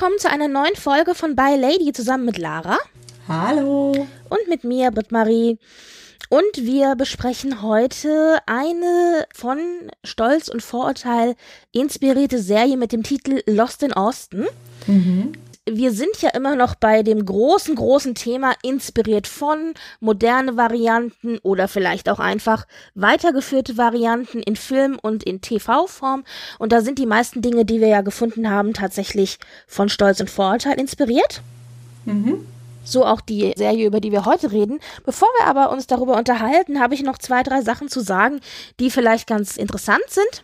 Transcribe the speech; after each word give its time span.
Willkommen 0.00 0.18
zu 0.18 0.30
einer 0.30 0.48
neuen 0.48 0.76
Folge 0.76 1.14
von 1.14 1.36
By 1.36 1.56
Lady 1.58 1.92
zusammen 1.92 2.24
mit 2.24 2.38
Lara. 2.38 2.78
Hallo. 3.28 3.92
Und 4.30 4.48
mit 4.48 4.64
mir, 4.64 4.90
Britt-Marie. 4.90 5.58
Und 6.30 6.56
wir 6.56 6.96
besprechen 6.96 7.60
heute 7.60 8.38
eine 8.46 9.26
von 9.34 9.58
Stolz 10.02 10.48
und 10.48 10.62
Vorurteil 10.62 11.36
inspirierte 11.72 12.38
Serie 12.38 12.78
mit 12.78 12.92
dem 12.92 13.02
Titel 13.02 13.42
Lost 13.44 13.82
in 13.82 13.92
Austin. 13.92 14.46
Mhm 14.86 15.32
wir 15.76 15.92
sind 15.92 16.20
ja 16.20 16.30
immer 16.30 16.56
noch 16.56 16.74
bei 16.74 17.02
dem 17.02 17.24
großen, 17.24 17.74
großen 17.74 18.14
Thema 18.14 18.54
inspiriert 18.62 19.26
von 19.26 19.74
moderne 20.00 20.56
Varianten 20.56 21.38
oder 21.38 21.68
vielleicht 21.68 22.08
auch 22.08 22.18
einfach 22.18 22.66
weitergeführte 22.94 23.76
Varianten 23.76 24.40
in 24.40 24.56
Film 24.56 24.98
und 25.00 25.22
in 25.22 25.40
TV-Form. 25.40 26.24
Und 26.58 26.72
da 26.72 26.80
sind 26.80 26.98
die 26.98 27.06
meisten 27.06 27.42
Dinge, 27.42 27.64
die 27.64 27.80
wir 27.80 27.88
ja 27.88 28.00
gefunden 28.00 28.50
haben, 28.50 28.74
tatsächlich 28.74 29.38
von 29.66 29.88
Stolz 29.88 30.20
und 30.20 30.30
Vorurteil 30.30 30.78
inspiriert. 30.78 31.42
Mhm. 32.04 32.46
So 32.82 33.04
auch 33.04 33.20
die 33.20 33.52
Serie, 33.56 33.86
über 33.86 34.00
die 34.00 34.12
wir 34.12 34.24
heute 34.24 34.52
reden. 34.52 34.80
Bevor 35.04 35.28
wir 35.38 35.46
aber 35.46 35.70
uns 35.70 35.86
darüber 35.86 36.16
unterhalten, 36.16 36.80
habe 36.80 36.94
ich 36.94 37.02
noch 37.02 37.18
zwei, 37.18 37.42
drei 37.42 37.60
Sachen 37.62 37.88
zu 37.88 38.00
sagen, 38.00 38.40
die 38.80 38.90
vielleicht 38.90 39.26
ganz 39.26 39.56
interessant 39.56 40.08
sind. 40.08 40.42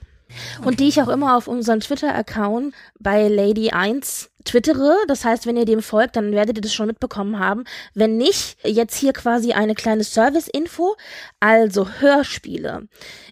Und 0.65 0.81
die 0.81 0.89
ich 0.89 1.01
auch 1.01 1.09
immer 1.09 1.37
auf 1.37 1.47
unserem 1.47 1.81
Twitter-Account 1.81 2.75
bei 2.99 3.29
Lady1 3.29 4.29
twittere. 4.47 4.97
Das 5.09 5.25
heißt, 5.25 5.47
wenn 5.47 5.57
ihr 5.57 5.67
dem 5.67 5.83
folgt, 5.83 6.17
dann 6.17 6.33
werdet 6.33 6.57
ihr 6.57 6.63
das 6.63 6.73
schon 6.73 6.87
mitbekommen 6.87 7.39
haben. 7.39 7.65
Wenn 7.95 8.17
nicht, 8.17 8.57
jetzt 8.65 8.97
hier 8.97 9.13
quasi 9.13 9.53
eine 9.53 9.75
kleine 9.75 10.05
Service-Info. 10.05 10.97
Also 11.41 11.89
Hörspiele. 12.01 12.89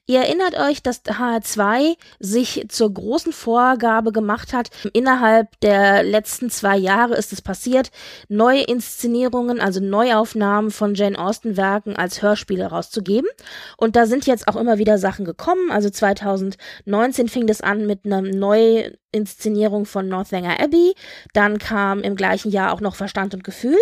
Ihr 0.06 0.20
erinnert 0.20 0.58
euch, 0.58 0.82
dass 0.82 1.02
HR2 1.04 1.96
sich 2.18 2.66
zur 2.68 2.92
großen 2.92 3.32
Vorgabe 3.32 4.12
gemacht 4.12 4.52
hat. 4.52 4.68
Innerhalb 4.92 5.58
der 5.60 6.02
letzten 6.02 6.50
zwei 6.50 6.76
Jahre 6.76 7.14
ist 7.14 7.32
es 7.32 7.40
passiert, 7.40 7.90
neue 8.28 8.62
Inszenierungen, 8.62 9.60
also 9.60 9.80
Neuaufnahmen 9.80 10.70
von 10.70 10.94
Jane 10.94 11.18
Austen 11.18 11.56
Werken 11.56 11.96
als 11.96 12.20
Hörspiele 12.20 12.66
rauszugeben. 12.66 13.30
Und 13.78 13.96
da 13.96 14.04
sind 14.04 14.26
jetzt 14.26 14.46
auch 14.46 14.56
immer 14.56 14.76
wieder 14.76 14.98
Sachen 14.98 15.24
gekommen. 15.24 15.70
Also 15.70 15.88
2019 15.88 17.28
fing 17.28 17.46
das 17.46 17.62
an 17.62 17.86
mit 17.86 18.04
einer 18.04 18.20
Neuinszenierung 19.14 19.86
von 19.86 20.08
Northanger 20.08 20.60
Abbey. 20.60 20.94
Dann 21.32 21.58
kam 21.58 22.00
im 22.00 22.16
gleichen 22.16 22.50
Jahr 22.50 22.72
auch 22.72 22.80
noch 22.80 22.96
Verstand 22.96 23.34
und 23.34 23.44
Gefühl. 23.44 23.78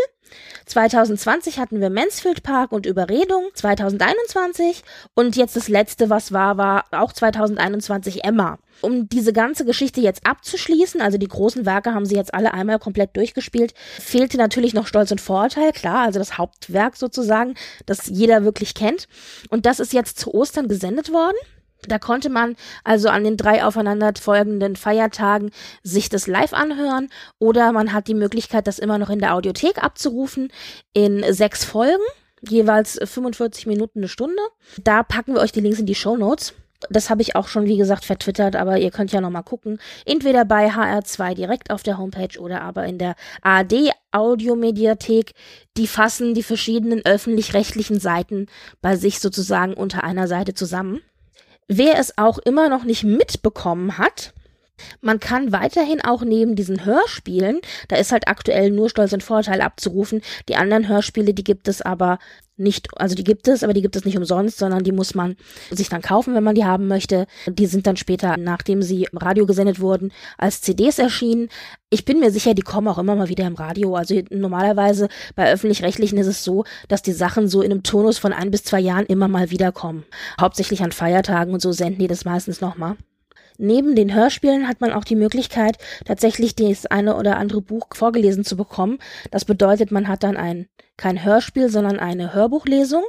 2020 0.64 1.58
hatten 1.58 1.80
wir 1.80 1.90
Mansfield 1.90 2.42
Park 2.42 2.72
und 2.72 2.86
Überredung, 2.86 3.50
2021 3.52 4.82
und 5.14 5.36
jetzt 5.36 5.56
das 5.56 5.68
letzte, 5.68 6.08
was 6.08 6.32
war, 6.32 6.56
war 6.56 6.84
auch 6.92 7.12
2021 7.12 8.24
Emma. 8.24 8.58
Um 8.80 9.10
diese 9.10 9.34
ganze 9.34 9.66
Geschichte 9.66 10.00
jetzt 10.00 10.26
abzuschließen, 10.26 11.02
also 11.02 11.18
die 11.18 11.28
großen 11.28 11.66
Werke 11.66 11.92
haben 11.92 12.06
sie 12.06 12.16
jetzt 12.16 12.32
alle 12.32 12.54
einmal 12.54 12.78
komplett 12.78 13.14
durchgespielt, 13.14 13.74
fehlte 14.00 14.38
natürlich 14.38 14.72
noch 14.72 14.86
Stolz 14.86 15.10
und 15.10 15.20
Vorurteil, 15.20 15.72
klar, 15.72 16.06
also 16.06 16.18
das 16.18 16.38
Hauptwerk 16.38 16.96
sozusagen, 16.96 17.54
das 17.84 18.06
jeder 18.06 18.44
wirklich 18.44 18.74
kennt. 18.74 19.08
Und 19.50 19.66
das 19.66 19.80
ist 19.80 19.92
jetzt 19.92 20.18
zu 20.18 20.32
Ostern 20.32 20.66
gesendet 20.66 21.12
worden. 21.12 21.36
Da 21.88 21.98
konnte 21.98 22.30
man 22.30 22.56
also 22.84 23.08
an 23.08 23.24
den 23.24 23.36
drei 23.36 23.64
aufeinanderfolgenden 23.64 24.76
Feiertagen 24.76 25.50
sich 25.82 26.08
das 26.08 26.26
live 26.26 26.52
anhören 26.52 27.08
oder 27.38 27.72
man 27.72 27.92
hat 27.92 28.08
die 28.08 28.14
Möglichkeit, 28.14 28.66
das 28.66 28.78
immer 28.78 28.98
noch 28.98 29.10
in 29.10 29.18
der 29.18 29.34
Audiothek 29.34 29.82
abzurufen 29.82 30.52
in 30.92 31.24
sechs 31.32 31.64
Folgen, 31.64 32.02
jeweils 32.40 32.98
45 33.02 33.66
Minuten 33.66 34.00
eine 34.00 34.08
Stunde. 34.08 34.42
Da 34.82 35.02
packen 35.02 35.34
wir 35.34 35.40
euch 35.40 35.52
die 35.52 35.60
Links 35.60 35.78
in 35.78 35.86
die 35.86 35.94
Show 35.94 36.16
Notes. 36.16 36.54
Das 36.90 37.10
habe 37.10 37.22
ich 37.22 37.36
auch 37.36 37.46
schon, 37.46 37.66
wie 37.66 37.76
gesagt, 37.76 38.04
vertwittert, 38.04 38.56
aber 38.56 38.78
ihr 38.78 38.90
könnt 38.90 39.12
ja 39.12 39.20
nochmal 39.20 39.44
gucken. 39.44 39.78
Entweder 40.04 40.44
bei 40.44 40.68
HR2 40.68 41.34
direkt 41.34 41.70
auf 41.70 41.84
der 41.84 41.98
Homepage 41.98 42.38
oder 42.40 42.62
aber 42.62 42.84
in 42.86 42.98
der 42.98 43.14
ARD 43.42 43.92
Audiomediathek. 44.12 45.32
Die 45.76 45.86
fassen 45.86 46.34
die 46.34 46.42
verschiedenen 46.42 47.04
öffentlich-rechtlichen 47.04 47.98
Seiten 47.98 48.46
bei 48.80 48.96
sich 48.96 49.20
sozusagen 49.20 49.74
unter 49.74 50.04
einer 50.04 50.28
Seite 50.28 50.54
zusammen. 50.54 51.00
Wer 51.68 51.98
es 51.98 52.18
auch 52.18 52.38
immer 52.38 52.68
noch 52.68 52.84
nicht 52.84 53.04
mitbekommen 53.04 53.98
hat, 53.98 54.32
man 55.00 55.20
kann 55.20 55.52
weiterhin 55.52 56.00
auch 56.00 56.22
neben 56.22 56.56
diesen 56.56 56.84
Hörspielen, 56.84 57.60
da 57.88 57.96
ist 57.96 58.12
halt 58.12 58.28
aktuell 58.28 58.70
nur 58.70 58.90
Stolz 58.90 59.12
und 59.12 59.22
Vorteil 59.22 59.60
abzurufen, 59.60 60.22
die 60.48 60.56
anderen 60.56 60.88
Hörspiele, 60.88 61.34
die 61.34 61.44
gibt 61.44 61.68
es 61.68 61.82
aber 61.82 62.18
nicht, 62.56 62.88
also 62.96 63.14
die 63.14 63.24
gibt 63.24 63.48
es, 63.48 63.64
aber 63.64 63.72
die 63.72 63.82
gibt 63.82 63.96
es 63.96 64.04
nicht 64.04 64.16
umsonst, 64.16 64.58
sondern 64.58 64.84
die 64.84 64.92
muss 64.92 65.14
man 65.14 65.36
sich 65.70 65.88
dann 65.88 66.02
kaufen, 66.02 66.34
wenn 66.34 66.44
man 66.44 66.54
die 66.54 66.64
haben 66.64 66.86
möchte. 66.86 67.26
Die 67.46 67.66
sind 67.66 67.86
dann 67.86 67.96
später, 67.96 68.36
nachdem 68.36 68.82
sie 68.82 69.04
im 69.10 69.18
Radio 69.18 69.46
gesendet 69.46 69.80
wurden, 69.80 70.12
als 70.38 70.60
CDs 70.60 70.98
erschienen. 70.98 71.48
Ich 71.90 72.04
bin 72.04 72.20
mir 72.20 72.30
sicher, 72.30 72.54
die 72.54 72.62
kommen 72.62 72.88
auch 72.88 72.98
immer 72.98 73.16
mal 73.16 73.28
wieder 73.28 73.46
im 73.46 73.54
Radio. 73.54 73.96
Also 73.96 74.20
normalerweise 74.30 75.08
bei 75.34 75.50
öffentlich-rechtlichen 75.50 76.18
ist 76.18 76.26
es 76.26 76.44
so, 76.44 76.64
dass 76.88 77.02
die 77.02 77.12
Sachen 77.12 77.48
so 77.48 77.62
in 77.62 77.72
einem 77.72 77.82
Turnus 77.82 78.18
von 78.18 78.32
ein 78.32 78.50
bis 78.50 78.64
zwei 78.64 78.80
Jahren 78.80 79.06
immer 79.06 79.28
mal 79.28 79.50
wieder 79.50 79.72
kommen. 79.72 80.04
Hauptsächlich 80.40 80.82
an 80.82 80.92
Feiertagen 80.92 81.54
und 81.54 81.60
so 81.60 81.72
senden 81.72 82.00
die 82.00 82.08
das 82.08 82.24
meistens 82.24 82.60
nochmal. 82.60 82.96
Neben 83.58 83.94
den 83.94 84.14
Hörspielen 84.14 84.66
hat 84.66 84.80
man 84.80 84.92
auch 84.92 85.04
die 85.04 85.14
Möglichkeit, 85.14 85.76
tatsächlich 86.04 86.56
das 86.56 86.86
eine 86.86 87.16
oder 87.16 87.36
andere 87.36 87.60
Buch 87.60 87.86
vorgelesen 87.92 88.44
zu 88.44 88.56
bekommen. 88.56 88.98
Das 89.30 89.44
bedeutet, 89.44 89.90
man 89.90 90.08
hat 90.08 90.22
dann 90.22 90.36
ein 90.36 90.66
kein 91.02 91.24
Hörspiel, 91.24 91.68
sondern 91.68 91.98
eine 91.98 92.32
Hörbuchlesung. 92.32 93.02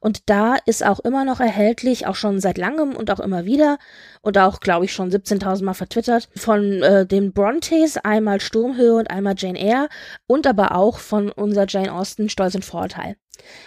Und 0.00 0.28
da 0.28 0.56
ist 0.66 0.84
auch 0.84 1.00
immer 1.00 1.24
noch 1.24 1.40
erhältlich, 1.40 2.06
auch 2.06 2.14
schon 2.14 2.40
seit 2.40 2.58
langem 2.58 2.94
und 2.94 3.10
auch 3.10 3.20
immer 3.20 3.46
wieder 3.46 3.78
und 4.20 4.36
auch, 4.36 4.60
glaube 4.60 4.84
ich, 4.84 4.92
schon 4.92 5.10
17.000 5.10 5.64
Mal 5.64 5.72
vertwittert, 5.72 6.28
von 6.36 6.82
äh, 6.82 7.06
den 7.06 7.32
Brontes, 7.32 7.96
einmal 7.96 8.42
Sturmhöhe 8.42 8.96
und 8.96 9.10
einmal 9.10 9.34
Jane 9.38 9.58
Eyre 9.58 9.88
und 10.26 10.46
aber 10.46 10.74
auch 10.74 10.98
von 10.98 11.30
unser 11.30 11.64
Jane 11.66 11.90
Austen 11.90 12.28
Stolz 12.28 12.54
und 12.54 12.66
Vorurteil. 12.66 13.16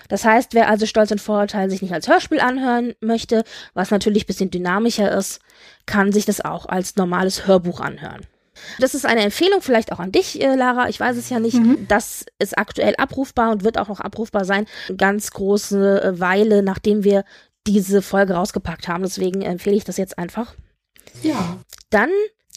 Das 0.10 0.26
heißt, 0.26 0.54
wer 0.54 0.70
also 0.70 0.86
Stolz 0.86 1.10
und 1.10 1.22
Vorurteil 1.22 1.72
sich 1.72 1.82
nicht 1.82 1.94
als 1.94 2.08
Hörspiel 2.08 2.40
anhören 2.40 2.94
möchte, 3.00 3.44
was 3.74 3.90
natürlich 3.90 4.28
bisschen 4.28 4.52
dynamischer 4.52 5.12
ist, 5.12 5.40
kann 5.88 6.12
sich 6.12 6.26
das 6.26 6.42
auch 6.42 6.68
als 6.68 6.98
normales 6.98 7.48
Hörbuch 7.48 7.80
anhören. 7.80 8.28
Das 8.80 8.94
ist 8.94 9.06
eine 9.06 9.22
Empfehlung 9.22 9.62
vielleicht 9.62 9.92
auch 9.92 10.00
an 10.00 10.12
dich, 10.12 10.42
äh, 10.42 10.56
Lara. 10.56 10.90
Ich 10.90 11.00
weiß 11.00 11.18
es 11.18 11.30
ja 11.30 11.40
nicht. 11.40 11.58
Mhm. 11.58 11.88
Das 11.88 12.26
ist 12.40 12.58
aktuell 12.58 12.96
abrufbar 12.98 13.52
und 13.52 13.64
wird 13.64 13.78
auch 13.78 13.88
noch 13.88 14.00
abrufbar 14.00 14.46
sein. 14.46 14.66
Ganz 14.98 15.32
große 15.32 16.04
äh, 16.04 16.20
Weile, 16.20 16.64
nachdem 16.64 17.04
wir 17.04 17.24
diese 17.68 18.02
Folge 18.02 18.34
rausgepackt 18.34 18.88
haben. 18.88 19.04
Deswegen 19.04 19.42
empfehle 19.42 19.76
ich 19.76 19.84
das 19.84 19.98
jetzt 19.98 20.18
einfach. 20.18 20.56
Ja. 21.22 21.60
Dann 21.90 22.10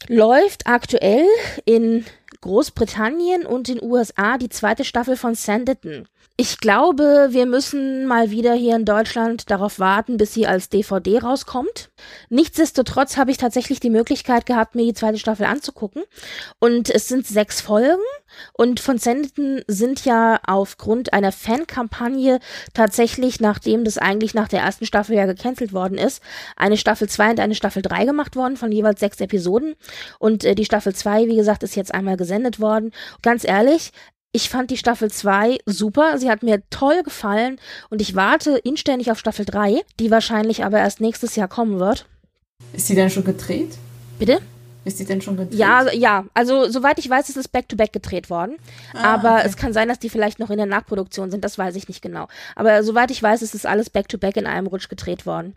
läuft 0.09 0.67
aktuell 0.67 1.27
in 1.65 2.05
Großbritannien 2.41 3.47
und 3.47 3.69
in 3.69 3.83
USA 3.83 4.39
die 4.39 4.49
zweite 4.49 4.85
Staffel 4.85 5.17
von 5.17 5.35
Sanditon. 5.35 6.09
Ich 6.37 6.59
glaube, 6.59 7.29
wir 7.31 7.47
müssen 7.47 8.07
mal 8.07 8.33
wieder 8.33 8.55
hier 8.55 8.75
in 8.75 8.85
Deutschland 8.85 9.53
darauf 9.53 9.79
warten, 9.79 10.17
bis 10.17 10.35
sie 10.35 10.49
als 10.49 10.69
DVD 10.69 11.19
rauskommt. 11.19 11.93
Nichtsdestotrotz 12.29 13.17
habe 13.17 13.31
ich 13.31 13.37
tatsächlich 13.37 13.79
die 13.79 13.89
Möglichkeit 13.89 14.45
gehabt, 14.45 14.75
mir 14.75 14.85
die 14.85 14.95
zweite 14.95 15.21
Staffel 15.21 15.47
anzugucken. 15.47 16.03
Und 16.59 16.91
es 16.91 17.07
sind 17.07 17.25
sechs 17.25 17.61
Folgen. 17.61 18.03
Und 18.53 18.81
von 18.81 18.99
Sanditon 18.99 19.63
sind 19.69 20.05
ja 20.05 20.41
aufgrund 20.45 21.13
einer 21.13 21.31
Fankampagne 21.31 22.41
tatsächlich, 22.73 23.39
nachdem 23.39 23.85
das 23.85 23.97
eigentlich 23.97 24.35
nach 24.35 24.49
der 24.49 24.63
ersten 24.63 24.87
Staffel 24.87 25.15
ja 25.15 25.27
gecancelt 25.27 25.73
worden 25.73 25.99
ist, 25.99 26.21
eine 26.57 26.77
Staffel 26.77 27.09
2 27.09 27.31
und 27.31 27.41
eine 27.41 27.55
Staffel 27.55 27.83
3 27.83 28.07
gemacht 28.07 28.35
worden 28.35 28.57
von 28.57 28.73
jeweils 28.73 28.99
sechs 28.99 29.21
Episoden. 29.21 29.77
Und 30.19 30.43
äh, 30.43 30.57
die 30.57 30.65
Staffel 30.65 30.97
2, 30.97 31.29
wie 31.29 31.37
gesagt, 31.37 31.63
ist 31.63 31.77
jetzt 31.77 31.95
einmal 31.95 32.17
gesendet 32.17 32.59
worden. 32.59 32.91
Ganz 33.23 33.45
ehrlich, 33.45 33.93
ich 34.35 34.51
fand 34.51 34.73
die 34.73 34.77
Staffel 34.77 35.13
2 35.13 35.59
super. 35.65 36.19
Sie 36.19 36.29
hat 36.29 36.43
mir 36.43 36.61
toll 36.69 37.05
gefallen 37.05 37.61
und 37.89 38.03
ich 38.03 38.17
warte 38.17 38.59
inständig 38.59 39.13
auf 39.13 39.19
Staffel 39.21 39.45
3, 39.45 39.81
die 40.01 40.11
wahrscheinlich 40.11 40.65
aber 40.65 40.79
erst 40.79 41.01
nächstes 41.01 41.37
Jahr 41.37 41.47
kommen 41.47 41.79
wird. 41.79 42.07
Ist 42.73 42.89
sie 42.89 42.97
denn 42.97 43.11
schon 43.11 43.25
gedreht? 43.25 43.79
Bitte? 44.19 44.41
Ist 44.85 44.99
die 44.99 45.05
denn 45.05 45.23
schon 45.23 45.37
gedreht? 45.37 45.57
Ja, 45.57 45.89
ja. 45.93 46.25
Also, 46.35 46.69
soweit 46.69 46.99
ich 46.99 47.09
weiß, 47.09 47.29
ist 47.29 47.37
es 47.37 47.47
back-to-back 47.47 47.91
-back 47.91 47.93
gedreht 47.93 48.29
worden. 48.29 48.57
Ah, 48.93 49.15
aber 49.15 49.37
okay. 49.37 49.47
es 49.47 49.57
kann 49.57 49.73
sein, 49.73 49.87
dass 49.87 50.01
die 50.01 50.11
vielleicht 50.11 50.41
noch 50.41 50.51
in 50.51 50.57
der 50.57 50.67
Nachproduktion 50.67 51.31
sind. 51.31 51.45
Das 51.45 51.57
weiß 51.57 51.77
ich 51.77 51.87
nicht 51.87 52.03
genau. 52.03 52.27
Aber 52.57 52.83
soweit 52.83 53.13
ich 53.13 53.23
weiß, 53.23 53.41
ist 53.41 53.55
es 53.55 53.65
alles 53.65 53.89
back-to-back 53.89 54.35
-back 54.35 54.41
in 54.41 54.47
einem 54.49 54.67
Rutsch 54.67 54.89
gedreht 54.89 55.27
worden. 55.27 55.55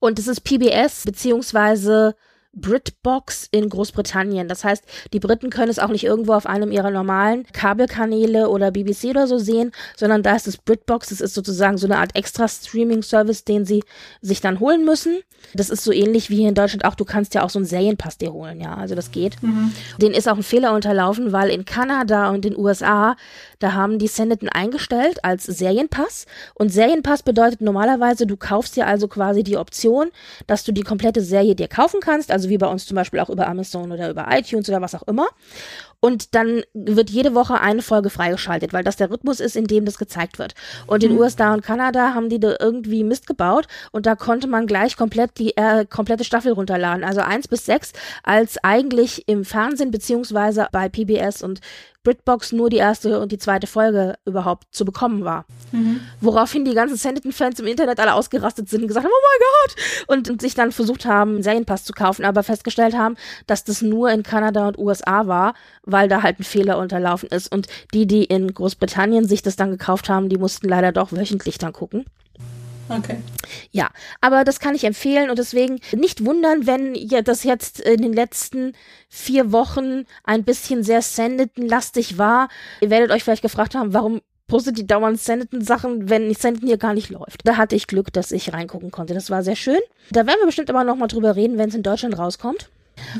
Und 0.00 0.18
es 0.18 0.28
ist 0.28 0.40
PBS 0.40 1.04
beziehungsweise 1.04 2.16
BritBox 2.56 3.48
in 3.50 3.68
Großbritannien. 3.68 4.48
Das 4.48 4.64
heißt, 4.64 4.84
die 5.12 5.20
Briten 5.20 5.50
können 5.50 5.70
es 5.70 5.78
auch 5.78 5.88
nicht 5.88 6.04
irgendwo 6.04 6.34
auf 6.34 6.46
einem 6.46 6.72
ihrer 6.72 6.90
normalen 6.90 7.44
Kabelkanäle 7.52 8.48
oder 8.48 8.70
BBC 8.70 9.10
oder 9.10 9.26
so 9.26 9.38
sehen, 9.38 9.72
sondern 9.96 10.22
da 10.22 10.34
ist 10.34 10.48
es 10.48 10.56
BritBox. 10.56 11.08
Das 11.08 11.20
ist 11.20 11.34
sozusagen 11.34 11.78
so 11.78 11.86
eine 11.86 11.98
Art 11.98 12.16
extra 12.16 12.48
Streaming-Service, 12.48 13.44
den 13.44 13.64
sie 13.64 13.82
sich 14.20 14.40
dann 14.40 14.60
holen 14.60 14.84
müssen. 14.84 15.20
Das 15.52 15.70
ist 15.70 15.84
so 15.84 15.92
ähnlich 15.92 16.30
wie 16.30 16.36
hier 16.36 16.48
in 16.48 16.54
Deutschland 16.54 16.84
auch. 16.84 16.94
Du 16.94 17.04
kannst 17.04 17.34
ja 17.34 17.42
auch 17.42 17.50
so 17.50 17.58
einen 17.58 17.66
Serienpass 17.66 18.18
dir 18.18 18.32
holen, 18.32 18.60
ja. 18.60 18.74
Also 18.76 18.94
das 18.94 19.10
geht. 19.10 19.42
Mhm. 19.42 19.72
Den 20.00 20.12
ist 20.12 20.28
auch 20.28 20.36
ein 20.36 20.42
Fehler 20.42 20.72
unterlaufen, 20.72 21.32
weil 21.32 21.50
in 21.50 21.64
Kanada 21.64 22.30
und 22.30 22.44
den 22.44 22.56
USA, 22.56 23.16
da 23.64 23.72
haben 23.72 23.98
die 23.98 24.06
Sendeten 24.06 24.48
eingestellt 24.48 25.24
als 25.24 25.44
Serienpass. 25.44 26.26
Und 26.54 26.68
Serienpass 26.68 27.24
bedeutet 27.24 27.60
normalerweise, 27.60 28.28
du 28.28 28.36
kaufst 28.36 28.76
dir 28.76 28.86
also 28.86 29.08
quasi 29.08 29.42
die 29.42 29.56
Option, 29.56 30.10
dass 30.46 30.62
du 30.62 30.70
die 30.70 30.82
komplette 30.82 31.20
Serie 31.20 31.56
dir 31.56 31.68
kaufen 31.68 31.98
kannst. 32.00 32.30
Also 32.30 32.44
also 32.44 32.50
wie 32.50 32.58
bei 32.58 32.66
uns 32.66 32.84
zum 32.84 32.94
Beispiel 32.94 33.20
auch 33.20 33.30
über 33.30 33.48
Amazon 33.48 33.90
oder 33.90 34.10
über 34.10 34.26
iTunes 34.28 34.68
oder 34.68 34.82
was 34.82 34.94
auch 34.94 35.04
immer. 35.04 35.28
Und 36.04 36.34
dann 36.34 36.64
wird 36.74 37.08
jede 37.08 37.34
Woche 37.34 37.62
eine 37.62 37.80
Folge 37.80 38.10
freigeschaltet, 38.10 38.74
weil 38.74 38.84
das 38.84 38.96
der 38.96 39.10
Rhythmus 39.10 39.40
ist, 39.40 39.56
in 39.56 39.66
dem 39.66 39.86
das 39.86 39.96
gezeigt 39.96 40.38
wird. 40.38 40.54
Und 40.86 41.02
in 41.02 41.12
mhm. 41.12 41.18
USA 41.20 41.54
und 41.54 41.62
Kanada 41.62 42.12
haben 42.12 42.28
die 42.28 42.38
da 42.38 42.56
irgendwie 42.60 43.02
Mist 43.02 43.26
gebaut 43.26 43.68
und 43.90 44.04
da 44.04 44.14
konnte 44.14 44.46
man 44.46 44.66
gleich 44.66 44.98
komplett 44.98 45.38
die 45.38 45.56
äh, 45.56 45.86
komplette 45.86 46.24
Staffel 46.24 46.52
runterladen. 46.52 47.04
Also 47.04 47.22
eins 47.22 47.48
bis 47.48 47.64
sechs, 47.64 47.94
als 48.22 48.62
eigentlich 48.62 49.26
im 49.28 49.46
Fernsehen 49.46 49.90
beziehungsweise 49.90 50.68
bei 50.72 50.90
PBS 50.90 51.42
und 51.42 51.62
BritBox 52.04 52.52
nur 52.52 52.68
die 52.70 52.76
erste 52.76 53.18
und 53.18 53.32
die 53.32 53.38
zweite 53.38 53.66
Folge 53.66 54.16
überhaupt 54.26 54.66
zu 54.70 54.84
bekommen 54.84 55.24
war. 55.24 55.46
Mhm. 55.72 56.00
Woraufhin 56.20 56.64
die 56.66 56.74
ganzen 56.74 56.96
Sanditon-Fans 56.96 57.58
im 57.58 57.66
Internet 57.66 57.98
alle 57.98 58.12
ausgerastet 58.12 58.68
sind 58.68 58.82
und 58.82 58.88
gesagt 58.88 59.06
haben, 59.06 59.12
oh 59.12 59.26
mein 59.26 59.40
Gott! 59.40 60.06
Und, 60.06 60.30
und, 60.30 60.40
sich 60.42 60.54
dann 60.54 60.70
versucht 60.70 61.06
haben, 61.06 61.36
einen 61.36 61.42
Serienpass 61.42 61.84
zu 61.84 61.94
kaufen, 61.94 62.26
aber 62.26 62.42
festgestellt 62.42 62.94
haben, 62.94 63.16
dass 63.46 63.64
das 63.64 63.80
nur 63.80 64.10
in 64.10 64.22
Kanada 64.22 64.68
und 64.68 64.78
USA 64.78 65.26
war, 65.26 65.54
weil 65.94 66.08
da 66.08 66.24
halt 66.24 66.40
ein 66.40 66.44
Fehler 66.44 66.78
unterlaufen 66.78 67.28
ist. 67.28 67.52
Und 67.52 67.68
die, 67.94 68.08
die 68.08 68.24
in 68.24 68.52
Großbritannien 68.52 69.28
sich 69.28 69.42
das 69.42 69.54
dann 69.54 69.70
gekauft 69.70 70.08
haben, 70.08 70.28
die 70.28 70.38
mussten 70.38 70.68
leider 70.68 70.90
doch 70.90 71.12
wöchentlich 71.12 71.56
dann 71.56 71.72
gucken. 71.72 72.04
Okay. 72.88 73.18
Ja, 73.70 73.90
aber 74.20 74.42
das 74.42 74.58
kann 74.58 74.74
ich 74.74 74.82
empfehlen 74.82 75.30
und 75.30 75.38
deswegen 75.38 75.78
nicht 75.94 76.24
wundern, 76.24 76.66
wenn 76.66 76.96
ja 76.96 77.22
das 77.22 77.44
jetzt 77.44 77.78
in 77.78 78.02
den 78.02 78.12
letzten 78.12 78.72
vier 79.08 79.52
Wochen 79.52 80.04
ein 80.24 80.42
bisschen 80.42 80.82
sehr 80.82 81.00
Sanditon-lastig 81.00 82.18
war. 82.18 82.48
Ihr 82.80 82.90
werdet 82.90 83.12
euch 83.12 83.22
vielleicht 83.22 83.42
gefragt 83.42 83.76
haben, 83.76 83.94
warum 83.94 84.20
postet 84.48 84.76
die 84.76 84.88
dauernd 84.88 85.20
Sanditon-Sachen, 85.20 86.10
wenn 86.10 86.34
Sanditon 86.34 86.66
hier 86.66 86.76
gar 86.76 86.92
nicht 86.94 87.08
läuft. 87.08 87.42
Da 87.44 87.56
hatte 87.56 87.76
ich 87.76 87.86
Glück, 87.86 88.12
dass 88.12 88.32
ich 88.32 88.52
reingucken 88.52 88.90
konnte. 88.90 89.14
Das 89.14 89.30
war 89.30 89.44
sehr 89.44 89.56
schön. 89.56 89.80
Da 90.10 90.26
werden 90.26 90.40
wir 90.40 90.46
bestimmt 90.46 90.70
aber 90.70 90.82
nochmal 90.82 91.08
drüber 91.08 91.36
reden, 91.36 91.56
wenn 91.56 91.68
es 91.68 91.76
in 91.76 91.84
Deutschland 91.84 92.18
rauskommt. 92.18 92.68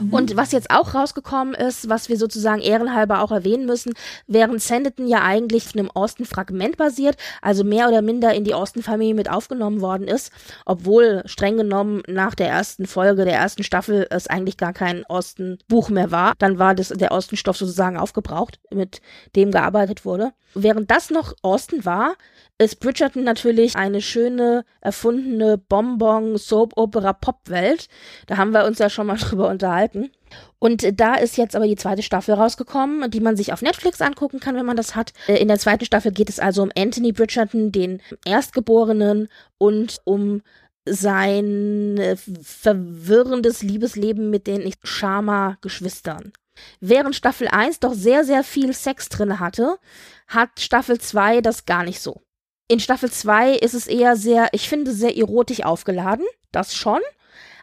Mhm. 0.01 0.13
Und 0.13 0.37
was 0.37 0.53
jetzt 0.53 0.71
auch 0.71 0.95
rausgekommen 0.95 1.55
ist, 1.55 1.89
was 1.89 2.09
wir 2.09 2.17
sozusagen 2.17 2.61
ehrenhalber 2.61 3.23
auch 3.23 3.31
erwähnen 3.31 3.67
müssen, 3.67 3.95
während 4.27 4.63
Sanditon 4.63 5.07
ja 5.07 5.23
eigentlich 5.23 5.67
auf 5.67 5.75
einem 5.75 5.91
Austin-Fragment 5.91 6.77
basiert, 6.77 7.17
also 7.43 7.65
mehr 7.65 7.89
oder 7.89 8.03
minder 8.03 8.35
in 8.35 8.45
die 8.45 8.55
Austin-Familie 8.55 9.15
mit 9.15 9.31
aufgenommen 9.31 9.81
worden 9.81 10.09
ist, 10.09 10.33
obwohl 10.65 11.23
streng 11.27 11.57
genommen 11.57 12.03
nach 12.07 12.35
der 12.35 12.49
ersten 12.49 12.87
Folge 12.87 13.25
der 13.25 13.35
ersten 13.35 13.65
Staffel 13.65 14.07
es 14.11 14.27
eigentlich 14.27 14.57
gar 14.57 14.73
kein 14.73 15.05
Austin-Buch 15.07 15.89
mehr 15.89 16.11
war, 16.11 16.35
dann 16.39 16.59
war 16.59 16.75
das, 16.75 16.89
der 16.89 17.13
Austin-Stoff 17.13 17.57
sozusagen 17.57 17.97
aufgebraucht, 17.97 18.61
mit 18.71 19.01
dem 19.37 19.51
gearbeitet 19.51 20.05
wurde. 20.05 20.33
Während 20.55 20.91
das 20.91 21.11
noch 21.11 21.35
Austin 21.43 21.85
war, 21.85 22.15
ist 22.65 22.81
Bridgerton 22.81 23.25
natürlich 23.25 23.77
eine 23.77 24.01
schöne, 24.01 24.65
erfundene 24.81 25.59
Bonbon-Soap-Opera-Pop-Welt. 25.59 27.89
Da 28.27 28.37
haben 28.37 28.53
wir 28.53 28.65
uns 28.65 28.79
ja 28.79 28.91
schon 28.91 29.07
mal 29.07 29.17
drüber 29.19 29.49
unterhalten. 29.49 30.11
Und 30.59 30.99
da 30.99 31.15
ist 31.15 31.37
jetzt 31.37 31.55
aber 31.55 31.67
die 31.67 31.77
zweite 31.77 32.03
Staffel 32.03 32.35
rausgekommen, 32.35 33.11
die 33.11 33.21
man 33.21 33.37
sich 33.37 33.53
auf 33.53 33.63
Netflix 33.63 34.01
angucken 34.01 34.41
kann, 34.41 34.57
wenn 34.57 34.67
man 34.67 34.77
das 34.77 34.97
hat. 34.97 35.13
Äh, 35.29 35.37
in 35.37 35.49
der 35.49 35.59
zweiten 35.59 35.85
Staffel 35.85 36.13
geht 36.13 36.29
es 36.29 36.41
also 36.41 36.63
um 36.63 36.73
Anthony 36.77 37.13
Bridgerton, 37.13 37.71
den 37.71 38.01
Erstgeborenen, 38.25 39.29
und 39.59 40.01
um 40.05 40.43
sein 40.87 41.97
äh, 41.99 42.17
verwirrendes 42.17 43.63
Liebesleben 43.63 44.31
mit 44.31 44.47
den 44.47 44.71
Sharma-Geschwistern. 44.83 46.33
Während 46.81 47.17
Staffel 47.17 47.49
1 47.49 47.81
doch 47.81 47.95
sehr, 47.95 48.25
sehr 48.25 48.45
viel 48.45 48.73
Sex 48.75 49.09
drin 49.09 49.41
hatte, 49.41 49.79
hat 50.29 50.61
Staffel 50.61 51.01
2 51.01 51.41
das 51.41 51.67
gar 51.67 51.85
nicht 51.85 52.01
so. 52.01 52.24
In 52.67 52.81
Staffel 52.81 53.11
2 53.11 53.57
ist 53.57 53.75
es 53.75 53.87
eher 53.87 54.17
sehr, 54.17 54.49
ich 54.53 54.69
finde, 54.69 54.93
sehr 54.93 55.17
erotisch 55.17 55.65
aufgeladen. 55.65 56.25
Das 56.51 56.75
schon. 56.75 57.01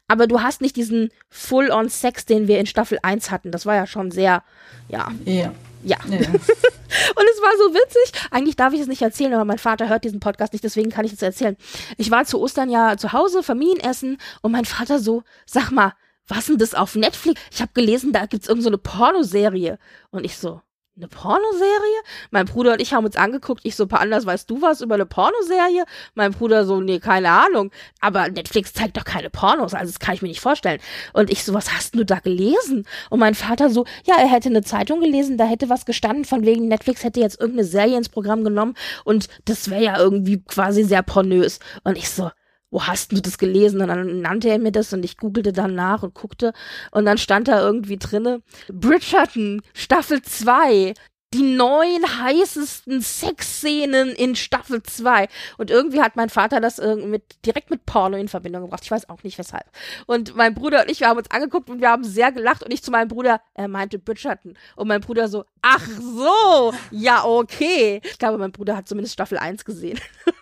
Aber 0.08 0.28
du 0.28 0.42
hast 0.42 0.62
nicht 0.62 0.76
diesen 0.76 1.10
Full-on-Sex, 1.30 2.26
den 2.26 2.48
wir 2.48 2.60
in 2.60 2.66
Staffel 2.66 3.00
1 3.02 3.32
hatten. 3.32 3.52
Das 3.52 3.66
war 3.66 3.76
ja 3.76 3.88
schon 3.88 4.12
sehr, 4.12 4.44
ja. 4.90 5.08
Ja. 5.26 5.54
Ja. 5.84 5.98
ja. 6.06 6.18
und 6.18 6.18
es 6.18 7.42
war 7.42 7.58
so 7.58 7.74
witzig. 7.74 8.22
Eigentlich 8.30 8.56
darf 8.56 8.74
ich 8.74 8.82
es 8.82 8.88
nicht 8.88 9.02
erzählen, 9.02 9.34
aber 9.34 9.46
mein 9.46 9.58
Vater 9.58 9.90
hört 9.90 10.04
diesen 10.04 10.20
Podcast 10.20 10.54
nicht, 10.54 10.64
deswegen 10.64 10.92
kann 10.92 11.06
ich 11.06 11.14
es 11.14 11.22
erzählen. 11.22 11.58
Ich 11.98 12.12
war 12.12 12.26
zu 12.26 12.40
Ostern 12.40 12.70
ja 12.70 12.98
zu 12.98 13.14
Hause, 13.14 13.42
Familienessen, 13.42 14.18
und 14.42 14.52
mein 14.52 14.66
Vater 14.66 15.00
so, 15.00 15.24
sag 15.46 15.72
mal, 15.72 15.94
was 16.28 16.46
denn 16.46 16.58
das 16.58 16.76
auf 16.76 16.96
Netflix? 16.96 17.42
Ich 17.52 17.62
habe 17.62 17.72
gelesen, 17.74 18.14
da 18.14 18.26
gibt's 18.26 18.48
irgend 18.48 18.64
so 18.64 18.70
eine 18.70 18.78
Pornoserie. 18.78 19.80
Und 20.12 20.26
ich 20.26 20.38
so, 20.38 20.62
eine 21.02 21.08
Pornoserie? 21.08 22.02
Mein 22.30 22.46
Bruder 22.46 22.74
und 22.74 22.82
ich 22.82 22.94
haben 22.94 23.06
uns 23.06 23.16
angeguckt. 23.16 23.62
Ich 23.64 23.76
so, 23.76 23.88
paar 23.88 24.02
anders, 24.02 24.26
weißt 24.26 24.50
du 24.50 24.62
was 24.62 24.82
über 24.82 24.96
eine 24.96 25.06
Pornoserie? 25.06 25.86
Mein 26.14 26.32
Bruder 26.32 26.66
so, 26.66 26.80
nee, 26.80 27.00
keine 27.00 27.30
Ahnung. 27.30 27.72
Aber 28.00 28.30
Netflix 28.30 28.74
zeigt 28.74 28.98
doch 28.98 29.04
keine 29.04 29.30
Pornos, 29.30 29.74
also 29.74 29.92
das 29.92 30.00
kann 30.00 30.16
ich 30.16 30.22
mir 30.22 30.28
nicht 30.28 30.42
vorstellen. 30.42 30.80
Und 31.14 31.30
ich 31.30 31.44
so, 31.44 31.54
was 31.54 31.74
hast 31.74 31.96
du 31.96 32.06
da 32.06 32.20
gelesen? 32.20 32.86
Und 33.10 33.20
mein 33.20 33.36
Vater 33.36 33.70
so, 33.70 33.86
ja, 34.06 34.16
er 34.20 34.28
hätte 34.28 34.50
eine 34.50 34.64
Zeitung 34.64 35.02
gelesen, 35.02 35.38
da 35.38 35.46
hätte 35.46 35.70
was 35.70 35.86
gestanden, 35.86 36.26
von 36.26 36.46
wegen 36.46 36.68
Netflix 36.68 37.04
hätte 37.04 37.20
jetzt 37.20 37.40
irgendeine 37.40 37.68
Serie 37.68 37.98
ins 37.98 38.10
Programm 38.10 38.44
genommen 38.44 38.76
und 39.04 39.28
das 39.46 39.70
wäre 39.70 39.84
ja 39.84 39.98
irgendwie 39.98 40.42
quasi 40.42 40.84
sehr 40.84 41.04
pornös. 41.04 41.60
Und 41.84 41.98
ich 41.98 42.10
so, 42.10 42.30
wo 42.72 42.88
hast 42.88 43.12
du 43.12 43.22
das 43.22 43.38
gelesen? 43.38 43.82
Und 43.82 43.90
dann 43.90 44.22
nannte 44.22 44.50
er 44.50 44.58
mir 44.58 44.72
das 44.72 44.94
und 44.94 45.06
ich 45.06 45.18
googelte 45.18 45.54
dann 45.54 45.76
nach 45.76 46.04
und 46.04 46.16
guckte 46.16 46.54
und 46.92 47.06
dann 47.06 47.18
stand 47.18 47.48
da 47.48 47.62
irgendwie 47.62 47.98
drinne, 47.98 48.42
Bridgerton, 48.70 49.62
Staffel 49.74 50.22
2, 50.22 50.94
die 51.34 51.44
neun 51.44 52.04
heißesten 52.22 53.02
Sexszenen 53.02 54.10
in 54.10 54.36
Staffel 54.36 54.84
2. 54.84 55.28
Und 55.58 55.72
irgendwie 55.72 56.02
hat 56.02 56.18
mein 56.18 56.30
Vater 56.30 56.60
das 56.60 56.78
mit, 56.78 57.24
direkt 57.46 57.70
mit 57.70 57.86
Porno 57.86 58.18
in 58.18 58.28
Verbindung 58.28 58.64
gebracht. 58.64 58.84
Ich 58.84 58.92
weiß 58.92 59.10
auch 59.10 59.24
nicht 59.24 59.38
weshalb. 59.38 59.66
Und 60.08 60.36
mein 60.36 60.54
Bruder 60.54 60.82
und 60.82 60.92
ich, 60.92 61.00
wir 61.00 61.08
haben 61.08 61.18
uns 61.18 61.32
angeguckt 61.32 61.70
und 61.70 61.80
wir 61.80 61.90
haben 61.90 62.04
sehr 62.04 62.34
gelacht. 62.34 62.64
Und 62.64 62.74
ich 62.74 62.84
zu 62.84 62.92
meinem 62.92 63.08
Bruder, 63.08 63.40
er 63.54 63.70
meinte 63.70 63.98
Bridgerton. 63.98 64.58
Und 64.76 64.88
mein 64.90 65.00
Bruder 65.00 65.30
so, 65.30 65.46
ach 65.62 65.88
so, 65.88 66.74
ja, 66.92 67.24
okay. 67.24 68.02
Ich 68.04 68.20
glaube, 68.20 68.38
mein 68.38 68.52
Bruder 68.52 68.76
hat 68.76 68.90
zumindest 68.90 69.14
Staffel 69.14 69.38
1 69.38 69.64
gesehen. 69.64 70.00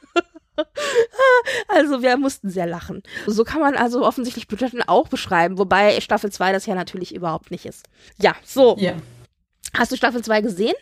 Also 1.68 2.01
wir 2.01 2.18
mussten 2.18 2.50
sehr 2.50 2.66
lachen. 2.66 3.04
So 3.28 3.44
kann 3.44 3.62
man 3.62 3.75
also 3.75 4.06
offensichtlich 4.06 4.48
Bridgerton 4.48 4.82
auch 4.86 5.08
beschreiben, 5.08 5.58
wobei 5.58 6.00
Staffel 6.01 6.32
2 6.32 6.51
das 6.51 6.66
ja 6.66 6.75
natürlich 6.75 7.13
überhaupt 7.13 7.51
nicht 7.51 7.66
ist. 7.66 7.86
Ja, 8.18 8.36
so. 8.44 8.75
Ja. 8.80 8.94
Hast 9.78 9.92
du 9.92 9.96
Staffel 9.96 10.24
2 10.24 10.42
gesehen? 10.42 10.74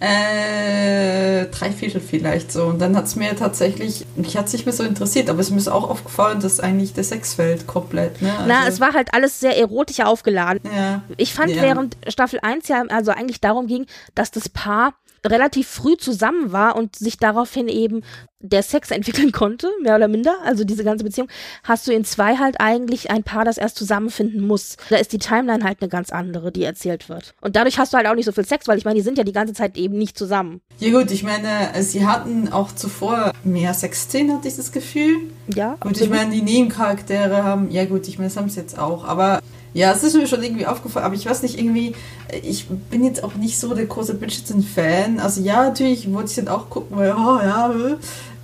Äh, 0.00 1.46
drei 1.46 1.72
Viertel 1.72 2.00
vielleicht 2.00 2.52
so. 2.52 2.66
Und 2.66 2.78
dann 2.80 2.96
hat 2.96 3.06
es 3.06 3.16
mir 3.16 3.34
tatsächlich, 3.34 4.06
mich 4.14 4.36
hat 4.36 4.46
es 4.46 4.52
nicht 4.52 4.64
mehr 4.64 4.72
so 4.72 4.84
interessiert, 4.84 5.28
aber 5.28 5.40
es 5.40 5.50
ist 5.50 5.66
mir 5.66 5.74
auch 5.74 5.90
aufgefallen, 5.90 6.40
dass 6.40 6.60
eigentlich 6.60 6.92
der 6.92 7.02
Sex 7.02 7.34
fällt 7.34 7.66
komplett. 7.66 8.22
Ne? 8.22 8.30
Also, 8.30 8.44
Na, 8.46 8.68
es 8.68 8.80
war 8.80 8.92
halt 8.92 9.12
alles 9.12 9.40
sehr 9.40 9.58
erotisch 9.58 10.00
aufgeladen. 10.00 10.60
Ja. 10.64 11.02
Ich 11.16 11.34
fand, 11.34 11.50
ja. 11.50 11.62
während 11.62 11.96
Staffel 12.06 12.38
1 12.40 12.68
ja 12.68 12.84
also 12.88 13.10
eigentlich 13.10 13.40
darum 13.40 13.66
ging, 13.66 13.86
dass 14.14 14.30
das 14.30 14.48
Paar 14.48 14.94
relativ 15.26 15.68
früh 15.68 15.96
zusammen 15.96 16.52
war 16.52 16.76
und 16.76 16.96
sich 16.96 17.18
daraufhin 17.18 17.68
eben 17.68 18.02
der 18.40 18.62
Sex 18.62 18.90
entwickeln 18.92 19.32
konnte, 19.32 19.68
mehr 19.82 19.96
oder 19.96 20.08
minder, 20.08 20.36
also 20.44 20.64
diese 20.64 20.84
ganze 20.84 21.04
Beziehung, 21.04 21.28
hast 21.64 21.86
du 21.86 21.92
in 21.92 22.04
zwei 22.04 22.36
halt 22.36 22.60
eigentlich 22.60 23.10
ein 23.10 23.24
Paar, 23.24 23.44
das 23.44 23.58
erst 23.58 23.76
zusammenfinden 23.76 24.46
muss. 24.46 24.76
Da 24.90 24.96
ist 24.96 25.12
die 25.12 25.18
Timeline 25.18 25.64
halt 25.64 25.78
eine 25.80 25.88
ganz 25.88 26.10
andere, 26.10 26.52
die 26.52 26.62
erzählt 26.62 27.08
wird. 27.08 27.34
Und 27.40 27.56
dadurch 27.56 27.78
hast 27.78 27.92
du 27.92 27.96
halt 27.96 28.06
auch 28.06 28.14
nicht 28.14 28.26
so 28.26 28.32
viel 28.32 28.46
Sex, 28.46 28.68
weil 28.68 28.78
ich 28.78 28.84
meine, 28.84 28.96
die 28.96 29.02
sind 29.02 29.18
ja 29.18 29.24
die 29.24 29.32
ganze 29.32 29.54
Zeit 29.54 29.76
eben 29.76 29.98
nicht 29.98 30.16
zusammen. 30.16 30.60
Ja 30.78 30.90
gut, 30.98 31.10
ich 31.10 31.22
meine, 31.22 31.70
sie 31.82 32.06
hatten 32.06 32.52
auch 32.52 32.72
zuvor 32.72 33.32
mehr 33.44 33.74
Sexszenen, 33.74 34.36
hatte 34.36 34.48
ich 34.48 34.56
das 34.56 34.72
Gefühl. 34.72 35.30
Ja. 35.54 35.76
Und 35.84 36.00
ich 36.00 36.08
meine, 36.08 36.30
die 36.30 36.42
Nebencharaktere 36.42 37.42
haben, 37.42 37.70
ja 37.70 37.84
gut, 37.84 38.06
ich 38.08 38.18
meine, 38.18 38.28
das 38.28 38.36
haben 38.36 38.48
sie 38.48 38.60
jetzt 38.60 38.78
auch, 38.78 39.04
aber 39.04 39.40
ja, 39.78 39.92
es 39.92 40.02
ist 40.02 40.16
mir 40.16 40.26
schon 40.26 40.42
irgendwie 40.42 40.66
aufgefallen, 40.66 41.06
aber 41.06 41.14
ich 41.14 41.24
weiß 41.24 41.42
nicht, 41.42 41.56
irgendwie, 41.56 41.94
ich 42.42 42.66
bin 42.66 43.04
jetzt 43.04 43.22
auch 43.22 43.34
nicht 43.34 43.60
so 43.60 43.74
der 43.74 43.86
große 43.86 44.14
Bridgerton-Fan. 44.14 45.20
Also 45.20 45.40
ja, 45.40 45.62
natürlich 45.62 46.12
wollte 46.12 46.30
ich 46.30 46.36
dann 46.36 46.48
auch 46.48 46.68
gucken, 46.68 46.96
weil, 46.96 47.12
oh 47.12 47.38
ja, 47.40 47.72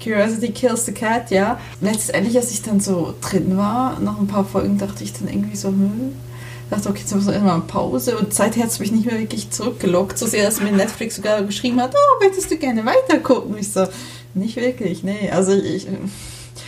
Curiosity 0.02 0.52
Kills 0.52 0.86
the 0.86 0.92
Cat, 0.92 1.32
ja. 1.32 1.58
Letztendlich, 1.80 2.36
als 2.36 2.52
ich 2.52 2.62
dann 2.62 2.78
so 2.78 3.14
drin 3.20 3.56
war, 3.56 3.98
nach 3.98 4.18
ein 4.18 4.28
paar 4.28 4.44
Folgen, 4.44 4.78
dachte 4.78 5.02
ich 5.02 5.12
dann 5.12 5.26
irgendwie 5.26 5.56
so, 5.56 5.68
hm, 5.68 6.14
dachte, 6.70 6.88
okay, 6.88 7.00
jetzt 7.00 7.10
ich 7.10 7.16
erstmal 7.16 7.54
eine 7.54 7.62
Pause 7.62 8.16
und 8.16 8.32
seither 8.32 8.62
hat 8.62 8.70
es 8.70 8.78
mich 8.78 8.92
nicht 8.92 9.06
mehr 9.06 9.18
wirklich 9.18 9.50
zurückgelockt, 9.50 10.16
so 10.16 10.26
sehr, 10.26 10.44
dass 10.44 10.60
mir 10.60 10.70
Netflix 10.70 11.16
sogar 11.16 11.42
geschrieben 11.42 11.80
hat, 11.80 11.94
oh, 11.96 12.24
möchtest 12.24 12.48
du 12.48 12.56
gerne 12.56 12.84
weitergucken? 12.86 13.58
Ich 13.58 13.72
so, 13.72 13.86
nicht 14.34 14.54
wirklich, 14.54 15.02
nee, 15.02 15.30
also 15.32 15.52
ich, 15.52 15.88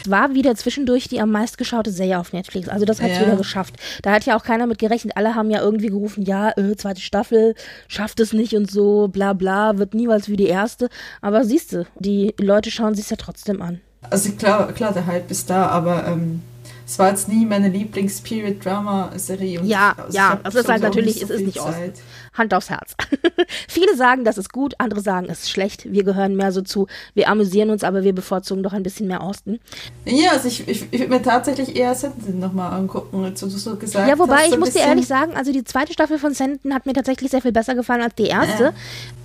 es 0.07 0.11
war 0.11 0.35
wieder 0.35 0.55
zwischendurch 0.55 1.09
die 1.09 1.21
am 1.21 1.31
meistgeschaute 1.33 1.91
Serie 1.91 2.19
auf 2.21 2.33
Netflix. 2.33 2.69
Also 2.69 2.85
das 2.85 3.01
hat 3.03 3.11
es 3.11 3.19
Ja. 3.19 3.27
wieder 3.27 3.37
geschafft. 3.37 3.75
Da 4.03 4.13
hat 4.13 4.25
ja 4.25 4.37
auch 4.39 4.45
keiner 4.45 4.67
mit 4.67 4.79
gerechnet. 4.79 5.17
Alle 5.17 5.35
haben 5.35 5.51
ja 5.51 5.61
irgendwie 5.61 5.89
gerufen, 5.89 6.23
ja, 6.23 6.51
äh, 6.57 6.77
zweite 6.77 7.01
Staffel, 7.01 7.55
schafft 7.89 8.21
es 8.21 8.33
nicht 8.33 8.55
und 8.55 8.71
so, 8.71 9.09
bla 9.09 9.33
bla, 9.33 9.79
wird 9.79 9.95
niemals 9.95 10.29
wie 10.29 10.37
die 10.37 10.47
erste. 10.47 10.89
Aber 11.21 11.45
siehst 11.45 11.73
du, 11.73 11.87
die 11.99 12.35
Leute 12.39 12.71
schauen 12.71 12.95
sich 12.95 13.11
ja 13.11 13.17
trotzdem 13.17 13.61
an. 13.61 13.81
Also 14.09 14.31
klar, 14.33 14.73
klar, 14.73 14.93
der 14.93 15.07
Hype 15.07 15.29
ist 15.31 15.51
da, 15.51 15.67
aber 15.67 16.07
ähm, 16.07 16.43
es 16.87 16.99
war 17.01 17.09
jetzt 17.11 17.29
nie 17.29 17.45
meine 17.45 17.69
Lieblings-Period-Drama-Serie. 17.69 19.61
Ja, 19.65 19.95
also 19.97 20.17
ja, 20.17 20.29
ich 20.29 20.31
hab 20.31 20.45
das 20.45 20.55
ist 20.55 20.69
halt 20.69 20.83
sowieso 20.83 20.87
natürlich- 21.01 21.19
so 21.19 21.25
es 21.25 21.31
ist 21.31 21.47
nicht. 21.47 21.59
Zeit. 21.61 21.95
Hand 22.35 22.55
aufs 22.55 22.71
Herz. 22.71 22.95
Viele 23.69 23.97
sagen, 23.97 24.25
das 24.25 24.39
ist 24.39 24.53
gut, 24.53 24.75
andere 24.79 25.01
sagen, 25.01 25.27
es 25.29 25.41
ist 25.45 25.51
schlecht. 25.51 25.91
Wir 25.91 26.05
gehören 26.05 26.37
mehr 26.37 26.53
so 26.53 26.63
zu, 26.63 26.87
wir 27.15 27.29
amüsieren 27.29 27.71
uns, 27.71 27.83
aber 27.83 28.05
wir 28.05 28.15
bevorzugen 28.15 28.63
doch 28.63 28.73
ein 28.73 28.83
bisschen 28.85 29.09
mehr 29.09 29.23
Osten. 29.23 29.59
Ja, 30.05 30.33
also 30.33 30.47
ich, 30.47 30.69
ich, 30.69 30.87
ich 30.91 31.01
würde 31.01 31.13
mir 31.13 31.23
tatsächlich 31.23 31.75
eher 31.75 31.95
Sentinel 31.95 32.35
nochmal 32.35 32.73
angucken, 32.73 33.09
wo 33.13 33.23
du 33.29 33.35
so 33.35 33.77
gesagt 33.77 34.09
Ja, 34.09 34.19
wobei 34.19 34.45
hast, 34.45 34.53
ich 34.53 34.59
muss 34.59 34.71
dir 34.71 34.83
ehrlich 34.83 35.07
sagen, 35.07 35.35
also 35.35 35.53
die 35.53 35.65
zweite 35.65 35.93
Staffel 35.93 36.19
von 36.19 36.35
Sanditon 36.35 36.73
hat 36.73 36.87
mir 36.87 36.93
tatsächlich 36.93 37.31
sehr 37.31 37.43
viel 37.43 37.53
besser 37.53 37.75
gefallen 37.75 38.03
als 38.03 38.15
die 38.15 38.27
erste. 38.27 38.67
Äh. 38.67 38.73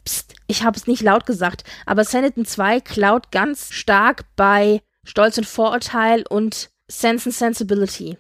Psst, 0.05 0.33
ich 0.47 0.63
habe 0.63 0.77
es 0.77 0.87
nicht 0.87 1.03
laut 1.03 1.25
gesagt, 1.25 1.63
aber 1.85 2.05
Sanditon 2.05 2.45
2 2.45 2.79
klaut 2.79 3.31
ganz 3.31 3.71
stark 3.71 4.23
bei 4.35 4.81
Stolz 5.03 5.37
und 5.37 5.45
Vorurteil 5.45 6.23
und 6.29 6.69
Sense 6.91 7.29
and 7.29 7.35
Sensibility. 7.35 8.17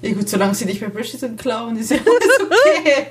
Ja 0.00 0.12
gut, 0.14 0.28
solange 0.28 0.54
sie 0.54 0.64
nicht 0.64 0.80
bei 0.80 0.88
Bridgerton 0.88 1.36
klauen, 1.36 1.76
ist 1.76 1.90
ja 1.90 1.98
alles 1.98 2.40
okay. 2.40 3.06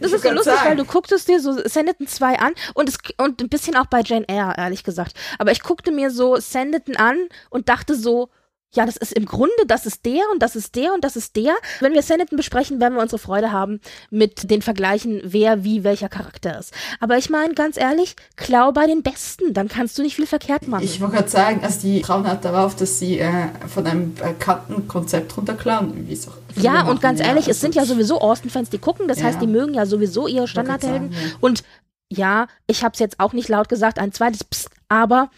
Das 0.00 0.10
Ich 0.10 0.16
ist 0.16 0.22
so 0.24 0.30
lustig, 0.30 0.52
sagen. 0.54 0.68
weil 0.70 0.76
du 0.76 0.84
gucktest 0.84 1.28
dir 1.28 1.40
so 1.40 1.56
Sanditon 1.66 2.06
2 2.08 2.38
an 2.40 2.54
und, 2.74 2.88
es, 2.88 2.98
und 3.18 3.40
ein 3.40 3.48
bisschen 3.48 3.76
auch 3.76 3.86
bei 3.86 4.00
Jane 4.04 4.28
Eyre, 4.28 4.54
ehrlich 4.56 4.82
gesagt. 4.82 5.14
Aber 5.38 5.52
ich 5.52 5.62
guckte 5.62 5.92
mir 5.92 6.10
so 6.10 6.36
Sanditon 6.36 6.96
an 6.96 7.16
und 7.50 7.68
dachte 7.68 7.94
so, 7.94 8.28
ja, 8.74 8.86
das 8.86 8.96
ist 8.96 9.12
im 9.12 9.26
Grunde, 9.26 9.52
das 9.66 9.84
ist 9.84 10.04
der 10.06 10.22
und 10.32 10.42
das 10.42 10.56
ist 10.56 10.74
der 10.76 10.94
und 10.94 11.04
das 11.04 11.14
ist 11.16 11.36
der. 11.36 11.54
Wenn 11.80 11.92
wir 11.92 12.02
Sanditon 12.02 12.36
besprechen, 12.38 12.80
werden 12.80 12.94
wir 12.94 13.02
unsere 13.02 13.18
Freude 13.18 13.52
haben 13.52 13.80
mit 14.10 14.50
den 14.50 14.62
Vergleichen, 14.62 15.20
wer 15.24 15.62
wie 15.62 15.84
welcher 15.84 16.08
Charakter 16.08 16.58
ist. 16.58 16.72
Aber 16.98 17.18
ich 17.18 17.28
meine, 17.28 17.52
ganz 17.54 17.76
ehrlich, 17.76 18.16
klau 18.36 18.72
bei 18.72 18.86
den 18.86 19.02
Besten, 19.02 19.52
dann 19.52 19.68
kannst 19.68 19.98
du 19.98 20.02
nicht 20.02 20.16
viel 20.16 20.26
verkehrt 20.26 20.68
machen. 20.68 20.84
Ich 20.84 21.00
wollte 21.02 21.16
gerade 21.16 21.28
sagen, 21.28 21.60
also 21.62 21.80
die 21.86 22.00
trauen 22.00 22.26
halt 22.26 22.44
darauf, 22.46 22.74
dass 22.74 22.98
sie 22.98 23.18
äh, 23.18 23.48
von 23.68 23.86
einem 23.86 24.14
bekannten 24.14 24.88
Konzept 24.88 25.36
runterklauen, 25.36 26.08
wie 26.08 26.12
es 26.14 26.26
auch 26.28 26.32
Ja, 26.56 26.72
machen, 26.72 26.90
und 26.90 27.02
ganz 27.02 27.20
ehrlich, 27.20 27.42
es 27.44 27.48
also 27.48 27.60
sind 27.60 27.74
ja 27.74 27.84
sowieso 27.84 28.20
Austin-Fans, 28.22 28.70
die 28.70 28.78
gucken. 28.78 29.06
Das 29.06 29.18
Ja. 29.18 29.24
heißt, 29.26 29.40
die 29.42 29.46
mögen 29.46 29.74
ja 29.74 29.84
sowieso 29.84 30.26
ihre 30.28 30.48
Standardhelden. 30.48 31.12
ja. 31.12 31.18
Und 31.40 31.62
ja, 32.10 32.46
ich 32.66 32.84
habe 32.84 32.92
es 32.94 32.98
jetzt 33.00 33.20
auch 33.20 33.32
nicht 33.32 33.48
laut 33.48 33.68
gesagt, 33.68 33.98
ein 33.98 34.12
zweites 34.12 34.44
Psst, 34.44 34.68
aber 34.88 35.30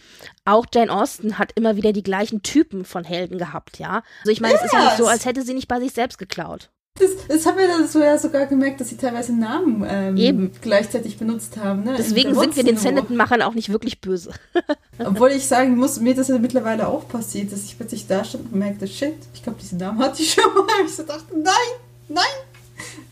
auch 0.45 0.67
Jane 0.73 0.93
Austen 0.93 1.39
hat 1.39 1.53
immer 1.55 1.77
wieder 1.77 1.93
die 1.93 2.03
gleichen 2.03 2.43
Typen 2.43 2.85
von 2.85 3.05
Helden 3.05 3.39
gehabt, 3.39 3.79
ja. 3.79 4.03
Also 4.21 4.31
ich 4.33 4.41
meine, 4.41 4.55
es 4.55 4.65
ist 4.65 4.73
ja 4.73 4.85
nicht 4.85 4.97
so, 4.97 5.05
Yes. 5.05 5.13
als 5.13 5.25
hätte 5.27 5.43
sie 5.43 5.55
nicht 5.55 5.69
bei 5.69 5.81
sich 5.81 5.93
selbst 5.93 6.19
geklaut. 6.19 6.71
Das, 6.97 7.11
das 7.27 7.45
haben 7.45 7.59
wir 7.59 7.67
dann 7.67 7.89
so 7.89 8.01
ja 8.01 8.17
sogar 8.19 8.47
gemerkt, 8.47 8.81
dass 8.81 8.89
sie 8.89 8.97
teilweise 8.97 9.33
Namen 9.33 9.85
ähm, 9.89 10.17
Eben. 10.17 10.53
gleichzeitig 10.61 11.19
benutzt 11.19 11.57
haben. 11.57 11.83
Ne? 11.83 11.95
Deswegen 11.99 12.37
sind 12.37 12.55
wir 12.55 12.63
den. 12.63 12.77
Sanditon-Machern 12.77 13.43
auch 13.43 13.55
nicht 13.55 13.69
wirklich 13.71 14.01
böse. 14.01 14.31
Obwohl 15.05 15.33
ich 15.33 15.45
sagen 15.47 15.77
muss, 15.77 15.99
mir 15.99 16.15
das 16.15 16.29
ja 16.29 16.39
mittlerweile 16.39 16.87
auch 16.87 17.09
passiert, 17.09 17.51
dass 17.51 17.65
ich 17.65 17.77
plötzlich 17.77 18.07
da 18.07 18.23
stand 18.25 18.53
und 18.53 18.55
merkte, 18.61 18.87
shit, 18.87 19.15
ich 19.35 19.43
glaube, 19.43 19.59
diesen 19.61 19.79
Namen 19.79 19.99
hatte 19.99 20.23
ich 20.23 20.35
schon 20.35 20.45
mal. 20.55 20.65
Ich 20.87 20.95
so 20.95 21.03
dachte, 21.03 21.37
nein, 21.37 21.53
nein. 22.09 22.23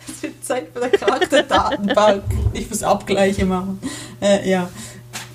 Es 0.09 0.23
wird 0.23 0.45
Zeit 0.45 0.69
für 0.73 0.79
der 0.81 0.91
Charakterdatenbank. 0.91 2.23
ich 2.53 2.69
muss 2.71 2.83
Abgleiche 2.85 3.45
machen. 3.47 3.81
Äh, 4.21 4.49
ja, 4.49 4.69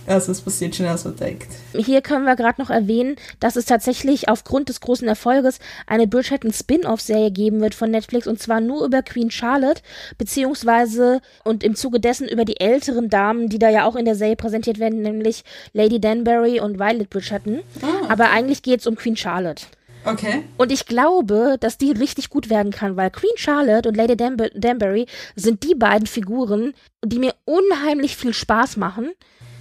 also 0.07 0.31
es 0.31 0.41
passiert 0.41 0.75
schneller, 0.75 0.91
als 0.91 1.05
man 1.05 1.15
denkt. 1.17 1.47
Hier 1.75 2.01
können 2.01 2.25
wir 2.25 2.35
gerade 2.35 2.61
noch 2.61 2.69
erwähnen, 2.69 3.17
dass 3.39 3.55
es 3.55 3.65
tatsächlich 3.65 4.29
aufgrund 4.29 4.69
des 4.69 4.79
großen 4.79 5.07
Erfolges 5.07 5.59
eine 5.85 6.07
Bridgerton 6.07 6.53
Spin-off-Serie 6.53 7.31
geben 7.31 7.59
wird 7.59 7.75
von 7.75 7.91
Netflix 7.91 8.25
und 8.25 8.41
zwar 8.41 8.61
nur 8.61 8.85
über 8.85 9.03
Queen 9.03 9.29
Charlotte, 9.29 9.81
beziehungsweise 10.17 11.21
und 11.43 11.63
im 11.63 11.75
Zuge 11.75 11.99
dessen 11.99 12.27
über 12.27 12.45
die 12.45 12.59
älteren 12.59 13.09
Damen, 13.09 13.49
die 13.49 13.59
da 13.59 13.69
ja 13.69 13.85
auch 13.85 13.95
in 13.95 14.05
der 14.05 14.15
Serie 14.15 14.37
präsentiert 14.37 14.79
werden, 14.79 15.01
nämlich 15.01 15.43
Lady 15.73 15.99
Danbury 15.99 16.59
und 16.59 16.79
Violet 16.79 17.09
Bridgerton. 17.09 17.59
Ah. 17.81 18.07
Aber 18.09 18.31
eigentlich 18.31 18.61
geht 18.61 18.79
es 18.79 18.87
um 18.87 18.95
Queen 18.95 19.17
Charlotte. 19.17 19.65
Okay. 20.07 20.43
Und 20.57 20.71
ich 20.71 20.85
glaube, 20.85 21.57
dass 21.59 21.77
die 21.77 21.91
richtig 21.91 22.29
gut 22.29 22.49
werden 22.49 22.71
kann, 22.71 22.95
weil 22.95 23.11
Queen 23.11 23.35
Charlotte 23.35 23.89
und 23.89 23.97
Lady 23.97 24.15
Danb 24.15 24.41
Danbury 24.55 25.05
sind 25.35 25.63
die 25.63 25.75
beiden 25.75 26.07
Figuren, 26.07 26.73
die 27.03 27.19
mir 27.19 27.33
unheimlich 27.43 28.15
viel 28.15 28.33
Spaß 28.33 28.77
machen, 28.77 29.11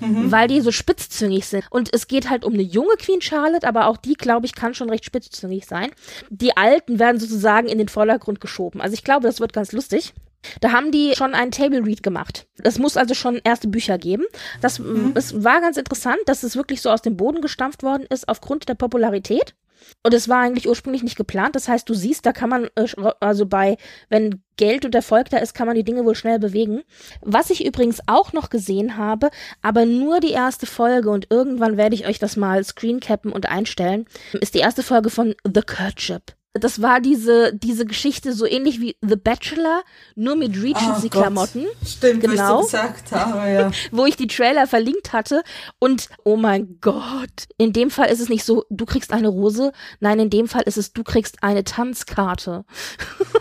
weil 0.00 0.48
die 0.48 0.60
so 0.60 0.72
spitzzüngig 0.72 1.46
sind. 1.46 1.64
Und 1.70 1.92
es 1.92 2.06
geht 2.06 2.30
halt 2.30 2.44
um 2.44 2.54
eine 2.54 2.62
junge 2.62 2.96
Queen 2.98 3.20
Charlotte, 3.20 3.66
aber 3.66 3.86
auch 3.86 3.96
die, 3.96 4.14
glaube 4.14 4.46
ich, 4.46 4.54
kann 4.54 4.74
schon 4.74 4.90
recht 4.90 5.04
spitzzüngig 5.04 5.66
sein. 5.66 5.90
Die 6.30 6.56
Alten 6.56 6.98
werden 6.98 7.20
sozusagen 7.20 7.68
in 7.68 7.78
den 7.78 7.88
Vordergrund 7.88 8.40
geschoben. 8.40 8.80
Also 8.80 8.94
ich 8.94 9.04
glaube, 9.04 9.26
das 9.26 9.40
wird 9.40 9.52
ganz 9.52 9.72
lustig. 9.72 10.14
Da 10.60 10.72
haben 10.72 10.92
die 10.92 11.14
schon 11.16 11.34
einen 11.34 11.50
Table 11.50 11.84
Read 11.84 12.02
gemacht. 12.02 12.46
Es 12.62 12.78
muss 12.78 12.96
also 12.96 13.14
schon 13.14 13.40
erste 13.42 13.68
Bücher 13.68 13.98
geben. 13.98 14.24
Das 14.60 14.80
es 15.14 15.42
war 15.42 15.60
ganz 15.60 15.76
interessant, 15.76 16.18
dass 16.26 16.42
es 16.42 16.56
wirklich 16.56 16.82
so 16.82 16.90
aus 16.90 17.02
dem 17.02 17.16
Boden 17.16 17.40
gestampft 17.40 17.82
worden 17.82 18.06
ist 18.08 18.28
aufgrund 18.28 18.68
der 18.68 18.74
Popularität. 18.74 19.54
Und 20.02 20.14
es 20.14 20.28
war 20.28 20.40
eigentlich 20.40 20.68
ursprünglich 20.68 21.02
nicht 21.02 21.16
geplant. 21.16 21.56
Das 21.56 21.68
heißt, 21.68 21.88
du 21.88 21.94
siehst, 21.94 22.26
da 22.26 22.32
kann 22.32 22.50
man, 22.50 22.68
äh, 22.74 22.86
also 23.20 23.46
bei, 23.46 23.76
wenn 24.08 24.42
Geld 24.56 24.84
und 24.84 24.94
Erfolg 24.94 25.28
da 25.30 25.38
ist, 25.38 25.54
kann 25.54 25.66
man 25.66 25.76
die 25.76 25.84
Dinge 25.84 26.04
wohl 26.04 26.14
schnell 26.14 26.38
bewegen. 26.38 26.82
Was 27.20 27.50
ich 27.50 27.64
übrigens 27.64 28.00
auch 28.06 28.32
noch 28.32 28.50
gesehen 28.50 28.96
habe, 28.96 29.30
aber 29.62 29.84
nur 29.84 30.20
die 30.20 30.30
erste 30.30 30.66
Folge 30.66 31.10
und 31.10 31.26
irgendwann 31.30 31.76
werde 31.76 31.94
ich 31.94 32.06
euch 32.06 32.18
das 32.18 32.36
mal 32.36 32.64
screencappen 32.64 33.32
und 33.32 33.46
einstellen, 33.48 34.06
ist 34.40 34.54
die 34.54 34.60
erste 34.60 34.82
Folge 34.82 35.10
von 35.10 35.34
The 35.44 35.62
Courtship. 35.62 36.34
Das 36.58 36.82
war 36.82 37.00
diese, 37.00 37.54
diese 37.54 37.86
Geschichte 37.86 38.32
so 38.32 38.46
ähnlich 38.46 38.80
wie 38.80 38.96
The 39.02 39.16
Bachelor, 39.16 39.82
nur 40.14 40.36
mit 40.36 40.56
Oh 40.56 40.60
Regency-Klamotten 40.60 41.64
Gott. 41.64 41.88
Stimmt, 41.88 42.22
Genau. 42.22 42.58
du 42.58 42.64
gesagt 42.64 43.12
habe, 43.12 43.50
ja. 43.50 43.70
wo 43.92 44.06
ich 44.06 44.16
die 44.16 44.26
Trailer 44.26 44.66
verlinkt 44.66 45.12
hatte. 45.12 45.42
Und 45.78 46.08
oh 46.24 46.36
mein 46.36 46.78
Gott, 46.80 47.48
in 47.58 47.72
dem 47.72 47.90
Fall 47.90 48.10
ist 48.10 48.20
es 48.20 48.28
nicht 48.28 48.44
so, 48.44 48.64
du 48.70 48.84
kriegst 48.86 49.12
eine 49.12 49.28
Rose. 49.28 49.72
Nein, 50.00 50.18
in 50.18 50.30
dem 50.30 50.48
Fall 50.48 50.62
ist 50.62 50.76
es, 50.76 50.92
du 50.92 51.02
kriegst 51.02 51.42
eine 51.42 51.64
Tanzkarte. 51.64 52.64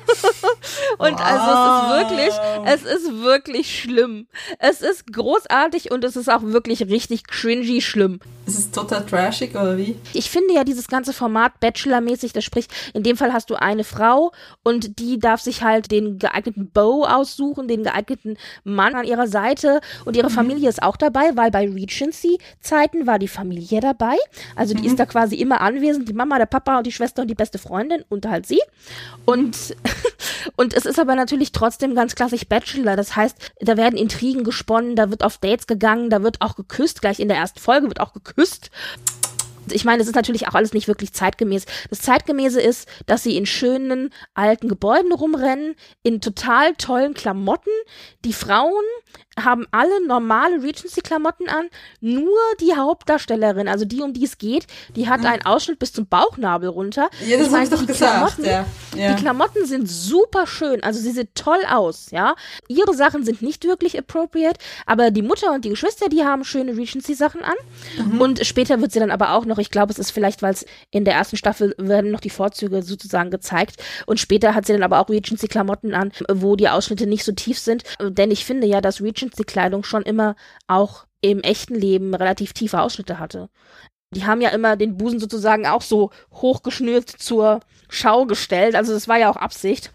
und 0.98 1.20
also 1.22 1.46
es 1.52 2.04
ist 2.04 2.10
wirklich, 2.10 2.34
es 2.66 2.84
ist 2.84 3.24
wirklich 3.24 3.80
schlimm. 3.82 4.28
Es 4.60 4.82
ist 4.82 5.12
großartig 5.12 5.92
und 5.92 6.04
es 6.04 6.16
ist 6.16 6.30
auch 6.30 6.44
wirklich 6.44 6.82
richtig 6.88 7.26
cringy 7.26 7.82
schlimm. 7.82 8.20
Ist 8.46 8.60
es 8.60 8.72
total 8.72 9.04
trashig 9.06 9.56
oder 9.56 9.76
wie? 9.78 9.98
Ich 10.14 10.30
finde 10.30 10.54
ja 10.54 10.64
dieses 10.64 10.88
ganze 10.88 11.14
Format 11.14 11.60
Bachelor-mäßig, 11.60 12.32
das 12.32 12.44
spricht, 12.44 12.72
in 12.94 13.02
dem 13.02 13.18
Fall 13.18 13.34
hast 13.34 13.50
du 13.50 13.56
eine 13.56 13.84
Frau 13.84 14.32
und 14.64 15.00
die 15.00 15.18
darf 15.18 15.42
sich 15.42 15.64
halt 15.64 15.90
den 15.90 16.20
geeigneten 16.20 16.70
Beau 16.72 17.06
aussuchen, 17.06 17.68
den 17.68 17.84
geeigneten 17.84 18.38
Mann 18.64 18.94
an 18.94 19.06
ihrer 19.06 19.28
Seite 19.28 19.82
und 20.06 20.16
ihre 20.16 20.30
Familie 20.30 20.70
ist 20.70 20.84
auch 20.84 20.96
dabei, 20.96 21.36
weil 21.36 21.50
bei 21.50 21.68
Regency-Zeiten 21.68 23.08
war 23.08 23.18
die 23.18 23.28
Familie 23.28 23.80
dabei. 23.80 24.16
Also 24.56 24.76
die 24.76 24.86
ist 24.86 25.00
da 25.00 25.08
quasi 25.08 25.36
immer 25.38 25.62
anwesend, 25.62 26.08
die 26.08 26.14
Mama, 26.14 26.38
der 26.38 26.46
Papa 26.46 26.78
und 26.78 26.86
die 26.86 26.92
Schwester 26.92 27.24
und 27.24 27.30
die 27.30 27.36
beste 27.36 27.58
Freundin 27.58 28.04
und 28.10 28.28
halt 28.28 28.46
sie. 28.46 28.62
Und, 29.26 29.76
und 30.56 30.76
es 30.76 30.86
ist 30.86 31.00
aber 31.00 31.16
natürlich 31.16 31.52
trotzdem 31.52 31.96
ganz 31.96 32.14
klassisch 32.14 32.48
Bachelor. 32.48 32.96
Das 32.96 33.16
heißt, 33.16 33.54
da 33.62 33.76
werden 33.76 33.98
Intrigen 33.98 34.44
gesponnen, 34.44 34.96
da 34.96 35.10
wird 35.10 35.24
auf 35.24 35.40
Dates 35.40 35.66
gegangen, 35.66 36.12
da 36.12 36.22
wird 36.22 36.42
auch 36.42 36.56
geküsst. 36.56 37.02
Gleich 37.02 37.20
in 37.20 37.28
der 37.28 37.38
ersten 37.38 37.60
Folge 37.60 37.88
wird 37.88 38.00
auch 38.00 38.14
geküsst. 38.14 38.35
Ich 39.72 39.84
meine, 39.84 40.02
es 40.02 40.08
ist 40.08 40.16
natürlich 40.16 40.48
auch 40.48 40.54
alles 40.54 40.74
nicht 40.74 40.88
wirklich 40.88 41.14
zeitgemäß. 41.14 41.66
Das 41.90 42.02
Zeitgemäße 42.02 42.62
ist, 42.62 42.88
dass 43.08 43.24
sie 43.24 43.36
in 43.36 43.46
schönen 43.46 44.12
alten 44.34 44.68
Gebäuden 44.68 45.12
rumrennen, 45.12 45.76
in 46.04 46.22
total 46.22 46.76
tollen 46.76 47.14
Klamotten. 47.14 47.72
Die 48.24 48.34
Frauen 48.34 48.84
haben 49.40 49.66
alle 49.72 50.06
normale 50.08 50.62
Regency-Klamotten 50.64 51.50
an. 51.50 51.68
Nur 52.00 52.38
die 52.62 52.74
Hauptdarstellerin, 52.76 53.68
also 53.68 53.86
die, 53.86 54.02
um 54.02 54.14
die 54.14 54.24
es 54.26 54.38
geht, 54.38 54.66
die 54.96 55.10
hat 55.10 55.26
einen 55.26 55.46
Ausschnitt 55.46 55.80
bis 55.80 55.92
zum 55.94 56.08
Bauchnabel 56.08 56.70
runter. 56.70 57.10
Ja, 57.28 57.38
das 57.38 57.48
Ich 57.48 57.52
meine, 57.52 57.70
doch 57.70 57.80
die 57.80 57.86
gesagt. 57.88 58.36
Klamotten- 58.38 58.46
Ja. 58.46 58.66
Ja. 58.96 59.14
die 59.14 59.22
Klamotten 59.22 59.66
sind 59.66 59.90
super 59.90 60.48
schön, 60.48 60.82
also 60.84 61.00
sie 61.02 61.12
sieht 61.12 61.36
toll 61.36 61.60
aus, 61.70 62.12
ja. 62.12 62.36
Ihre 62.70 62.94
Sachen 62.94 63.26
sind 63.26 63.42
nicht 63.42 63.66
wirklich 63.66 63.98
appropriate, 64.00 64.60
aber 64.86 65.12
die 65.12 65.22
Mutter 65.22 65.52
und 65.54 65.66
die 65.66 65.70
Geschwister, 65.70 66.08
die 66.08 66.24
haben 66.24 66.46
schöne 66.46 66.78
Regency-Sachen 66.78 67.42
an. 67.42 67.56
Mhm. 67.98 68.22
Und 68.22 68.46
später 68.46 68.80
wird 68.80 68.94
sie 68.94 69.00
dann 69.00 69.12
aber 69.12 69.32
auch 69.34 69.46
noch, 69.46 69.58
ich 69.58 69.70
glaube, 69.72 69.92
es 69.92 70.00
ist 70.00 70.12
vielleicht, 70.12 70.42
weil 70.42 70.54
es 70.54 70.66
in 70.92 71.04
der 71.04 71.14
ersten 71.14 71.36
Staffel 71.36 71.76
werden 71.78 72.12
noch 72.12 72.22
die 72.22 72.30
Vorzüge 72.30 72.84
sozusagen 72.84 73.32
gezeigt. 73.32 73.84
Und 74.06 74.20
später 74.20 74.56
hat 74.56 74.66
sie 74.66 74.74
dann 74.74 74.84
aber 74.84 75.00
auch 75.00 75.10
Regency-Klamotten 75.10 75.94
an, 75.94 76.12
wo 76.32 76.56
die 76.56 76.70
Ausschnitte 76.70 77.06
nicht 77.06 77.26
so 77.26 77.34
tief 77.34 77.60
sind. 77.60 77.84
Denn 78.02 78.32
ich 78.32 78.46
finde 78.46 78.66
ja, 78.68 78.80
dass 78.80 79.02
Regency-Kleidung 79.26 79.84
schon 79.84 80.04
immer 80.04 80.36
auch 80.68 81.06
im 81.22 81.42
echten 81.42 81.76
Leben 81.76 82.14
relativ 82.14 82.54
tiefe 82.54 82.80
Ausschnitte 82.82 83.20
hatte. 83.20 83.50
Die 84.12 84.26
haben 84.26 84.42
ja 84.42 84.50
immer 84.50 84.76
den 84.76 84.98
Busen 84.98 85.20
sozusagen 85.20 85.66
auch 85.66 85.82
so 85.82 86.12
hochgeschnürt 86.34 87.10
zur 87.10 87.60
Schau 87.90 88.26
gestellt. 88.26 88.76
Also 88.76 88.94
das 88.94 89.08
war 89.08 89.18
ja 89.18 89.30
auch 89.30 89.36
Absicht. 89.38 89.92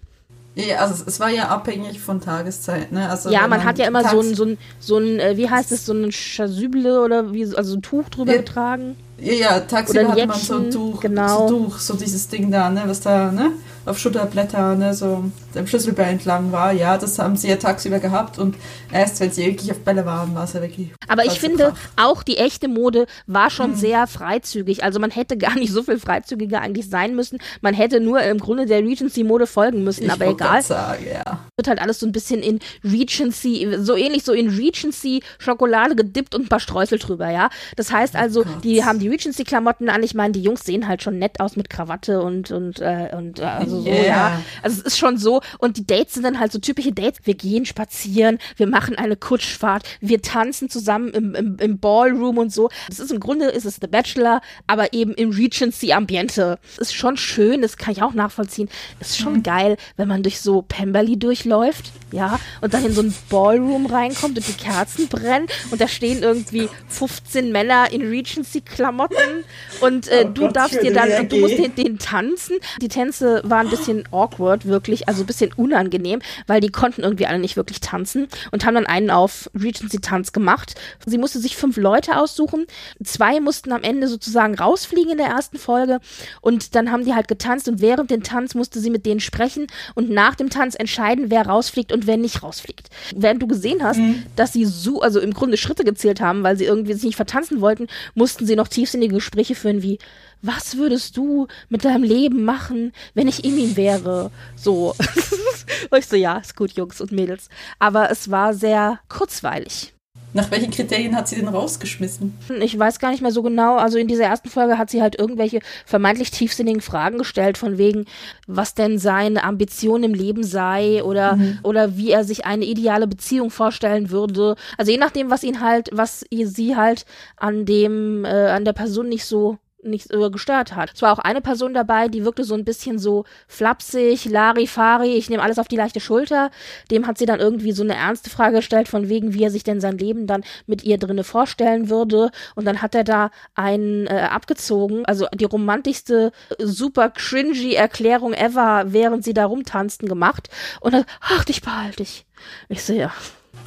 Ja, 0.57 0.79
also 0.79 1.05
es- 1.07 1.21
war 1.21 1.31
ja 1.31 1.49
abhängig 1.49 2.01
von 2.01 2.21
Tageszeit, 2.21 2.91
ne? 2.91 3.09
Also 3.09 3.31
ja, 3.31 3.43
wenn 3.45 3.51
man 3.51 3.65
hat 3.65 3.79
ja 3.79 3.87
immer 3.87 4.07
so 4.09 4.21
ein, 4.21 4.35
so 4.35 4.45
ein, 4.45 4.59
so 4.81 4.99
ein, 4.99 5.21
äh, 5.21 5.37
wie 5.37 5.49
heißt 5.49 5.71
es, 5.71 5.87
so 5.87 5.93
ein 5.93 6.11
Chasuble 6.11 7.01
oder 7.03 7.33
wie, 7.33 7.45
also 7.45 7.63
so 7.73 7.77
ein 7.77 7.83
Tuch 7.83 8.09
drüber 8.09 8.33
Ja. 8.33 8.39
getragen. 8.39 8.97
Ja, 9.19 9.33
ja, 9.33 9.61
tagsüber 9.61 10.09
hat 10.09 10.27
man 10.27 10.39
so 10.39 10.57
ein 10.59 10.71
Tuch, 10.71 11.01
genau. 11.01 11.47
so 11.49 11.55
Tuch, 11.65 11.79
so 11.79 11.95
dieses 11.95 12.27
Ding 12.29 12.51
da, 12.51 12.69
ne, 12.69 12.83
was 12.87 13.01
da, 13.01 13.31
ne, 13.31 13.53
auf 13.87 13.99
Schulterblätter, 13.99 14.75
ne, 14.77 14.95
so 14.95 15.25
am 15.55 15.67
Schlüsselbein 15.67 16.11
entlang 16.11 16.53
war. 16.53 16.73
Ja, 16.73 16.99
das 16.99 17.19
haben 17.19 17.37
sie 17.37 17.49
ja 17.49 17.57
tagsüber 17.57 17.99
gehabt 17.99 18.39
und 18.39 18.57
erst 18.93 19.21
wenn 19.21 19.31
sie 19.31 19.47
wirklich 19.47 19.71
auf 19.71 19.81
Bälle 19.81 20.07
waren, 20.07 20.35
war 20.35 20.45
es 20.45 20.53
ja 20.53 20.61
wirklich. 20.61 20.93
Aber 21.09 21.25
ich 21.25 21.41
finde, 21.41 21.75
auch 21.97 22.23
die 22.23 22.37
echte 22.37 22.69
Mode 22.69 23.07
war 23.27 23.51
schon 23.51 23.73
hm. 23.73 23.77
sehr 23.77 24.07
freizügig. 24.07 24.85
Also 24.85 25.01
man 25.01 25.11
hätte 25.11 25.37
gar 25.37 25.55
nicht 25.55 25.73
so 25.73 25.83
viel 25.83 25.99
freizügiger 25.99 26.61
eigentlich 26.61 26.89
sein 26.89 27.15
müssen. 27.15 27.39
Man 27.61 27.75
hätte 27.75 28.01
nur 28.01 28.23
im 28.23 28.39
Grunde 28.39 28.67
der 28.67 28.81
Regency-Mode 28.81 29.47
folgen 29.47 29.85
müssen, 29.85 30.05
ich 30.05 30.13
aber 30.13 30.27
egal. 30.27 30.63
Sagen, 30.63 31.05
ja. 31.13 31.41
Wird 31.57 31.69
halt 31.69 31.81
alles 31.81 32.01
so 32.01 32.07
ein 32.07 32.13
bisschen 32.13 32.43
in 32.43 32.61
Regency, 32.85 33.77
so 33.79 33.97
ähnlich 33.97 34.25
so 34.25 34.33
in 34.33 34.49
Regency-Schokolade 34.51 35.97
gedippt 35.97 36.35
und 36.35 36.43
ein 36.43 36.49
paar 36.49 36.61
Streusel 36.61 36.99
drüber, 36.99 37.31
ja. 37.31 37.51
Das 37.77 37.93
heißt 37.93 38.15
also, 38.15 38.43
oh 38.43 38.61
die 38.63 38.85
haben 38.85 38.99
die 38.99 39.09
Regency-Klamotten 39.09 39.89
an. 39.89 40.03
Ich 40.03 40.15
meine, 40.15 40.33
die 40.33 40.43
Jungs 40.43 40.65
sehen 40.65 40.87
halt 40.87 41.03
schon 41.03 41.19
nett 41.19 41.41
aus 41.41 41.57
mit 41.57 41.71
Krawatte 41.71 42.23
und, 42.23 42.51
und, 42.51 42.81
äh, 42.81 43.11
und 43.17 43.39
äh, 43.39 43.70
also 43.71 43.83
so, 43.83 43.89
yeah. 43.89 44.07
ja. 44.07 44.43
Also 44.63 44.81
es 44.81 44.87
ist 44.87 44.99
schon 44.99 45.17
so. 45.17 45.41
Und 45.59 45.77
die 45.77 45.87
Dates 45.87 46.15
sind 46.15 46.25
dann 46.25 46.39
halt 46.39 46.53
so 46.53 46.59
typische 46.59 46.93
Dates. 46.93 47.21
Wir 47.25 47.35
gehen 47.35 47.67
spazieren, 47.67 48.39
wir 48.57 48.67
machen 48.67 48.97
eine 48.97 49.17
Kutschfahrt, 49.17 49.85
wir 50.01 50.23
tanzen 50.23 50.71
zusammen 50.71 51.11
im, 51.11 51.35
im, 51.35 51.57
im 51.59 51.79
Ballroom 51.79 52.39
und 52.39 52.53
so. 52.53 52.71
Das 52.89 53.01
ist 53.01 53.11
im 53.11 53.21
Grunde 53.21 53.47
ist 53.47 53.65
es 53.65 53.79
The 53.81 53.87
Bachelor, 53.87 54.41
aber 54.67 54.93
eben 54.93 55.15
im 55.15 55.31
Regency-Ambiente. 55.31 56.59
Ist 56.79 56.95
schon 56.95 57.17
schön, 57.17 57.63
das 57.63 57.77
kann 57.77 57.93
ich 57.93 58.03
auch 58.03 58.15
nachvollziehen. 58.15 58.69
Ist 59.01 59.19
schon 59.19 59.35
mhm. 59.35 59.43
geil, 59.43 59.77
wenn 59.97 60.09
man 60.09 60.23
durch 60.23 60.41
so 60.41 60.63
Pemberley 60.63 61.19
durchläuft, 61.19 61.93
ja, 62.13 62.39
und 62.61 62.75
dann 62.75 62.85
in 62.85 62.93
so 62.93 63.03
ein 63.03 63.15
Ballroom 63.29 63.87
reinkommt 63.87 64.37
und 64.37 64.47
die 64.47 64.53
Kerzen 64.53 65.09
brennen 65.09 65.47
und 65.71 65.81
da 65.81 65.89
stehen 65.89 66.23
irgendwie 66.23 66.69
15 66.89 67.53
Männer 67.53 67.93
in 67.93 68.03
Regency-Klamotten 68.03 69.45
und 69.81 70.09
äh, 70.09 70.25
oh 70.27 70.29
du 70.29 70.43
Gott, 70.43 70.57
darfst 70.57 70.83
dir 70.83 70.93
dann, 70.93 71.29
du 71.29 71.37
musst 71.37 71.59
den, 71.59 71.75
den 71.75 71.99
tanzen. 71.99 72.57
Die 72.81 72.89
Tänze 72.89 73.43
waren 73.45 73.60
ein 73.61 73.71
bisschen 73.71 74.05
awkward, 74.11 74.67
wirklich, 74.67 75.09
also 75.09 75.23
ein 75.23 75.27
bisschen 75.27 75.53
unangenehm, 75.55 76.21
weil 76.47 76.61
die 76.61 76.71
konnten 76.71 77.03
irgendwie 77.03 77.27
alle 77.27 77.39
nicht 77.39 77.57
wirklich 77.57 77.81
tanzen 77.81 78.29
und 78.51 78.65
haben 78.65 78.75
dann 78.75 78.87
einen 78.87 79.11
auf 79.11 79.51
Regency-Tanz 79.55 80.33
gemacht. 80.33 80.75
Sie 81.07 81.19
musste 81.19 81.39
sich 81.39 81.57
fünf 81.57 81.77
Leute 81.77 82.19
aussuchen. 82.19 82.67
Zwei 83.03 83.41
mussten 83.41 83.73
am 83.73 83.83
Ende 83.83 84.09
sozusagen 84.09 84.55
rausfliegen 84.55 85.13
in 85.13 85.19
der 85.19 85.29
ersten 85.29 85.59
Folge 85.59 86.01
und 86.41 86.75
dann 86.75 86.91
haben 86.91 87.05
die 87.05 87.15
halt 87.15 87.29
getanzt 87.29 87.69
und 87.69 87.81
während 87.81 88.11
dem 88.11 88.23
Tanz 88.23 88.55
musste 88.55 88.81
sie 88.81 88.91
mit 88.91 89.07
denen 89.07 89.21
sprechen 89.21 89.67
und 89.95 90.11
nach 90.11 90.35
dem 90.35 90.51
Tanz 90.51 90.75
entscheiden, 90.75 91.31
wer 91.31 91.47
rausfliegt 91.47 91.93
und 91.93 92.07
wer 92.07 92.17
nicht 92.17 92.43
rausfliegt. 92.43 92.89
Während 93.15 93.43
du 93.43 93.47
gesehen 93.47 93.83
hast, 93.83 93.99
mhm. 93.99 94.25
dass 94.37 94.53
sie 94.53 94.65
so, 94.65 95.01
also 95.01 95.21
im 95.21 95.35
Grunde 95.35 95.57
Schritte 95.57 95.85
gezählt 95.85 96.21
haben, 96.21 96.43
weil 96.43 96.57
sie 96.57 96.65
irgendwie 96.65 96.95
sich 96.95 97.05
nicht 97.05 97.17
vertanzen 97.17 97.61
wollten, 97.61 97.87
mussten 98.15 98.47
sie 98.47 98.57
noch 98.57 98.69
tiefsinnige 98.69 99.15
Gespräche 99.15 99.55
führen 99.55 99.83
wie, 99.83 99.99
was 100.43 100.77
würdest 100.77 101.17
du 101.17 101.47
mit 101.69 101.85
deinem 101.85 102.03
Leben 102.03 102.45
machen, 102.45 102.93
wenn 103.15 103.29
ich 103.29 103.45
in 103.45 103.59
ihm 103.59 103.77
wäre? 103.77 104.31
So. 104.57 104.95
und 105.91 105.99
ich 105.99 106.07
so, 106.07 106.17
ja, 106.17 106.39
ist 106.39 106.57
gut, 106.57 106.73
Jungs 106.73 107.01
und 107.01 107.13
Mädels. 107.13 107.49
Aber 107.79 108.11
es 108.11 108.31
war 108.31 108.55
sehr 108.55 109.01
kurzweilig. 109.09 109.93
Nach 110.33 110.51
welchen 110.53 110.71
Kriterien 110.71 111.17
hat 111.17 111.27
sie 111.27 111.37
denn 111.37 111.49
rausgeschmissen? 111.49 112.39
Ich 112.61 112.79
weiß 112.79 113.01
gar 113.01 113.11
nicht 113.11 113.21
mehr 113.21 113.33
so 113.33 113.43
genau. 113.43 113.77
Also 113.77 113.99
in 113.99 114.07
dieser 114.07 114.25
ersten 114.25 114.49
Folge 114.49 114.79
hat 114.79 114.89
sie 114.89 115.03
halt 115.03 115.19
irgendwelche 115.19 115.61
vermeintlich 115.85 116.31
tiefsinnigen 116.31 116.81
Fragen 116.81 117.19
gestellt, 117.19 117.59
von 117.59 117.79
wegen, 117.79 118.05
was 118.47 118.75
denn 118.75 118.99
seine 118.99 119.43
Ambition 119.43 120.05
im 120.05 120.15
Leben 120.15 120.45
sei 120.45 121.03
oder, 121.03 121.37
mhm. 121.37 121.59
oder 121.65 121.97
wie 121.97 122.13
er 122.13 122.23
sich 122.23 122.47
eine 122.47 122.65
ideale 122.65 123.09
Beziehung 123.09 123.51
vorstellen 123.51 124.11
würde. 124.11 124.55
Also 124.79 124.93
je 124.93 124.99
nachdem, 124.99 125.31
was 125.31 125.43
ihn 125.43 125.61
halt, 125.61 125.89
was 125.93 126.25
sie 126.31 126.77
halt 126.77 127.07
an 127.37 127.65
dem, 127.65 128.25
äh, 128.25 128.29
an 128.29 128.65
der 128.65 128.73
Person 128.73 129.09
nicht 129.09 129.25
so 129.25 129.59
nicht 129.83 130.13
äh, 130.13 130.31
gestört 130.31 130.75
hat. 130.75 130.93
Es 130.95 131.03
war 131.03 131.13
auch 131.13 131.19
eine 131.19 131.41
Person 131.41 131.75
dabei, 131.75 132.09
die 132.09 132.25
wirkte 132.25 132.45
so 132.45 132.55
ein 132.55 132.65
bisschen 132.65 132.99
so 132.99 133.25
flapsig, 133.49 134.27
Larifari, 134.27 135.15
ich 135.15 135.31
nehme 135.31 135.43
alles 135.43 135.59
auf 135.59 135.69
die 135.69 135.77
leichte 135.77 136.01
Schulter. 136.01 136.51
Dem 136.91 137.07
hat 137.07 137.19
sie 137.19 137.27
dann 137.27 137.41
irgendwie 137.41 137.73
so 137.73 137.83
eine 137.83 137.95
ernste 137.95 138.31
Frage 138.31 138.57
gestellt, 138.57 138.89
von 138.89 139.09
wegen, 139.09 139.35
wie 139.35 139.45
er 139.45 139.51
sich 139.51 139.65
denn 139.65 139.81
sein 139.81 139.99
Leben 139.99 140.27
dann 140.27 140.45
mit 140.67 140.85
ihr 140.85 140.99
drinne 140.99 141.25
vorstellen 141.25 141.89
würde. 141.89 142.31
Und 142.55 142.65
dann 142.65 142.83
hat 142.83 142.95
er 142.95 143.05
da 143.05 143.31
einen 143.55 144.07
äh, 144.07 144.29
abgezogen, 144.31 145.05
also 145.07 145.27
die 145.35 145.45
romantischste, 145.45 146.33
super 146.59 147.11
cringy 147.11 147.75
Erklärung 147.75 148.33
ever, 148.33 148.85
während 148.87 149.25
sie 149.25 149.35
da 149.35 149.47
rumtanzten, 149.47 150.09
gemacht. 150.09 150.49
Und 150.81 150.95
dann, 150.95 151.05
ach, 151.21 151.45
dich 151.45 151.63
behalte 151.63 152.03
ich. 152.03 152.27
Ich 152.69 152.85
so, 152.85 152.93
ja. 152.93 153.13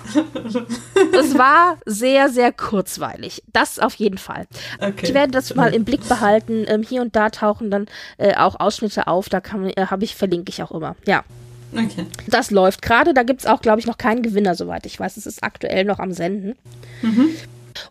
Es 1.14 1.38
war 1.38 1.78
sehr, 1.86 2.30
sehr 2.30 2.52
kurzweilig. 2.52 3.44
Das 3.54 3.80
auf 3.80 3.96
jeden 3.96 4.18
Fall. 4.18 4.48
Okay. 4.80 4.94
Ich 5.04 5.14
werde 5.14 5.32
das 5.32 5.56
mal 5.56 5.74
im 5.74 5.86
Blick 5.86 6.08
behalten. 6.08 6.66
Ähm, 6.68 6.84
hier 6.84 7.02
und 7.02 7.16
da 7.16 7.30
tauchen 7.30 7.72
dann 7.72 7.88
äh, 8.18 8.36
auch 8.36 8.60
Ausschnitte 8.60 9.08
auf. 9.08 9.30
Da 9.30 9.40
äh, 9.40 9.86
habe 9.88 10.04
ich, 10.04 10.16
verlinke 10.16 10.50
ich 10.50 10.62
auch 10.64 10.72
immer. 10.72 10.96
Ja. 11.06 11.24
Okay. 11.74 12.06
Das 12.28 12.52
läuft 12.52 12.82
gerade. 12.82 13.14
Da 13.14 13.24
gibt 13.24 13.42
es 13.42 13.46
auch, 13.46 13.62
glaube 13.62 13.80
ich, 13.80 13.88
noch 13.88 13.98
keinen 13.98 14.22
Gewinner, 14.22 14.56
soweit 14.56 14.86
ich 14.86 15.00
weiß. 15.00 15.18
Es 15.18 15.26
ist 15.26 15.44
aktuell 15.44 15.86
noch 15.86 16.00
am 16.00 16.12
Senden. 16.12 16.56
Mhm. 17.02 17.30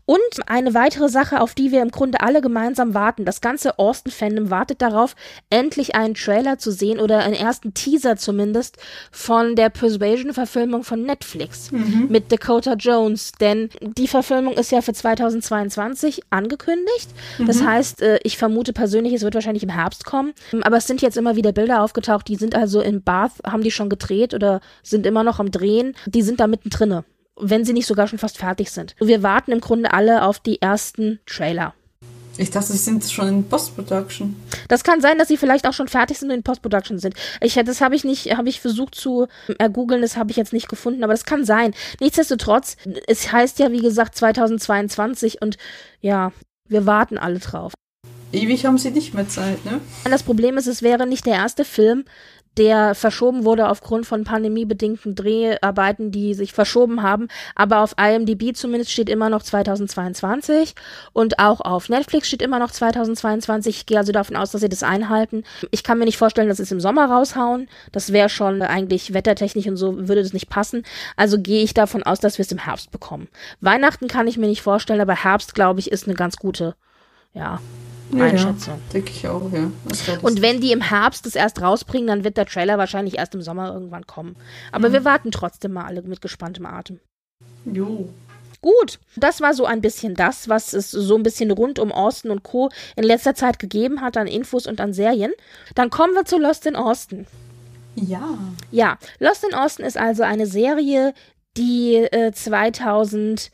Und 0.05 0.21
eine 0.47 0.75
weitere 0.75 1.09
Sache, 1.09 1.40
auf 1.40 1.55
die 1.55 1.73
wir 1.73 1.83
im 1.83 1.90
Grunde 1.90 2.21
alle 2.21 2.40
gemeinsam 2.40 2.95
warten. 2.95 3.25
Das 3.25 3.40
ganze 3.40 3.79
Austin-Fandom 3.79 4.51
wartet 4.51 4.83
darauf, 4.83 5.14
endlich 5.51 5.95
einen 5.95 6.14
Trailer 6.14 6.59
zu 6.59 6.71
sehen 6.71 7.01
oder 7.01 7.21
einen 7.21 7.35
ersten 7.35 7.75
Teaser 7.75 8.16
zumindest 8.16 8.77
von 9.11 9.57
der 9.57 9.71
Persuasion-Verfilmung 9.71 10.85
von 10.85 11.03
Netflix 11.03 11.73
mhm. 11.73 12.07
mit 12.09 12.31
Dakota 12.31 12.75
Jones. 12.75 13.33
Denn 13.40 13.71
die 13.81 14.09
Verfilmung 14.09 14.55
ist 14.55 14.71
ja 14.71 14.81
für 14.81 14.92
2022 14.92 16.23
angekündigt. 16.31 17.11
Mhm. 17.38 17.47
Das 17.47 17.62
heißt, 17.62 18.03
äh, 18.03 18.21
ich 18.23 18.37
vermute 18.37 18.73
persönlich, 18.73 19.12
es 19.14 19.23
wird 19.23 19.35
wahrscheinlich 19.35 19.62
im 19.62 19.71
Herbst 19.71 20.05
kommen. 20.05 20.33
Aber 20.62 20.77
es 20.77 20.87
sind 20.87 21.03
jetzt 21.03 21.16
immer 21.16 21.37
wieder 21.37 21.53
Bilder 21.53 21.83
aufgetaucht. 21.83 22.29
Die 22.29 22.37
sind 22.37 22.55
also 22.55 22.81
in 22.81 23.03
Bath, 23.03 23.33
haben 23.45 23.62
die 23.62 23.71
schon 23.71 23.88
gedreht 23.88 24.35
oder 24.35 24.61
sind 24.83 25.07
immer 25.07 25.25
noch 25.25 25.40
am 25.40 25.51
Drehen. 25.51 25.95
Die 26.07 26.23
sind 26.23 26.40
da 26.40 26.47
mittendrin 26.47 27.03
wenn 27.42 27.64
sie 27.64 27.72
nicht 27.72 27.87
sogar 27.87 28.07
schon 28.07 28.18
fast 28.18 28.38
fertig 28.38 28.70
sind. 28.70 28.94
Wir 29.00 29.22
warten 29.22 29.52
im 29.52 29.61
Grunde 29.61 29.92
alle 29.92 30.24
auf 30.24 30.38
die 30.38 30.62
ersten 30.62 31.20
Trailer. 31.26 31.74
Ich 32.38 32.50
dachte, 32.50 32.72
sie 32.72 32.78
sind 32.78 33.05
schon 33.05 33.28
in 33.28 33.44
Post-Production. 33.44 34.35
Das 34.68 34.85
kann 34.85 35.02
sein, 35.02 35.18
dass 35.18 35.28
sie 35.28 35.37
vielleicht 35.37 35.66
auch 35.66 35.74
schon 35.74 35.88
fertig 35.88 36.18
sind 36.18 36.31
und 36.31 36.37
in 36.37 36.42
Post-Production 36.42 36.98
sind. 36.98 37.14
Ich, 37.42 37.55
das 37.55 37.81
habe 37.83 37.94
ich 37.94 38.05
nicht, 38.05 38.37
habe 38.37 38.48
ich 38.48 38.61
versucht 38.61 38.94
zu 38.94 39.26
ergoogeln, 39.59 40.00
das 40.00 40.16
habe 40.16 40.31
ich 40.31 40.38
jetzt 40.38 40.55
nicht 40.55 40.68
gefunden, 40.68 41.05
aber 41.05 41.12
das 41.12 41.26
kann 41.26 41.44
sein. 41.44 41.74
Nichtsdestotrotz, 42.00 42.76
es 43.07 43.33
heißt 43.33 43.59
ja, 43.59 43.70
wie 43.70 43.83
gesagt, 43.83 44.14
2022 44.16 45.42
und 45.42 45.59
ja, 46.00 46.33
wir 46.68 46.87
warten 46.87 47.18
alle 47.18 47.38
drauf. 47.38 47.74
Ewig 48.33 48.64
haben 48.64 48.78
sie 48.78 48.90
nicht 48.90 49.12
mehr 49.12 49.28
Zeit, 49.28 49.62
ne? 49.66 49.83
Das 50.05 50.22
Problem 50.22 50.57
ist, 50.57 50.66
es 50.66 50.81
wäre 50.81 51.07
nicht 51.07 51.26
der 51.26 51.35
erste 51.35 51.66
Film, 51.66 52.05
der 52.59 52.95
verschoben 52.95 53.45
wurde 53.45 53.69
aufgrund 53.69 54.07
von 54.07 54.25
pandemiebedingten 54.25 55.15
Dreharbeiten, 55.15 56.11
die 56.11 56.35
sich 56.35 56.53
verschoben 56.53 57.03
haben. 57.03 57.29
Aber 57.55 57.81
auf 57.81 57.95
IMDb 57.99 58.55
zumindest 58.55 58.91
steht 58.91 59.09
immer 59.09 59.31
noch 59.31 59.43
2022 59.43 60.75
und 61.12 61.38
auch 61.38 61.61
auf 61.61 61.88
Netflix 61.88 62.29
steht 62.29 62.43
immer 62.43 62.59
noch 62.59 62.71
2022. 62.71 63.77
Ich 63.77 63.87
gehe 63.87 63.99
also 63.99 64.12
davon 64.12 64.37
aus, 64.37 64.51
dass 64.51 64.61
sie 64.61 64.69
das 64.69 64.83
einhalten. 64.83 65.45
Ich 65.71 65.83
kann 65.83 65.99
mir 65.99 66.05
nicht 66.05 66.19
vorstellen, 66.19 66.49
dass 66.49 66.59
sie 66.59 66.65
es 66.65 66.73
im 66.73 66.81
Sommer 66.81 67.07
raushauen. 67.07 67.69
Das 67.93 68.12
wäre 68.12 68.29
schon 68.29 68.61
eigentlich 68.62 69.15
wettertechnisch 69.15 69.67
und 69.67 69.77
so 69.77 70.09
würde 70.09 70.23
das 70.23 70.33
nicht 70.33 70.51
passen. 70.51 70.85
Also 71.17 71.41
gehe 71.41 71.62
ich 71.62 71.75
davon 71.75 72.03
aus, 72.03 72.21
dass 72.21 72.38
wir 72.38 72.45
es 72.45 72.53
im 72.53 72.59
Herbst 72.59 72.91
bekommen. 72.91 73.29
Weihnachten 73.61 74.09
kann 74.09 74.27
ich 74.27 74.37
mir 74.37 74.49
nicht 74.49 74.62
vorstellen, 74.62 75.01
aber 75.01 75.15
Herbst, 75.15 75.55
glaube 75.55 75.81
ich, 75.81 75.91
ist 75.91 76.07
eine 76.07 76.15
ganz 76.15 76.37
gute, 76.37 76.75
ja, 77.33 77.61
ja, 78.18 78.25
Einschätzung. 78.25 78.75
Ja, 78.75 78.92
denke 78.92 79.11
ich 79.11 79.29
auch, 79.29 79.51
ja. 79.53 79.70
Und 80.22 80.42
wenn 80.42 80.61
die 80.61 80.72
im 80.72 80.81
Herbst 80.81 81.27
das 81.27 81.35
erst 81.35 81.61
rausbringen, 81.61 82.09
dann 82.09 82.25
wird 82.25 82.37
der 82.37 82.46
Trailer 82.46 82.79
wahrscheinlich 82.79 83.18
erst 83.18 83.35
im 83.35 83.42
Sommer 83.42 83.72
irgendwann 83.72 84.07
kommen. 84.07 84.37
Aber 84.70 84.88
mhm. 84.88 84.92
wir 84.92 85.05
warten 85.05 85.31
trotzdem 85.31 85.72
mal 85.72 85.85
alle 85.85 86.03
mit 86.03 86.20
gespanntem 86.20 86.66
Atem. 86.66 87.01
Jo. 87.64 88.09
Gut, 88.61 89.01
das 89.16 89.40
war 89.40 89.55
so 89.55 89.64
ein 89.64 89.81
bisschen 89.81 90.14
das, 90.14 90.48
was 90.48 90.72
es 90.72 90.92
so 90.92 91.16
ein 91.16 91.25
bisschen 91.25 91.51
rund 91.51 91.81
um 91.81 91.90
Austin 91.90 92.31
und 92.31 92.44
Co. 92.44 92.70
in 92.94 93.03
letzter 93.03 93.35
Zeit 93.35 93.59
gegeben 93.59 94.01
hat 94.01 94.16
an 94.16 94.29
Infos 94.29 94.68
und 94.68 94.81
an 94.81 94.92
Serien. 94.92 95.33
Dann 95.75 95.90
kommen 95.90 96.14
wir 96.14 96.25
zu 96.25 96.38
Lost 96.38 96.66
in 96.66 96.77
Austin. 96.77 97.27
Ja. 97.96 98.38
Ja, 98.70 98.98
Lost 99.18 99.44
in 99.44 99.55
Austin 99.55 99.85
ist 99.85 99.98
also 99.98 100.22
eine 100.22 100.46
Serie, 100.46 101.12
die 101.57 101.96
äh, 101.96 102.31
2008 102.33 103.51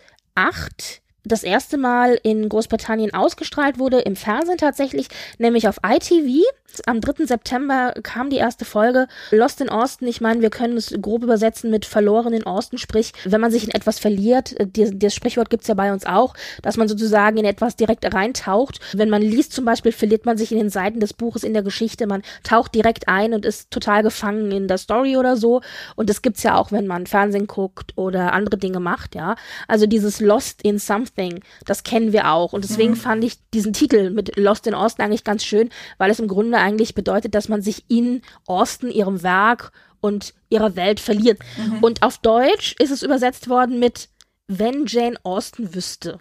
das 1.29 1.43
erste 1.43 1.77
Mal 1.77 2.19
in 2.23 2.49
Großbritannien 2.49 3.15
ausgestrahlt 3.15 3.79
wurde, 3.79 4.01
im 4.01 4.17
Fernsehen 4.17 4.59
tatsächlich, 4.59 5.09
nämlich 5.39 5.69
auf 5.69 5.79
ITV. 5.87 6.45
Am 6.87 7.01
3. 7.01 7.27
September 7.27 7.95
kam 8.03 8.31
die 8.31 8.37
erste 8.37 8.65
Folge. 8.65 9.09
Lost 9.31 9.61
in 9.61 9.69
Austin, 9.69 10.07
ich 10.07 10.21
meine, 10.21 10.43
wir 10.43 10.51
können 10.51 10.77
es 10.77 10.95
grob 11.01 11.23
übersetzen 11.23 11.71
mit 11.71 11.87
verloren 11.87 12.33
in 12.33 12.45
Austin, 12.45 12.79
sprich, 12.79 13.13
wenn 13.25 13.41
man 13.41 13.51
sich 13.51 13.65
in 13.65 13.71
etwas 13.71 13.99
verliert, 13.99 14.59
äh, 14.61 14.67
das 14.93 15.15
Sprichwort 15.15 15.51
gibt's 15.51 15.69
ja 15.69 15.75
bei 15.75 15.93
uns 15.93 16.07
auch, 16.07 16.35
dass 16.63 16.77
man 16.77 16.89
sozusagen 16.89 17.39
in 17.39 17.45
etwas 17.45 17.77
direkt 17.77 18.13
reintaucht. 18.15 18.81
Wenn 18.93 19.11
man 19.11 19.23
liest 19.23 19.53
zum 19.53 19.65
Beispiel, 19.65 19.93
verliert 19.93 20.27
man 20.27 20.37
sich 20.37 20.53
in 20.53 20.59
den 20.59 20.71
Seiten 20.71 21.01
des 21.01 21.15
Buches, 21.15 21.43
in 21.43 21.55
der 21.55 21.63
Geschichte, 21.63 22.07
man 22.07 22.23
taucht 22.43 22.75
direkt 22.75 23.09
ein 23.09 23.35
und 23.35 23.45
ist 23.47 23.71
total 23.71 24.03
gefangen 24.03 24.53
in 24.53 24.69
der 24.69 24.79
Story 24.79 25.17
oder 25.17 25.37
so. 25.37 25.63
Und 25.97 26.11
das 26.11 26.23
gibt's 26.23 26.43
ja 26.43 26.57
auch, 26.57 26.71
wenn 26.71 26.87
man 26.87 27.07
Fernsehen 27.07 27.47
guckt 27.47 27.97
oder 27.97 28.33
andere 28.33 28.59
Dinge 28.59 28.81
macht, 28.81 29.15
ja. 29.15 29.37
Also 29.67 29.87
dieses 29.87 30.21
Lost 30.21 30.63
in 30.63 30.79
Something, 30.79 31.41
das 31.65 31.83
kennen 31.83 32.13
wir 32.13 32.31
auch. 32.31 32.53
Und 32.53 32.65
deswegen 32.65 32.93
mhm. 32.93 32.97
fand 32.97 33.25
ich 33.25 33.39
diesen 33.55 33.73
Titel 33.73 34.11
mit 34.11 34.37
Lost 34.37 34.67
in 34.67 34.75
Austin 34.75 35.05
eigentlich 35.05 35.25
ganz 35.25 35.45
schön, 35.45 35.71
weil 35.97 36.11
es 36.11 36.21
im 36.21 36.29
Grunde 36.29 36.58
eigentlich 36.61 36.95
bedeutet, 36.95 37.35
dass 37.35 37.49
man 37.49 37.63
sich 37.63 37.85
in 37.89 38.23
Austin, 38.47 38.91
ihrem 38.91 39.23
Werk 39.23 39.73
und 40.01 40.35
ihrer 40.49 40.77
Welt 40.77 41.01
verliert. 41.01 41.39
Mhm. 41.57 41.83
Und 41.83 42.03
auf 42.03 42.19
Deutsch 42.19 42.75
ist 42.79 42.91
es 42.91 43.03
übersetzt 43.03 43.49
worden 43.49 43.79
mit 43.79 44.09
Wenn 44.47 44.87
Jane 44.87 45.17
Austen 45.25 45.75
wüsste. 45.75 46.19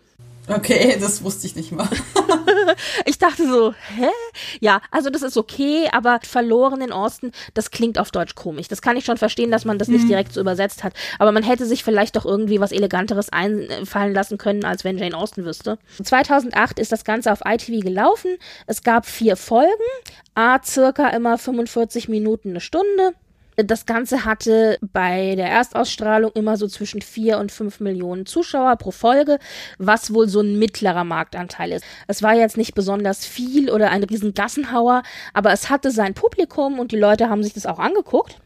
Okay, 0.47 0.97
das 1.01 1.23
wusste 1.23 1.47
ich 1.47 1.55
nicht 1.55 1.71
mal. 1.71 1.87
ich 3.05 3.17
dachte 3.17 3.47
so, 3.47 3.73
hä? 3.95 4.09
Ja, 4.59 4.81
also 4.91 5.09
das 5.09 5.21
ist 5.21 5.37
okay, 5.37 5.89
aber 5.91 6.19
verloren 6.23 6.81
in 6.81 6.91
Austin, 6.91 7.31
das 7.53 7.71
klingt 7.71 7.99
auf 7.99 8.11
Deutsch 8.11 8.35
komisch. 8.35 8.67
Das 8.67 8.81
kann 8.81 8.97
ich 8.97 9.05
schon 9.05 9.17
verstehen, 9.17 9.51
dass 9.51 9.65
man 9.65 9.77
das 9.77 9.87
nicht 9.89 10.03
mhm. 10.03 10.09
direkt 10.09 10.33
so 10.33 10.39
übersetzt 10.39 10.83
hat. 10.83 10.93
Aber 11.19 11.31
man 11.31 11.43
hätte 11.43 11.65
sich 11.65 11.83
vielleicht 11.83 12.15
doch 12.15 12.25
irgendwie 12.25 12.59
was 12.59 12.71
Eleganteres 12.71 13.29
einfallen 13.29 14.13
lassen 14.13 14.37
können, 14.37 14.63
als 14.63 14.83
wenn 14.83 14.97
Jane 14.97 15.17
Austen 15.17 15.43
wüsste. 15.43 15.77
2008 16.01 16.79
ist 16.79 16.91
das 16.91 17.03
Ganze 17.03 17.31
auf 17.31 17.41
ITV 17.45 17.83
gelaufen. 17.83 18.37
Es 18.67 18.83
gab 18.83 19.05
vier 19.05 19.35
Folgen, 19.35 19.67
a 20.35 20.59
circa 20.63 21.09
immer 21.09 21.37
45 21.37 22.07
Minuten 22.07 22.49
eine 22.51 22.61
Stunde. 22.61 23.13
Das 23.59 23.87
Ganze 23.87 24.23
hatte 24.23 24.77
bei 24.81 25.33
der 25.35 25.49
Erstausstrahlung 25.49 26.31
immer 26.33 26.57
so 26.57 26.67
zwischen 26.67 27.01
vier 27.01 27.39
und 27.39 27.51
fünf 27.51 27.79
Millionen 27.79 28.27
Zuschauer 28.27 28.75
pro 28.75 28.91
Folge, 28.91 29.39
was 29.79 30.13
wohl 30.13 30.29
so 30.29 30.41
ein 30.41 30.59
mittlerer 30.59 31.03
Marktanteil 31.03 31.71
ist. 31.71 31.83
Es 32.05 32.21
war 32.21 32.35
jetzt 32.35 32.55
nicht 32.55 32.75
besonders 32.75 33.25
viel 33.25 33.71
oder 33.71 33.89
ein 33.89 34.03
riesen 34.03 34.35
Gassenhauer, 34.35 35.01
aber 35.33 35.53
es 35.53 35.71
hatte 35.71 35.89
sein 35.89 36.13
Publikum 36.13 36.77
und 36.77 36.91
die 36.91 36.97
Leute 36.97 37.31
haben 37.31 37.41
sich 37.43 37.53
das 37.55 37.65
auch 37.65 37.79
angeguckt. 37.79 38.37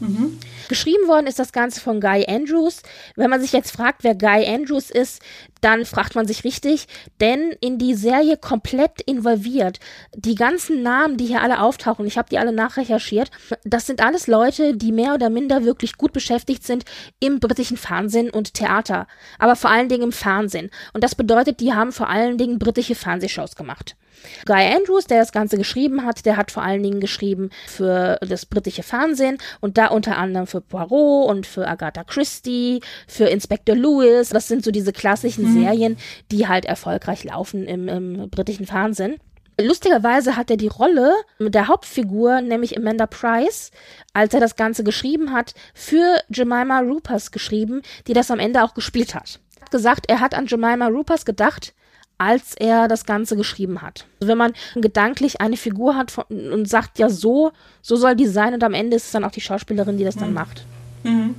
Mhm. 0.00 0.38
Geschrieben 0.68 1.08
worden 1.08 1.26
ist 1.26 1.38
das 1.38 1.52
Ganze 1.52 1.80
von 1.80 2.00
Guy 2.00 2.26
Andrews. 2.26 2.82
Wenn 3.16 3.30
man 3.30 3.40
sich 3.40 3.52
jetzt 3.52 3.70
fragt, 3.70 4.02
wer 4.04 4.14
Guy 4.14 4.46
Andrews 4.46 4.90
ist, 4.90 5.20
dann 5.60 5.84
fragt 5.84 6.14
man 6.14 6.26
sich 6.26 6.44
richtig, 6.44 6.86
denn 7.20 7.52
in 7.60 7.78
die 7.78 7.94
Serie 7.94 8.36
komplett 8.36 9.00
involviert. 9.02 9.78
Die 10.14 10.34
ganzen 10.34 10.82
Namen, 10.82 11.16
die 11.16 11.26
hier 11.26 11.42
alle 11.42 11.60
auftauchen, 11.60 12.06
ich 12.06 12.16
habe 12.16 12.28
die 12.30 12.38
alle 12.38 12.52
nachrecherchiert, 12.52 13.30
das 13.64 13.86
sind 13.86 14.02
alles 14.02 14.26
Leute, 14.26 14.76
die 14.76 14.92
mehr 14.92 15.14
oder 15.14 15.28
minder 15.28 15.64
wirklich 15.64 15.96
gut 15.96 16.12
beschäftigt 16.12 16.64
sind 16.64 16.84
im 17.20 17.40
britischen 17.40 17.76
Fernsehen 17.76 18.30
und 18.30 18.54
Theater, 18.54 19.06
aber 19.38 19.56
vor 19.56 19.70
allen 19.70 19.88
Dingen 19.88 20.04
im 20.04 20.12
Fernsehen. 20.12 20.70
Und 20.94 21.04
das 21.04 21.14
bedeutet, 21.14 21.60
die 21.60 21.74
haben 21.74 21.92
vor 21.92 22.08
allen 22.08 22.38
Dingen 22.38 22.58
britische 22.58 22.94
Fernsehshows 22.94 23.54
gemacht. 23.54 23.96
Guy 24.46 24.64
Andrews, 24.74 25.06
der 25.06 25.20
das 25.20 25.32
Ganze 25.32 25.56
geschrieben 25.56 26.04
hat, 26.04 26.26
der 26.26 26.36
hat 26.36 26.50
vor 26.50 26.62
allen 26.62 26.82
Dingen 26.82 27.00
geschrieben 27.00 27.50
für 27.66 28.18
das 28.20 28.46
britische 28.46 28.82
Fernsehen 28.82 29.38
und 29.60 29.78
da 29.78 29.86
unter 29.86 30.16
anderem 30.16 30.46
für 30.46 30.60
Poirot 30.60 31.28
und 31.28 31.46
für 31.46 31.66
Agatha 31.66 32.04
Christie, 32.04 32.80
für 33.06 33.26
Inspector 33.26 33.74
Lewis. 33.74 34.30
Das 34.30 34.48
sind 34.48 34.64
so 34.64 34.70
diese 34.70 34.92
klassischen 34.92 35.44
mhm. 35.44 35.62
Serien, 35.62 35.96
die 36.30 36.48
halt 36.48 36.64
erfolgreich 36.64 37.24
laufen 37.24 37.66
im, 37.66 37.88
im 37.88 38.30
britischen 38.30 38.66
Fernsehen. 38.66 39.16
Lustigerweise 39.60 40.36
hat 40.36 40.50
er 40.50 40.56
die 40.56 40.68
Rolle 40.68 41.12
mit 41.38 41.54
der 41.54 41.68
Hauptfigur, 41.68 42.40
nämlich 42.40 42.78
Amanda 42.78 43.06
Price, 43.06 43.70
als 44.14 44.32
er 44.32 44.40
das 44.40 44.56
Ganze 44.56 44.84
geschrieben 44.84 45.32
hat, 45.32 45.54
für 45.74 46.20
Jemima 46.28 46.80
Rupers 46.80 47.30
geschrieben, 47.30 47.82
die 48.06 48.14
das 48.14 48.30
am 48.30 48.38
Ende 48.38 48.62
auch 48.62 48.74
gespielt 48.74 49.14
hat. 49.14 49.38
Er 49.56 49.62
hat 49.66 49.70
gesagt, 49.70 50.06
er 50.08 50.20
hat 50.20 50.34
an 50.34 50.46
Jemima 50.46 50.86
Rupers 50.86 51.26
gedacht, 51.26 51.74
als 52.20 52.54
er 52.54 52.86
das 52.86 53.06
Ganze 53.06 53.34
geschrieben 53.34 53.80
hat. 53.80 54.04
Also 54.20 54.30
wenn 54.30 54.38
man 54.38 54.52
gedanklich 54.74 55.40
eine 55.40 55.56
Figur 55.56 55.96
hat 55.96 56.10
von, 56.10 56.24
und 56.28 56.68
sagt, 56.68 56.98
ja, 56.98 57.08
so, 57.08 57.50
so 57.80 57.96
soll 57.96 58.14
die 58.14 58.26
sein 58.26 58.52
und 58.52 58.62
am 58.62 58.74
Ende 58.74 58.96
ist 58.96 59.06
es 59.06 59.12
dann 59.12 59.24
auch 59.24 59.30
die 59.30 59.40
Schauspielerin, 59.40 59.96
die 59.96 60.04
das 60.04 60.16
dann 60.16 60.28
mhm. 60.28 60.34
macht. 60.34 60.66
Mhm. 61.02 61.34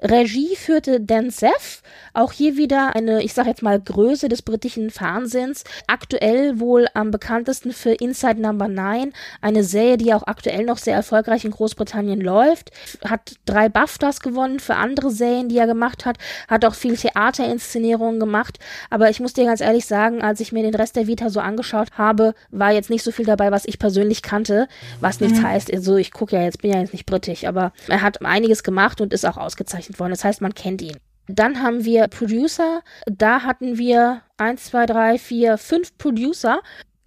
Regie 0.00 0.54
führte 0.56 1.00
Dan 1.00 1.30
Seff, 1.30 1.82
auch 2.12 2.32
hier 2.32 2.56
wieder 2.56 2.94
eine, 2.94 3.22
ich 3.22 3.34
sag 3.34 3.46
jetzt 3.46 3.62
mal, 3.62 3.80
Größe 3.80 4.28
des 4.28 4.42
britischen 4.42 4.90
Fernsehens. 4.90 5.64
Aktuell 5.86 6.60
wohl 6.60 6.86
am 6.94 7.10
bekanntesten 7.10 7.72
für 7.72 7.90
Inside 7.90 8.40
Number 8.40 8.68
9, 8.68 9.12
eine 9.40 9.64
Serie, 9.64 9.96
die 9.96 10.14
auch 10.14 10.26
aktuell 10.26 10.64
noch 10.64 10.78
sehr 10.78 10.94
erfolgreich 10.94 11.44
in 11.44 11.50
Großbritannien 11.50 12.20
läuft. 12.20 12.70
Hat 13.04 13.36
drei 13.46 13.68
BAFTAs 13.68 14.20
gewonnen 14.20 14.60
für 14.60 14.76
andere 14.76 15.10
Serien, 15.10 15.48
die 15.48 15.58
er 15.58 15.66
gemacht 15.66 16.06
hat. 16.06 16.18
Hat 16.48 16.64
auch 16.64 16.74
viel 16.74 16.96
Theaterinszenierungen 16.96 18.20
gemacht. 18.20 18.58
Aber 18.90 19.10
ich 19.10 19.20
muss 19.20 19.32
dir 19.32 19.44
ganz 19.44 19.60
ehrlich 19.60 19.86
sagen, 19.86 20.22
als 20.22 20.40
ich 20.40 20.52
mir 20.52 20.62
den 20.62 20.74
Rest 20.74 20.96
der 20.96 21.06
Vita 21.06 21.30
so 21.30 21.40
angeschaut 21.40 21.88
habe, 21.98 22.34
war 22.50 22.72
jetzt 22.72 22.90
nicht 22.90 23.02
so 23.02 23.10
viel 23.10 23.26
dabei, 23.26 23.50
was 23.50 23.64
ich 23.64 23.78
persönlich 23.78 24.22
kannte. 24.22 24.68
Was 25.00 25.20
nichts 25.20 25.40
mhm. 25.40 25.46
heißt, 25.46 25.72
also 25.72 25.96
ich 25.96 26.12
gucke 26.12 26.36
ja 26.36 26.42
jetzt, 26.42 26.62
bin 26.62 26.72
ja 26.72 26.78
jetzt 26.78 26.92
nicht 26.92 27.06
britisch, 27.06 27.44
aber 27.44 27.72
er 27.88 28.02
hat 28.02 28.24
einiges 28.24 28.62
gemacht 28.62 28.83
gemacht 28.84 29.00
und 29.00 29.12
ist 29.12 29.24
auch 29.24 29.36
ausgezeichnet 29.36 29.98
worden. 29.98 30.10
Das 30.10 30.24
heißt, 30.24 30.40
man 30.40 30.54
kennt 30.54 30.82
ihn. 30.82 30.96
Dann 31.26 31.62
haben 31.62 31.84
wir 31.84 32.06
Producer. 32.08 32.82
Da 33.06 33.42
hatten 33.42 33.78
wir 33.78 34.20
eins, 34.36 34.66
zwei, 34.66 34.84
drei, 34.84 35.18
vier, 35.18 35.56
fünf 35.56 35.96
Producer. 35.96 36.60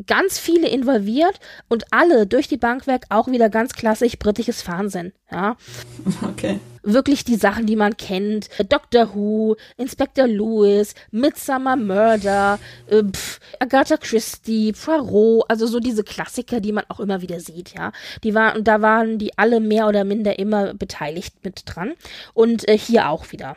Ganz 0.06 0.38
viele 0.38 0.70
involviert 0.70 1.40
und 1.70 1.86
alle 1.92 2.28
durch 2.28 2.48
die 2.48 2.58
Bank 2.58 2.86
weg 2.86 3.06
auch 3.10 3.28
wieder 3.28 3.50
ganz 3.50 3.74
klassisch 3.74 4.20
britisches 4.20 4.62
Fernsehen. 4.62 5.14
Ja. 5.32 5.58
Okay 6.22 6.60
wirklich 6.88 7.24
die 7.24 7.36
Sachen, 7.36 7.66
die 7.66 7.76
man 7.76 7.98
kennt. 7.98 8.50
Doctor 8.70 9.14
Who, 9.14 9.56
Inspector 9.78 10.28
Lewis, 10.28 10.96
Midsummer 11.12 11.76
Murder, 11.76 12.60
äh, 12.88 13.04
pf, 13.04 13.40
Agatha 13.60 13.98
Christie, 13.98 14.72
Poirot, 14.72 15.46
also 15.50 15.68
so 15.68 15.80
diese 15.80 16.04
Klassiker, 16.04 16.60
die 16.60 16.72
man 16.72 16.86
auch 16.88 17.00
immer 17.00 17.22
wieder 17.22 17.40
sieht, 17.40 17.74
ja. 17.78 17.92
Die 18.24 18.34
waren, 18.34 18.64
da 18.64 18.82
waren 18.82 19.18
die 19.20 19.38
alle 19.38 19.60
mehr 19.60 19.88
oder 19.88 20.04
minder 20.04 20.40
immer 20.40 20.74
beteiligt 20.74 21.36
mit 21.44 21.64
dran. 21.66 21.94
Und 22.34 22.68
äh, 22.68 22.78
hier 22.78 23.10
auch 23.10 23.32
wieder. 23.32 23.56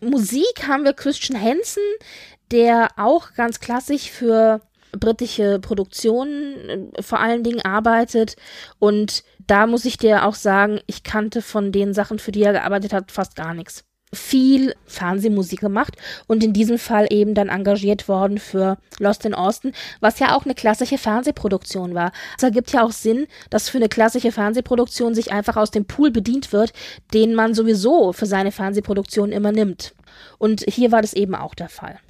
Musik 0.00 0.66
haben 0.66 0.84
wir 0.84 0.94
Christian 0.94 1.40
Hansen, 1.40 1.82
der 2.50 2.88
auch 2.96 3.34
ganz 3.34 3.60
klassisch 3.60 4.10
für 4.10 4.60
britische 4.98 5.58
Produktionen 5.60 6.92
äh, 6.94 7.02
vor 7.02 7.20
allen 7.20 7.42
Dingen 7.42 7.62
arbeitet 7.62 8.36
und 8.78 9.24
da 9.46 9.66
muss 9.66 9.84
ich 9.84 9.96
dir 9.96 10.26
auch 10.26 10.34
sagen, 10.34 10.80
ich 10.86 11.02
kannte 11.02 11.42
von 11.42 11.72
den 11.72 11.92
Sachen, 11.92 12.18
für 12.18 12.32
die 12.32 12.42
er 12.42 12.52
gearbeitet 12.52 12.92
hat, 12.92 13.10
fast 13.10 13.34
gar 13.34 13.52
nichts. 13.54 13.84
Viel 14.12 14.74
Fernsehmusik 14.86 15.60
gemacht 15.60 15.96
und 16.26 16.42
in 16.42 16.52
diesem 16.52 16.78
Fall 16.78 17.06
eben 17.10 17.34
dann 17.34 17.48
engagiert 17.48 18.08
worden 18.08 18.38
für 18.38 18.76
Lost 18.98 19.24
in 19.24 19.34
Austin, 19.34 19.72
was 20.00 20.18
ja 20.18 20.36
auch 20.36 20.44
eine 20.44 20.54
klassische 20.54 20.98
Fernsehproduktion 20.98 21.94
war. 21.94 22.10
Es 22.36 22.42
ergibt 22.42 22.72
ja 22.72 22.84
auch 22.84 22.90
Sinn, 22.90 23.28
dass 23.50 23.68
für 23.68 23.78
eine 23.78 23.88
klassische 23.88 24.32
Fernsehproduktion 24.32 25.14
sich 25.14 25.32
einfach 25.32 25.56
aus 25.56 25.70
dem 25.70 25.84
Pool 25.84 26.10
bedient 26.10 26.52
wird, 26.52 26.72
den 27.14 27.34
man 27.34 27.54
sowieso 27.54 28.12
für 28.12 28.26
seine 28.26 28.50
Fernsehproduktion 28.50 29.30
immer 29.30 29.52
nimmt. 29.52 29.94
Und 30.38 30.62
hier 30.62 30.90
war 30.90 31.02
das 31.02 31.12
eben 31.12 31.36
auch 31.36 31.54
der 31.54 31.68
Fall. 31.68 32.00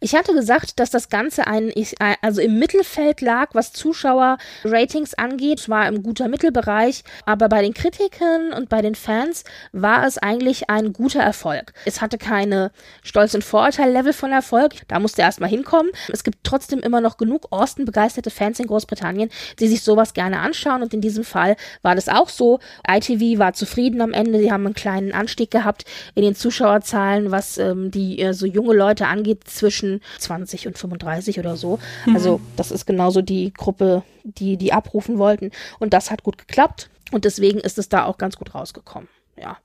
Ich 0.00 0.14
hatte 0.14 0.32
gesagt, 0.32 0.80
dass 0.80 0.90
das 0.90 1.08
Ganze 1.08 1.46
ein, 1.46 1.72
also 2.20 2.40
im 2.40 2.58
Mittelfeld 2.58 3.20
lag, 3.20 3.50
was 3.52 3.72
Zuschauerratings 3.72 5.14
angeht. 5.14 5.68
War 5.68 5.86
im 5.88 6.02
guter 6.02 6.28
Mittelbereich, 6.28 7.04
aber 7.26 7.48
bei 7.48 7.62
den 7.62 7.74
Kritikern 7.74 8.52
und 8.52 8.68
bei 8.68 8.82
den 8.82 8.94
Fans 8.94 9.44
war 9.72 10.06
es 10.06 10.18
eigentlich 10.18 10.70
ein 10.70 10.92
guter 10.92 11.20
Erfolg. 11.20 11.72
Es 11.84 12.00
hatte 12.00 12.18
keine 12.18 12.72
Stolz- 13.02 13.34
und 13.34 13.44
Vorurteil-Level 13.44 14.12
von 14.12 14.32
Erfolg. 14.32 14.74
Da 14.88 14.98
musste 14.98 15.22
er 15.22 15.26
erstmal 15.26 15.50
hinkommen. 15.50 15.92
Es 16.08 16.24
gibt 16.24 16.38
trotzdem 16.42 16.80
immer 16.80 17.00
noch 17.00 17.16
genug 17.16 17.46
Austin-begeisterte 17.50 18.30
Fans 18.30 18.58
in 18.58 18.66
Großbritannien, 18.66 19.30
die 19.58 19.68
sich 19.68 19.82
sowas 19.82 20.14
gerne 20.14 20.40
anschauen. 20.40 20.82
Und 20.82 20.94
in 20.94 21.00
diesem 21.00 21.24
Fall 21.24 21.56
war 21.82 21.94
das 21.94 22.08
auch 22.08 22.28
so. 22.28 22.60
ITV 22.88 23.38
war 23.38 23.52
zufrieden 23.52 24.00
am 24.00 24.12
Ende. 24.12 24.38
Sie 24.38 24.52
haben 24.52 24.66
einen 24.66 24.74
kleinen 24.74 25.12
Anstieg 25.12 25.50
gehabt 25.50 25.84
in 26.14 26.22
den 26.22 26.34
Zuschauerzahlen, 26.34 27.30
was 27.30 27.58
ähm, 27.58 27.90
die 27.90 28.18
äh, 28.18 28.34
so 28.34 28.46
junge 28.46 28.74
Leute 28.74 29.06
angeht 29.06 29.48
zwischen 29.56 30.00
20 30.18 30.66
und 30.66 30.78
35 30.78 31.38
oder 31.38 31.56
so. 31.56 31.78
Mhm. 32.06 32.14
Also 32.14 32.40
das 32.56 32.70
ist 32.70 32.86
genauso 32.86 33.22
die 33.22 33.52
Gruppe, 33.52 34.02
die 34.24 34.56
die 34.56 34.72
abrufen 34.72 35.18
wollten. 35.18 35.50
Und 35.78 35.92
das 35.92 36.10
hat 36.10 36.22
gut 36.22 36.38
geklappt. 36.38 36.90
Und 37.10 37.24
deswegen 37.24 37.60
ist 37.60 37.78
es 37.78 37.88
da 37.88 38.04
auch 38.06 38.18
ganz 38.18 38.36
gut 38.36 38.54
rausgekommen. 38.54 39.08
Ja. 39.40 39.58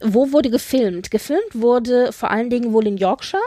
Wo 0.00 0.32
wurde 0.32 0.50
gefilmt? 0.50 1.10
Gefilmt 1.10 1.54
wurde 1.54 2.12
vor 2.12 2.30
allen 2.30 2.50
Dingen 2.50 2.72
wohl 2.72 2.86
in 2.86 2.96
Yorkshire 2.96 3.40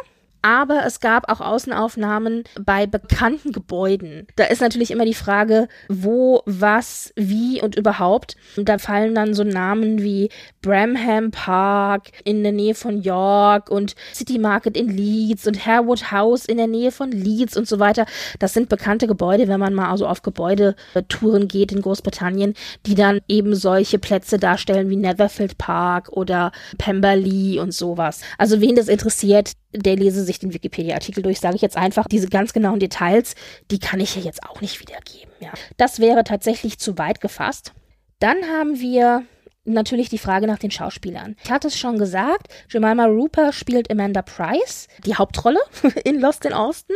aber 0.45 0.85
es 0.85 0.99
gab 0.99 1.27
auch 1.27 1.41
Außenaufnahmen 1.41 2.43
bei 2.61 2.85
bekannten 2.85 3.51
Gebäuden. 3.51 4.27
Da 4.35 4.43
ist 4.43 4.61
natürlich 4.61 4.91
immer 4.91 5.05
die 5.05 5.15
Frage, 5.15 5.67
wo, 5.89 6.43
was, 6.45 7.11
wie 7.15 7.63
und 7.63 7.75
überhaupt. 7.75 8.35
Und 8.55 8.69
da 8.69 8.77
fallen 8.77 9.15
dann 9.15 9.33
so 9.33 9.43
Namen 9.43 10.03
wie 10.03 10.29
Bramham 10.65 11.29
Park 11.29 12.09
in 12.23 12.41
der 12.41 12.51
Nähe 12.51 12.73
von 12.73 12.99
York 12.99 13.69
und 13.69 13.95
City 14.15 14.39
Market 14.39 14.75
in 14.75 14.89
Leeds 14.89 15.45
und 15.45 15.63
Harewood 15.63 16.11
House 16.11 16.45
in 16.45 16.57
der 16.57 16.65
Nähe 16.65 16.91
von 16.91 17.11
Leeds 17.11 17.55
und 17.55 17.67
so 17.67 17.77
weiter. 17.77 18.07
Das 18.39 18.53
sind 18.53 18.67
bekannte 18.67 19.05
Gebäude, 19.05 19.47
wenn 19.47 19.59
man 19.59 19.75
mal 19.75 19.91
also 19.91 20.07
auf 20.07 20.23
Gebäudetouren 20.23 21.47
geht 21.47 21.71
in 21.71 21.83
Großbritannien, 21.83 22.55
die 22.87 22.95
dann 22.95 23.21
eben 23.27 23.53
solche 23.53 23.99
Plätze 23.99 24.39
darstellen 24.39 24.89
wie 24.89 24.95
Netherfield 24.95 25.59
Park 25.59 26.09
oder 26.09 26.51
Pemberley 26.79 27.59
und 27.59 27.71
sowas. 27.71 28.21
Also 28.39 28.59
wen 28.59 28.75
das 28.75 28.87
interessiert, 28.87 29.51
der 29.71 29.95
lese 29.97 30.23
sich 30.23 30.39
den 30.39 30.51
Wikipedia-Artikel 30.51 31.21
durch, 31.21 31.39
sage 31.39 31.57
ich 31.57 31.61
jetzt 31.61 31.77
einfach. 31.77 32.07
Diese 32.07 32.27
ganz 32.27 32.53
genauen 32.53 32.79
Details, 32.79 33.35
die 33.69 33.77
kann 33.77 33.99
ich 33.99 34.11
hier 34.13 34.23
jetzt 34.23 34.43
auch 34.43 34.61
nicht 34.61 34.79
wiedergeben. 34.79 35.31
Ja. 35.39 35.51
Das 35.77 35.99
wäre 35.99 36.23
tatsächlich 36.23 36.79
zu 36.79 36.97
weit 36.97 37.21
gefasst. 37.21 37.73
Dann 38.19 38.37
haben 38.51 38.79
wir 38.79 39.25
natürlich 39.65 40.09
die 40.09 40.17
Frage 40.17 40.47
nach 40.47 40.59
den 40.59 40.71
Schauspielern. 40.71 41.35
Ich 41.43 41.51
hatte 41.51 41.67
es 41.67 41.77
schon 41.77 41.97
gesagt, 41.97 42.47
Jemima 42.69 43.05
Rooper 43.05 43.51
spielt 43.51 43.91
Amanda 43.91 44.21
Price, 44.21 44.87
die 45.05 45.15
Hauptrolle 45.15 45.59
in 46.03 46.19
Lost 46.19 46.45
in 46.45 46.53
Austin. 46.53 46.95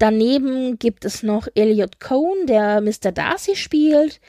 Daneben 0.00 0.78
gibt 0.78 1.04
es 1.04 1.24
noch 1.24 1.48
Elliot 1.56 1.98
Cohn, 1.98 2.46
der 2.46 2.80
Mr. 2.80 3.10
Darcy 3.10 3.56
spielt 3.56 4.20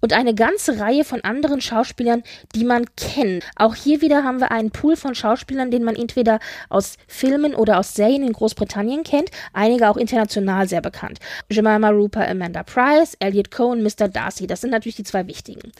und 0.00 0.14
eine 0.14 0.34
ganze 0.34 0.80
Reihe 0.80 1.04
von 1.04 1.20
anderen 1.22 1.60
Schauspielern, 1.60 2.22
die 2.54 2.64
man 2.64 2.86
kennt. 2.96 3.44
Auch 3.54 3.74
hier 3.74 4.00
wieder 4.00 4.24
haben 4.24 4.40
wir 4.40 4.50
einen 4.50 4.70
Pool 4.70 4.96
von 4.96 5.14
Schauspielern, 5.14 5.70
den 5.70 5.84
man 5.84 5.96
entweder 5.96 6.38
aus 6.70 6.96
Filmen 7.06 7.54
oder 7.54 7.78
aus 7.78 7.94
Serien 7.94 8.22
in 8.22 8.32
Großbritannien 8.32 9.04
kennt, 9.04 9.30
einige 9.52 9.90
auch 9.90 9.98
international 9.98 10.66
sehr 10.66 10.80
bekannt. 10.80 11.18
Jemima 11.50 11.90
Rooper, 11.90 12.26
Amanda 12.26 12.62
Price, 12.62 13.14
Elliot 13.20 13.50
Cohn, 13.50 13.82
Mr. 13.82 14.08
Darcy, 14.08 14.46
das 14.46 14.62
sind 14.62 14.70
natürlich 14.70 14.96
die 14.96 15.04
zwei 15.04 15.26
wichtigen. 15.26 15.72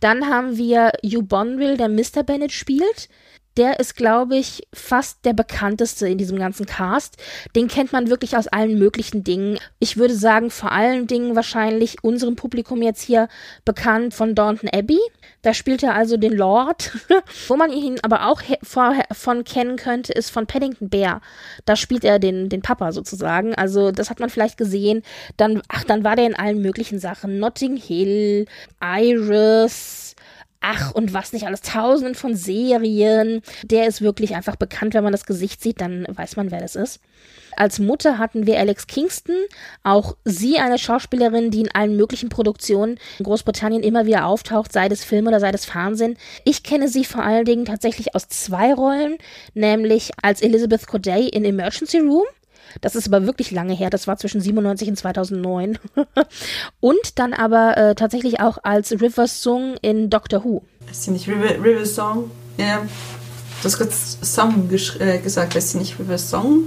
Dann 0.00 0.26
haben 0.26 0.56
wir 0.56 0.90
Hugh 1.04 1.22
Bonville, 1.22 1.76
der 1.76 1.88
Mr. 1.88 2.24
Bennett 2.24 2.50
spielt 2.50 3.08
der 3.56 3.80
ist, 3.80 3.96
glaube 3.96 4.36
ich, 4.36 4.66
fast 4.72 5.24
der 5.24 5.32
bekannteste 5.32 6.08
in 6.08 6.18
diesem 6.18 6.38
ganzen 6.38 6.66
Cast. 6.66 7.16
Den 7.54 7.68
kennt 7.68 7.92
man 7.92 8.10
wirklich 8.10 8.36
aus 8.36 8.48
allen 8.48 8.78
möglichen 8.78 9.24
Dingen. 9.24 9.58
Ich 9.78 9.96
würde 9.96 10.14
sagen, 10.14 10.50
vor 10.50 10.72
allen 10.72 11.06
Dingen 11.06 11.36
wahrscheinlich 11.36 12.02
unserem 12.02 12.36
Publikum 12.36 12.82
jetzt 12.82 13.02
hier 13.02 13.28
bekannt 13.64 14.14
von 14.14 14.34
Downton 14.34 14.68
Abbey. 14.68 14.98
Da 15.42 15.54
spielt 15.54 15.82
er 15.82 15.94
also 15.94 16.16
den 16.16 16.32
Lord. 16.32 16.92
Wo 17.48 17.56
man 17.56 17.72
ihn 17.72 17.98
aber 18.02 18.26
auch 18.26 18.42
von 19.12 19.44
kennen 19.44 19.76
könnte, 19.76 20.12
ist 20.12 20.30
von 20.30 20.46
Paddington 20.46 20.88
Bear. 20.88 21.20
Da 21.64 21.76
spielt 21.76 22.04
er 22.04 22.18
den, 22.18 22.48
den 22.48 22.62
Papa 22.62 22.92
sozusagen. 22.92 23.54
Also 23.54 23.92
das 23.92 24.10
hat 24.10 24.20
man 24.20 24.28
vielleicht 24.28 24.58
gesehen. 24.58 25.02
Dann, 25.36 25.62
ach, 25.68 25.84
dann 25.84 26.04
war 26.04 26.16
der 26.16 26.26
in 26.26 26.34
allen 26.34 26.60
möglichen 26.60 26.98
Sachen. 26.98 27.38
Notting 27.38 27.76
Hill, 27.76 28.46
Iris, 28.82 30.15
ach 30.66 30.92
und 30.92 31.14
was 31.14 31.32
nicht 31.32 31.46
alles, 31.46 31.60
tausenden 31.60 32.16
von 32.16 32.34
Serien. 32.34 33.40
Der 33.62 33.86
ist 33.86 34.02
wirklich 34.02 34.34
einfach 34.34 34.56
bekannt, 34.56 34.94
wenn 34.94 35.04
man 35.04 35.12
das 35.12 35.26
Gesicht 35.26 35.62
sieht, 35.62 35.80
dann 35.80 36.06
weiß 36.08 36.36
man, 36.36 36.50
wer 36.50 36.60
das 36.60 36.74
ist. 36.74 37.00
Als 37.56 37.78
Mutter 37.78 38.18
hatten 38.18 38.46
wir 38.46 38.58
Alex 38.58 38.86
Kingston, 38.86 39.36
auch 39.82 40.16
sie 40.24 40.58
eine 40.58 40.78
Schauspielerin, 40.78 41.50
die 41.50 41.62
in 41.62 41.74
allen 41.74 41.96
möglichen 41.96 42.28
Produktionen 42.28 42.98
in 43.18 43.24
Großbritannien 43.24 43.82
immer 43.82 44.06
wieder 44.06 44.26
auftaucht, 44.26 44.72
sei 44.72 44.88
das 44.88 45.04
Film 45.04 45.26
oder 45.26 45.40
sei 45.40 45.52
das 45.52 45.64
Fernsehen. 45.64 46.18
Ich 46.44 46.64
kenne 46.64 46.88
sie 46.88 47.04
vor 47.04 47.22
allen 47.22 47.46
Dingen 47.46 47.64
tatsächlich 47.64 48.14
aus 48.14 48.28
zwei 48.28 48.74
Rollen, 48.74 49.16
nämlich 49.54 50.10
als 50.20 50.42
Elizabeth 50.42 50.86
Corday 50.86 51.28
in 51.28 51.44
Emergency 51.44 52.00
Room 52.00 52.26
das 52.80 52.94
ist 52.94 53.06
aber 53.06 53.26
wirklich 53.26 53.50
lange 53.50 53.74
her. 53.74 53.90
Das 53.90 54.06
war 54.06 54.16
zwischen 54.16 54.40
97 54.40 54.88
und 54.88 54.96
2009. 54.96 55.78
und 56.80 57.18
dann 57.18 57.32
aber 57.32 57.76
äh, 57.76 57.94
tatsächlich 57.94 58.40
auch 58.40 58.58
als 58.62 58.92
River 58.92 59.26
Song 59.28 59.76
in 59.82 60.10
Doctor 60.10 60.44
Who. 60.44 60.62
Ist 60.90 61.04
sie 61.04 61.10
nicht 61.10 61.28
River, 61.28 61.62
River 61.62 61.86
Song? 61.86 62.30
Ja. 62.58 62.82
Du 63.62 63.64
hast 63.64 63.78
gerade 63.78 63.92
Song 63.92 64.70
äh, 64.98 65.18
gesagt. 65.18 65.56
Ist 65.56 65.72
sie 65.72 65.78
nicht 65.78 65.98
River 65.98 66.18
Song? 66.18 66.64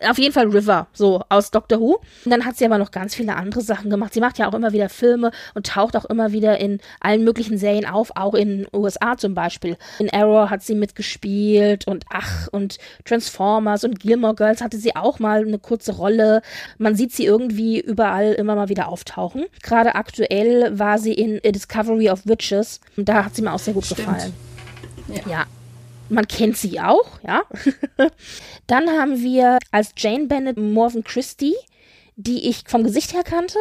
Auf 0.00 0.18
jeden 0.18 0.32
Fall 0.32 0.48
River, 0.48 0.86
so 0.92 1.22
aus 1.28 1.50
Doctor 1.50 1.80
Who. 1.80 1.98
Und 2.24 2.30
dann 2.30 2.44
hat 2.44 2.56
sie 2.56 2.64
aber 2.64 2.78
noch 2.78 2.90
ganz 2.90 3.14
viele 3.14 3.34
andere 3.34 3.60
Sachen 3.60 3.90
gemacht. 3.90 4.14
Sie 4.14 4.20
macht 4.20 4.38
ja 4.38 4.48
auch 4.48 4.54
immer 4.54 4.72
wieder 4.72 4.88
Filme 4.88 5.30
und 5.54 5.66
taucht 5.66 5.96
auch 5.96 6.04
immer 6.04 6.32
wieder 6.32 6.58
in 6.58 6.78
allen 7.00 7.24
möglichen 7.24 7.58
Serien 7.58 7.86
auf, 7.86 8.12
auch 8.14 8.34
in 8.34 8.66
USA 8.72 9.16
zum 9.16 9.34
Beispiel. 9.34 9.76
In 9.98 10.10
Arrow 10.12 10.48
hat 10.48 10.62
sie 10.62 10.74
mitgespielt 10.74 11.86
und 11.86 12.04
ach, 12.10 12.48
und 12.52 12.78
Transformers 13.04 13.84
und 13.84 13.98
Gilmore 13.98 14.34
Girls 14.34 14.62
hatte 14.62 14.78
sie 14.78 14.94
auch 14.94 15.18
mal 15.18 15.44
eine 15.44 15.58
kurze 15.58 15.92
Rolle. 15.92 16.42
Man 16.78 16.94
sieht 16.94 17.12
sie 17.12 17.24
irgendwie 17.24 17.80
überall 17.80 18.32
immer 18.32 18.54
mal 18.54 18.68
wieder 18.68 18.88
auftauchen. 18.88 19.46
Gerade 19.62 19.94
aktuell 19.96 20.78
war 20.78 20.98
sie 20.98 21.14
in 21.14 21.40
A 21.44 21.50
Discovery 21.50 22.10
of 22.10 22.26
Witches. 22.26 22.80
Und 22.96 23.08
da 23.08 23.24
hat 23.24 23.34
sie 23.34 23.42
mir 23.42 23.52
auch 23.52 23.58
sehr 23.58 23.74
gut 23.74 23.86
Stimmt. 23.86 24.00
gefallen. 24.00 24.34
ja. 25.08 25.30
ja 25.30 25.44
man 26.08 26.26
kennt 26.26 26.56
sie 26.56 26.80
auch, 26.80 27.20
ja. 27.26 27.42
Dann 28.66 28.88
haben 28.90 29.22
wir 29.22 29.58
als 29.70 29.92
Jane 29.96 30.26
Bennett 30.26 30.56
Morven 30.56 31.04
Christie, 31.04 31.54
die 32.16 32.48
ich 32.48 32.64
vom 32.66 32.84
Gesicht 32.84 33.12
her 33.12 33.24
kannte, 33.24 33.58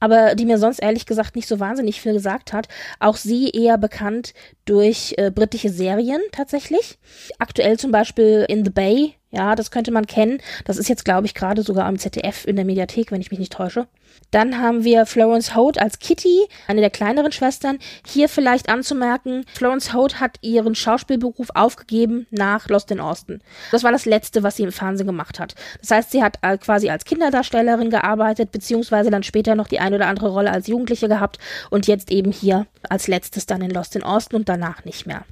aber 0.00 0.34
die 0.34 0.44
mir 0.44 0.58
sonst 0.58 0.80
ehrlich 0.80 1.06
gesagt 1.06 1.36
nicht 1.36 1.48
so 1.48 1.60
wahnsinnig 1.60 2.00
viel 2.00 2.12
gesagt 2.12 2.52
hat. 2.52 2.68
Auch 3.00 3.16
sie 3.16 3.50
eher 3.50 3.78
bekannt 3.78 4.34
durch 4.64 5.14
äh, 5.16 5.30
britische 5.30 5.70
Serien 5.70 6.20
tatsächlich. 6.32 6.98
Aktuell 7.38 7.78
zum 7.78 7.90
Beispiel 7.90 8.44
in 8.48 8.64
The 8.64 8.70
Bay, 8.70 9.14
ja, 9.34 9.54
das 9.54 9.70
könnte 9.70 9.90
man 9.90 10.06
kennen. 10.06 10.38
Das 10.64 10.76
ist 10.76 10.88
jetzt, 10.88 11.04
glaube 11.04 11.26
ich, 11.26 11.34
gerade 11.34 11.62
sogar 11.62 11.86
am 11.86 11.98
ZDF 11.98 12.46
in 12.46 12.56
der 12.56 12.64
Mediathek, 12.64 13.10
wenn 13.10 13.20
ich 13.20 13.30
mich 13.30 13.40
nicht 13.40 13.52
täusche. 13.52 13.86
Dann 14.30 14.60
haben 14.60 14.84
wir 14.84 15.06
Florence 15.06 15.54
Holt 15.54 15.78
als 15.78 15.98
Kitty, 15.98 16.46
eine 16.68 16.80
der 16.80 16.90
kleineren 16.90 17.32
Schwestern. 17.32 17.78
Hier 18.06 18.28
vielleicht 18.28 18.68
anzumerken, 18.68 19.44
Florence 19.52 19.92
Holt 19.92 20.20
hat 20.20 20.38
ihren 20.40 20.74
Schauspielberuf 20.74 21.48
aufgegeben 21.54 22.26
nach 22.30 22.68
Lost 22.68 22.90
in 22.90 23.00
Austin. 23.00 23.40
Das 23.72 23.82
war 23.82 23.92
das 23.92 24.06
Letzte, 24.06 24.42
was 24.42 24.56
sie 24.56 24.64
im 24.64 24.72
Fernsehen 24.72 25.06
gemacht 25.06 25.40
hat. 25.40 25.54
Das 25.80 25.90
heißt, 25.90 26.10
sie 26.12 26.22
hat 26.22 26.38
äh, 26.42 26.58
quasi 26.58 26.90
als 26.90 27.04
Kinderdarstellerin 27.04 27.90
gearbeitet, 27.90 28.52
beziehungsweise 28.52 29.10
dann 29.10 29.22
später 29.22 29.54
noch 29.54 29.68
die 29.68 29.80
eine 29.80 29.96
oder 29.96 30.06
andere 30.06 30.28
Rolle 30.28 30.52
als 30.52 30.66
Jugendliche 30.66 31.08
gehabt 31.08 31.38
und 31.70 31.86
jetzt 31.86 32.10
eben 32.10 32.32
hier 32.32 32.66
als 32.88 33.08
letztes 33.08 33.46
dann 33.46 33.62
in 33.62 33.70
Lost 33.70 33.96
in 33.96 34.02
Austin 34.02 34.38
und 34.38 34.48
danach 34.48 34.84
nicht 34.84 35.06
mehr. 35.06 35.24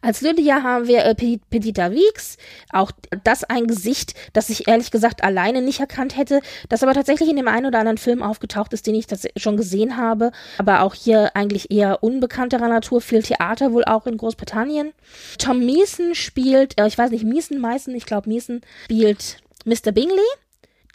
Als 0.00 0.20
Lydia 0.20 0.62
haben 0.62 0.86
wir 0.86 1.04
äh, 1.04 1.14
Petita 1.14 1.90
Weeks, 1.90 2.36
auch 2.70 2.90
das 3.24 3.44
ein 3.44 3.66
Gesicht, 3.66 4.14
das 4.32 4.50
ich 4.50 4.68
ehrlich 4.68 4.90
gesagt 4.90 5.24
alleine 5.24 5.62
nicht 5.62 5.80
erkannt 5.80 6.16
hätte, 6.16 6.40
das 6.68 6.82
aber 6.82 6.94
tatsächlich 6.94 7.28
in 7.28 7.36
dem 7.36 7.48
einen 7.48 7.66
oder 7.66 7.78
anderen 7.78 7.98
Film 7.98 8.22
aufgetaucht 8.22 8.72
ist, 8.72 8.86
den 8.86 8.94
ich 8.94 9.06
schon 9.36 9.56
gesehen 9.56 9.96
habe, 9.96 10.32
aber 10.58 10.82
auch 10.82 10.94
hier 10.94 11.34
eigentlich 11.36 11.70
eher 11.70 12.02
unbekannterer 12.02 12.68
Natur, 12.68 13.00
viel 13.00 13.22
Theater 13.22 13.72
wohl 13.72 13.84
auch 13.84 14.06
in 14.06 14.16
Großbritannien. 14.16 14.92
Tom 15.38 15.64
Meeson 15.64 16.14
spielt, 16.14 16.78
äh, 16.78 16.86
ich 16.86 16.98
weiß 16.98 17.10
nicht, 17.10 17.24
Meeson, 17.24 17.58
Meißen, 17.58 17.94
ich 17.94 18.06
glaube 18.06 18.28
Meeson 18.28 18.60
spielt 18.84 19.38
Mr. 19.64 19.92
Bingley 19.92 20.20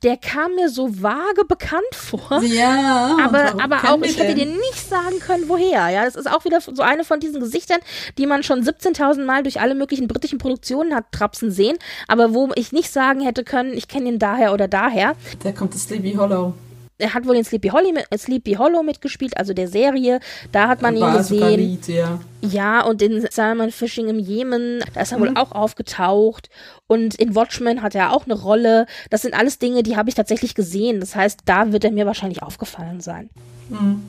der 0.04 0.18
kam 0.18 0.56
mir 0.56 0.70
so 0.70 1.02
vage 1.02 1.46
bekannt 1.48 1.84
vor. 1.94 2.42
Ja. 2.44 3.18
Aber, 3.24 3.62
aber 3.62 3.92
auch, 3.92 4.02
ich 4.02 4.18
hätte 4.18 4.36
dir 4.36 4.46
nicht 4.46 4.90
sagen 4.90 5.20
können, 5.20 5.48
woher. 5.48 5.90
Ja, 5.90 6.06
das 6.06 6.16
ist 6.16 6.32
auch 6.32 6.46
wieder 6.46 6.62
so 6.62 6.82
eine 6.82 7.04
von 7.04 7.20
diesen 7.20 7.40
Gesichtern, 7.40 7.80
die 8.18 8.26
man 8.26 8.44
schon 8.44 8.64
17.000 8.64 9.26
Mal 9.26 9.44
durch 9.44 9.60
alle 9.60 9.76
möglichen 9.76 10.08
britischen 10.08 10.38
Produktionen 10.38 10.96
hat 10.96 11.06
trapsen 11.12 11.52
sehen, 11.52 11.78
aber 12.08 12.34
wo 12.34 12.50
ich 12.56 12.72
nicht 12.72 12.92
sagen 12.92 13.22
hätte 13.22 13.44
können, 13.44 13.74
ich 13.74 13.88
kenne 13.88 14.10
ihn 14.10 14.20
daher 14.20 14.54
oder 14.54 14.68
daher. 14.68 15.16
Der 15.44 15.54
kommt 15.54 15.74
aus 15.74 15.84
Sleepy 15.84 16.14
Hollow 16.14 16.54
er 17.00 17.14
hat 17.14 17.26
wohl 17.26 17.36
in 17.36 17.44
Sleepy, 17.44 17.70
Holly, 17.70 17.94
Sleepy 18.16 18.54
Hollow 18.54 18.84
mitgespielt, 18.84 19.38
also 19.38 19.54
der 19.54 19.68
Serie. 19.68 20.20
Da 20.52 20.68
hat 20.68 20.82
man 20.82 21.00
War 21.00 21.12
ihn 21.12 21.18
gesehen. 21.18 21.60
Lied, 21.60 21.88
ja. 21.88 22.20
ja, 22.42 22.82
und 22.82 23.02
in 23.02 23.26
Salmon 23.32 23.72
Fishing 23.72 24.10
im 24.10 24.20
Jemen, 24.20 24.84
da 24.94 25.02
ist 25.02 25.12
er 25.12 25.18
mhm. 25.18 25.22
wohl 25.22 25.38
auch 25.38 25.54
aufgetaucht. 25.54 26.50
Und 26.88 27.16
in 27.16 27.36
Watchmen 27.36 27.82
hat 27.82 27.96
er 27.96 28.14
auch 28.14 28.26
eine 28.26 28.36
Rolle. 28.36 28.86
Das 29.10 29.22
sind 29.22 29.34
alles 29.34 29.60
Dinge, 29.60 29.82
die 29.82 29.96
habe 29.96 30.10
ich 30.10 30.16
tatsächlich 30.16 30.56
gesehen. 30.56 31.00
Das 31.00 31.16
heißt, 31.16 31.42
da 31.46 31.72
wird 31.72 31.86
er 31.86 31.92
mir 31.92 32.06
wahrscheinlich 32.06 32.44
aufgefallen 32.44 33.00
sein. 33.00 33.30
Mhm. 33.70 34.04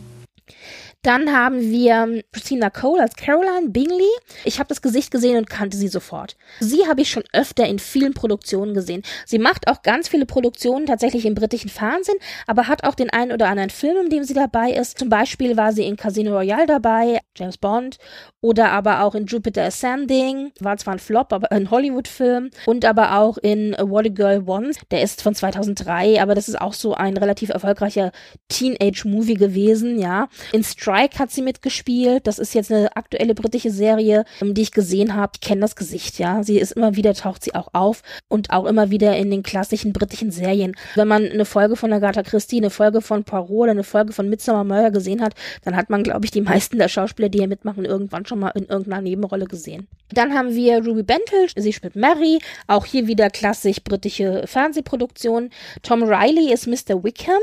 Dann 1.02 1.32
haben 1.32 1.62
wir 1.62 2.22
Christina 2.30 2.68
Cole 2.68 3.00
als 3.00 3.16
Caroline 3.16 3.70
Bingley. 3.70 4.04
Ich 4.44 4.58
habe 4.58 4.68
das 4.68 4.82
Gesicht 4.82 5.10
gesehen 5.10 5.38
und 5.38 5.48
kannte 5.48 5.78
sie 5.78 5.88
sofort. 5.88 6.36
Sie 6.58 6.86
habe 6.86 7.00
ich 7.00 7.10
schon 7.10 7.22
öfter 7.32 7.64
in 7.64 7.78
vielen 7.78 8.12
Produktionen 8.12 8.74
gesehen. 8.74 9.02
Sie 9.24 9.38
macht 9.38 9.66
auch 9.68 9.80
ganz 9.80 10.08
viele 10.08 10.26
Produktionen 10.26 10.84
tatsächlich 10.84 11.24
im 11.24 11.34
britischen 11.34 11.70
Fernsehen, 11.70 12.18
aber 12.46 12.68
hat 12.68 12.84
auch 12.84 12.94
den 12.94 13.08
einen 13.08 13.32
oder 13.32 13.48
anderen 13.48 13.70
Film, 13.70 13.96
in 14.04 14.10
dem 14.10 14.24
sie 14.24 14.34
dabei 14.34 14.72
ist. 14.72 14.98
Zum 14.98 15.08
Beispiel 15.08 15.56
war 15.56 15.72
sie 15.72 15.84
in 15.84 15.96
Casino 15.96 16.36
Royale 16.36 16.66
dabei, 16.66 17.20
James 17.34 17.56
Bond, 17.56 17.96
oder 18.42 18.70
aber 18.70 19.02
auch 19.02 19.14
in 19.14 19.24
Jupiter 19.24 19.64
Ascending, 19.64 20.52
war 20.60 20.76
zwar 20.76 20.94
ein 20.94 20.98
Flop, 20.98 21.32
aber 21.32 21.50
ein 21.50 21.70
Hollywood-Film, 21.70 22.50
und 22.66 22.84
aber 22.84 23.16
auch 23.16 23.38
in 23.38 23.74
What 23.80 24.04
a 24.04 24.10
Girl 24.10 24.46
Wants. 24.46 24.78
Der 24.90 25.02
ist 25.02 25.22
von 25.22 25.34
2003, 25.34 26.20
aber 26.20 26.34
das 26.34 26.48
ist 26.48 26.60
auch 26.60 26.74
so 26.74 26.92
ein 26.92 27.16
relativ 27.16 27.48
erfolgreicher 27.48 28.12
Teenage-Movie 28.50 29.34
gewesen, 29.34 29.98
ja. 29.98 30.28
In 30.52 30.62
Str 30.62 30.89
Strike 30.90 31.18
hat 31.20 31.30
sie 31.30 31.42
mitgespielt. 31.42 32.26
Das 32.26 32.38
ist 32.40 32.52
jetzt 32.52 32.72
eine 32.72 32.96
aktuelle 32.96 33.34
britische 33.34 33.70
Serie, 33.70 34.24
ähm, 34.42 34.54
die 34.54 34.62
ich 34.62 34.72
gesehen 34.72 35.14
habe. 35.14 35.32
Ich 35.36 35.40
kenne 35.40 35.60
das 35.60 35.76
Gesicht, 35.76 36.18
ja. 36.18 36.42
Sie 36.42 36.58
ist 36.58 36.72
immer 36.72 36.96
wieder, 36.96 37.14
taucht 37.14 37.44
sie 37.44 37.54
auch 37.54 37.68
auf 37.72 38.02
und 38.28 38.50
auch 38.50 38.64
immer 38.64 38.90
wieder 38.90 39.16
in 39.16 39.30
den 39.30 39.44
klassischen 39.44 39.92
britischen 39.92 40.32
Serien. 40.32 40.74
Wenn 40.96 41.06
man 41.06 41.24
eine 41.24 41.44
Folge 41.44 41.76
von 41.76 41.92
Agatha 41.92 42.24
Christie, 42.24 42.58
eine 42.58 42.70
Folge 42.70 43.02
von 43.02 43.22
Poirot 43.22 43.50
oder 43.50 43.70
eine 43.70 43.84
Folge 43.84 44.12
von 44.12 44.28
Midsommar 44.28 44.64
Murder 44.64 44.90
gesehen 44.90 45.22
hat, 45.22 45.34
dann 45.62 45.76
hat 45.76 45.90
man, 45.90 46.02
glaube 46.02 46.24
ich, 46.24 46.32
die 46.32 46.40
meisten 46.40 46.78
der 46.78 46.88
Schauspieler, 46.88 47.28
die 47.28 47.38
hier 47.38 47.48
mitmachen, 47.48 47.84
irgendwann 47.84 48.26
schon 48.26 48.40
mal 48.40 48.50
in 48.50 48.64
irgendeiner 48.64 49.02
Nebenrolle 49.02 49.46
gesehen. 49.46 49.86
Dann 50.12 50.34
haben 50.34 50.54
wir 50.56 50.84
Ruby 50.84 51.04
Bentel, 51.04 51.46
sie 51.54 51.72
spielt 51.72 51.94
Mary, 51.94 52.40
auch 52.66 52.84
hier 52.84 53.06
wieder 53.06 53.30
klassisch 53.30 53.82
britische 53.84 54.42
Fernsehproduktion. 54.46 55.50
Tom 55.82 56.02
Riley 56.02 56.52
ist 56.52 56.66
Mr. 56.66 57.04
Wickham. 57.04 57.40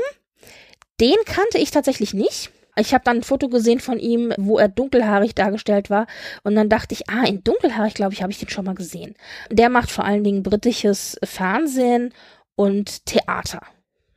Den 1.00 1.16
kannte 1.24 1.58
ich 1.58 1.70
tatsächlich 1.70 2.12
nicht. 2.12 2.50
Ich 2.78 2.94
habe 2.94 3.04
dann 3.04 3.18
ein 3.18 3.22
Foto 3.22 3.48
gesehen 3.48 3.80
von 3.80 3.98
ihm, 3.98 4.32
wo 4.38 4.58
er 4.58 4.68
dunkelhaarig 4.68 5.34
dargestellt 5.34 5.90
war. 5.90 6.06
Und 6.42 6.54
dann 6.54 6.68
dachte 6.68 6.94
ich, 6.94 7.08
ah, 7.08 7.24
in 7.24 7.42
dunkelhaarig, 7.42 7.94
glaube 7.94 8.14
ich, 8.14 8.22
habe 8.22 8.32
ich 8.32 8.38
den 8.38 8.48
schon 8.48 8.64
mal 8.64 8.74
gesehen. 8.74 9.14
Der 9.50 9.68
macht 9.68 9.90
vor 9.90 10.04
allen 10.04 10.24
Dingen 10.24 10.42
britisches 10.42 11.18
Fernsehen 11.22 12.12
und 12.54 13.06
Theater. 13.06 13.60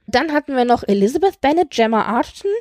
Dann 0.08 0.32
hatten 0.32 0.56
wir 0.56 0.66
noch 0.66 0.84
Elizabeth 0.84 1.42
Bennet, 1.42 1.72
Gemma 1.72 2.04
Arterton. 2.04 2.52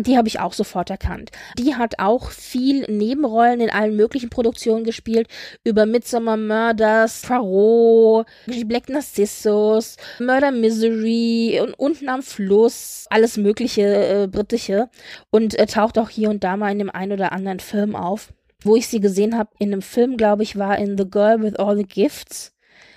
Die 0.00 0.16
habe 0.16 0.28
ich 0.28 0.40
auch 0.40 0.52
sofort 0.52 0.90
erkannt. 0.90 1.30
Die 1.58 1.74
hat 1.74 1.98
auch 1.98 2.30
viel 2.30 2.82
Nebenrollen 2.90 3.60
in 3.60 3.70
allen 3.70 3.96
möglichen 3.96 4.30
Produktionen 4.30 4.84
gespielt. 4.84 5.28
Über 5.64 5.86
Midsommar 5.86 6.36
Murders, 6.36 7.22
Poirot, 7.22 8.26
Black 8.66 8.88
Narcissus, 8.88 9.96
Murder 10.18 10.50
Misery 10.50 11.60
und 11.62 11.74
Unten 11.74 12.08
am 12.08 12.22
Fluss. 12.22 13.06
Alles 13.10 13.36
mögliche 13.36 13.82
äh, 13.82 14.26
britische. 14.28 14.88
Und 15.30 15.58
äh, 15.58 15.66
taucht 15.66 15.98
auch 15.98 16.08
hier 16.08 16.30
und 16.30 16.44
da 16.44 16.56
mal 16.56 16.72
in 16.72 16.78
dem 16.78 16.90
einen 16.90 17.12
oder 17.12 17.32
anderen 17.32 17.60
Film 17.60 17.94
auf. 17.94 18.32
Wo 18.64 18.76
ich 18.76 18.86
sie 18.86 19.00
gesehen 19.00 19.36
habe, 19.36 19.50
in 19.58 19.72
einem 19.72 19.82
Film, 19.82 20.16
glaube 20.16 20.44
ich, 20.44 20.56
war 20.56 20.78
in 20.78 20.96
The 20.96 21.08
Girl 21.08 21.42
with 21.42 21.56
All 21.56 21.76
the 21.76 21.82
Gifts 21.82 22.52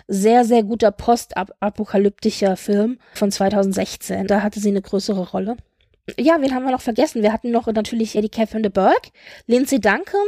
sehr, 0.08 0.46
sehr 0.46 0.64
guter 0.64 0.92
postapokalyptischer 0.92 2.58
Film 2.58 3.00
von 3.14 3.32
2016. 3.32 4.28
Da 4.28 4.44
hatte 4.44 4.60
sie 4.60 4.70
eine 4.70 4.82
größere 4.82 5.30
Rolle. 5.32 5.58
Ja, 6.20 6.40
wen 6.40 6.54
haben 6.54 6.66
wir 6.66 6.72
noch 6.72 6.82
vergessen? 6.82 7.24
Wir 7.24 7.34
hatten 7.34 7.50
noch 7.50 7.66
natürlich 7.66 8.16
Eddie 8.16 8.30
Catherine 8.30 8.62
de 8.62 8.72
Burgh, 8.72 9.12
Lindsay 9.48 9.80
Duncan. 9.80 10.28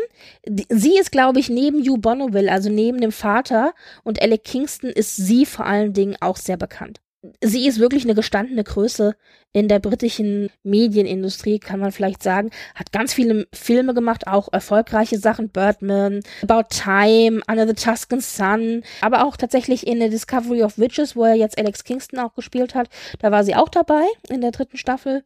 Sie 0.69 0.97
ist, 0.97 1.11
glaube 1.11 1.39
ich, 1.39 1.49
neben 1.49 1.81
Hugh 1.87 1.99
Bonneville, 1.99 2.51
also 2.51 2.69
neben 2.71 2.99
dem 2.99 3.11
Vater 3.11 3.75
und 4.03 4.19
Alec 4.19 4.43
Kingston 4.43 4.89
ist 4.89 5.15
sie 5.15 5.45
vor 5.45 5.67
allen 5.67 5.93
Dingen 5.93 6.17
auch 6.19 6.37
sehr 6.37 6.57
bekannt 6.57 6.99
sie 7.43 7.67
ist 7.67 7.80
wirklich 7.80 8.03
eine 8.03 8.15
gestandene 8.15 8.63
Größe 8.63 9.15
in 9.53 9.67
der 9.67 9.80
britischen 9.80 10.49
Medienindustrie, 10.63 11.60
kann 11.60 11.80
man 11.80 11.91
vielleicht 11.91 12.21
sagen. 12.21 12.51
Hat 12.75 12.91
ganz 12.91 13.13
viele 13.13 13.47
Filme 13.53 13.93
gemacht, 13.93 14.27
auch 14.27 14.49
erfolgreiche 14.51 15.17
Sachen. 15.17 15.49
Birdman, 15.49 16.21
About 16.43 16.67
Time, 16.69 17.41
Under 17.49 17.67
the 17.67 17.73
Tuscan 17.73 18.21
Sun, 18.21 18.84
aber 19.01 19.25
auch 19.25 19.38
tatsächlich 19.38 19.88
in 19.88 19.99
The 19.99 20.10
Discovery 20.10 20.63
of 20.63 20.77
Witches, 20.77 21.15
wo 21.15 21.23
er 21.23 21.36
jetzt 21.36 21.58
Alex 21.58 21.84
Kingston 21.84 22.19
auch 22.19 22.36
gespielt 22.36 22.75
hat. 22.75 22.89
Da 23.19 23.32
war 23.32 23.43
sie 23.43 23.56
auch 23.56 23.69
dabei 23.69 24.06
in 24.30 24.41
der 24.41 24.51
dritten 24.51 24.77
Staffel. 24.77 25.23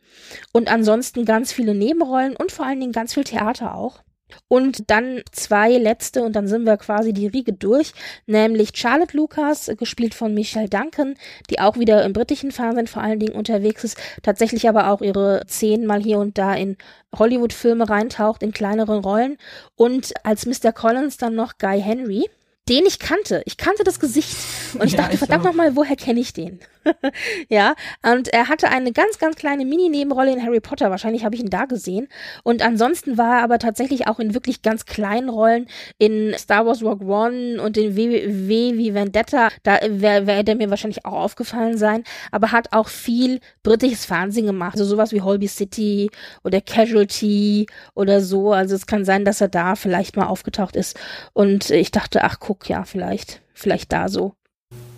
Und 0.53 0.71
ansonsten 0.71 1.25
ganz 1.25 1.51
viele 1.51 1.75
Nebenrollen 1.75 2.35
und 2.35 2.51
vor 2.51 2.65
allen 2.65 2.79
Dingen 2.79 2.93
ganz 2.93 3.13
viel 3.13 3.23
Theater 3.23 3.75
auch. 3.75 4.01
Und 4.47 4.89
dann 4.89 5.21
zwei 5.31 5.77
letzte 5.77 6.23
und 6.23 6.35
dann 6.35 6.47
sind 6.47 6.65
wir 6.65 6.77
quasi 6.77 7.13
die 7.13 7.27
Riege 7.27 7.53
durch, 7.53 7.93
nämlich 8.25 8.71
Charlotte 8.75 9.15
Lucas, 9.15 9.71
gespielt 9.77 10.13
von 10.13 10.33
Michelle 10.33 10.69
Duncan, 10.69 11.15
die 11.49 11.59
auch 11.59 11.77
wieder 11.77 12.03
im 12.03 12.13
britischen 12.13 12.51
Fernsehen 12.51 12.87
vor 12.87 13.01
allen 13.01 13.19
Dingen 13.19 13.35
unterwegs 13.35 13.83
ist, 13.83 13.97
tatsächlich 14.23 14.67
aber 14.67 14.91
auch 14.91 15.01
ihre 15.01 15.43
zehnmal 15.47 16.01
hier 16.01 16.19
und 16.19 16.37
da 16.37 16.53
in 16.53 16.77
Hollywood-Filme 17.17 17.89
reintaucht, 17.89 18.43
in 18.43 18.51
kleineren 18.51 18.99
Rollen. 19.03 19.37
Und 19.75 20.13
als 20.23 20.45
Mr. 20.45 20.71
Collins 20.71 21.17
dann 21.17 21.35
noch 21.35 21.57
Guy 21.57 21.81
Henry 21.81 22.29
den 22.69 22.85
ich 22.85 22.99
kannte. 22.99 23.41
Ich 23.45 23.57
kannte 23.57 23.83
das 23.83 23.99
Gesicht. 23.99 24.35
Und 24.75 24.85
ich 24.85 24.93
ja, 24.93 24.99
dachte, 24.99 25.13
ich 25.13 25.19
verdammt 25.19 25.43
nochmal, 25.43 25.75
woher 25.75 25.95
kenne 25.95 26.19
ich 26.19 26.31
den? 26.31 26.59
ja, 27.49 27.75
und 28.03 28.27
er 28.29 28.47
hatte 28.47 28.69
eine 28.69 28.91
ganz, 28.91 29.19
ganz 29.19 29.35
kleine 29.35 29.65
Mini-Nebenrolle 29.65 30.33
in 30.33 30.43
Harry 30.43 30.59
Potter. 30.59 30.89
Wahrscheinlich 30.89 31.23
habe 31.23 31.35
ich 31.35 31.41
ihn 31.41 31.49
da 31.49 31.65
gesehen. 31.65 32.07
Und 32.43 32.61
ansonsten 32.61 33.17
war 33.17 33.37
er 33.37 33.43
aber 33.43 33.59
tatsächlich 33.59 34.07
auch 34.07 34.19
in 34.19 34.33
wirklich 34.33 34.61
ganz 34.61 34.85
kleinen 34.85 35.29
Rollen 35.29 35.67
in 35.97 36.33
Star 36.37 36.65
Wars 36.65 36.83
Rogue 36.83 37.07
One 37.07 37.61
und 37.61 37.77
in 37.77 37.95
W, 37.95 38.27
w 38.27 38.77
wie 38.77 38.93
Vendetta. 38.93 39.49
Da 39.63 39.79
wäre 39.87 40.27
wär 40.27 40.43
der 40.43 40.55
mir 40.55 40.69
wahrscheinlich 40.69 41.05
auch 41.05 41.13
aufgefallen 41.13 41.77
sein. 41.77 42.03
Aber 42.31 42.51
hat 42.51 42.69
auch 42.71 42.87
viel 42.87 43.39
britisches 43.63 44.05
Fernsehen 44.05 44.45
gemacht. 44.45 44.73
Also 44.73 44.85
sowas 44.85 45.11
wie 45.11 45.21
Holby 45.21 45.47
City 45.47 46.09
oder 46.43 46.61
Casualty 46.61 47.67
oder 47.93 48.21
so. 48.21 48.51
Also 48.53 48.75
es 48.75 48.87
kann 48.87 49.05
sein, 49.05 49.25
dass 49.25 49.41
er 49.41 49.49
da 49.49 49.75
vielleicht 49.75 50.17
mal 50.17 50.27
aufgetaucht 50.27 50.75
ist. 50.75 50.99
Und 51.33 51.69
ich 51.69 51.91
dachte, 51.91 52.23
ach 52.23 52.39
guck, 52.39 52.69
ja, 52.69 52.83
vielleicht, 52.83 53.41
vielleicht 53.53 53.91
da 53.93 54.09
so. 54.09 54.35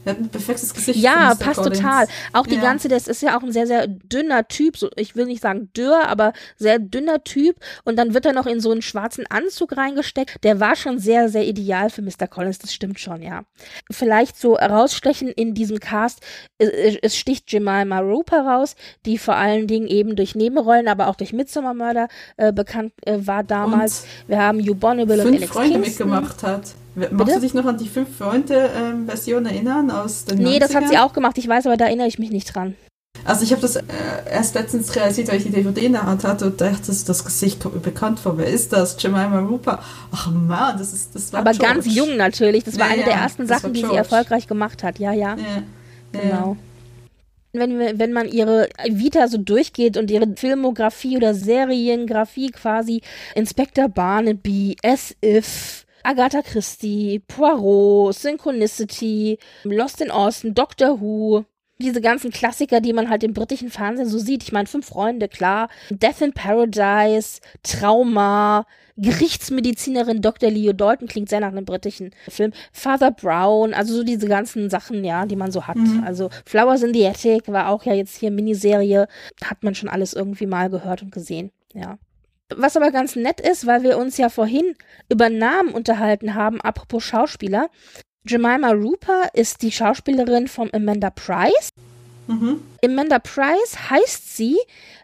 Er 0.06 0.12
hat 0.12 0.20
ein 0.20 0.30
perfektes 0.30 0.74
Gesicht. 0.74 1.00
Ja, 1.00 1.34
passt 1.36 1.64
total. 1.64 2.08
Auch 2.34 2.46
die 2.46 2.56
ja. 2.56 2.62
ganze, 2.62 2.88
das 2.88 3.08
ist 3.08 3.22
ja 3.22 3.38
auch 3.38 3.44
ein 3.44 3.52
sehr, 3.52 3.68
sehr 3.68 3.88
dünner 3.88 4.48
Typ. 4.48 4.78
So, 4.78 4.90
ich 4.96 5.16
will 5.16 5.26
nicht 5.26 5.42
sagen 5.42 5.70
dürr, 5.76 6.08
aber 6.08 6.34
sehr 6.58 6.80
dünner 6.80 7.24
Typ. 7.24 7.56
Und 7.84 7.98
dann 7.98 8.14
wird 8.14 8.26
er 8.26 8.34
noch 8.34 8.46
in 8.46 8.60
so 8.60 8.72
einen 8.72 8.82
schwarzen 8.82 9.26
Anzug 9.30 9.78
reingesteckt. 9.78 10.44
Der 10.44 10.60
war 10.60 10.76
schon 10.76 11.00
sehr, 11.00 11.30
sehr 11.30 11.46
ideal 11.46 11.90
für 11.90 12.02
Mr. 12.02 12.28
Collins. 12.28 12.60
Das 12.60 12.74
stimmt 12.74 13.00
schon, 13.00 13.22
ja. 13.22 13.44
Vielleicht 13.92 14.38
so 14.38 14.56
rausstechen 14.56 15.30
in 15.30 15.54
diesem 15.54 15.80
Cast. 15.80 16.22
Es 16.58 17.18
sticht 17.18 17.52
Jemima 17.52 18.00
Roper 18.00 18.42
raus, 18.42 18.76
die 19.06 19.18
vor 19.18 19.36
allen 19.36 19.68
Dingen 19.68 19.88
eben 19.88 20.16
durch 20.16 20.36
Nebenrollen, 20.36 20.88
aber 20.88 21.08
auch 21.08 21.16
durch 21.16 21.34
Midsommar 21.34 21.74
Murder 21.74 22.08
äh, 22.38 22.52
bekannt 22.52 22.94
äh, 23.06 23.20
war 23.26 23.44
damals. 23.44 24.02
Und 24.02 24.30
Wir 24.30 24.40
haben 24.40 24.60
Hugh 24.60 24.76
Bonneville 24.76 25.24
und 25.24 25.36
Alex 25.36 25.52
Freunde 25.52 25.82
Kingston. 25.82 26.10
mitgemacht 26.10 26.44
hat. 26.44 26.76
Bitte? 26.96 27.14
Magst 27.14 27.36
du 27.36 27.40
dich 27.40 27.54
noch 27.54 27.66
an 27.66 27.78
die 27.78 27.88
Fünf-Freunde-Version 27.90 29.46
ähm, 29.46 29.52
erinnern 29.52 29.92
aus 29.92 30.26
den 30.26 30.38
Nee, 30.40 30.58
90ern? 30.58 30.60
das 30.60 30.76
hat 30.76 30.90
sie 30.90 30.98
auch 30.98 31.14
gemacht. 31.14 31.38
Ich 31.38 31.48
weiß, 31.48 31.66
aber 31.66 31.78
da 31.78 31.86
erinnere 31.86 32.08
ich 32.08 32.20
mich 32.20 32.30
nicht 32.32 32.54
dran. 32.54 32.76
Also 33.26 33.44
ich 33.44 33.52
habe 33.52 33.62
das 33.62 33.78
äh, 33.78 33.84
erst 34.30 34.56
letztens 34.56 34.96
realisiert, 34.96 35.30
weil 35.30 35.38
ich 35.38 35.44
die 35.44 35.52
DVD 35.52 35.86
in 35.86 35.94
der 35.94 36.04
Hand 36.06 36.24
hatte 36.24 36.46
und 36.46 36.60
dachte, 36.60 36.88
das, 36.88 37.06
das 37.06 37.24
Gesicht 37.24 37.62
kommt 37.62 37.76
mir 37.76 37.82
bekannt 37.82 38.20
vor. 38.20 38.38
Wer 38.38 38.48
ist 38.48 38.74
das? 38.74 39.02
Jemima 39.02 39.40
Rupa. 39.40 39.82
Ach 40.12 40.30
man, 40.30 40.78
das 40.78 40.92
ist 40.94 41.16
das 41.16 41.32
war 41.32 41.40
Aber 41.40 41.52
George. 41.52 41.74
ganz 41.74 41.96
jung 41.96 42.18
natürlich. 42.18 42.64
Das 42.64 42.78
war 42.78 42.88
ja, 42.88 42.94
eine 42.94 43.02
ja, 43.02 43.08
der 43.08 43.16
ersten 43.16 43.48
Sachen, 43.48 43.74
die 43.74 43.82
sie 43.82 43.96
erfolgreich 43.96 44.48
gemacht 44.48 44.84
hat. 44.84 45.00
Ja, 45.00 45.14
ja. 45.14 45.38
ja 45.38 45.64
genau. 46.12 46.58
Wenn, 47.54 48.00
wenn 48.00 48.12
man 48.12 48.28
ihre 48.28 48.68
Vita 48.90 49.28
so 49.28 49.38
durchgeht 49.38 49.96
und 49.96 50.10
ihre 50.10 50.28
Filmografie 50.36 51.18
oder 51.18 51.36
Seriengrafie 51.36 52.50
quasi 52.50 53.02
Inspector 53.36 53.88
Barnaby, 53.88 54.76
As 54.84 55.16
If, 55.24 55.83
Agatha 56.04 56.42
Christie, 56.42 57.20
Poirot, 57.28 58.14
Synchronicity, 58.16 59.40
Lost 59.64 60.02
in 60.02 60.12
Austin, 60.12 60.54
Doctor 60.54 61.00
Who. 61.00 61.46
Diese 61.80 62.02
ganzen 62.02 62.32
Klassiker, 62.32 62.82
die 62.82 62.94
man 62.94 63.10
halt 63.10 63.24
im 63.24 63.34
britischen 63.34 63.70
Fernsehen 63.70 64.08
so 64.08 64.20
sieht. 64.20 64.44
Ich 64.44 64.52
meine, 64.52 64.68
Fünf 64.68 64.86
Freunde, 64.86 65.28
klar. 65.28 65.70
Death 65.90 66.22
in 66.22 66.32
Paradise, 66.32 67.42
Trauma, 67.64 68.66
Gerichtsmedizinerin 68.96 70.22
Dr. 70.22 70.52
Leo 70.52 70.72
Dalton 70.74 71.08
klingt 71.08 71.30
sehr 71.30 71.40
nach 71.40 71.48
einem 71.48 71.66
britischen 71.66 72.12
Film. 72.30 72.54
Father 72.72 73.12
Brown, 73.12 73.74
also 73.74 73.96
so 73.96 74.04
diese 74.04 74.28
ganzen 74.28 74.70
Sachen, 74.70 75.04
ja, 75.04 75.26
die 75.26 75.36
man 75.36 75.52
so 75.52 75.66
hat. 75.66 75.78
Mhm. 75.78 76.04
Also 76.06 76.30
Flowers 76.46 76.84
in 76.84 76.94
the 76.94 77.08
Attic 77.08 77.48
war 77.48 77.70
auch 77.70 77.84
ja 77.84 77.94
jetzt 77.94 78.18
hier 78.18 78.30
Miniserie. 78.30 79.08
Hat 79.44 79.64
man 79.64 79.74
schon 79.74 79.90
alles 79.90 80.14
irgendwie 80.14 80.46
mal 80.46 80.70
gehört 80.70 81.02
und 81.02 81.12
gesehen, 81.12 81.52
ja. 81.74 81.98
Was 82.50 82.78
aber 82.78 82.92
ganz 82.92 83.16
nett 83.16 83.40
ist, 83.40 83.66
weil 83.66 83.84
wir 83.84 83.98
uns 83.98 84.18
ja 84.18 84.30
vorhin 84.30 84.76
über 85.10 85.30
Namen 85.30 85.74
unterhalten 85.74 86.36
haben, 86.36 86.62
apropos 86.62 87.04
Schauspieler. 87.04 87.70
Jemima 88.26 88.72
Rooper 88.72 89.30
ist 89.34 89.62
die 89.62 89.72
Schauspielerin 89.72 90.48
von 90.48 90.70
Amanda 90.74 91.10
Price. 91.10 91.70
Mhm. 92.28 92.62
Amanda 92.84 93.20
Price 93.20 93.90
heißt 93.90 94.38
sie, 94.38 94.58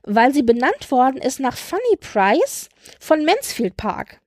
weil 0.03 0.33
sie 0.33 0.43
benannt 0.43 0.89
worden 0.91 1.17
ist 1.17 1.39
nach 1.39 1.57
Funny 1.57 1.97
Price 1.99 2.69
von 2.99 3.25
Mansfield 3.25 3.75
Park. 3.75 4.19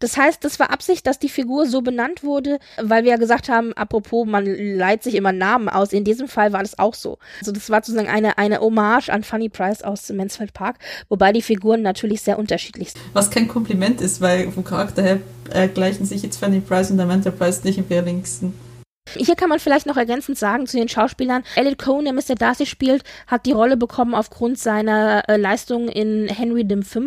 Das 0.00 0.16
heißt, 0.16 0.44
das 0.44 0.58
war 0.58 0.70
Absicht, 0.70 1.06
dass 1.06 1.18
die 1.18 1.28
Figur 1.28 1.66
so 1.66 1.82
benannt 1.82 2.22
wurde, 2.22 2.58
weil 2.80 3.04
wir 3.04 3.12
ja 3.12 3.16
gesagt 3.16 3.48
haben, 3.48 3.72
apropos, 3.74 4.26
man 4.26 4.44
leiht 4.46 5.02
sich 5.02 5.14
immer 5.14 5.32
Namen 5.32 5.68
aus. 5.68 5.92
In 5.92 6.04
diesem 6.04 6.28
Fall 6.28 6.52
war 6.52 6.62
das 6.62 6.78
auch 6.78 6.94
so. 6.94 7.18
Also 7.40 7.52
das 7.52 7.70
war 7.70 7.82
sozusagen 7.82 8.08
eine, 8.08 8.38
eine 8.38 8.60
Hommage 8.60 9.10
an 9.10 9.22
Funny 9.22 9.48
Price 9.48 9.82
aus 9.82 10.08
Mansfield 10.10 10.52
Park, 10.52 10.78
wobei 11.08 11.32
die 11.32 11.42
Figuren 11.42 11.82
natürlich 11.82 12.22
sehr 12.22 12.38
unterschiedlich 12.38 12.92
sind. 12.92 13.02
Was 13.12 13.30
kein 13.30 13.48
Kompliment 13.48 14.00
ist, 14.00 14.20
weil 14.20 14.50
vom 14.50 14.64
Charakter 14.64 15.02
her 15.02 15.20
äh, 15.50 15.68
gleichen 15.68 16.04
sich 16.04 16.22
jetzt 16.22 16.38
Funny 16.38 16.60
Price 16.60 16.90
und 16.90 17.00
Amanda 17.00 17.30
Price 17.30 17.64
nicht 17.64 17.78
im 17.78 17.88
wenigsten. 17.88 18.54
Hier 19.14 19.36
kann 19.36 19.48
man 19.48 19.60
vielleicht 19.60 19.86
noch 19.86 19.96
ergänzend 19.96 20.38
sagen 20.38 20.66
zu 20.66 20.76
den 20.76 20.88
Schauspielern. 20.88 21.44
Elliot 21.54 21.78
Cohen, 21.78 22.04
der 22.04 22.12
Mr. 22.12 22.34
Darcy 22.34 22.66
spielt, 22.66 23.04
hat 23.26 23.46
die 23.46 23.52
Rolle 23.52 23.76
bekommen 23.76 24.14
aufgrund 24.14 24.58
seiner 24.58 25.28
äh, 25.28 25.36
Leistung 25.36 25.88
in 25.88 26.28
Henry 26.28 26.66
V., 26.82 27.00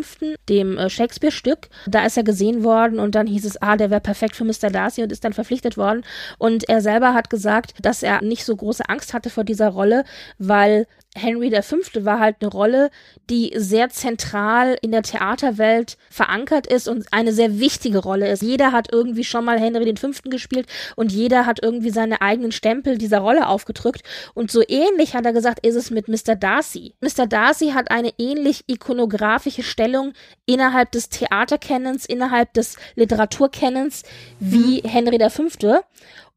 dem 0.47 0.77
äh, 0.77 0.89
Shakespeare-Stück. 0.89 1.69
Da 1.88 2.05
ist 2.05 2.17
er 2.17 2.23
gesehen 2.23 2.63
worden 2.63 2.99
und 2.99 3.15
dann 3.15 3.27
hieß 3.27 3.45
es, 3.45 3.62
ah, 3.62 3.75
der 3.75 3.89
wäre 3.89 4.01
perfekt 4.01 4.35
für 4.35 4.45
Mr. 4.45 4.69
Darcy 4.71 5.03
und 5.03 5.12
ist 5.12 5.23
dann 5.23 5.33
verpflichtet 5.33 5.77
worden. 5.77 6.03
Und 6.38 6.67
er 6.69 6.81
selber 6.81 7.13
hat 7.13 7.29
gesagt, 7.29 7.73
dass 7.81 8.03
er 8.03 8.21
nicht 8.21 8.45
so 8.45 8.55
große 8.55 8.88
Angst 8.88 9.13
hatte 9.13 9.29
vor 9.29 9.43
dieser 9.43 9.69
Rolle, 9.69 10.05
weil 10.38 10.88
Henry 11.15 11.49
V. 11.61 11.77
war 12.05 12.19
halt 12.19 12.37
eine 12.39 12.51
Rolle, 12.51 12.91
die 13.31 13.51
sehr 13.55 13.89
zentral 13.89 14.77
in 14.81 14.91
der 14.91 15.01
Theaterwelt 15.01 15.97
verankert 16.11 16.67
ist 16.67 16.87
und 16.87 17.07
eine 17.11 17.33
sehr 17.33 17.59
wichtige 17.59 17.97
Rolle 17.97 18.29
ist. 18.29 18.43
Jeder 18.43 18.71
hat 18.71 18.91
irgendwie 18.91 19.23
schon 19.23 19.43
mal 19.43 19.59
Henry 19.59 19.91
V. 19.95 20.09
gespielt 20.25 20.67
und 20.95 21.11
jeder 21.11 21.47
hat 21.47 21.63
irgendwie 21.63 21.89
seine 21.89 22.21
eigenen 22.21 22.51
Stempel 22.51 22.99
dieser 22.99 23.19
Rolle 23.19 23.47
aufgedrückt. 23.47 24.03
Und 24.35 24.51
so 24.51 24.62
ähnlich 24.67 25.15
hat 25.15 25.25
er 25.25 25.33
gesagt, 25.33 25.65
ist 25.65 25.75
es 25.75 25.89
mit 25.89 26.07
Mr. 26.07 26.35
Darcy. 26.35 26.93
Mr. 27.01 27.25
Darcy 27.25 27.71
hat 27.71 27.89
eine 27.89 28.13
ähnlich 28.19 28.65
ikonografische 28.67 29.63
Stellung 29.63 30.13
innerhalb 30.45 30.91
des 30.91 31.10
Theaterkennens, 31.10 32.05
innerhalb 32.05 32.53
des 32.53 32.75
Literaturkennens 32.95 34.03
wie 34.39 34.81
mhm. 34.83 34.87
Henry 34.87 35.29
V. 35.29 35.47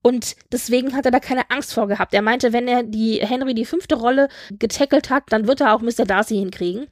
Und 0.03 0.35
deswegen 0.51 0.95
hat 0.95 1.05
er 1.05 1.13
da 1.13 1.21
keine 1.21 1.51
Angst 1.51 1.73
vor 1.73 1.87
gehabt. 1.87 2.13
Er 2.13 2.23
meinte, 2.23 2.53
wenn 2.53 2.67
er 2.67 2.83
die 2.83 3.21
Henry 3.21 3.55
die 3.55 3.65
fünfte 3.65 3.95
Rolle 3.95 4.29
getackelt 4.51 5.11
hat, 5.11 5.25
dann 5.31 5.47
wird 5.47 5.61
er 5.61 5.75
auch 5.75 5.81
Mr. 5.81 6.05
Darcy 6.05 6.37
hinkriegen. 6.37 6.89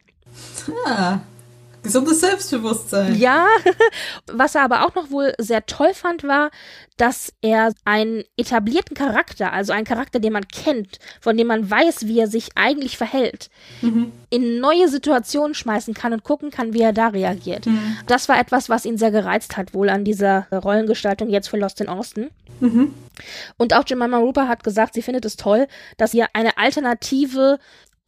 Ah, 0.87 1.19
gesundes 1.83 2.21
Selbstbewusstsein. 2.21 3.19
Ja, 3.19 3.47
was 4.27 4.55
er 4.55 4.63
aber 4.63 4.87
auch 4.87 4.95
noch 4.95 5.11
wohl 5.11 5.35
sehr 5.39 5.67
toll 5.67 5.95
fand, 5.95 6.25
war, 6.25 6.51
dass 6.97 7.33
er 7.41 7.73
einen 7.85 8.25
etablierten 8.37 8.95
Charakter, 8.95 9.53
also 9.53 9.73
einen 9.73 9.87
Charakter, 9.87 10.21
den 10.21 10.35
man 10.35 10.47
kennt, 10.49 10.99
von 11.21 11.37
dem 11.37 11.47
man 11.47 11.71
weiß, 11.71 12.07
wie 12.07 12.19
er 12.21 12.27
sich 12.27 12.51
eigentlich 12.57 12.99
verhält, 12.99 13.49
mhm. 13.81 14.13
in 14.29 14.61
neue 14.61 14.89
Situationen 14.89 15.55
schmeißen 15.55 15.95
kann 15.95 16.13
und 16.13 16.25
gucken 16.25 16.51
kann, 16.51 16.75
wie 16.75 16.83
er 16.83 16.93
da 16.93 17.09
reagiert. 17.09 17.67
Mhm. 17.67 17.97
Das 18.07 18.29
war 18.29 18.39
etwas, 18.39 18.69
was 18.69 18.85
ihn 18.85 18.99
sehr 18.99 19.11
gereizt 19.11 19.57
hat, 19.57 19.73
wohl 19.73 19.89
an 19.89 20.05
dieser 20.05 20.47
Rollengestaltung 20.53 21.31
jetzt 21.31 21.49
für 21.49 21.57
Lost 21.57 21.81
in 21.81 21.89
Austin. 21.89 22.31
Mhm. 22.61 22.95
Und 23.57 23.75
auch 23.75 23.85
Jemima 23.87 24.19
Rupa 24.19 24.49
hat 24.49 24.65
gesagt, 24.65 24.95
sie 24.95 25.03
findet 25.03 25.25
es 25.25 25.37
toll, 25.37 25.67
dass 25.97 26.15
ihr 26.15 26.27
eine 26.35 26.59
alternative 26.59 27.59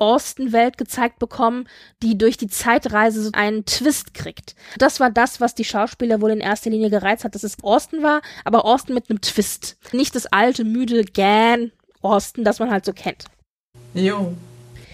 Austin-Welt 0.02 0.78
gezeigt 0.78 1.20
bekommen, 1.20 1.68
die 2.02 2.18
durch 2.18 2.36
die 2.36 2.48
Zeitreise 2.48 3.22
so 3.22 3.30
einen 3.34 3.64
Twist 3.66 4.14
kriegt. 4.14 4.56
Das 4.78 4.98
war 4.98 5.10
das, 5.10 5.40
was 5.40 5.54
die 5.54 5.64
Schauspieler 5.64 6.20
wohl 6.20 6.32
in 6.32 6.40
erster 6.40 6.70
Linie 6.70 6.90
gereizt 6.90 7.22
hat, 7.22 7.36
dass 7.36 7.44
es 7.44 7.62
Austin 7.62 8.02
war, 8.02 8.20
aber 8.44 8.64
Austin 8.64 8.96
mit 8.96 9.08
einem 9.08 9.20
Twist. 9.20 9.76
Nicht 9.92 10.16
das 10.16 10.26
alte, 10.26 10.64
müde 10.64 11.04
Gan 11.04 11.70
Austin, 12.00 12.42
das 12.42 12.58
man 12.58 12.72
halt 12.72 12.84
so 12.84 12.92
kennt. 12.92 13.26
Jo. 13.94 14.34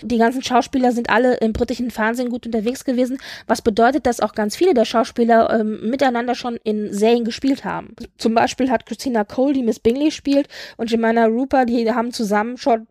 Die 0.03 0.19
ganzen 0.19 0.43
Schauspieler 0.43 0.93
sind 0.93 1.09
alle 1.09 1.37
im 1.39 1.55
britischen 1.55 1.91
Fernsehen 1.91 2.29
gut 2.29 2.45
unterwegs 2.45 2.85
gewesen, 2.85 3.19
was 3.47 3.63
bedeutet, 3.63 4.05
dass 4.05 4.21
auch 4.21 4.35
ganz 4.35 4.57
viele 4.57 4.75
der 4.75 4.85
Schauspieler 4.85 5.59
ähm, 5.59 5.89
miteinander 5.89 6.35
schon 6.35 6.57
in 6.65 6.93
Serien 6.93 7.25
gespielt 7.25 7.65
haben. 7.65 7.97
Zum 8.19 8.35
Beispiel 8.35 8.71
hat 8.71 8.85
Christina 8.85 9.25
Cole, 9.25 9.55
die 9.55 9.63
Miss 9.63 9.81
Bingley 9.81 10.11
spielt, 10.11 10.49
und 10.77 10.91
Jemina 10.91 11.25
Rupert, 11.25 11.71
die 11.71 11.91
haben 11.91 12.13
zusammen 12.13 12.59
schon 12.59 12.87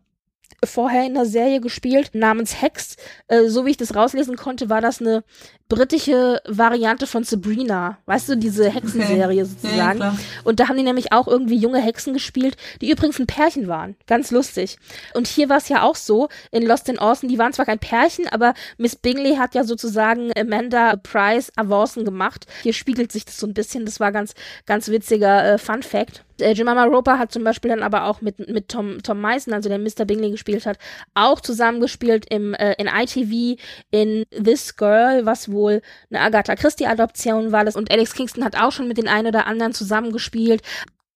vorher 0.63 1.05
in 1.05 1.15
einer 1.15 1.25
Serie 1.25 1.61
gespielt 1.61 2.11
namens 2.13 2.61
Hex. 2.61 2.95
Äh, 3.27 3.47
so 3.47 3.65
wie 3.65 3.71
ich 3.71 3.77
das 3.77 3.95
rauslesen 3.95 4.35
konnte, 4.35 4.69
war 4.69 4.81
das 4.81 5.01
eine 5.01 5.23
britische 5.69 6.41
Variante 6.47 7.07
von 7.07 7.23
Sabrina. 7.23 7.97
Weißt 8.05 8.29
du, 8.29 8.37
diese 8.37 8.69
Hexenserie 8.69 9.43
okay. 9.43 9.49
sozusagen. 9.49 9.99
Ja, 9.99 10.17
und 10.43 10.59
da 10.59 10.67
haben 10.67 10.77
die 10.77 10.83
nämlich 10.83 11.11
auch 11.11 11.27
irgendwie 11.27 11.57
junge 11.57 11.79
Hexen 11.79 12.13
gespielt, 12.13 12.57
die 12.81 12.89
übrigens 12.89 13.19
ein 13.19 13.27
Pärchen 13.27 13.67
waren. 13.67 13.95
Ganz 14.07 14.31
lustig. 14.31 14.77
Und 15.13 15.27
hier 15.27 15.49
war 15.49 15.57
es 15.57 15.69
ja 15.69 15.83
auch 15.83 15.95
so, 15.95 16.29
in 16.51 16.65
Lost 16.65 16.89
in 16.89 16.99
Austin, 16.99 17.29
die 17.29 17.37
waren 17.37 17.53
zwar 17.53 17.65
kein 17.65 17.79
Pärchen, 17.79 18.27
aber 18.27 18.53
Miss 18.77 18.95
Bingley 18.95 19.35
hat 19.35 19.55
ja 19.55 19.63
sozusagen 19.63 20.31
Amanda 20.37 20.95
Price 20.95 21.51
Avancen 21.55 22.05
gemacht. 22.05 22.45
Hier 22.63 22.73
spiegelt 22.73 23.11
sich 23.11 23.25
das 23.25 23.37
so 23.37 23.47
ein 23.47 23.53
bisschen. 23.53 23.85
Das 23.85 23.99
war 23.99 24.11
ganz, 24.11 24.33
ganz 24.65 24.87
witziger 24.87 25.53
äh, 25.53 25.57
Fun 25.57 25.83
Fact. 25.83 26.23
Äh, 26.39 26.53
Jemima 26.53 26.83
Roper 26.85 27.19
hat 27.19 27.31
zum 27.31 27.43
Beispiel 27.43 27.69
dann 27.69 27.83
aber 27.83 28.05
auch 28.05 28.21
mit, 28.21 28.49
mit 28.49 28.69
Tom, 28.69 29.01
Tom 29.03 29.21
Meisen, 29.21 29.53
also 29.53 29.69
der 29.69 29.79
Mr. 29.79 30.05
Bingley 30.05 30.31
gespielt 30.31 30.65
hat, 30.65 30.77
auch 31.13 31.39
zusammengespielt 31.41 32.25
im, 32.29 32.53
äh, 32.53 32.73
in 32.73 32.87
ITV, 32.87 33.59
in 33.91 34.25
This 34.31 34.75
Girl, 34.75 35.25
was 35.25 35.51
wohl 35.51 35.81
eine 36.09 36.21
Agatha 36.21 36.55
Christie-Adoption 36.55 37.51
war. 37.51 37.65
Das, 37.65 37.75
und 37.75 37.91
Alex 37.91 38.13
Kingston 38.13 38.43
hat 38.43 38.59
auch 38.59 38.71
schon 38.71 38.87
mit 38.87 38.97
den 38.97 39.07
einen 39.07 39.27
oder 39.27 39.47
anderen 39.47 39.73
zusammengespielt. 39.73 40.61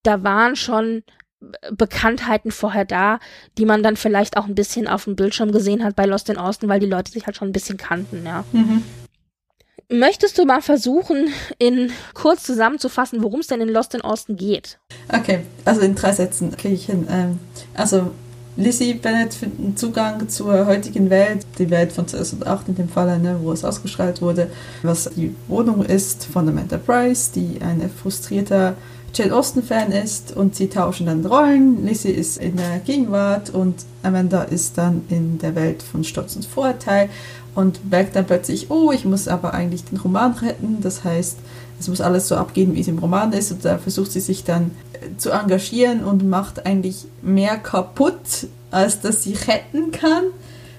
Da 0.03 0.24
waren 0.24 0.55
schon 0.55 1.03
Bekanntheiten 1.72 2.51
vorher 2.51 2.86
da, 2.86 3.19
die 3.57 3.65
man 3.65 3.82
dann 3.82 3.95
vielleicht 3.95 4.38
auch 4.38 4.45
ein 4.45 4.55
bisschen 4.55 4.88
auf 4.88 5.05
dem 5.05 5.15
Bildschirm 5.15 5.51
gesehen 5.51 5.84
hat 5.84 5.95
bei 5.95 6.05
Lost 6.05 6.30
in 6.30 6.38
Austin, 6.38 6.69
weil 6.69 6.80
die 6.80 6.86
Leute 6.86 7.11
sich 7.11 7.26
halt 7.26 7.36
schon 7.36 7.49
ein 7.49 7.53
bisschen 7.53 7.78
kannten, 7.78 8.26
ja. 8.26 8.43
Mhm. 8.51 8.84
Möchtest 9.89 10.38
du 10.38 10.45
mal 10.45 10.61
versuchen, 10.61 11.29
in 11.57 11.91
kurz 12.13 12.43
zusammenzufassen, 12.43 13.23
worum 13.23 13.41
es 13.41 13.47
denn 13.47 13.61
in 13.61 13.69
Lost 13.69 13.93
in 13.93 14.01
Austin 14.01 14.38
geht? 14.38 14.79
Okay, 15.11 15.39
also 15.65 15.82
in 15.82 15.95
drei 15.95 16.13
Sätzen 16.13 16.55
kriege 16.55 16.75
ich 16.75 16.86
hin. 16.86 17.07
Ähm, 17.09 17.39
also 17.73 18.11
Lizzie 18.57 18.93
Bennett 18.93 19.34
findet 19.34 19.79
Zugang 19.79 20.27
zur 20.27 20.65
heutigen 20.65 21.09
Welt, 21.09 21.45
die 21.57 21.69
Welt 21.69 21.91
von 21.93 22.07
2008 22.07 22.69
in 22.69 22.75
dem 22.75 22.89
Fall, 22.89 23.17
ne, 23.19 23.39
wo 23.41 23.51
es 23.51 23.63
ausgestrahlt 23.63 24.21
wurde, 24.21 24.51
was 24.84 25.09
die 25.15 25.34
Wohnung 25.47 25.86
ist 25.86 26.25
von 26.25 26.47
Amanda 26.47 26.77
Price, 26.77 27.32
die 27.32 27.59
eine 27.61 27.89
frustrierter 27.89 28.75
Jane 29.13 29.36
Austen-Fan 29.36 29.91
ist 29.91 30.36
und 30.36 30.55
sie 30.55 30.67
tauschen 30.67 31.05
dann 31.05 31.25
Rollen. 31.25 31.86
Lizzie 31.86 32.11
ist 32.11 32.38
in 32.38 32.55
der 32.55 32.79
Gegenwart 32.79 33.49
und 33.49 33.75
Amanda 34.03 34.43
ist 34.43 34.77
dann 34.77 35.03
in 35.09 35.38
der 35.38 35.55
Welt 35.55 35.84
von 35.84 36.03
Stolz 36.03 36.36
und 36.36 36.45
Vorurteil 36.45 37.09
und 37.56 37.89
merkt 37.89 38.16
dann 38.16 38.26
plötzlich, 38.26 38.72
oh, 38.72 38.91
ich 38.91 39.06
muss 39.06 39.28
aber 39.28 39.54
eigentlich 39.54 39.84
den 39.86 39.97
Roman 39.97 40.34
retten. 40.34 40.78
Das 40.82 41.04
heißt, 41.04 41.38
es 41.80 41.88
muss 41.88 42.02
alles 42.02 42.28
so 42.28 42.36
abgehen, 42.36 42.76
wie 42.76 42.82
es 42.82 42.88
im 42.88 42.99
Roman 42.99 43.34
ist. 43.34 43.52
Und 43.52 43.66
da 43.66 43.78
versucht 43.78 44.12
sie 44.12 44.20
sich 44.20 44.43
dann 44.43 44.72
äh, 44.93 45.18
zu 45.18 45.32
engagieren 45.32 46.04
und 46.04 46.28
macht 46.28 46.66
eigentlich 46.66 47.06
mehr 47.22 47.58
kaputt, 47.58 48.47
als 48.70 49.02
dass 49.02 49.24
sie 49.24 49.34
retten 49.34 49.91
kann. 49.91 50.24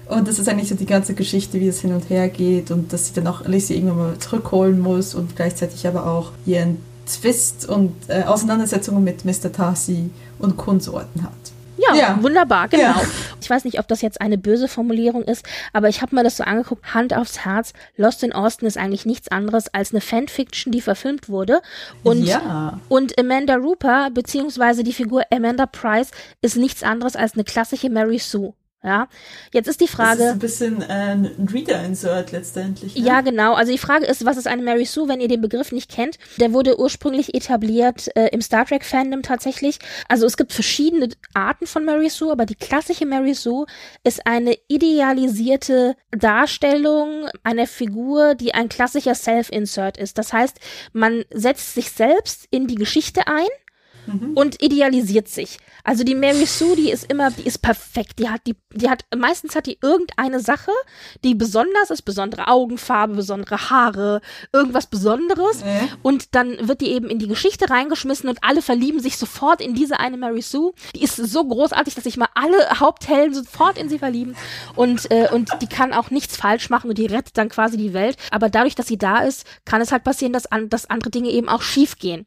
Und 0.07 0.27
das 0.27 0.39
ist 0.39 0.49
eigentlich 0.49 0.69
so 0.69 0.75
die 0.75 0.85
ganze 0.85 1.13
Geschichte, 1.13 1.59
wie 1.59 1.67
es 1.67 1.79
hin 1.79 1.93
und 1.93 2.09
her 2.09 2.27
geht 2.27 2.71
und 2.71 2.91
dass 2.91 3.07
sie 3.07 3.13
dann 3.13 3.27
auch 3.27 3.45
Lizzie 3.45 3.75
irgendwann 3.75 3.97
mal 3.97 4.19
zurückholen 4.19 4.79
muss 4.79 5.15
und 5.15 5.35
gleichzeitig 5.35 5.87
aber 5.87 6.05
auch 6.05 6.31
ihren 6.45 6.77
Twist 7.05 7.67
und 7.67 7.93
äh, 8.07 8.23
Auseinandersetzungen 8.23 9.03
mit 9.03 9.25
Mr. 9.25 9.51
Tarsi 9.51 10.09
und 10.39 10.57
Konsorten 10.57 11.23
hat. 11.23 11.52
Ja, 11.89 11.95
ja, 11.95 12.17
wunderbar, 12.21 12.67
genau. 12.67 12.83
Ja. 12.83 13.01
Ich 13.41 13.49
weiß 13.49 13.65
nicht, 13.65 13.79
ob 13.79 13.87
das 13.87 14.01
jetzt 14.01 14.21
eine 14.21 14.37
böse 14.37 14.67
Formulierung 14.67 15.23
ist, 15.23 15.45
aber 15.73 15.89
ich 15.89 16.01
habe 16.01 16.15
mir 16.15 16.23
das 16.23 16.37
so 16.37 16.43
angeguckt, 16.43 16.93
Hand 16.93 17.13
aufs 17.13 17.45
Herz, 17.45 17.73
Lost 17.97 18.23
in 18.23 18.33
Austin 18.33 18.67
ist 18.67 18.77
eigentlich 18.77 19.05
nichts 19.05 19.27
anderes 19.29 19.73
als 19.73 19.91
eine 19.91 20.01
Fanfiction, 20.01 20.71
die 20.71 20.81
verfilmt 20.81 21.29
wurde. 21.29 21.61
Und, 22.03 22.23
ja. 22.23 22.79
und 22.89 23.19
Amanda 23.19 23.55
Rooper, 23.55 24.09
beziehungsweise 24.11 24.83
die 24.83 24.93
Figur 24.93 25.23
Amanda 25.31 25.65
Price, 25.65 26.11
ist 26.41 26.57
nichts 26.57 26.83
anderes 26.83 27.15
als 27.15 27.33
eine 27.33 27.43
klassische 27.43 27.89
Mary 27.89 28.19
Sue. 28.19 28.53
Ja, 28.85 29.07
jetzt 29.53 29.69
ist 29.69 29.79
die 29.79 29.87
Frage. 29.87 30.19
Das 30.19 30.27
ist 30.27 30.33
ein 30.33 30.39
bisschen 30.39 30.81
äh, 30.81 31.13
ein 31.13 31.49
Reader-Insert 31.49 32.33
letztendlich. 32.33 32.95
Ne? 32.95 33.01
Ja, 33.01 33.21
genau. 33.21 33.53
Also 33.53 33.71
die 33.71 33.77
Frage 33.77 34.05
ist, 34.05 34.25
was 34.25 34.35
ist 34.35 34.45
eine 34.45 34.61
Mary 34.61 34.83
Sue, 34.83 35.07
wenn 35.07 35.21
ihr 35.21 35.29
den 35.29 35.39
Begriff 35.39 35.71
nicht 35.71 35.89
kennt? 35.89 36.17
Der 36.37 36.51
wurde 36.51 36.77
ursprünglich 36.77 37.33
etabliert 37.33 38.13
äh, 38.17 38.27
im 38.33 38.41
Star 38.41 38.65
Trek-Fandom 38.65 39.21
tatsächlich. 39.21 39.79
Also 40.09 40.25
es 40.25 40.35
gibt 40.35 40.51
verschiedene 40.51 41.07
Arten 41.33 41.65
von 41.65 41.85
Mary 41.85 42.09
Sue, 42.09 42.29
aber 42.29 42.45
die 42.45 42.55
klassische 42.55 43.05
Mary 43.05 43.35
Sue 43.35 43.65
ist 44.03 44.27
eine 44.27 44.57
idealisierte 44.67 45.95
Darstellung 46.11 47.29
einer 47.43 47.67
Figur, 47.67 48.35
die 48.35 48.53
ein 48.53 48.67
klassischer 48.67 49.15
Self-Insert 49.15 49.97
ist. 49.97 50.17
Das 50.17 50.33
heißt, 50.33 50.59
man 50.91 51.23
setzt 51.31 51.73
sich 51.73 51.89
selbst 51.89 52.47
in 52.51 52.67
die 52.67 52.75
Geschichte 52.75 53.27
ein 53.27 53.47
mhm. 54.05 54.33
und 54.35 54.61
idealisiert 54.61 55.27
sich. 55.27 55.57
Also 55.83 56.03
die 56.03 56.15
Mary 56.15 56.45
Sue, 56.45 56.75
die 56.75 56.91
ist 56.91 57.11
immer, 57.11 57.31
die 57.31 57.43
ist 57.43 57.61
perfekt. 57.61 58.19
Die 58.19 58.29
hat, 58.29 58.41
die, 58.47 58.55
die 58.73 58.89
hat, 58.89 59.03
meistens 59.15 59.55
hat 59.55 59.65
die 59.65 59.77
irgendeine 59.81 60.39
Sache, 60.39 60.71
die 61.23 61.35
besonders 61.35 61.89
ist, 61.89 62.03
besondere 62.03 62.47
Augenfarbe, 62.47 63.15
besondere 63.15 63.69
Haare, 63.69 64.21
irgendwas 64.53 64.87
Besonderes. 64.87 65.61
Äh. 65.61 65.87
Und 66.01 66.35
dann 66.35 66.67
wird 66.67 66.81
die 66.81 66.91
eben 66.91 67.09
in 67.09 67.19
die 67.19 67.27
Geschichte 67.27 67.69
reingeschmissen 67.69 68.29
und 68.29 68.43
alle 68.43 68.61
verlieben 68.61 68.99
sich 69.01 69.17
sofort 69.17 69.61
in 69.61 69.73
diese 69.73 69.99
eine 69.99 70.17
Mary 70.17 70.41
Sue. 70.41 70.73
Die 70.95 71.03
ist 71.03 71.17
so 71.17 71.43
großartig, 71.43 71.95
dass 71.95 72.05
sich 72.05 72.17
mal 72.17 72.29
alle 72.33 72.79
Haupthelden 72.79 73.33
sofort 73.33 73.77
in 73.77 73.89
sie 73.89 73.99
verlieben. 73.99 74.35
Und, 74.75 75.11
äh, 75.11 75.27
und 75.31 75.49
die 75.61 75.67
kann 75.67 75.93
auch 75.93 76.11
nichts 76.11 76.37
falsch 76.37 76.69
machen 76.69 76.89
und 76.89 76.97
die 76.97 77.07
rettet 77.07 77.37
dann 77.37 77.49
quasi 77.49 77.75
die 77.75 77.93
Welt. 77.93 78.17
Aber 78.31 78.49
dadurch, 78.49 78.75
dass 78.75 78.87
sie 78.87 78.97
da 78.97 79.19
ist, 79.19 79.45
kann 79.65 79.81
es 79.81 79.91
halt 79.91 80.05
passieren, 80.05 80.31
dass, 80.31 80.45
an, 80.45 80.69
dass 80.69 80.89
andere 80.89 81.11
Dinge 81.11 81.29
eben 81.29 81.49
auch 81.49 81.61
schief 81.61 81.97
gehen. 81.97 82.25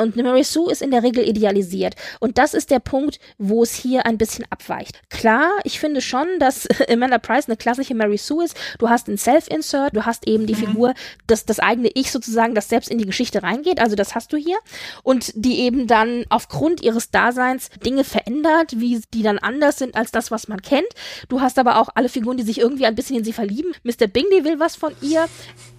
Und 0.00 0.14
eine 0.14 0.22
Mary 0.22 0.44
Sue 0.44 0.72
ist 0.72 0.80
in 0.80 0.90
der 0.90 1.02
Regel 1.02 1.13
idealisiert. 1.22 1.94
Und 2.20 2.38
das 2.38 2.54
ist 2.54 2.70
der 2.70 2.80
Punkt, 2.80 2.94
Punkt, 2.94 3.18
wo 3.38 3.62
es 3.62 3.74
hier 3.74 4.06
ein 4.06 4.18
bisschen 4.18 4.46
abweicht. 4.50 5.00
Klar, 5.10 5.50
ich 5.64 5.80
finde 5.80 6.00
schon, 6.00 6.26
dass 6.38 6.68
Amanda 6.88 7.18
Price 7.18 7.48
eine 7.48 7.56
klassische 7.56 7.94
Mary 7.94 8.18
Sue 8.18 8.44
ist. 8.44 8.56
Du 8.78 8.88
hast 8.88 9.08
einen 9.08 9.18
Self-Insert, 9.18 9.96
du 9.96 10.06
hast 10.06 10.28
eben 10.28 10.46
die 10.46 10.54
mhm. 10.54 10.58
Figur, 10.58 10.94
das, 11.26 11.44
das 11.44 11.58
eigene 11.58 11.90
Ich 11.94 12.12
sozusagen, 12.12 12.54
das 12.54 12.68
selbst 12.68 12.90
in 12.90 12.98
die 12.98 13.06
Geschichte 13.06 13.42
reingeht. 13.42 13.80
Also 13.80 13.96
das 13.96 14.14
hast 14.14 14.32
du 14.32 14.36
hier. 14.36 14.56
Und 15.02 15.32
die 15.34 15.58
eben 15.58 15.86
dann 15.86 16.24
aufgrund 16.28 16.82
ihres 16.82 17.10
Daseins 17.10 17.68
Dinge 17.84 18.04
verändert, 18.04 18.80
wie 18.80 19.02
die 19.12 19.22
dann 19.22 19.38
anders 19.38 19.78
sind 19.78 19.96
als 19.96 20.10
das, 20.12 20.30
was 20.30 20.48
man 20.48 20.62
kennt. 20.62 20.88
Du 21.28 21.40
hast 21.40 21.58
aber 21.58 21.80
auch 21.80 21.88
alle 21.94 22.08
Figuren, 22.08 22.36
die 22.36 22.44
sich 22.44 22.60
irgendwie 22.60 22.86
ein 22.86 22.94
bisschen 22.94 23.16
in 23.16 23.24
sie 23.24 23.32
verlieben. 23.32 23.72
Mr. 23.82 24.06
Bingley 24.06 24.44
will 24.44 24.60
was 24.60 24.76
von 24.76 24.94
ihr 25.02 25.28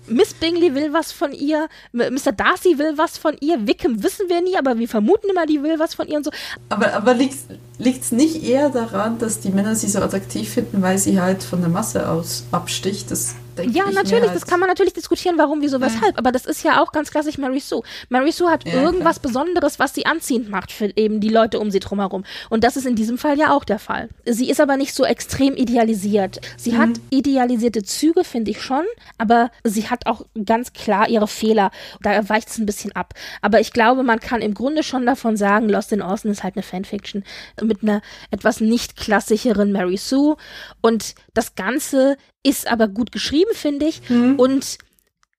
Miss 0.08 0.34
Bingley 0.34 0.74
will 0.76 0.94
was 0.94 1.12
von 1.12 1.32
ihr, 1.32 1.68
Mr. 1.92 2.32
Darcy 2.32 2.78
will 2.78 2.98
was 2.98 3.18
von 3.18 3.36
ihr, 3.40 3.66
Wickham 3.68 4.04
wissen 4.04 4.30
wir 4.30 4.42
nie, 4.42 4.58
aber 4.58 4.78
wir 4.78 4.88
vermuten 4.88 5.30
immer, 5.30 5.46
die 5.46 5.62
will 5.64 5.80
was 5.80 5.96
von 5.96 6.08
ihr 6.08 6.18
und 6.18 6.24
so. 6.24 6.32
Aber, 6.70 6.94
aber 6.94 7.14
liegt 7.14 7.36
es 7.80 8.12
nicht 8.12 8.44
eher 8.44 8.70
daran, 8.70 9.18
dass 9.18 9.40
die 9.40 9.50
Männer 9.50 9.76
sie 9.76 9.88
so 9.88 10.00
attraktiv 10.00 10.50
finden, 10.50 10.82
weil 10.82 10.98
sie 10.98 11.20
halt 11.20 11.44
von 11.44 11.62
der 11.62 11.70
Masse 11.70 12.10
aus 12.10 12.44
absticht? 12.52 13.12
Das 13.12 13.36
ja, 13.64 13.92
natürlich, 13.92 14.32
das 14.32 14.46
kann 14.46 14.60
man 14.60 14.70
natürlich 14.70 14.94
diskutieren, 14.94 15.38
warum, 15.38 15.62
wieso, 15.62 15.80
weshalb. 15.82 16.18
Aber 16.18 16.32
das 16.32 16.46
ist 16.46 16.64
ja 16.64 16.82
auch 16.82 16.92
ganz 16.92 17.12
klassisch 17.12 17.38
Mary 17.38 17.60
Sue. 17.60 17.82
Mary 18.10 18.32
Sue 18.32 18.50
hat 18.50 18.66
ja, 18.66 18.74
irgendwas 18.74 19.22
klar. 19.22 19.32
Besonderes, 19.32 19.80
was 19.80 19.94
sie 19.94 20.06
anziehend 20.06 20.50
macht 20.50 20.72
für 20.72 20.92
eben 20.96 21.20
die 21.20 21.30
Leute 21.30 21.60
um 21.60 21.72
sie 21.72 21.80
drumherum. 21.80 22.24
Und 22.50 22.64
das 22.64 22.78
ist 22.78 22.86
in 22.86 22.96
diesem 22.96 23.18
Fall 23.18 23.38
ja 23.38 23.52
auch 23.52 23.64
der 23.64 23.80
Fall. 23.80 24.10
Sie 24.26 24.50
ist 24.50 24.60
aber 24.60 24.78
nicht 24.78 24.94
so 24.94 25.06
extrem 25.06 25.56
idealisiert. 25.56 26.42
Sie 26.58 26.74
mhm. 26.74 26.78
hat 26.78 26.90
idealisierte 27.10 27.84
Züge, 27.84 28.24
finde 28.24 28.52
ich 28.52 28.62
schon, 28.62 28.84
aber 29.18 29.52
sie 29.64 29.90
hat 29.90 30.06
auch 30.06 30.26
ganz 30.46 30.74
klar 30.74 31.10
ihre 31.10 31.28
Fehler. 31.28 31.72
Da 32.02 32.28
weicht 32.30 32.50
es 32.50 32.58
ein 32.58 32.66
bisschen 32.66 32.92
ab. 32.94 33.14
Aber 33.42 33.60
ich 33.60 33.72
glaube, 33.72 34.04
man 34.04 34.20
kann 34.20 34.42
im 34.42 34.54
Grunde 34.54 34.84
schon 34.84 35.06
davon 35.06 35.38
sagen, 35.38 35.70
Lost 35.70 35.92
in 35.92 36.02
Austin 36.02 36.32
ist 36.32 36.44
halt 36.44 36.56
eine 36.56 36.64
Fanfiction 36.64 37.24
mit 37.62 37.84
einer 37.84 38.02
etwas 38.32 38.62
nicht 38.62 38.96
klassischeren 38.96 39.72
Mary 39.72 39.98
Sue. 39.98 40.36
Und 40.82 41.16
das 41.34 41.56
Ganze 41.56 42.18
ist 42.46 42.68
aber 42.68 42.88
gut 42.88 43.12
geschrieben, 43.12 43.52
finde 43.54 43.88
ich. 43.88 44.10
Mhm. 44.10 44.36
Und 44.38 44.78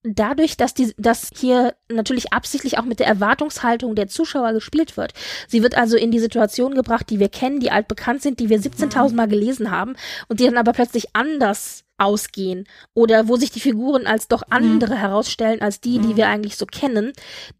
dadurch, 0.02 0.56
dass 0.56 0.74
die, 0.74 0.94
dass 0.96 1.30
hier 1.36 1.74
natürlich 1.88 2.32
absichtlich 2.32 2.78
auch 2.78 2.84
mit 2.84 3.00
der 3.00 3.06
Erwartungshaltung 3.06 3.94
der 3.94 4.08
Zuschauer 4.08 4.52
gespielt 4.52 4.96
wird. 4.96 5.12
Sie 5.48 5.62
wird 5.62 5.76
also 5.76 5.96
in 5.96 6.10
die 6.10 6.18
Situation 6.18 6.74
gebracht, 6.74 7.10
die 7.10 7.18
wir 7.18 7.28
kennen, 7.28 7.60
die 7.60 7.70
altbekannt 7.70 8.22
sind, 8.22 8.40
die 8.40 8.48
wir 8.48 8.60
17.000 8.60 9.14
Mal 9.14 9.28
gelesen 9.28 9.70
haben 9.70 9.96
und 10.28 10.40
die 10.40 10.44
dann 10.44 10.58
aber 10.58 10.72
plötzlich 10.72 11.08
anders 11.14 11.84
ausgehen 11.98 12.66
oder 12.92 13.26
wo 13.26 13.36
sich 13.36 13.50
die 13.50 13.60
Figuren 13.60 14.06
als 14.06 14.28
doch 14.28 14.42
andere 14.50 14.94
mhm. 14.94 14.98
herausstellen 14.98 15.62
als 15.62 15.80
die, 15.80 15.98
die 15.98 16.08
mhm. 16.08 16.16
wir 16.16 16.28
eigentlich 16.28 16.56
so 16.56 16.66
kennen. 16.66 17.12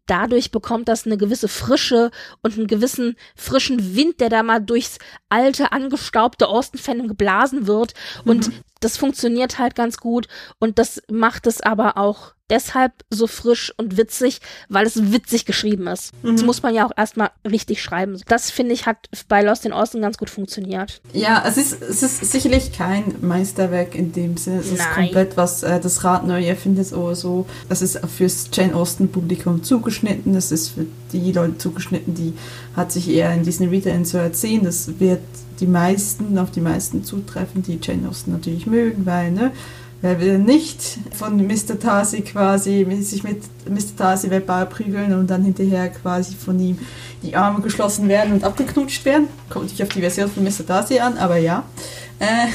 Dadurch 0.05 0.51
bekommt 0.51 0.87
das 0.87 1.05
eine 1.05 1.17
gewisse 1.17 1.47
Frische 1.47 2.11
und 2.43 2.55
einen 2.55 2.67
gewissen 2.67 3.15
frischen 3.35 3.95
Wind, 3.95 4.19
der 4.19 4.29
da 4.29 4.43
mal 4.43 4.59
durchs 4.59 4.99
alte, 5.29 5.71
angestaubte 5.71 6.47
Austin-Fandom 6.47 7.07
geblasen 7.07 7.65
wird. 7.67 7.93
Und 8.25 8.49
mhm. 8.49 8.53
Das 8.79 8.97
funktioniert 8.97 9.59
halt 9.59 9.75
ganz 9.75 9.97
gut 9.97 10.27
und 10.59 10.79
das 10.79 11.01
macht 11.09 11.47
es 11.47 11.61
aber 11.61 11.97
auch 11.97 12.33
deshalb 12.49 12.93
so 13.09 13.27
frisch 13.27 13.73
und 13.77 13.97
witzig, 13.97 14.39
weil 14.69 14.85
es 14.85 15.11
witzig 15.11 15.45
geschrieben 15.45 15.87
ist. 15.87 16.11
Mhm. 16.23 16.35
Das 16.35 16.45
muss 16.45 16.63
man 16.63 16.73
ja 16.73 16.85
auch 16.85 16.91
erstmal 16.95 17.31
richtig 17.49 17.81
schreiben. 17.81 18.19
Das 18.27 18.51
finde 18.51 18.73
ich 18.73 18.85
hat 18.85 19.09
bei 19.27 19.41
Lost 19.41 19.65
in 19.65 19.73
Austin 19.73 20.01
ganz 20.01 20.17
gut 20.17 20.29
funktioniert. 20.29 21.01
Ja, 21.13 21.43
es 21.45 21.57
ist, 21.57 21.81
es 21.81 22.03
ist 22.03 22.31
sicherlich 22.31 22.71
kein 22.71 23.15
Meisterwerk 23.21 23.95
in 23.95 24.13
dem 24.13 24.37
Sinne. 24.37 24.59
Es 24.59 24.71
ist 24.71 24.77
Nein. 24.77 25.05
komplett 25.05 25.37
was 25.37 25.63
äh, 25.63 25.79
das 25.79 26.03
Rad 26.03 26.25
neu 26.25 26.45
erfindet 26.45 26.93
oder 26.93 27.15
so. 27.15 27.45
Es 27.69 27.81
ist 27.81 27.99
fürs 28.07 28.49
Jane 28.53 28.75
Austen 28.75 29.11
Publikum 29.11 29.63
zugeschnitten. 29.63 30.35
Es 30.35 30.51
ist 30.51 30.69
für 30.69 30.85
die 31.11 31.31
Leute 31.31 31.57
zugeschnitten, 31.57 32.13
die 32.13 32.33
hat 32.75 32.91
sich 32.91 33.09
eher 33.09 33.33
in 33.33 33.43
diesen 33.43 33.69
Readern 33.69 34.05
zu 34.05 34.17
erzählen. 34.17 34.63
Das 34.63 34.99
wird 34.99 35.21
die 35.59 35.67
meisten, 35.67 36.37
auf 36.37 36.51
die 36.51 36.61
meisten 36.61 37.03
zutreffen, 37.03 37.63
die 37.63 37.79
Jane 37.81 38.09
Austen 38.09 38.31
natürlich 38.31 38.67
mögen, 38.67 39.05
weil, 39.05 39.31
ne, 39.31 39.51
Wer 39.99 40.19
will 40.19 40.37
nicht 40.37 40.99
von 41.11 41.37
Mr. 41.47 41.79
Tarsi 41.79 42.21
quasi 42.21 42.85
sich 43.01 43.23
mit 43.23 43.41
Mr. 43.67 43.97
Tarsi 43.97 44.29
verbal 44.29 44.67
prügeln 44.67 45.11
und 45.13 45.27
dann 45.27 45.43
hinterher 45.43 45.89
quasi 45.89 46.35
von 46.35 46.59
ihm 46.59 46.77
die 47.23 47.35
Arme 47.35 47.61
geschlossen 47.61 48.07
werden 48.07 48.33
und 48.33 48.43
abgeknutscht 48.43 49.05
werden? 49.05 49.27
Kommt 49.49 49.65
nicht 49.65 49.81
auf 49.81 49.89
die 49.89 50.01
Version 50.01 50.29
von 50.29 50.43
Mr. 50.43 50.67
Tarsi 50.67 50.99
an, 50.99 51.17
aber 51.17 51.37
ja. 51.37 51.63
Äh, 52.19 52.47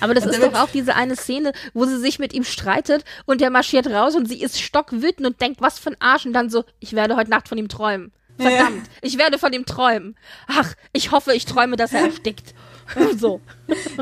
aber 0.00 0.14
das 0.14 0.26
ist 0.26 0.42
doch 0.42 0.54
auch 0.54 0.70
diese 0.70 0.96
eine 0.96 1.14
Szene, 1.14 1.52
wo 1.72 1.84
sie 1.84 2.00
sich 2.00 2.18
mit 2.18 2.32
ihm 2.32 2.42
streitet 2.42 3.04
und 3.26 3.40
der 3.40 3.50
marschiert 3.50 3.86
raus 3.86 4.16
und 4.16 4.26
sie 4.26 4.42
ist 4.42 4.60
stockwütend 4.60 5.24
und 5.24 5.40
denkt, 5.40 5.60
was 5.60 5.78
für 5.78 5.90
ein 5.90 6.00
Arsch 6.00 6.26
und 6.26 6.32
dann 6.32 6.50
so, 6.50 6.64
ich 6.80 6.94
werde 6.94 7.14
heute 7.14 7.30
Nacht 7.30 7.46
von 7.46 7.58
ihm 7.58 7.68
träumen. 7.68 8.10
Verdammt, 8.42 8.86
ja. 8.86 8.92
ich 9.02 9.18
werde 9.18 9.38
von 9.38 9.52
ihm 9.52 9.64
träumen. 9.64 10.16
Ach, 10.46 10.74
ich 10.92 11.10
hoffe, 11.10 11.32
ich 11.34 11.44
träume, 11.44 11.76
dass 11.76 11.92
er 11.92 12.06
erstickt. 12.06 12.54
so. 13.18 13.40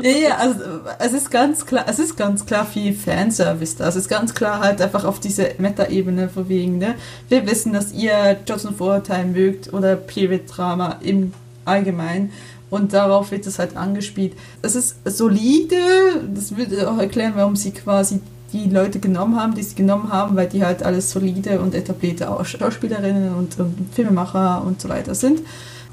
ja, 0.01 0.09
ja, 0.11 0.37
also 0.37 0.59
es 0.99 1.13
ist 1.13 1.31
ganz 1.31 1.65
klar, 1.65 1.85
es 1.87 1.99
ist 1.99 2.17
ganz 2.17 2.45
klar 2.45 2.65
viel 2.65 2.93
Fanservice 2.93 3.77
da. 3.77 3.87
Es 3.87 3.95
ist 3.95 4.09
ganz 4.09 4.33
klar 4.33 4.59
halt 4.59 4.81
einfach 4.81 5.05
auf 5.05 5.19
diese 5.19 5.53
Meta-Ebene 5.57 6.29
von 6.29 6.49
wegen, 6.49 6.77
ne? 6.77 6.95
Wir 7.29 7.47
wissen, 7.47 7.73
dass 7.73 7.93
ihr 7.93 8.37
Johnson 8.47 8.75
Vorurteil 8.75 9.25
mögt 9.25 9.71
oder 9.73 9.95
Period-Drama 9.95 10.97
im 11.01 11.33
Allgemeinen. 11.65 12.31
Und 12.69 12.93
darauf 12.93 13.31
wird 13.31 13.45
es 13.47 13.59
halt 13.59 13.75
angespielt. 13.75 14.33
Es 14.61 14.75
ist 14.75 14.95
solide, 15.03 16.23
das 16.33 16.55
würde 16.55 16.89
auch 16.89 16.97
erklären, 16.97 17.33
warum 17.35 17.57
sie 17.57 17.71
quasi 17.71 18.21
die 18.53 18.69
Leute 18.69 18.99
genommen 18.99 19.39
haben, 19.39 19.55
die 19.55 19.63
sie 19.63 19.75
genommen 19.75 20.11
haben, 20.11 20.35
weil 20.35 20.47
die 20.47 20.63
halt 20.63 20.83
alles 20.83 21.11
solide 21.11 21.59
und 21.59 21.75
etablierte 21.75 22.27
Schauspielerinnen 22.43 23.35
und, 23.35 23.59
und 23.59 23.89
Filmemacher 23.93 24.63
und 24.65 24.81
so 24.81 24.89
weiter 24.89 25.15
sind. 25.15 25.41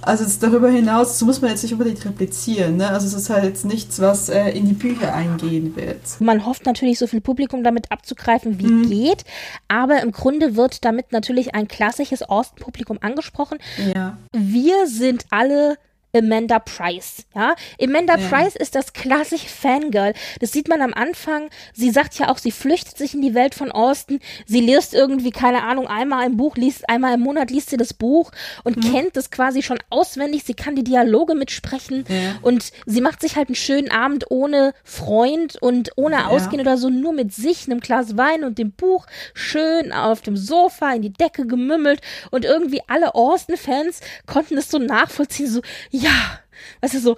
Also 0.01 0.25
darüber 0.41 0.71
hinaus, 0.71 1.09
das 1.09 1.23
muss 1.23 1.41
man 1.41 1.51
jetzt 1.51 1.63
nicht 1.63 1.73
unbedingt 1.73 2.05
replizieren. 2.05 2.77
Ne? 2.77 2.89
Also 2.89 3.07
es 3.07 3.15
ist 3.15 3.31
halt 3.31 3.45
jetzt 3.45 3.65
nichts, 3.65 4.01
was 4.01 4.29
äh, 4.29 4.51
in 4.51 4.67
die 4.67 4.75
Bücher 4.75 5.13
eingehen 5.13 5.75
wird. 5.75 6.01
Man 6.21 6.47
hofft 6.47 6.67
natürlich, 6.67 6.99
so 6.99 7.07
viel 7.07 7.21
Publikum 7.21 7.65
damit 7.65 7.91
abzugreifen, 7.91 8.59
wie 8.59 8.69
mhm. 8.69 8.89
geht. 8.89 9.25
Aber 9.67 10.01
im 10.03 10.13
Grunde 10.13 10.57
wird 10.57 10.85
damit 10.85 11.13
natürlich 11.13 11.55
ein 11.55 11.69
klassisches 11.69 12.23
Austin-Publikum 12.23 12.99
angesprochen. 13.01 13.59
Ja. 13.95 14.17
Wir 14.33 14.87
sind 14.87 15.27
alle 15.31 15.77
Amanda 16.15 16.59
Price. 16.59 17.25
Ja, 17.35 17.55
Amanda 17.81 18.17
ja. 18.17 18.29
Price 18.29 18.57
ist 18.57 18.75
das 18.75 18.93
klassische 18.93 19.49
Fangirl. 19.49 20.15
Das 20.41 20.53
sieht 20.53 20.69
man 20.69 20.81
am 20.81 20.95
Anfang. 20.95 21.51
Sie 21.75 21.91
sagt 21.91 22.19
ja 22.19 22.29
auch, 22.31 22.39
sie 22.39 22.51
flüchtet 22.51 22.97
sich 22.97 23.15
in 23.15 23.23
die 23.23 23.35
Welt 23.35 23.55
von 23.55 23.71
Austin. 23.71 24.21
Sie 24.47 24.61
liest 24.61 24.95
irgendwie, 24.95 25.31
keine 25.31 25.63
Ahnung, 25.63 25.87
einmal 25.87 26.27
im 26.27 26.37
Buch, 26.37 26.57
liest 26.57 26.89
einmal 26.89 27.15
im 27.15 27.21
Monat, 27.21 27.51
liest 27.51 27.71
sie 27.71 27.77
das 27.77 27.95
Buch 27.95 28.31
und 28.65 28.77
mhm. 28.77 28.93
kennt 28.93 29.17
es 29.17 29.31
quasi 29.31 29.63
schon 29.63 29.79
auswendig. 29.91 30.45
Sie 30.45 30.55
kann 30.55 30.77
die 30.77 30.85
Dialoge 30.85 31.35
mitsprechen 31.35 32.05
ja. 32.09 32.39
und 32.43 32.71
sie 32.87 33.01
macht 33.01 33.21
sich 33.21 33.37
halt 33.37 33.49
einen 33.49 33.55
schönen 33.55 33.91
Abend 33.91 34.31
ohne 34.31 34.73
Freund 34.85 35.61
und 35.61 35.91
ohne 35.97 36.17
ja. 36.17 36.27
Ausgehen 36.29 36.61
oder 36.61 36.77
so, 36.77 36.89
nur 36.89 37.13
mit 37.13 37.35
sich, 37.35 37.67
einem 37.67 37.81
Glas 37.81 38.17
Wein 38.17 38.45
und 38.45 38.59
dem 38.59 38.73
Buch, 38.73 39.07
schön 39.35 39.93
auf 39.93 40.21
dem 40.23 40.37
Sofa 40.37 40.93
in 40.93 41.03
die 41.03 41.13
Decke 41.13 41.47
gemümmelt 41.47 42.01
und 42.31 42.45
irgendwie 42.45 42.81
alle 42.87 43.15
Austin-Fans 43.15 44.01
konnten 44.27 44.57
es 44.57 44.71
so 44.71 44.79
nachvollziehen, 44.79 45.49
so, 45.49 45.61
ja, 45.99 46.39
weißt 46.81 46.95
du, 46.95 47.01
so, 47.01 47.17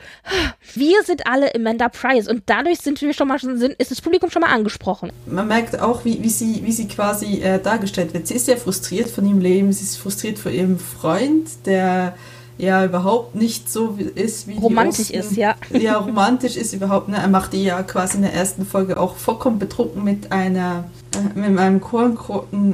wir 0.74 1.03
sind 1.05 1.26
alle 1.26 1.55
Amanda 1.55 1.89
Price 1.89 2.28
und 2.28 2.43
dadurch 2.47 2.78
sind 2.78 3.01
wir 3.01 3.12
schon 3.12 3.28
mal, 3.28 3.39
sind, 3.39 3.74
ist 3.74 3.91
das 3.91 4.01
Publikum 4.01 4.31
schon 4.31 4.43
mal 4.43 4.53
angesprochen. 4.53 5.12
Man 5.26 5.49
merkt 5.49 5.81
auch, 5.81 6.05
wie, 6.05 6.22
wie, 6.22 6.28
sie, 6.28 6.62
wie 6.64 6.72
sie 6.72 6.89
quasi 6.89 7.41
äh, 7.43 7.61
dargestellt 7.61 8.14
wird. 8.14 8.26
Sie 8.26 8.35
ist 8.35 8.47
sehr 8.47 8.57
frustriert 8.57 9.11
von 9.11 9.26
ihrem 9.26 9.41
Leben, 9.41 9.72
sie 9.72 9.85
ist 9.85 9.97
frustriert 9.97 10.39
von 10.39 10.53
ihrem 10.53 10.78
Freund, 10.78 11.49
der 11.66 12.14
ja 12.59 12.85
überhaupt 12.85 13.35
nicht 13.35 13.70
so 13.70 13.97
ist, 14.14 14.47
wie 14.47 14.59
romantisch 14.59 15.11
ist, 15.11 15.37
ja. 15.37 15.55
Ja, 15.70 15.97
romantisch 15.97 16.57
ist 16.57 16.74
überhaupt, 16.74 17.09
ne? 17.09 17.16
Er 17.16 17.28
macht 17.28 17.55
die 17.55 17.64
ja 17.64 17.83
quasi 17.83 18.16
in 18.16 18.22
der 18.22 18.35
ersten 18.35 18.66
Folge 18.66 19.01
auch 19.01 19.16
vollkommen 19.16 19.59
betrunken 19.59 20.05
mit 20.05 20.31
einer, 20.31 20.85
äh, 21.14 21.39
mit 21.39 21.59
einem 21.59 21.81
Korn, 21.81 22.18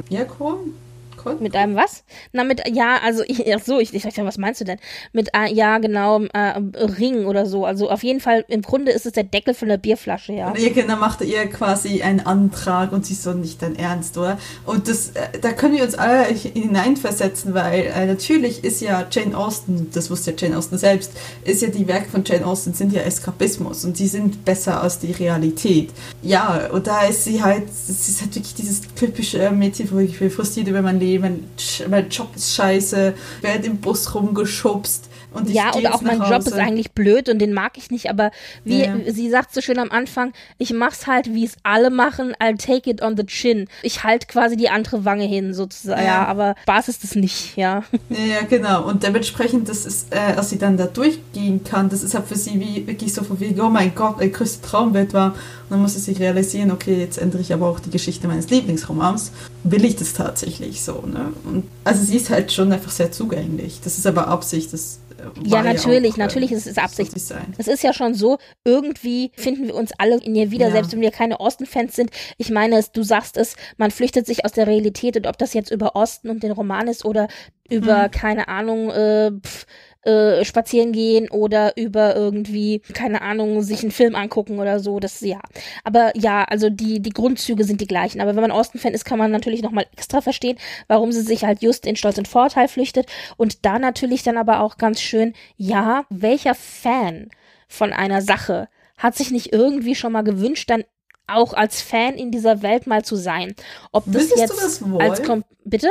ja, 0.09 0.25
Korn? 0.25 0.73
Konnten? 1.17 1.43
Mit 1.43 1.55
einem 1.55 1.75
was? 1.75 2.03
Na, 2.31 2.43
mit, 2.43 2.63
ja, 2.71 2.99
also, 3.03 3.23
ich, 3.27 3.53
ach 3.53 3.61
so, 3.63 3.79
ich, 3.79 3.93
ich 3.93 4.03
dachte, 4.03 4.23
was 4.25 4.37
meinst 4.37 4.61
du 4.61 4.65
denn? 4.65 4.77
Mit, 5.13 5.29
äh, 5.33 5.53
ja, 5.53 5.77
genau, 5.79 6.21
äh, 6.33 6.59
Ring 6.77 7.25
oder 7.25 7.45
so. 7.45 7.65
Also 7.65 7.89
auf 7.89 8.03
jeden 8.03 8.19
Fall, 8.19 8.45
im 8.47 8.61
Grunde 8.61 8.91
ist 8.91 9.05
es 9.05 9.13
der 9.13 9.23
Deckel 9.23 9.53
von 9.53 9.67
der 9.67 9.77
Bierflasche, 9.77 10.33
ja. 10.33 10.49
Und 10.49 10.59
ihr 10.59 10.73
Kinder 10.73 10.95
machte 10.95 11.23
ihr 11.23 11.47
quasi 11.47 12.01
einen 12.01 12.21
Antrag 12.21 12.91
und 12.91 13.05
sie 13.05 13.15
so 13.15 13.33
nicht 13.33 13.61
dein 13.61 13.75
Ernst, 13.75 14.17
oder? 14.17 14.37
Und 14.65 14.87
das, 14.87 15.09
äh, 15.09 15.39
da 15.41 15.51
können 15.51 15.75
wir 15.75 15.83
uns 15.83 15.95
alle 15.95 16.25
hineinversetzen, 16.25 17.53
weil 17.53 17.91
äh, 17.95 18.05
natürlich 18.05 18.63
ist 18.63 18.81
ja 18.81 19.05
Jane 19.11 19.37
Austen, 19.37 19.89
das 19.93 20.09
wusste 20.09 20.31
ja 20.31 20.37
Jane 20.39 20.57
Austen 20.57 20.77
selbst, 20.77 21.11
ist 21.43 21.61
ja 21.61 21.69
die 21.69 21.87
Werke 21.87 22.09
von 22.09 22.23
Jane 22.23 22.45
Austen 22.45 22.73
sind 22.73 22.93
ja 22.93 23.01
Eskapismus 23.01 23.85
und 23.85 23.99
die 23.99 24.07
sind 24.07 24.45
besser 24.45 24.81
als 24.81 24.99
die 24.99 25.11
Realität. 25.11 25.91
Ja, 26.21 26.67
und 26.71 26.87
da 26.87 27.03
ist 27.03 27.23
sie 27.23 27.43
halt, 27.43 27.63
sie 27.73 28.11
ist 28.11 28.21
halt 28.21 28.35
wirklich 28.35 28.55
dieses 28.55 28.81
typische 28.95 29.51
Mädchen, 29.51 29.89
wo 29.91 29.99
ich 29.99 30.17
frustriert 30.33 30.67
über 30.67 30.81
mein 30.81 30.99
Leben 30.99 31.16
mein, 31.19 31.49
mein 31.89 32.09
Job 32.09 32.35
ist 32.35 32.53
scheiße, 32.55 33.13
werde 33.41 33.67
im 33.67 33.77
Bus 33.77 34.13
rumgeschubst. 34.13 35.09
Und 35.37 35.49
ja, 35.49 35.73
und 35.73 35.85
auch 35.87 36.01
mein 36.01 36.21
Job 36.21 36.39
ist 36.39 36.53
eigentlich 36.53 36.91
blöd 36.91 37.29
und 37.29 37.39
den 37.39 37.53
mag 37.53 37.77
ich 37.77 37.91
nicht, 37.91 38.09
aber 38.09 38.31
wie 38.63 38.83
ja. 38.83 38.95
sie 39.07 39.29
sagt 39.29 39.53
so 39.53 39.61
schön 39.61 39.79
am 39.79 39.91
Anfang, 39.91 40.33
ich 40.57 40.73
mach's 40.73 41.07
halt, 41.07 41.33
wie 41.33 41.45
es 41.45 41.55
alle 41.63 41.89
machen, 41.89 42.33
I'll 42.39 42.57
take 42.57 42.89
it 42.89 43.01
on 43.01 43.15
the 43.17 43.25
chin. 43.25 43.67
Ich 43.83 44.03
halt 44.03 44.27
quasi 44.27 44.55
die 44.57 44.69
andere 44.69 45.05
Wange 45.05 45.25
hin, 45.25 45.53
sozusagen. 45.53 46.01
Ja, 46.01 46.07
ja 46.07 46.25
aber 46.25 46.55
Spaß 46.63 46.89
ist 46.89 47.03
es 47.03 47.15
nicht, 47.15 47.55
ja. 47.55 47.83
Ja, 48.09 48.41
genau. 48.49 48.85
Und 48.85 49.03
dementsprechend, 49.03 49.69
das 49.69 49.85
ist, 49.85 50.13
äh, 50.13 50.35
als 50.35 50.49
sie 50.49 50.57
dann 50.57 50.77
da 50.77 50.87
durchgehen 50.87 51.63
kann, 51.63 51.89
das 51.89 52.03
ist 52.03 52.15
halt 52.15 52.27
für 52.27 52.35
sie 52.35 52.59
wie 52.59 52.87
wirklich 52.87 53.13
so 53.13 53.23
von 53.23 53.39
wegen, 53.39 53.59
oh 53.61 53.69
mein 53.69 53.93
Gott, 53.95 54.21
ein 54.21 54.31
größter 54.31 54.67
Traumwelt 54.67 55.13
war. 55.13 55.27
Und 55.33 55.71
dann 55.71 55.81
muss 55.81 55.93
sie 55.93 55.99
sich 55.99 56.19
realisieren, 56.19 56.71
okay, 56.71 56.99
jetzt 56.99 57.17
ändere 57.17 57.41
ich 57.41 57.53
aber 57.53 57.67
auch 57.67 57.79
die 57.79 57.89
Geschichte 57.89 58.27
meines 58.27 58.49
Lieblingsromans. 58.49 59.31
Will 59.63 59.83
ich 59.85 59.95
das 59.97 60.13
tatsächlich 60.13 60.81
so, 60.81 61.03
ne? 61.05 61.33
Und 61.43 61.65
also 61.83 62.03
sie 62.03 62.15
ist 62.15 62.29
halt 62.29 62.51
schon 62.51 62.71
einfach 62.71 62.91
sehr 62.91 63.11
zugänglich. 63.11 63.81
Das 63.83 63.97
ist 63.97 64.07
aber 64.07 64.27
Absicht, 64.27 64.71
das 64.71 64.99
ja, 65.43 65.63
natürlich, 65.63 66.13
auch, 66.13 66.17
natürlich 66.17 66.51
ist 66.51 66.67
es 66.67 66.77
Absicht. 66.77 67.11
Es 67.57 67.67
ist 67.67 67.83
ja 67.83 67.93
schon 67.93 68.13
so, 68.13 68.37
irgendwie 68.63 69.31
finden 69.35 69.67
wir 69.67 69.75
uns 69.75 69.91
alle 69.97 70.17
in 70.17 70.35
ihr 70.35 70.51
wieder, 70.51 70.67
ja. 70.67 70.71
selbst 70.71 70.91
wenn 70.91 71.01
wir 71.01 71.11
keine 71.11 71.39
Austin-Fans 71.39 71.95
sind. 71.95 72.11
Ich 72.37 72.49
meine, 72.49 72.83
du 72.93 73.03
sagst 73.03 73.37
es, 73.37 73.55
man 73.77 73.91
flüchtet 73.91 74.25
sich 74.25 74.45
aus 74.45 74.51
der 74.51 74.67
Realität 74.67 75.17
und 75.17 75.27
ob 75.27 75.37
das 75.37 75.53
jetzt 75.53 75.71
über 75.71 75.95
Osten 75.95 76.29
und 76.29 76.43
den 76.43 76.51
Roman 76.51 76.87
ist 76.87 77.05
oder 77.05 77.27
über, 77.69 78.03
hm. 78.03 78.11
keine 78.11 78.47
Ahnung, 78.47 78.89
äh, 78.91 79.31
pf, 79.31 79.65
äh, 80.07 80.45
spazieren 80.45 80.93
gehen 80.93 81.29
oder 81.29 81.75
über 81.75 82.15
irgendwie, 82.15 82.79
keine 82.93 83.21
Ahnung, 83.21 83.61
sich 83.61 83.81
einen 83.81 83.91
Film 83.91 84.15
angucken 84.15 84.59
oder 84.59 84.79
so. 84.79 84.99
Das 84.99 85.19
ja. 85.21 85.39
Aber 85.83 86.11
ja, 86.15 86.43
also 86.45 86.69
die, 86.69 87.01
die 87.01 87.09
Grundzüge 87.09 87.63
sind 87.65 87.81
die 87.81 87.87
gleichen. 87.87 88.21
Aber 88.21 88.35
wenn 88.35 88.41
man 88.41 88.51
Austin-Fan 88.51 88.93
ist, 88.93 89.05
kann 89.05 89.19
man 89.19 89.31
natürlich 89.31 89.61
nochmal 89.61 89.85
extra 89.91 90.21
verstehen, 90.21 90.57
warum 90.87 91.11
sie 91.11 91.21
sich 91.21 91.43
halt 91.43 91.61
just 91.61 91.85
in 91.85 91.95
Stolz 91.97 92.17
und 92.17 92.27
Vorteil 92.27 92.67
flüchtet. 92.67 93.07
Und 93.35 93.65
da 93.65 93.79
natürlich 93.79 94.23
dann 94.23 94.37
aber 94.37 94.61
auch 94.61 94.77
ganz 94.77 95.01
schön, 95.01 95.33
ja, 95.57 96.05
welcher 96.09 96.55
Fan 96.55 97.29
von 97.67 97.91
einer 97.91 98.21
Sache 98.21 98.69
hat 98.97 99.15
sich 99.15 99.31
nicht 99.31 99.53
irgendwie 99.53 99.95
schon 99.95 100.13
mal 100.13 100.23
gewünscht, 100.23 100.69
dann 100.69 100.85
auch 101.27 101.53
als 101.53 101.81
Fan 101.81 102.15
in 102.15 102.31
dieser 102.31 102.61
Welt 102.61 102.87
mal 102.87 103.03
zu 103.03 103.17
sein. 103.17 103.53
Ob 103.91 104.05
das 104.05 104.15
Willst 104.15 104.37
jetzt 104.37 104.63
das 104.63 104.81
als 104.99 105.21
Kom 105.23 105.43
bitte? 105.65 105.89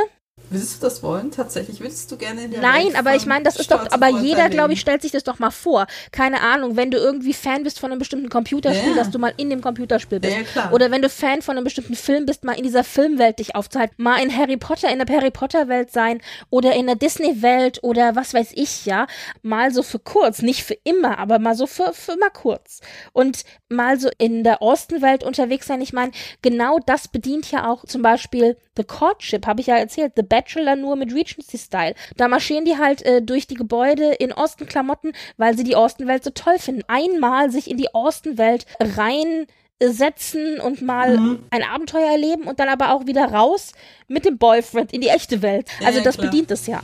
Würdest 0.49 0.77
du 0.77 0.85
das 0.85 1.03
wollen? 1.03 1.31
Tatsächlich? 1.31 1.79
Würdest 1.81 2.11
du 2.11 2.17
gerne 2.17 2.45
in 2.45 2.51
der 2.51 2.61
Nein, 2.61 2.87
Welt 2.87 2.95
aber 2.95 3.15
ich 3.15 3.25
meine, 3.25 3.43
das 3.43 3.57
ist 3.57 3.71
doch, 3.71 3.91
aber 3.91 4.07
jeder, 4.07 4.49
glaube 4.49 4.73
ich, 4.73 4.79
stellt 4.79 5.01
sich 5.01 5.11
das 5.11 5.23
doch 5.23 5.39
mal 5.39 5.51
vor. 5.51 5.87
Keine 6.11 6.41
Ahnung, 6.41 6.77
wenn 6.77 6.89
du 6.89 6.97
irgendwie 6.97 7.33
Fan 7.33 7.63
bist 7.63 7.79
von 7.79 7.91
einem 7.91 7.99
bestimmten 7.99 8.29
Computerspiel, 8.29 8.91
ja. 8.91 8.95
dass 8.95 9.09
du 9.09 9.19
mal 9.19 9.33
in 9.37 9.49
dem 9.49 9.61
Computerspiel 9.61 10.19
bist. 10.19 10.37
Ja. 10.55 10.71
Oder 10.71 10.89
wenn 10.91 11.01
du 11.01 11.09
Fan 11.09 11.41
von 11.41 11.57
einem 11.57 11.65
bestimmten 11.65 11.95
Film 11.95 12.25
bist, 12.25 12.43
mal 12.43 12.53
in 12.53 12.63
dieser 12.63 12.83
Filmwelt 12.83 13.39
dich 13.39 13.55
aufzuhalten. 13.55 13.95
Mal 13.97 14.21
in 14.23 14.35
Harry 14.35 14.57
Potter, 14.57 14.89
in 14.89 14.99
der 14.99 15.15
Harry 15.15 15.31
Potter 15.31 15.67
Welt 15.67 15.91
sein 15.91 16.21
oder 16.49 16.73
in 16.73 16.87
der 16.87 16.95
Disney 16.95 17.41
Welt 17.41 17.79
oder 17.81 18.15
was 18.15 18.33
weiß 18.33 18.51
ich, 18.53 18.85
ja. 18.85 19.07
Mal 19.41 19.71
so 19.73 19.83
für 19.83 19.99
kurz, 19.99 20.41
nicht 20.41 20.63
für 20.63 20.77
immer, 20.83 21.19
aber 21.19 21.39
mal 21.39 21.55
so 21.55 21.67
für, 21.67 21.93
für 21.93 22.15
mal 22.17 22.29
kurz. 22.29 22.79
Und 23.11 23.43
mal 23.69 23.99
so 23.99 24.09
in 24.17 24.43
der 24.43 24.61
Ostenwelt 24.61 25.23
unterwegs 25.23 25.67
sein. 25.67 25.81
Ich 25.81 25.93
meine, 25.93 26.11
genau 26.41 26.79
das 26.85 27.07
bedient 27.09 27.51
ja 27.51 27.69
auch 27.69 27.85
zum 27.85 28.01
Beispiel 28.01 28.57
The 28.77 28.83
Courtship, 28.83 29.45
habe 29.47 29.61
ich 29.61 29.67
ja 29.67 29.75
erzählt, 29.75 30.13
The 30.15 30.23
Bachelor 30.23 30.75
nur 30.75 30.95
mit 30.95 31.13
Regency-Style. 31.13 31.95
Da 32.15 32.27
marschieren 32.27 32.65
die 32.65 32.77
halt 32.77 33.01
äh, 33.01 33.21
durch 33.21 33.47
die 33.47 33.55
Gebäude 33.55 34.13
in 34.13 34.31
Austin-Klamotten, 34.31 35.13
weil 35.37 35.57
sie 35.57 35.63
die 35.63 35.75
Austin-Welt 35.75 36.23
so 36.23 36.29
toll 36.29 36.59
finden. 36.59 36.83
Einmal 36.87 37.51
sich 37.51 37.69
in 37.69 37.77
die 37.77 37.93
Austin-Welt 37.93 38.65
reinsetzen 38.79 40.59
und 40.59 40.81
mal 40.81 41.17
mhm. 41.17 41.39
ein 41.49 41.63
Abenteuer 41.63 42.09
erleben 42.09 42.43
und 42.43 42.59
dann 42.59 42.69
aber 42.69 42.93
auch 42.93 43.07
wieder 43.07 43.25
raus 43.25 43.73
mit 44.07 44.25
dem 44.25 44.37
Boyfriend 44.37 44.93
in 44.93 45.01
die 45.01 45.09
echte 45.09 45.41
Welt. 45.41 45.69
Also 45.83 45.99
ja, 45.99 46.03
das 46.03 46.17
klar. 46.17 46.27
bedient 46.27 46.51
es 46.51 46.67
ja. 46.67 46.81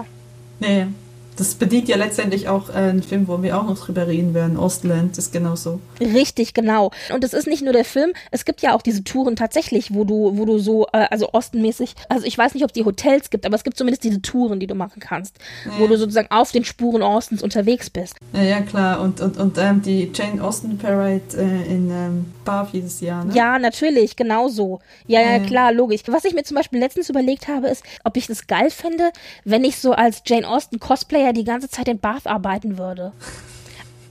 Nee, 0.60 0.88
das 1.36 1.56
bedient 1.56 1.88
ja 1.88 1.98
letztendlich 1.98 2.48
auch 2.48 2.70
äh, 2.70 2.74
einen 2.74 3.04
Film, 3.04 3.28
wo 3.28 3.42
wir 3.42 3.58
auch 3.58 3.66
noch 3.66 3.78
drüber 3.78 4.08
reden 4.08 4.34
werden. 4.34 4.58
Ostland 4.58 5.18
ist 5.18 5.32
genauso. 5.32 5.80
Richtig, 6.00 6.54
genau. 6.54 6.92
Und 7.14 7.24
es 7.24 7.34
ist 7.34 7.48
nicht 7.48 7.64
nur 7.64 7.74
der 7.74 7.86
Film, 7.86 8.14
es 8.32 8.46
gibt 8.46 8.62
ja 8.62 8.76
auch 8.76 8.82
diese 8.82 9.04
Touren 9.04 9.36
tatsächlich, 9.36 9.94
wo 9.94 10.04
du, 10.04 10.38
wo 10.38 10.46
du 10.46 10.60
so, 10.60 10.88
äh, 10.94 11.08
also 11.10 11.30
ostenmäßig, 11.34 11.96
also 12.10 12.26
ich 12.26 12.38
weiß 12.38 12.54
nicht, 12.54 12.64
ob 12.64 12.70
es 12.70 12.74
die 12.74 12.86
Hotels 12.86 13.30
gibt, 13.30 13.46
aber 13.46 13.56
es 13.56 13.64
gibt 13.64 13.78
zumindest 13.78 14.04
diese 14.04 14.22
Touren, 14.22 14.60
die 14.60 14.68
du 14.68 14.76
machen 14.76 15.00
kannst, 15.00 15.38
ja. 15.66 15.72
wo 15.80 15.88
du 15.88 15.98
sozusagen 15.98 16.30
auf 16.32 16.52
den 16.52 16.66
Spuren 16.66 17.02
Ostens 17.02 17.42
unterwegs 17.42 17.90
bist. 17.90 18.16
Ja, 18.34 18.44
ja 18.44 18.62
klar. 18.62 19.02
Und, 19.02 19.22
und, 19.22 19.38
und 19.38 19.58
ähm, 19.58 19.82
die 19.82 20.12
Jane 20.14 20.44
Austen 20.44 20.78
Parade 20.78 21.22
äh, 21.38 21.74
in 21.74 21.90
ähm, 21.90 22.26
Bath 22.46 22.70
jedes 22.74 23.00
Jahr, 23.02 23.26
ne? 23.26 23.34
Ja, 23.34 23.60
natürlich, 23.60 24.16
genauso. 24.16 24.80
Ja, 25.08 25.22
ja, 25.22 25.40
klar, 25.40 25.72
logisch. 25.72 26.02
Was 26.08 26.26
ich 26.26 26.34
mir 26.34 26.44
zum 26.44 26.56
Beispiel 26.56 26.80
letztens 26.80 27.10
überlegt 27.10 27.48
habe, 27.48 27.68
ist, 27.68 27.84
ob 28.04 28.18
ich 28.18 28.28
das 28.28 28.48
geil 28.48 28.70
fände, 28.70 29.12
wenn 29.46 29.64
ich 29.64 29.78
so 29.78 29.94
als 29.94 30.22
Jane 30.26 30.48
Austen 30.48 30.80
Cosplayer 30.80 31.23
ja 31.24 31.34
die 31.34 31.44
ganze 31.44 31.70
Zeit 31.70 31.88
in 31.88 32.00
Bath 32.00 32.28
arbeiten 32.28 32.78
würde. 32.78 33.14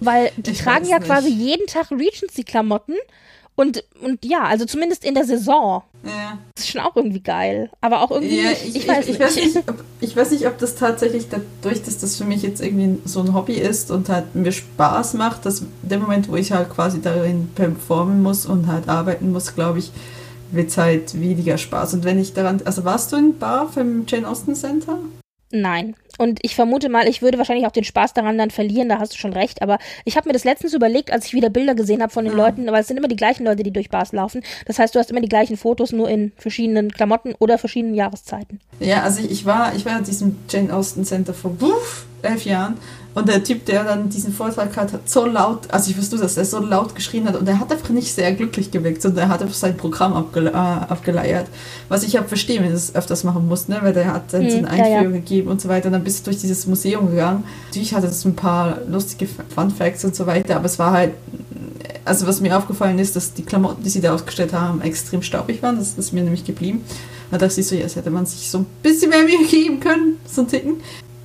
Weil 0.01 0.33
die 0.37 0.51
ich 0.51 0.63
tragen 0.63 0.87
ja 0.87 0.99
nicht. 0.99 1.07
quasi 1.07 1.29
jeden 1.29 1.67
Tag 1.67 1.91
Regency-Klamotten. 1.91 2.97
Und, 3.55 3.85
und 4.01 4.25
ja, 4.25 4.45
also 4.45 4.65
zumindest 4.65 5.05
in 5.05 5.15
der 5.15 5.25
Saison. 5.25 5.83
Ja. 6.05 6.39
Das 6.55 6.65
ist 6.65 6.71
schon 6.71 6.81
auch 6.81 6.97
irgendwie 6.97 7.21
geil. 7.21 7.71
Aber 7.83 8.01
auch 8.01 8.11
irgendwie, 8.11 8.43
ja, 8.43 8.51
ich, 8.51 8.75
ich, 8.75 8.89
weiß, 8.89 9.07
ich, 9.09 9.21
weiß 9.21 9.37
nicht, 9.37 9.57
ob, 9.69 9.85
ich 10.01 10.17
weiß 10.17 10.31
nicht, 10.31 10.47
ob 10.47 10.59
das 10.59 10.75
tatsächlich 10.75 11.27
dadurch, 11.29 11.83
dass 11.83 11.99
das 11.99 12.17
für 12.17 12.25
mich 12.25 12.43
jetzt 12.43 12.63
irgendwie 12.63 12.99
so 13.05 13.21
ein 13.21 13.35
Hobby 13.35 13.55
ist 13.55 13.91
und 13.91 14.09
halt 14.09 14.35
mir 14.35 14.53
Spaß 14.53 15.15
macht, 15.15 15.45
dass 15.45 15.65
der 15.83 15.99
Moment, 15.99 16.29
wo 16.29 16.37
ich 16.37 16.51
halt 16.51 16.71
quasi 16.71 17.03
darin 17.03 17.51
performen 17.55 18.23
muss 18.23 18.47
und 18.47 18.67
halt 18.69 18.89
arbeiten 18.89 19.33
muss, 19.33 19.55
glaube 19.55 19.81
ich, 19.81 19.93
wird 20.51 20.71
es 20.71 20.79
halt 20.79 21.21
weniger 21.21 21.59
Spaß. 21.59 21.95
Und 21.95 22.05
wenn 22.05 22.19
ich 22.19 22.33
daran, 22.33 22.63
also 22.65 22.85
warst 22.85 23.13
du 23.13 23.17
in 23.17 23.39
Bar 23.39 23.69
vom 23.69 24.07
Jane 24.07 24.29
Austen 24.29 24.55
Center? 24.55 24.99
Nein. 25.53 25.95
Und 26.19 26.41
ich 26.43 26.55
vermute 26.55 26.89
mal, 26.89 27.09
ich 27.09 27.23
würde 27.23 27.39
wahrscheinlich 27.39 27.67
auch 27.67 27.73
den 27.73 27.85
Spaß 27.85 28.15
daran 28.15 28.37
dann 28.37 28.51
verlieren, 28.51 28.89
da 28.89 28.99
hast 28.99 29.15
du 29.15 29.19
schon 29.19 29.33
recht. 29.33 29.63
Aber 29.63 29.79
ich 30.05 30.17
habe 30.17 30.29
mir 30.29 30.33
das 30.33 30.45
letztens 30.45 30.75
überlegt, 30.75 31.13
als 31.13 31.27
ich 31.27 31.35
wieder 31.35 31.51
Bilder 31.51 31.75
gesehen 31.75 32.03
habe 32.03 32.13
von 32.13 32.25
den 32.25 32.35
ah. 32.35 32.37
Leuten, 32.37 32.67
weil 32.67 32.81
es 32.81 32.89
sind 32.89 32.97
immer 32.97 33.09
die 33.09 33.17
gleichen 33.17 33.45
Leute, 33.45 33.63
die 33.63 33.71
durch 33.71 33.91
Bars 33.91 34.13
laufen. 34.13 34.43
Das 34.67 34.79
heißt, 34.79 34.95
du 34.95 34.99
hast 34.99 35.11
immer 35.11 35.21
die 35.21 35.29
gleichen 35.29 35.57
Fotos, 35.57 35.93
nur 35.93 36.09
in 36.09 36.33
verschiedenen 36.37 36.91
Klamotten 36.91 37.35
oder 37.39 37.59
verschiedenen 37.59 37.95
Jahreszeiten. 37.95 38.61
Ja, 38.81 39.03
also 39.03 39.23
ich 39.23 39.47
war, 39.47 39.75
ich 39.75 39.85
war 39.85 39.99
in 39.99 40.05
diesem 40.05 40.39
Jane 40.49 40.75
Austen 40.75 41.05
Center 41.05 41.35
vor 41.35 41.53
buff, 41.53 42.07
elf 42.23 42.45
Jahren 42.45 42.79
und 43.15 43.29
der 43.29 43.45
Typ, 43.45 43.67
der 43.67 43.85
dann 43.85 44.09
diesen 44.09 44.33
Vortrag 44.33 44.75
hat, 44.77 44.93
hat 44.93 45.09
so 45.09 45.27
laut, 45.27 45.71
also 45.71 45.91
ich 45.91 45.99
wusste, 45.99 46.17
dass 46.17 46.37
er 46.39 46.47
so 46.47 46.61
laut 46.61 46.95
geschrien 46.95 47.29
hat 47.29 47.37
und 47.37 47.47
er 47.47 47.61
hat 47.61 47.71
einfach 47.71 47.91
nicht 47.91 48.15
sehr 48.15 48.33
glücklich 48.33 48.71
gewirkt, 48.71 49.03
sondern 49.03 49.25
er 49.25 49.29
hat 49.29 49.43
einfach 49.43 49.55
sein 49.55 49.77
Programm 49.77 50.15
abgele 50.15 50.51
äh, 50.51 50.55
abgeleiert. 50.55 51.47
Was 51.91 52.05
ich 52.05 52.17
habe 52.17 52.27
verstehen, 52.27 52.63
wenn 52.63 52.71
du 52.71 52.77
es 52.77 52.95
öfters 52.95 53.23
machen 53.25 53.47
musst, 53.49 53.69
ne? 53.69 53.79
weil 53.83 53.93
der 53.93 54.15
hat 54.15 54.33
dann 54.33 54.45
hm, 54.45 54.51
so 54.51 54.57
eine 54.59 54.71
Einführung 54.71 54.93
ja, 54.93 55.03
ja. 55.03 55.11
gegeben 55.11 55.51
und 55.51 55.61
so 55.61 55.69
weiter. 55.69 55.87
Und 55.87 55.93
dann 55.93 56.05
bist 56.05 56.21
du 56.21 56.31
durch 56.31 56.41
dieses 56.41 56.67
Museum 56.67 57.11
gegangen. 57.11 57.45
Natürlich 57.67 57.93
hatte 57.93 58.07
es 58.07 58.25
ein 58.25 58.35
paar 58.35 58.79
lustige 58.89 59.27
Fun 59.27 59.71
Facts 59.71 60.05
und 60.05 60.17
so 60.17 60.27
weiter, 60.27 60.57
aber 60.57 60.65
es 60.65 60.79
war 60.79 60.93
halt, 60.93 61.13
also 62.07 62.27
was 62.27 62.41
mir 62.41 62.57
aufgefallen 62.57 62.99
ist, 62.99 63.15
dass 63.15 63.35
die 63.35 63.43
Klamotten, 63.43 63.83
die 63.83 63.91
sie 63.91 64.01
da 64.01 64.15
ausgestellt 64.15 64.55
haben, 64.55 64.81
extrem 64.81 65.23
staubig 65.23 65.63
waren. 65.63 65.77
Das 65.77 65.99
ist 65.99 66.13
mir 66.13 66.23
nämlich 66.23 66.45
geblieben. 66.45 66.83
Da 67.31 67.39
dachte 67.39 67.61
ich 67.61 67.67
so, 67.67 67.75
jetzt 67.75 67.97
hätte 67.97 68.11
man 68.11 68.25
sich 68.27 68.51
so 68.51 68.59
ein 68.59 68.67
bisschen 68.83 69.11
mehr 69.11 69.23
Mühe 69.23 69.47
geben 69.51 69.81
können, 69.81 70.19
so 70.27 70.43
ein 70.43 70.49
Ticken 70.49 70.77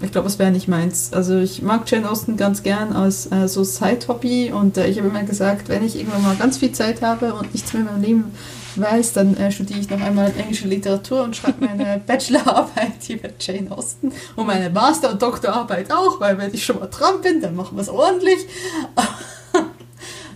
ich 0.02 0.12
glaube, 0.12 0.28
es 0.28 0.38
wäre 0.38 0.52
nicht 0.52 0.68
meins. 0.68 1.12
Also 1.12 1.38
ich 1.39 1.62
mag 1.62 1.89
Jane 1.89 2.10
Austen 2.10 2.38
ganz 2.38 2.62
gern 2.62 2.93
als 2.93 3.32
äh, 3.32 3.48
so 3.48 3.64
Side-Hobby 3.64 4.52
und 4.52 4.78
äh, 4.78 4.88
ich 4.88 5.00
habe 5.00 5.08
immer 5.08 5.24
gesagt, 5.24 5.70
wenn 5.70 5.84
ich 5.84 5.95
irgendwann 5.98 6.24
mal 6.24 6.36
ganz 6.36 6.58
viel 6.58 6.72
Zeit 6.72 7.02
habe 7.02 7.34
und 7.34 7.54
nichts 7.54 7.74
mehr 7.74 7.82
in 7.82 7.88
meinem 7.88 8.02
Leben 8.02 8.32
weiß, 8.76 9.14
dann 9.14 9.36
äh, 9.38 9.52
studiere 9.52 9.80
ich 9.80 9.89
noch 9.89 10.00
einmal 10.00 10.32
englische 10.38 10.68
Literatur 10.68 11.24
und 11.24 11.36
schreibe 11.36 11.66
meine 11.66 12.00
Bachelorarbeit 12.06 13.10
über 13.10 13.30
Jane 13.39 13.72
Austen 13.72 14.12
und 14.36 14.45
meine 14.45 14.70
Master- 14.70 15.12
und 15.12 15.22
Doktorarbeit 15.22 15.91
auch, 15.91 16.20
weil 16.20 16.38
wenn 16.38 16.54
ich 16.54 16.64
schon 16.64 16.80
mal 16.80 16.88
dran 16.88 17.22
bin, 17.22 17.41
dann 17.41 17.56
machen 17.56 17.76
wir 17.76 17.82
es 17.82 17.89
ordentlich. 17.89 18.45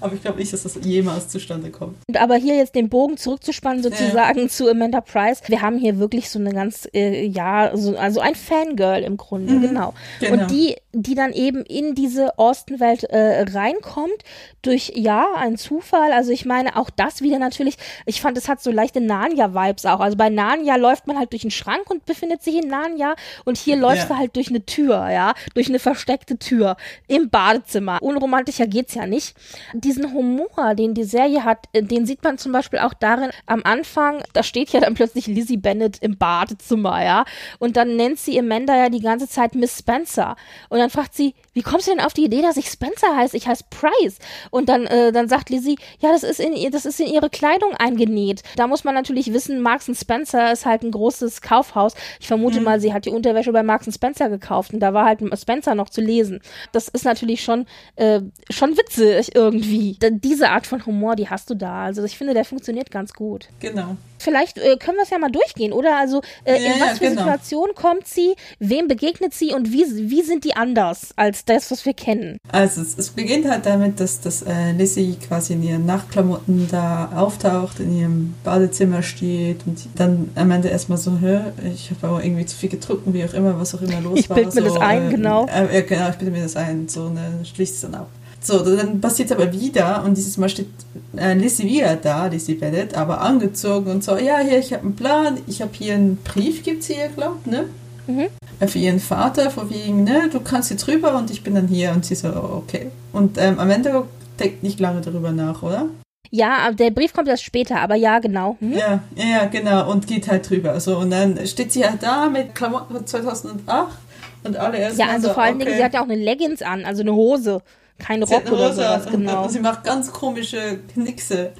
Aber 0.01 0.13
ich 0.13 0.21
glaube 0.21 0.39
nicht, 0.39 0.51
dass 0.51 0.63
das 0.63 0.77
jemals 0.83 1.29
zustande 1.29 1.69
kommt. 1.69 1.95
Aber 2.17 2.35
hier 2.35 2.55
jetzt 2.55 2.75
den 2.75 2.89
Bogen 2.89 3.17
zurückzuspannen, 3.17 3.83
sozusagen 3.83 4.39
ja. 4.39 4.47
zu 4.47 4.69
Amanda 4.69 4.99
Price. 5.01 5.41
Wir 5.47 5.61
haben 5.61 5.77
hier 5.77 5.99
wirklich 5.99 6.29
so 6.29 6.39
eine 6.39 6.51
ganz, 6.53 6.87
äh, 6.93 7.25
ja, 7.25 7.71
so, 7.75 7.95
also 7.95 8.19
ein 8.19 8.35
Fangirl 8.35 9.03
im 9.03 9.17
Grunde, 9.17 9.53
mhm. 9.53 9.61
genau. 9.61 9.93
genau. 10.19 10.33
Und 10.33 10.51
die, 10.51 10.75
die 10.91 11.15
dann 11.15 11.33
eben 11.33 11.63
in 11.63 11.95
diese 11.95 12.37
Austen-Welt 12.37 13.03
äh, 13.05 13.45
reinkommt, 13.51 14.23
durch, 14.61 14.93
ja, 14.95 15.27
einen 15.35 15.57
Zufall. 15.57 16.11
Also 16.11 16.31
ich 16.31 16.45
meine, 16.45 16.75
auch 16.75 16.89
das 16.89 17.21
wieder 17.21 17.37
natürlich, 17.37 17.77
ich 18.05 18.21
fand, 18.21 18.37
es 18.37 18.47
hat 18.47 18.61
so 18.61 18.71
leichte 18.71 19.01
Narnia-Vibes 19.01 19.85
auch. 19.85 19.99
Also 19.99 20.17
bei 20.17 20.29
Narnia 20.29 20.75
läuft 20.75 21.05
man 21.05 21.17
halt 21.17 21.31
durch 21.31 21.43
einen 21.43 21.51
Schrank 21.51 21.89
und 21.89 22.05
befindet 22.05 22.41
sich 22.41 22.55
in 22.55 22.69
Narnia 22.69 23.15
und 23.45 23.57
hier 23.57 23.75
läufst 23.75 24.09
ja. 24.09 24.15
du 24.15 24.17
halt 24.17 24.35
durch 24.35 24.49
eine 24.49 24.65
Tür, 24.65 25.09
ja, 25.11 25.33
durch 25.53 25.67
eine 25.67 25.79
versteckte 25.79 26.37
Tür 26.37 26.75
im 27.07 27.29
Badezimmer. 27.29 27.99
Unromantischer 28.01 28.65
geht's 28.65 28.95
ja 28.95 29.05
nicht. 29.05 29.35
Die 29.73 29.91
diesen 29.91 30.13
Humor, 30.13 30.73
den 30.75 30.93
die 30.93 31.03
Serie 31.03 31.43
hat, 31.43 31.65
äh, 31.73 31.83
den 31.83 32.05
sieht 32.05 32.23
man 32.23 32.37
zum 32.37 32.53
Beispiel 32.53 32.79
auch 32.79 32.93
darin, 32.93 33.31
am 33.45 33.61
Anfang, 33.63 34.23
da 34.33 34.41
steht 34.41 34.69
ja 34.69 34.79
dann 34.79 34.93
plötzlich 34.93 35.27
Lizzie 35.27 35.57
Bennett 35.57 35.97
im 36.01 36.17
Badezimmer, 36.17 37.03
ja, 37.03 37.25
und 37.59 37.75
dann 37.75 37.97
nennt 37.97 38.19
sie 38.19 38.39
Amanda 38.39 38.75
ja 38.75 38.89
die 38.89 39.01
ganze 39.01 39.27
Zeit 39.27 39.53
Miss 39.53 39.77
Spencer. 39.77 40.35
Und 40.69 40.79
dann 40.79 40.89
fragt 40.89 41.13
sie, 41.13 41.35
wie 41.53 41.61
kommst 41.61 41.87
du 41.87 41.91
denn 41.91 41.99
auf 41.99 42.13
die 42.13 42.23
Idee, 42.23 42.41
dass 42.41 42.57
ich 42.57 42.67
Spencer 42.67 43.15
heiße? 43.15 43.35
Ich 43.35 43.47
heiße 43.47 43.65
Price. 43.69 44.19
Und 44.51 44.69
dann, 44.69 44.85
äh, 44.85 45.11
dann 45.11 45.27
sagt 45.27 45.49
Lizzie, 45.49 45.77
ja, 45.99 46.11
das 46.11 46.23
ist 46.23 46.39
in 46.39 46.53
ihr, 46.53 46.71
das 46.71 46.85
ist 46.85 46.99
in 46.99 47.07
ihre 47.07 47.29
Kleidung 47.29 47.73
eingenäht. 47.75 48.43
Da 48.55 48.67
muss 48.67 48.83
man 48.83 48.95
natürlich 48.95 49.33
wissen, 49.33 49.61
Marks 49.61 49.91
Spencer 49.93 50.51
ist 50.51 50.65
halt 50.65 50.83
ein 50.83 50.91
großes 50.91 51.41
Kaufhaus. 51.41 51.93
Ich 52.19 52.27
vermute 52.27 52.59
mhm. 52.59 52.65
mal, 52.65 52.79
sie 52.79 52.93
hat 52.93 53.05
die 53.05 53.09
Unterwäsche 53.09 53.51
bei 53.51 53.63
Marks 53.63 53.93
Spencer 53.93 54.29
gekauft 54.29 54.73
und 54.73 54.79
da 54.79 54.93
war 54.93 55.05
halt 55.05 55.19
Spencer 55.37 55.75
noch 55.75 55.89
zu 55.89 56.01
lesen. 56.01 56.39
Das 56.71 56.87
ist 56.87 57.03
natürlich 57.03 57.43
schon, 57.43 57.65
äh, 57.95 58.21
schon 58.49 58.77
witzig 58.77 59.35
irgendwie. 59.35 59.97
Diese 59.99 60.49
Art 60.49 60.67
von 60.67 60.85
Humor, 60.85 61.15
die 61.15 61.29
hast 61.29 61.49
du 61.49 61.55
da. 61.55 61.83
Also 61.83 62.03
ich 62.03 62.17
finde, 62.17 62.33
der 62.33 62.45
funktioniert 62.45 62.91
ganz 62.91 63.13
gut. 63.13 63.49
Genau. 63.59 63.97
Vielleicht 64.21 64.57
äh, 64.57 64.77
können 64.77 64.97
wir 64.97 65.03
es 65.03 65.09
ja 65.09 65.17
mal 65.17 65.31
durchgehen, 65.31 65.73
oder? 65.73 65.97
Also 65.97 66.21
äh, 66.45 66.53
Ja, 66.63 66.73
in 66.73 66.79
ja, 66.79 66.85
was 66.85 66.97
für 66.99 67.05
genau. 67.09 67.21
Situation 67.23 67.69
kommt 67.75 68.07
sie, 68.07 68.35
wem 68.59 68.87
begegnet 68.87 69.33
sie 69.33 69.53
und 69.53 69.71
wie, 69.71 69.85
wie 70.09 70.21
sind 70.21 70.43
die 70.43 70.55
anders 70.55 71.09
als 71.15 71.45
das, 71.45 71.71
was 71.71 71.85
wir 71.85 71.93
kennen? 71.93 72.37
Also 72.51 72.81
es, 72.81 72.97
es 72.97 73.09
beginnt 73.09 73.49
halt 73.49 73.65
damit, 73.65 73.99
dass, 73.99 74.21
dass 74.21 74.41
äh, 74.43 74.71
Lizzie 74.73 75.17
quasi 75.27 75.53
in 75.53 75.63
ihren 75.63 75.85
Nachtklamotten 75.85 76.67
da 76.69 77.11
auftaucht, 77.15 77.79
in 77.79 77.97
ihrem 77.97 78.33
Badezimmer 78.43 79.03
steht 79.03 79.65
und 79.65 79.79
dann 79.95 80.29
am 80.35 80.51
Ende 80.51 80.69
erstmal 80.69 80.97
so, 80.97 81.17
hä, 81.19 81.39
ich 81.73 81.91
habe 81.91 82.07
aber 82.07 82.23
irgendwie 82.23 82.45
zu 82.45 82.55
viel 82.55 82.69
getrunken, 82.69 83.13
wie 83.13 83.23
auch 83.25 83.33
immer, 83.33 83.59
was 83.59 83.73
auch 83.75 83.81
immer 83.81 83.99
los 84.01 84.19
Ich 84.19 84.29
war. 84.29 84.35
bild 84.35 84.53
mir 84.53 84.61
so, 84.61 84.67
das 84.75 84.77
ein, 84.77 85.07
äh, 85.07 85.11
genau. 85.11 85.47
Äh, 85.47 85.81
genau, 85.83 86.09
ich 86.09 86.15
bilde 86.15 86.31
mir 86.31 86.43
das 86.43 86.55
ein, 86.55 86.87
so, 86.87 87.09
ne, 87.09 87.39
schließt 87.43 87.75
es 87.75 87.81
dann 87.81 87.95
ab. 87.95 88.07
So, 88.43 88.59
dann 88.59 88.99
passiert 88.99 89.29
es 89.29 89.37
aber 89.37 89.53
wieder 89.53 90.03
und 90.03 90.17
dieses 90.17 90.37
Mal 90.37 90.49
steht 90.49 90.67
äh, 91.15 91.33
Lizzie 91.33 91.65
wieder 91.65 91.95
da, 91.95 92.25
Lizzie 92.25 92.55
Bennett, 92.55 92.95
aber 92.95 93.21
angezogen 93.21 93.91
und 93.91 94.03
so, 94.03 94.17
ja, 94.17 94.39
hier, 94.39 94.57
ich 94.57 94.73
habe 94.73 94.83
einen 94.83 94.95
Plan, 94.95 95.37
ich 95.45 95.61
habe 95.61 95.71
hier 95.73 95.93
einen 95.93 96.17
Brief, 96.17 96.63
gibt's 96.63 96.87
hier, 96.87 97.07
glaubt, 97.09 97.45
ne? 97.45 97.65
Mhm. 98.07 98.27
Äh, 98.59 98.67
für 98.67 98.79
ihren 98.79 98.99
Vater, 98.99 99.51
vor 99.51 99.69
wegen, 99.69 100.03
ne, 100.03 100.27
du 100.31 100.39
kannst 100.39 100.71
jetzt 100.71 100.87
rüber 100.87 101.15
und 101.15 101.29
ich 101.29 101.43
bin 101.43 101.53
dann 101.53 101.67
hier 101.67 101.91
und 101.91 102.03
sie 102.03 102.15
so, 102.15 102.29
okay. 102.29 102.89
Und 103.13 103.37
ähm, 103.37 103.59
am 103.59 103.69
Ende 103.69 104.05
denkt 104.39 104.63
nicht 104.63 104.79
lange 104.79 105.01
darüber 105.01 105.31
nach, 105.31 105.61
oder? 105.61 105.89
Ja, 106.31 106.59
aber 106.65 106.75
der 106.75 106.91
Brief 106.91 107.13
kommt 107.13 107.27
erst 107.27 107.43
später, 107.43 107.79
aber 107.79 107.95
ja, 107.95 108.19
genau. 108.19 108.55
Hm? 108.59 108.73
Ja, 108.73 109.03
ja, 109.15 109.45
genau, 109.45 109.91
und 109.91 110.07
geht 110.07 110.29
halt 110.29 110.49
drüber. 110.49 110.79
So, 110.79 110.97
und 110.97 111.11
dann 111.11 111.45
steht 111.45 111.73
sie 111.73 111.85
halt 111.85 112.01
da 112.01 112.29
mit 112.29 112.55
Klamotten 112.55 112.95
von 112.95 113.05
2008 113.05 113.97
und 114.45 114.57
alle 114.57 114.77
erst 114.77 114.97
Ja, 114.97 115.07
also 115.07 115.27
so, 115.27 115.33
vor 115.33 115.43
allen 115.43 115.55
okay. 115.55 115.65
Dingen, 115.65 115.77
sie 115.77 115.83
hat 115.83 115.93
ja 115.93 115.99
auch 115.99 116.09
eine 116.09 116.15
Leggings 116.15 116.61
an, 116.61 116.85
also 116.85 117.01
eine 117.01 117.13
Hose, 117.13 117.61
kein 118.01 118.23
Rock 118.23 118.51
oder 118.51 118.73
sowas, 118.73 119.05
genau. 119.09 119.47
Sie 119.47 119.59
macht 119.59 119.83
ganz 119.83 120.11
komische 120.11 120.79
Knickse, 120.93 121.53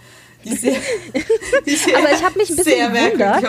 die 0.43 0.55
sehr, 0.55 0.75
die 1.65 1.75
sehr, 1.75 1.97
Aber 1.97 2.11
ich 2.11 2.23
hab 2.23 2.35
mich 2.35 2.49
ein 2.49 2.55
bisschen 2.55 2.93
gewundert. 2.93 3.43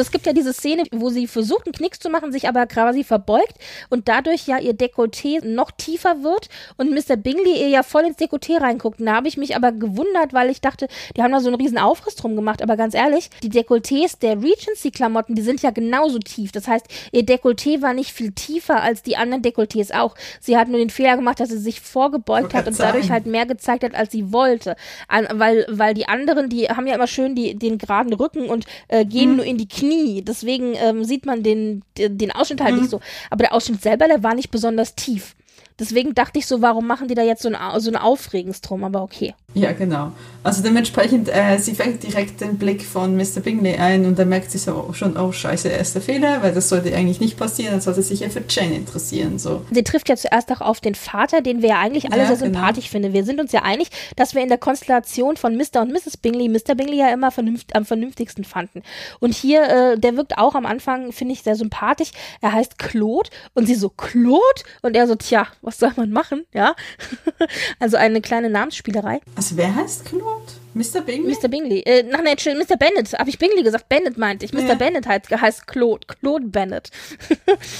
Es 0.00 0.10
gibt 0.10 0.26
ja 0.26 0.32
diese 0.32 0.52
Szene, 0.52 0.84
wo 0.92 1.10
sie 1.10 1.26
versucht, 1.26 1.66
einen 1.66 1.74
Knicks 1.74 1.98
zu 1.98 2.10
machen, 2.10 2.32
sich 2.32 2.48
aber 2.48 2.66
quasi 2.66 3.04
verbeugt 3.04 3.54
und 3.90 4.08
dadurch 4.08 4.46
ja 4.46 4.58
ihr 4.58 4.74
Dekolleté 4.74 5.44
noch 5.44 5.70
tiefer 5.70 6.22
wird 6.22 6.48
und 6.76 6.90
Mr. 6.90 7.16
Bingley 7.16 7.60
ihr 7.60 7.68
ja 7.68 7.82
voll 7.82 8.04
ins 8.04 8.16
Dekolleté 8.16 8.60
reinguckt. 8.60 9.00
Da 9.00 9.14
habe 9.14 9.28
ich 9.28 9.36
mich 9.36 9.54
aber 9.56 9.72
gewundert, 9.72 10.32
weil 10.32 10.50
ich 10.50 10.60
dachte, 10.60 10.88
die 11.16 11.22
haben 11.22 11.32
da 11.32 11.40
so 11.40 11.48
einen 11.48 11.60
riesen 11.60 11.78
Aufriss 11.78 12.16
drum 12.16 12.36
gemacht. 12.36 12.62
Aber 12.62 12.76
ganz 12.76 12.94
ehrlich, 12.94 13.30
die 13.42 13.50
Dekolletés 13.50 14.18
der 14.18 14.42
Regency-Klamotten, 14.42 15.34
die 15.34 15.42
sind 15.42 15.62
ja 15.62 15.70
genauso 15.70 16.18
tief. 16.18 16.52
Das 16.52 16.68
heißt, 16.68 16.86
ihr 17.12 17.22
Dekolleté 17.22 17.82
war 17.82 17.94
nicht 17.94 18.12
viel 18.12 18.32
tiefer 18.32 18.82
als 18.82 19.02
die 19.02 19.16
anderen 19.16 19.42
Dekolletés 19.42 19.92
auch. 19.92 20.14
Sie 20.40 20.56
hat 20.56 20.68
nur 20.68 20.78
den 20.78 20.90
Fehler 20.90 21.16
gemacht, 21.16 21.40
dass 21.40 21.50
sie 21.50 21.58
sich 21.58 21.80
vorgebeugt 21.80 22.54
hat 22.54 22.66
und 22.66 22.78
dadurch 22.78 23.04
sagen. 23.04 23.12
halt 23.12 23.26
mehr 23.26 23.46
gezeigt 23.46 23.84
hat, 23.84 23.94
als 23.94 24.12
sie 24.12 24.32
wollte. 24.32 24.76
An, 25.08 25.26
weil, 25.32 25.66
weil 25.68 25.94
die 25.94 26.08
anderen, 26.08 26.48
die 26.48 26.68
haben 26.68 26.86
ja 26.86 26.94
immer 26.94 27.06
schön 27.06 27.34
die, 27.34 27.54
den 27.54 27.78
geraden 27.78 28.12
Rücken 28.12 28.48
und 28.48 28.64
äh, 28.88 29.04
gehen 29.04 29.36
nur 29.36 29.44
in 29.44 29.58
die 29.58 29.68
Knie. 29.68 29.81
Deswegen 30.22 30.74
ähm, 30.76 31.04
sieht 31.04 31.26
man 31.26 31.42
den, 31.42 31.82
den 31.96 32.30
Ausschnitt 32.30 32.60
halt 32.60 32.76
nicht 32.76 32.90
so. 32.90 33.00
Aber 33.30 33.44
der 33.44 33.54
Ausschnitt 33.54 33.82
selber, 33.82 34.06
der 34.06 34.22
war 34.22 34.34
nicht 34.34 34.50
besonders 34.50 34.94
tief. 34.94 35.34
Deswegen 35.82 36.14
dachte 36.14 36.38
ich 36.38 36.46
so, 36.46 36.62
warum 36.62 36.86
machen 36.86 37.08
die 37.08 37.14
da 37.14 37.22
jetzt 37.22 37.42
so 37.42 37.48
ein, 37.48 37.80
so 37.80 37.90
ein 37.90 37.96
Aufregens 37.96 38.60
drum? 38.60 38.84
Aber 38.84 39.02
okay. 39.02 39.34
Ja, 39.54 39.72
genau. 39.72 40.12
Also 40.44 40.62
dementsprechend, 40.62 41.28
äh, 41.28 41.58
sie 41.58 41.74
fängt 41.74 42.02
direkt 42.02 42.40
den 42.40 42.56
Blick 42.56 42.82
von 42.82 43.16
Mr. 43.16 43.40
Bingley 43.42 43.76
ein 43.76 44.06
und 44.06 44.18
dann 44.18 44.28
merkt 44.28 44.50
sie 44.50 44.58
so 44.58 44.92
schon, 44.92 45.16
oh 45.16 45.32
scheiße, 45.32 45.68
erster 45.68 46.00
Fehler, 46.00 46.42
weil 46.42 46.52
das 46.54 46.68
sollte 46.68 46.94
eigentlich 46.94 47.20
nicht 47.20 47.36
passieren, 47.36 47.72
dann 47.72 47.80
sollte 47.80 48.02
sie 48.02 48.10
sich 48.10 48.20
ja 48.20 48.28
für 48.28 48.42
Jane 48.48 48.76
interessieren. 48.76 49.38
So. 49.38 49.62
Sie 49.70 49.82
trifft 49.82 50.08
ja 50.08 50.16
zuerst 50.16 50.50
auch 50.52 50.60
auf 50.60 50.80
den 50.80 50.94
Vater, 50.94 51.42
den 51.42 51.62
wir 51.62 51.70
ja 51.70 51.80
eigentlich 51.80 52.12
alle 52.12 52.22
Ja, 52.22 52.28
sehr 52.28 52.36
genau. 52.36 52.58
sympathisch 52.58 52.88
finden. 52.88 53.12
Wir 53.12 53.24
sind 53.24 53.40
uns 53.40 53.52
ja 53.52 53.62
einig, 53.62 53.88
dass 54.16 54.34
wir 54.34 54.42
in 54.42 54.48
der 54.48 54.58
Konstellation 54.58 55.36
von 55.36 55.56
Mr. 55.56 55.82
und 55.82 55.92
Mrs. 55.92 56.16
Bingley 56.16 56.48
Mr. 56.48 56.74
Bingley 56.74 56.98
ja 56.98 57.12
immer 57.12 57.30
vernünft, 57.30 57.74
am 57.74 57.84
vernünftigsten 57.84 58.44
fanden. 58.44 58.82
Und 59.20 59.34
hier, 59.34 59.62
äh, 59.64 59.98
der 59.98 60.16
wirkt 60.16 60.38
auch 60.38 60.54
am 60.54 60.64
Anfang, 60.66 61.12
finde 61.12 61.34
ich, 61.34 61.42
sehr 61.42 61.56
sympathisch. 61.56 62.12
Er 62.40 62.52
heißt 62.52 62.78
Claude 62.78 63.28
und 63.54 63.66
sie 63.66 63.74
so, 63.74 63.88
Claude? 63.90 64.40
Und 64.82 64.96
er 64.96 65.06
so, 65.06 65.14
tja, 65.14 65.46
was 65.60 65.71
soll 65.78 65.92
man 65.96 66.10
machen? 66.10 66.46
Ja. 66.52 66.74
also 67.78 67.96
eine 67.96 68.20
kleine 68.20 68.50
Namensspielerei. 68.50 69.20
Also 69.36 69.56
wer 69.56 69.74
heißt 69.74 70.04
Claude? 70.04 70.61
Mr. 70.74 71.02
Bingley? 71.02 71.34
Mr. 71.34 71.48
Bingley. 71.48 71.80
Äh, 71.80 72.02
nein, 72.02 72.20
nein, 72.24 72.26
Entschuldigung, 72.32 72.66
Mr. 72.68 72.76
Bennett. 72.76 73.12
Habe 73.12 73.30
ich 73.30 73.38
Bingley 73.38 73.62
gesagt? 73.62 73.88
Bennett 73.88 74.16
meinte 74.16 74.44
ich. 74.44 74.52
Mr. 74.52 74.60
Ja. 74.62 74.74
Bennett 74.74 75.06
heißt, 75.06 75.30
heißt 75.30 75.66
Claude. 75.66 76.06
Claude 76.06 76.46
Bennett. 76.46 76.90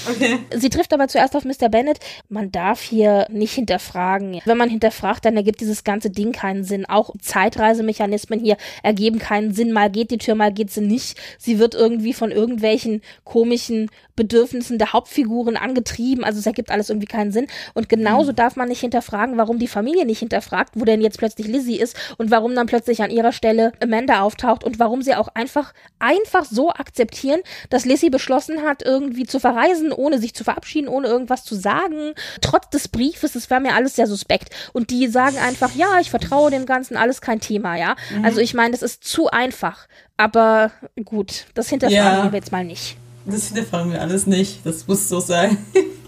Okay. 0.09 0.39
Sie 0.55 0.69
trifft 0.69 0.93
aber 0.93 1.07
zuerst 1.07 1.35
auf 1.35 1.45
Mr. 1.45 1.69
Bennett. 1.69 1.99
Man 2.29 2.51
darf 2.51 2.81
hier 2.81 3.25
nicht 3.29 3.53
hinterfragen. 3.53 4.41
Wenn 4.45 4.57
man 4.57 4.69
hinterfragt, 4.69 5.25
dann 5.25 5.35
ergibt 5.37 5.61
dieses 5.61 5.83
ganze 5.83 6.09
Ding 6.09 6.31
keinen 6.31 6.63
Sinn. 6.63 6.85
Auch 6.85 7.11
Zeitreisemechanismen 7.21 8.39
hier 8.39 8.57
ergeben 8.83 9.19
keinen 9.19 9.53
Sinn. 9.53 9.71
Mal 9.71 9.89
geht 9.89 10.11
die 10.11 10.17
Tür, 10.17 10.35
mal 10.35 10.53
geht 10.53 10.71
sie 10.71 10.81
nicht. 10.81 11.17
Sie 11.37 11.57
wird 11.59 11.73
irgendwie 11.73 12.13
von 12.13 12.31
irgendwelchen 12.31 13.01
komischen 13.23 13.89
Bedürfnissen 14.15 14.77
der 14.77 14.93
Hauptfiguren 14.93 15.57
angetrieben. 15.57 16.23
Also 16.23 16.39
es 16.39 16.45
ergibt 16.45 16.69
alles 16.69 16.89
irgendwie 16.89 17.07
keinen 17.07 17.31
Sinn. 17.31 17.47
Und 17.73 17.89
genauso 17.89 18.31
darf 18.31 18.55
man 18.55 18.67
nicht 18.67 18.81
hinterfragen, 18.81 19.37
warum 19.37 19.57
die 19.59 19.67
Familie 19.67 20.05
nicht 20.05 20.19
hinterfragt, 20.19 20.73
wo 20.75 20.85
denn 20.85 21.01
jetzt 21.01 21.17
plötzlich 21.17 21.47
Lizzie 21.47 21.79
ist 21.79 21.97
und 22.17 22.29
warum 22.29 22.53
dann 22.55 22.67
plötzlich 22.67 22.82
an 23.01 23.11
ihrer 23.11 23.31
Stelle 23.31 23.71
Amanda 23.81 24.21
auftaucht 24.21 24.63
und 24.63 24.79
warum 24.79 25.01
sie 25.01 25.15
auch 25.15 25.29
einfach, 25.33 25.73
einfach 25.99 26.45
so 26.45 26.69
akzeptieren, 26.71 27.39
dass 27.69 27.85
Lizzie 27.85 28.09
beschlossen 28.09 28.63
hat, 28.63 28.83
irgendwie 28.83 29.25
zu 29.25 29.39
verreisen, 29.39 29.91
ohne 29.91 30.19
sich 30.19 30.33
zu 30.33 30.43
verabschieden, 30.43 30.87
ohne 30.87 31.07
irgendwas 31.07 31.43
zu 31.43 31.55
sagen. 31.55 32.13
Trotz 32.41 32.69
des 32.69 32.87
Briefes, 32.87 33.33
das 33.33 33.49
war 33.49 33.59
mir 33.59 33.73
alles 33.73 33.95
sehr 33.95 34.07
suspekt. 34.07 34.49
Und 34.73 34.89
die 34.89 35.07
sagen 35.07 35.37
einfach, 35.37 35.73
ja, 35.75 35.99
ich 35.99 36.09
vertraue 36.09 36.51
dem 36.51 36.65
Ganzen, 36.65 36.97
alles 36.97 37.21
kein 37.21 37.39
Thema, 37.39 37.75
ja. 37.77 37.95
Also 38.23 38.39
ich 38.41 38.53
meine, 38.53 38.71
das 38.71 38.81
ist 38.81 39.03
zu 39.03 39.29
einfach. 39.29 39.87
Aber 40.17 40.71
gut, 41.05 41.45
das 41.53 41.69
hinterfragen 41.69 42.25
Ja. 42.25 42.31
wir 42.31 42.37
jetzt 42.39 42.51
mal 42.51 42.63
nicht. 42.63 42.97
Das 43.25 43.47
hinterfragen 43.47 43.91
wir 43.91 44.01
alles 44.01 44.27
nicht. 44.27 44.65
Das 44.65 44.85
muss 44.87 45.07
so 45.09 45.19
sein. 45.19 45.57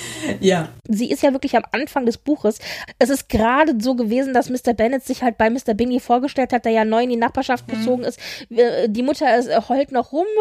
ja. 0.40 0.68
sie 0.88 1.10
ist 1.10 1.22
ja 1.22 1.32
wirklich 1.32 1.56
am 1.56 1.64
Anfang 1.72 2.06
des 2.06 2.18
Buches. 2.18 2.58
Es 2.98 3.10
ist 3.10 3.28
gerade 3.28 3.74
so 3.80 3.94
gewesen, 3.94 4.34
dass 4.34 4.50
Mr. 4.50 4.74
Bennett 4.74 5.04
sich 5.04 5.22
halt 5.22 5.38
bei 5.38 5.50
Mr. 5.50 5.74
Bingley 5.74 6.00
vorgestellt 6.00 6.52
hat, 6.52 6.64
der 6.64 6.72
ja 6.72 6.84
neu 6.84 7.02
in 7.04 7.10
die 7.10 7.16
Nachbarschaft 7.16 7.68
gezogen 7.68 8.04
ist. 8.04 8.18
Die 8.50 9.02
Mutter 9.02 9.36
ist, 9.36 9.48
äh, 9.48 9.60
heult 9.68 9.92
noch 9.92 10.12
rum. 10.12 10.26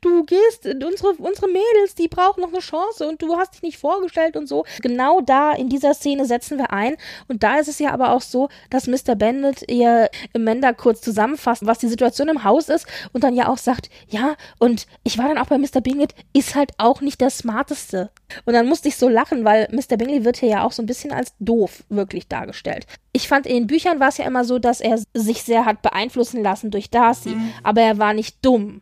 Du 0.00 0.24
gehst, 0.24 0.66
unsere, 0.66 1.12
unsere 1.18 1.46
Mädels, 1.48 1.94
die 1.96 2.08
brauchen 2.08 2.40
noch 2.40 2.48
eine 2.48 2.60
Chance 2.60 3.08
und 3.08 3.22
du 3.22 3.36
hast 3.36 3.54
dich 3.54 3.62
nicht 3.62 3.78
vorgestellt 3.78 4.36
und 4.36 4.46
so. 4.46 4.64
Genau 4.82 5.20
da 5.20 5.52
in 5.52 5.68
dieser 5.68 5.94
Szene 5.94 6.26
setzen 6.26 6.58
wir 6.58 6.72
ein. 6.72 6.96
Und 7.28 7.42
da 7.42 7.58
ist 7.58 7.68
es 7.68 7.78
ja 7.78 7.92
aber 7.92 8.12
auch 8.12 8.20
so, 8.20 8.48
dass 8.70 8.86
Mr. 8.86 9.14
Bennett 9.14 9.70
ihr 9.70 10.08
Amanda 10.34 10.72
kurz 10.72 11.00
zusammenfasst, 11.00 11.66
was 11.66 11.78
die 11.78 11.88
Situation 11.88 12.28
im 12.28 12.44
Haus 12.44 12.68
ist 12.68 12.86
und 13.12 13.24
dann 13.24 13.34
ja 13.34 13.48
auch 13.48 13.58
sagt, 13.58 13.90
ja, 14.08 14.36
und 14.58 14.86
ich 15.04 15.18
war 15.18 15.28
dann 15.28 15.38
auch 15.38 15.46
bei 15.46 15.58
Mr. 15.58 15.80
Bingley, 15.80 16.08
ist 16.32 16.54
halt 16.54 16.72
auch 16.78 17.00
nicht 17.00 17.20
der 17.20 17.30
smarteste. 17.30 18.10
Und 18.44 18.54
dann 18.54 18.66
musste 18.66 18.88
ich 18.88 18.96
so 18.96 19.08
lachen, 19.08 19.44
weil 19.44 19.68
Mr. 19.70 19.96
Bingley 19.96 20.24
wird 20.24 20.36
hier 20.38 20.48
ja 20.48 20.64
auch 20.64 20.72
so 20.72 20.82
ein 20.82 20.86
bisschen 20.86 21.12
als 21.12 21.32
doof 21.38 21.84
wirklich 21.88 22.28
dargestellt. 22.28 22.86
Ich 23.12 23.28
fand, 23.28 23.46
in 23.46 23.54
den 23.54 23.66
Büchern 23.66 24.00
war 24.00 24.08
es 24.08 24.18
ja 24.18 24.26
immer 24.26 24.44
so, 24.44 24.58
dass 24.58 24.80
er 24.80 24.98
sich 25.14 25.42
sehr 25.42 25.64
hat 25.64 25.82
beeinflussen 25.82 26.42
lassen 26.42 26.70
durch 26.70 26.90
Darcy, 26.90 27.36
aber 27.62 27.80
er 27.82 27.98
war 27.98 28.14
nicht 28.14 28.36
dumm. 28.44 28.80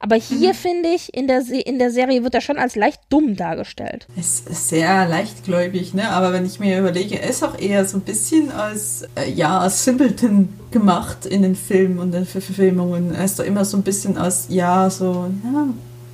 Aber 0.00 0.16
hier 0.16 0.52
finde 0.54 0.90
ich, 0.90 1.14
in 1.14 1.28
der, 1.28 1.40
Se 1.40 1.56
in 1.56 1.78
der 1.78 1.90
Serie 1.90 2.22
wird 2.24 2.34
er 2.34 2.42
schon 2.42 2.58
als 2.58 2.76
leicht 2.76 3.00
dumm 3.08 3.36
dargestellt. 3.36 4.06
Es 4.18 4.40
ist 4.40 4.68
sehr 4.68 5.08
leichtgläubig, 5.08 5.94
ne? 5.94 6.10
Aber 6.10 6.32
wenn 6.34 6.44
ich 6.44 6.60
mir 6.60 6.78
überlege, 6.78 7.18
er 7.22 7.30
ist 7.30 7.42
auch 7.42 7.58
eher 7.58 7.86
so 7.86 7.96
ein 7.96 8.02
bisschen 8.02 8.50
als, 8.52 9.08
äh, 9.14 9.30
ja, 9.30 9.60
als 9.60 9.82
Simpleton 9.84 10.52
gemacht 10.70 11.24
in 11.24 11.40
den 11.40 11.56
Filmen 11.56 11.98
und 12.00 12.12
den 12.12 12.26
Ver- 12.26 12.42
Verfilmungen. 12.42 13.14
Er 13.14 13.24
ist 13.24 13.38
doch 13.38 13.44
immer 13.44 13.64
so 13.64 13.78
ein 13.78 13.82
bisschen 13.82 14.18
als, 14.18 14.46
ja, 14.50 14.90
so, 14.90 15.30
ja, 15.42 15.68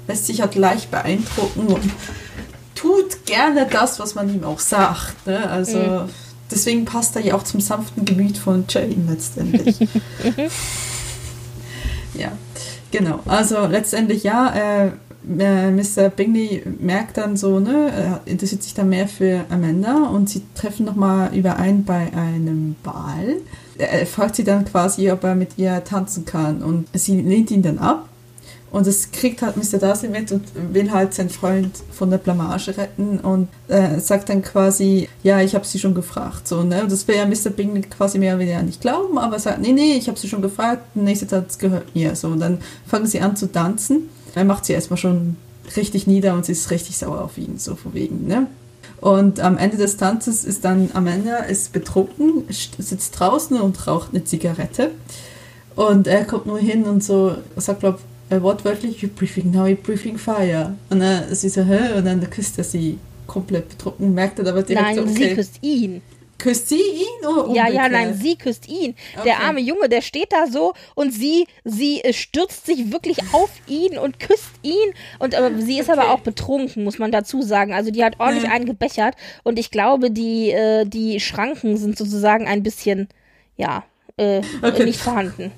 lässt 0.06 0.26
sich 0.26 0.40
halt 0.40 0.54
leicht 0.54 0.92
beeindrucken 0.92 1.66
und 1.66 1.90
tut 2.80 3.26
gerne 3.26 3.66
das, 3.70 3.98
was 3.98 4.14
man 4.14 4.32
ihm 4.32 4.44
auch 4.44 4.60
sagt, 4.60 5.26
ne? 5.26 5.48
Also, 5.50 6.08
deswegen 6.50 6.84
passt 6.84 7.16
er 7.16 7.22
ja 7.22 7.34
auch 7.34 7.42
zum 7.42 7.60
sanften 7.60 8.04
Gemüt 8.04 8.38
von 8.38 8.64
Jane 8.68 8.96
letztendlich. 9.08 9.76
Ja, 12.14 12.32
genau. 12.90 13.20
Also 13.26 13.66
letztendlich 13.66 14.24
ja, 14.24 14.52
äh, 14.54 14.86
äh, 15.38 15.70
Mr. 15.70 16.08
Bingley 16.08 16.62
merkt 16.80 17.18
dann 17.18 17.36
so, 17.36 17.60
ne, 17.60 17.92
er 17.96 18.20
interessiert 18.24 18.62
sich 18.62 18.74
dann 18.74 18.88
mehr 18.88 19.08
für 19.08 19.44
Amanda 19.50 20.08
und 20.12 20.28
sie 20.28 20.42
treffen 20.54 20.86
nochmal 20.86 21.34
überein 21.34 21.84
bei 21.84 22.12
einem 22.14 22.76
Ball. 22.82 23.36
Er 23.78 24.06
fragt 24.06 24.36
sie 24.36 24.44
dann 24.44 24.64
quasi, 24.64 25.10
ob 25.10 25.24
er 25.24 25.34
mit 25.34 25.56
ihr 25.56 25.82
tanzen 25.84 26.24
kann 26.24 26.62
und 26.62 26.86
sie 26.92 27.20
lehnt 27.20 27.50
ihn 27.50 27.62
dann 27.62 27.78
ab. 27.78 28.08
Und 28.70 28.86
das 28.86 29.10
kriegt 29.10 29.42
halt 29.42 29.56
Mr. 29.56 29.78
Darcy 29.78 30.08
mit 30.08 30.30
und 30.30 30.44
will 30.72 30.92
halt 30.92 31.12
seinen 31.12 31.30
Freund 31.30 31.72
von 31.90 32.10
der 32.10 32.18
Blamage 32.18 32.76
retten 32.76 33.18
und 33.18 33.48
äh, 33.66 33.98
sagt 33.98 34.28
dann 34.28 34.42
quasi, 34.42 35.08
ja, 35.24 35.40
ich 35.40 35.56
habe 35.56 35.66
sie 35.66 35.80
schon 35.80 35.94
gefragt. 35.94 36.46
So, 36.46 36.62
ne? 36.62 36.82
Und 36.82 36.92
das 36.92 37.06
will 37.08 37.16
ja 37.16 37.26
Mr. 37.26 37.50
Bingley 37.50 37.82
quasi 37.82 38.18
mehr 38.18 38.34
oder 38.34 38.44
weniger 38.44 38.62
nicht 38.62 38.80
glauben, 38.80 39.18
aber 39.18 39.36
er 39.36 39.40
sagt, 39.40 39.60
nee, 39.60 39.72
nee, 39.72 39.94
ich 39.94 40.06
habe 40.06 40.18
sie 40.18 40.28
schon 40.28 40.42
gefragt, 40.42 40.82
der 40.94 41.02
nächste 41.02 41.26
Tanz 41.26 41.58
gehört 41.58 41.94
mir. 41.94 42.14
So, 42.14 42.28
und 42.28 42.38
dann 42.38 42.58
fangen 42.86 43.06
sie 43.06 43.20
an 43.20 43.34
zu 43.34 43.50
tanzen. 43.50 44.08
Er 44.36 44.44
macht 44.44 44.64
sie 44.64 44.72
erstmal 44.72 44.98
schon 44.98 45.36
richtig 45.76 46.06
nieder 46.06 46.34
und 46.34 46.46
sie 46.46 46.52
ist 46.52 46.70
richtig 46.70 46.96
sauer 46.96 47.22
auf 47.22 47.38
ihn, 47.38 47.58
so 47.58 47.74
von 47.74 47.92
ne? 47.92 48.46
Und 49.00 49.40
am 49.40 49.56
Ende 49.56 49.78
des 49.78 49.96
Tanzes 49.96 50.44
ist 50.44 50.64
dann 50.64 50.90
Amanda 50.92 51.38
ist 51.38 51.72
betrunken, 51.72 52.44
sitzt 52.50 53.18
draußen 53.18 53.58
und 53.58 53.86
raucht 53.86 54.10
eine 54.12 54.24
Zigarette. 54.24 54.90
Und 55.74 56.06
er 56.06 56.24
kommt 56.24 56.46
nur 56.46 56.58
hin 56.58 56.84
und 56.84 57.02
so, 57.02 57.36
sagt, 57.56 57.80
glaub, 57.80 57.98
wortwörtlich, 58.30 59.02
you're 59.02 59.08
breathing 59.08 59.50
now, 59.50 59.64
you're 59.64 59.74
breathing 59.76 60.18
fire. 60.18 60.76
Und 60.90 61.00
dann 61.00 61.34
sie 61.34 61.48
so, 61.48 61.62
hä? 61.64 61.96
Und 61.98 62.04
dann 62.04 62.28
küsst 62.30 62.58
er 62.58 62.64
sie 62.64 62.98
komplett 63.26 63.68
betrunken, 63.68 64.12
merkt 64.14 64.38
er 64.38 64.46
aber 64.48 64.62
direkt 64.62 64.86
Nein, 64.86 64.96
so, 64.96 65.02
okay. 65.02 65.12
sie 65.28 65.34
küsst 65.34 65.58
ihn. 65.62 66.02
Küsst 66.38 66.68
sie 66.70 66.76
ihn 66.80 67.26
oder 67.26 67.48
Ja, 67.54 67.68
ja, 67.68 67.84
umgekehrt? 67.84 67.92
nein, 67.92 68.14
sie 68.14 68.36
küsst 68.36 68.66
ihn. 68.66 68.94
Der 69.24 69.34
Okay. 69.34 69.44
arme 69.46 69.60
Junge, 69.60 69.88
der 69.90 70.00
steht 70.00 70.32
da 70.32 70.46
so 70.46 70.72
und 70.94 71.12
sie, 71.12 71.46
sie 71.64 72.00
äh, 72.02 72.14
stürzt 72.14 72.64
sich 72.64 72.90
wirklich 72.90 73.18
auf 73.34 73.50
ihn 73.66 73.98
und 73.98 74.18
küsst 74.20 74.48
ihn. 74.62 74.94
Und 75.18 75.34
aber 75.34 75.60
sie 75.60 75.78
ist 75.78 75.90
aber 75.90 76.04
Okay. 76.04 76.10
auch 76.12 76.20
betrunken, 76.20 76.82
muss 76.82 76.98
man 76.98 77.12
dazu 77.12 77.42
sagen. 77.42 77.74
Also 77.74 77.90
die 77.90 78.02
hat 78.02 78.14
ordentlich 78.18 78.44
Ja. 78.44 78.52
einen 78.52 78.64
gebechert 78.64 79.16
und 79.44 79.58
ich 79.58 79.70
glaube, 79.70 80.10
die, 80.10 80.50
äh, 80.50 80.86
die 80.86 81.20
Schranken 81.20 81.76
sind 81.76 81.98
sozusagen 81.98 82.46
ein 82.46 82.62
bisschen, 82.62 83.08
ja, 83.58 83.84
äh, 84.16 84.40
Okay. 84.62 84.84
nicht 84.84 84.98
vorhanden. 85.00 85.52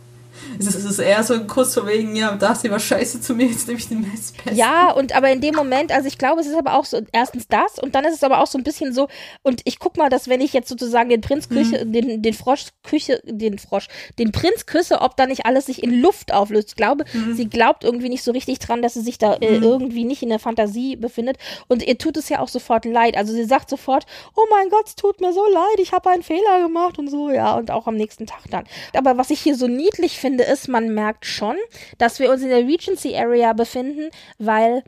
Es 0.58 0.66
ist, 0.66 0.74
es 0.76 0.84
ist 0.84 0.98
eher 0.98 1.22
so 1.22 1.34
ein 1.34 1.46
Kuss 1.46 1.74
von 1.74 1.86
wegen, 1.86 2.14
ja, 2.16 2.32
da 2.36 2.54
sie 2.54 2.70
war 2.70 2.80
scheiße 2.80 3.20
zu 3.20 3.34
mir, 3.34 3.46
jetzt 3.46 3.66
nehme 3.66 3.78
ich 3.78 3.88
den 3.88 4.00
Messbesten. 4.00 4.56
Ja, 4.56 4.90
und 4.92 5.14
aber 5.14 5.30
in 5.30 5.40
dem 5.40 5.54
Moment, 5.54 5.92
also 5.92 6.08
ich 6.08 6.18
glaube, 6.18 6.40
es 6.40 6.46
ist 6.46 6.56
aber 6.56 6.74
auch 6.74 6.84
so, 6.84 7.00
erstens 7.12 7.48
das 7.48 7.78
und 7.78 7.94
dann 7.94 8.04
ist 8.04 8.14
es 8.14 8.24
aber 8.24 8.40
auch 8.40 8.46
so 8.46 8.58
ein 8.58 8.64
bisschen 8.64 8.92
so, 8.92 9.08
und 9.42 9.62
ich 9.64 9.78
guck 9.78 9.96
mal, 9.96 10.08
dass 10.10 10.28
wenn 10.28 10.40
ich 10.40 10.52
jetzt 10.52 10.68
sozusagen 10.68 11.10
den 11.10 11.20
Prinz 11.20 11.48
küche, 11.48 11.86
den, 11.86 12.22
den 12.22 12.34
Frosch 12.34 12.66
küche, 12.82 13.20
den 13.24 13.58
Frosch, 13.58 13.88
den 14.18 14.32
Prinz 14.32 14.66
küsse, 14.66 15.00
ob 15.00 15.16
da 15.16 15.26
nicht 15.26 15.46
alles 15.46 15.66
sich 15.66 15.82
in 15.82 16.00
Luft 16.00 16.32
auflöst. 16.32 16.70
Ich 16.70 16.76
glaube, 16.76 17.04
sie 17.34 17.48
glaubt 17.48 17.84
irgendwie 17.84 18.08
nicht 18.08 18.22
so 18.22 18.32
richtig 18.32 18.58
dran, 18.58 18.82
dass 18.82 18.94
sie 18.94 19.02
sich 19.02 19.18
da 19.18 19.34
äh, 19.34 19.56
irgendwie 19.56 20.04
nicht 20.04 20.22
in 20.22 20.28
der 20.28 20.38
Fantasie 20.38 20.96
befindet. 20.96 21.36
Und 21.68 21.86
ihr 21.86 21.98
tut 21.98 22.16
es 22.16 22.28
ja 22.28 22.40
auch 22.40 22.48
sofort 22.48 22.84
leid. 22.84 23.16
Also 23.16 23.32
sie 23.32 23.44
sagt 23.44 23.70
sofort, 23.70 24.06
oh 24.34 24.44
mein 24.50 24.68
Gott, 24.68 24.86
es 24.86 24.96
tut 24.96 25.20
mir 25.20 25.32
so 25.32 25.44
leid, 25.46 25.78
ich 25.78 25.92
habe 25.92 26.10
einen 26.10 26.22
Fehler 26.22 26.60
gemacht 26.62 26.98
und 26.98 27.10
so, 27.10 27.30
ja, 27.30 27.54
und 27.54 27.70
auch 27.70 27.86
am 27.86 27.96
nächsten 27.96 28.26
Tag 28.26 28.42
dann. 28.50 28.64
Aber 28.96 29.18
was 29.18 29.30
ich 29.30 29.40
hier 29.40 29.56
so 29.56 29.68
niedlich 29.68 30.18
finde, 30.18 30.31
ist, 30.38 30.68
man 30.68 30.94
merkt 30.94 31.26
schon, 31.26 31.56
dass 31.98 32.18
wir 32.18 32.30
uns 32.30 32.42
in 32.42 32.48
der 32.48 32.66
Regency 32.66 33.14
Area 33.16 33.52
befinden, 33.52 34.10
weil 34.38 34.82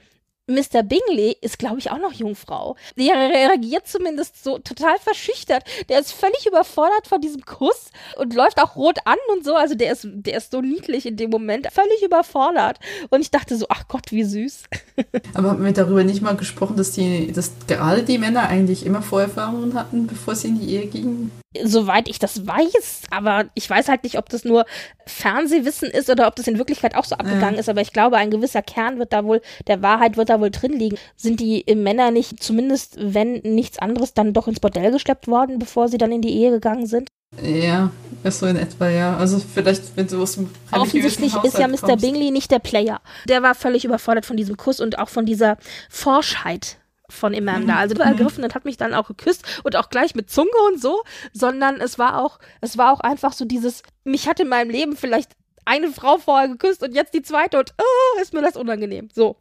Mr. 0.46 0.82
Bingley 0.82 1.36
ist, 1.40 1.58
glaube 1.58 1.78
ich, 1.78 1.90
auch 1.90 1.98
noch 1.98 2.12
Jungfrau. 2.12 2.76
Der 2.98 3.14
reagiert 3.14 3.86
zumindest 3.86 4.44
so 4.44 4.58
total 4.58 4.98
verschüchtert. 4.98 5.64
Der 5.88 6.00
ist 6.00 6.12
völlig 6.12 6.46
überfordert 6.46 7.06
von 7.06 7.20
diesem 7.20 7.46
Kuss 7.46 7.90
und 8.16 8.34
läuft 8.34 8.60
auch 8.60 8.76
rot 8.76 8.98
an 9.06 9.16
und 9.32 9.44
so. 9.44 9.54
Also 9.54 9.74
der 9.74 9.92
ist, 9.92 10.06
der 10.06 10.36
ist 10.36 10.50
so 10.50 10.60
niedlich 10.60 11.06
in 11.06 11.16
dem 11.16 11.30
Moment, 11.30 11.68
völlig 11.72 12.02
überfordert. 12.02 12.78
Und 13.08 13.22
ich 13.22 13.30
dachte 13.30 13.56
so, 13.56 13.66
ach 13.70 13.88
Gott, 13.88 14.12
wie 14.12 14.24
süß. 14.24 14.64
Aber 15.34 15.50
haben 15.50 15.64
wir 15.64 15.72
darüber 15.72 16.04
nicht 16.04 16.20
mal 16.20 16.36
gesprochen, 16.36 16.76
dass 16.76 16.92
die, 16.92 17.32
dass 17.32 17.52
gerade 17.66 18.02
die 18.02 18.18
Männer 18.18 18.48
eigentlich 18.48 18.84
immer 18.84 19.00
Vorerfahrungen 19.00 19.72
hatten, 19.72 20.06
bevor 20.06 20.34
sie 20.34 20.48
in 20.48 20.60
die 20.60 20.74
Ehe 20.74 20.86
gingen? 20.88 21.30
Soweit 21.62 22.08
ich 22.08 22.18
das 22.18 22.46
weiß, 22.46 23.02
aber 23.10 23.44
ich 23.54 23.68
weiß 23.68 23.88
halt 23.88 24.02
nicht, 24.02 24.18
ob 24.18 24.28
das 24.28 24.44
nur 24.44 24.64
Fernsehwissen 25.06 25.90
ist 25.90 26.10
oder 26.10 26.26
ob 26.26 26.36
das 26.36 26.48
in 26.48 26.58
Wirklichkeit 26.58 26.96
auch 26.96 27.04
so 27.04 27.16
abgegangen 27.16 27.58
ist. 27.58 27.68
Aber 27.68 27.80
ich 27.80 27.92
glaube, 27.92 28.16
ein 28.16 28.30
gewisser 28.30 28.62
Kern 28.62 28.98
wird 28.98 29.12
da 29.12 29.24
wohl, 29.24 29.40
der 29.66 29.82
Wahrheit 29.82 30.16
wird 30.16 30.30
da 30.30 30.40
wohl 30.40 30.50
drin 30.50 30.72
liegen. 30.72 30.98
Sind 31.16 31.40
die 31.40 31.64
Männer 31.74 32.10
nicht, 32.10 32.42
zumindest 32.42 32.96
wenn 32.98 33.34
nichts 33.44 33.78
anderes, 33.78 34.14
dann 34.14 34.32
doch 34.32 34.48
ins 34.48 34.60
Bordell 34.60 34.90
geschleppt 34.90 35.28
worden, 35.28 35.58
bevor 35.58 35.88
sie 35.88 35.98
dann 35.98 36.12
in 36.12 36.22
die 36.22 36.34
Ehe 36.34 36.50
gegangen 36.50 36.86
sind? 36.86 37.08
Ja, 37.42 37.90
ist 38.22 38.38
so 38.38 38.46
in 38.46 38.56
etwa, 38.56 38.88
ja. 38.88 39.16
Also 39.16 39.38
vielleicht, 39.38 39.96
wenn 39.96 40.06
du 40.06 40.22
aus 40.22 40.34
dem 40.34 40.50
Offensichtlich 40.70 41.34
ist 41.42 41.58
ja 41.58 41.68
Mr. 41.68 41.78
kommst. 41.78 42.00
Bingley 42.00 42.30
nicht 42.30 42.50
der 42.50 42.58
Player. 42.60 43.00
Der 43.28 43.42
war 43.42 43.54
völlig 43.54 43.84
überfordert 43.84 44.24
von 44.24 44.36
diesem 44.36 44.56
Kuss 44.56 44.80
und 44.80 44.98
auch 44.98 45.08
von 45.08 45.26
dieser 45.26 45.56
Forschheit 45.90 46.78
von 47.14 47.34
Amanda. 47.34 47.76
Also 47.76 47.94
ergriffen 47.94 48.44
und 48.44 48.54
hat 48.54 48.64
mich 48.64 48.76
dann 48.76 48.94
auch 48.94 49.08
geküsst 49.08 49.44
und 49.64 49.76
auch 49.76 49.88
gleich 49.88 50.14
mit 50.14 50.30
Zunge 50.30 50.50
und 50.68 50.80
so, 50.80 51.02
sondern 51.32 51.80
es 51.80 51.98
war 51.98 52.22
auch, 52.22 52.38
es 52.60 52.76
war 52.78 52.92
auch 52.92 53.00
einfach 53.00 53.32
so 53.32 53.44
dieses, 53.44 53.82
mich 54.04 54.28
hat 54.28 54.40
in 54.40 54.48
meinem 54.48 54.70
Leben 54.70 54.96
vielleicht 54.96 55.32
eine 55.64 55.90
Frau 55.90 56.18
vorher 56.18 56.48
geküsst 56.48 56.82
und 56.82 56.94
jetzt 56.94 57.14
die 57.14 57.22
zweite 57.22 57.58
und 57.58 57.74
oh, 57.78 58.20
ist 58.20 58.34
mir 58.34 58.42
das 58.42 58.56
unangenehm. 58.56 59.08
So. 59.12 59.36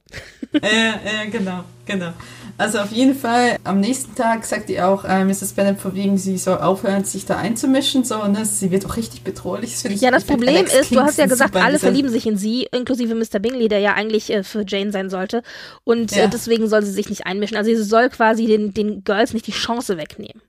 Ja, 0.54 0.62
ja, 0.70 1.30
genau, 1.30 1.64
genau. 1.86 2.14
Also 2.58 2.80
auf 2.80 2.92
jeden 2.92 3.16
Fall, 3.16 3.58
am 3.64 3.80
nächsten 3.80 4.14
Tag 4.16 4.46
sagt 4.46 4.70
ihr 4.70 4.88
auch 4.88 5.04
äh, 5.06 5.26
Mrs. 5.26 5.54
Bennet 5.54 5.80
von 5.80 5.96
wegen, 5.96 6.18
sie 6.18 6.38
soll 6.38 6.60
aufhören, 6.60 7.04
sich 7.04 7.26
da 7.26 7.38
einzumischen, 7.38 8.04
so, 8.04 8.26
ne? 8.28 8.46
Sie 8.46 8.70
wird 8.70 8.86
auch 8.86 8.96
richtig 8.96 9.24
bedrohlich. 9.24 9.82
Das 9.82 10.00
Ja, 10.02 10.12
das 10.12 10.24
Problem 10.24 10.56
Alex 10.58 10.74
ist, 10.74 10.92
du 10.92 11.00
hast 11.00 11.18
ja 11.18 11.26
Kingston 11.26 11.30
gesagt, 11.30 11.56
alle 11.56 11.80
verlieben 11.80 12.10
sich 12.12 12.28
in 12.28 12.38
sie, 12.38 12.68
inklusive 12.72 13.16
Mr. 13.16 13.40
Bingley, 13.40 13.70
der 13.70 13.80
ja 13.80 13.96
eigentlich 13.96 14.32
äh, 14.32 14.44
für 14.44 14.64
Jane 14.68 14.92
sein 14.92 15.10
sollte. 15.10 15.42
Und 15.84 16.12
Ja. 16.12 16.26
äh, 16.26 16.30
deswegen 16.30 16.68
soll 16.68 16.84
sie 16.84 16.92
sich 16.92 17.10
nicht 17.10 17.26
einmischen. 17.26 17.58
Also 17.58 17.74
sie 17.74 17.84
soll 17.84 18.10
quasi 18.10 18.46
den, 18.46 18.74
den 18.74 19.04
Girls 19.04 19.34
nicht 19.34 19.48
die 19.48 19.52
Chance 19.52 19.98
wegnehmen. 19.98 20.42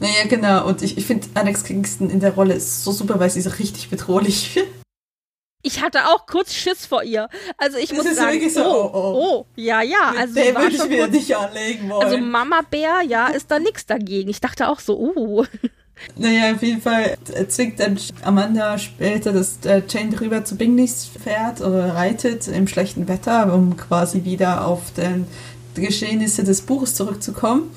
Naja, 0.00 0.26
genau. 0.28 0.66
Und 0.66 0.82
ich, 0.82 0.96
ich 0.96 1.04
finde 1.04 1.26
Alex 1.34 1.64
Kingston 1.64 2.08
in 2.08 2.20
der 2.20 2.32
Rolle 2.32 2.54
ist 2.54 2.82
so 2.82 2.92
super, 2.92 3.20
weil 3.20 3.30
sie 3.30 3.42
so 3.42 3.50
richtig 3.50 3.90
bedrohlich 3.90 4.54
wird. 4.56 4.66
Ich 5.62 5.80
hatte 5.80 6.06
auch 6.08 6.26
kurz 6.26 6.52
Schiss 6.54 6.86
vor 6.86 7.04
ihr. 7.04 7.28
Also 7.56 7.78
ich 7.78 7.88
Das 7.90 7.98
muss 7.98 8.06
ist 8.06 8.16
sagen, 8.16 8.32
wirklich 8.32 8.52
so, 8.52 8.64
oh, 8.64 8.90
oh, 8.92 8.98
oh, 8.98 9.14
oh. 9.14 9.46
ja, 9.54 9.80
ja, 9.82 10.12
also 10.18 10.34
Den 10.34 10.56
würde 10.56 10.74
ich 10.74 10.88
mir 10.88 11.06
nicht 11.06 11.36
anlegen 11.36 11.88
wollen. 11.88 12.02
also 12.02 12.18
Mama 12.18 12.62
Bär, 12.68 13.02
ja, 13.06 13.28
ist 13.28 13.50
da 13.50 13.58
nichts 13.58 13.86
dagegen. 13.86 14.28
Ich 14.30 14.40
dachte 14.40 14.68
auch 14.68 14.80
so, 14.80 14.98
uh. 14.98 15.44
Naja, 16.16 16.52
auf 16.52 16.62
jeden 16.62 16.82
Fall 16.82 17.16
zwingt 17.46 17.78
dann 17.78 17.96
Amanda 18.22 18.76
später, 18.76 19.32
dass 19.32 19.58
äh, 19.64 19.82
Jane 19.88 20.20
rüber 20.20 20.44
zu 20.44 20.56
Bingleys 20.56 21.08
fährt 21.22 21.60
oder 21.60 21.94
reitet 21.94 22.48
im 22.48 22.66
schlechten 22.66 23.06
Wetter, 23.06 23.54
um 23.54 23.76
quasi 23.76 24.24
wieder 24.24 24.66
auf 24.66 24.92
den, 24.94 25.26
die 25.76 25.82
Geschehnisse 25.82 26.42
des 26.42 26.62
Buches 26.62 26.96
zurückzukommen. 26.96 27.70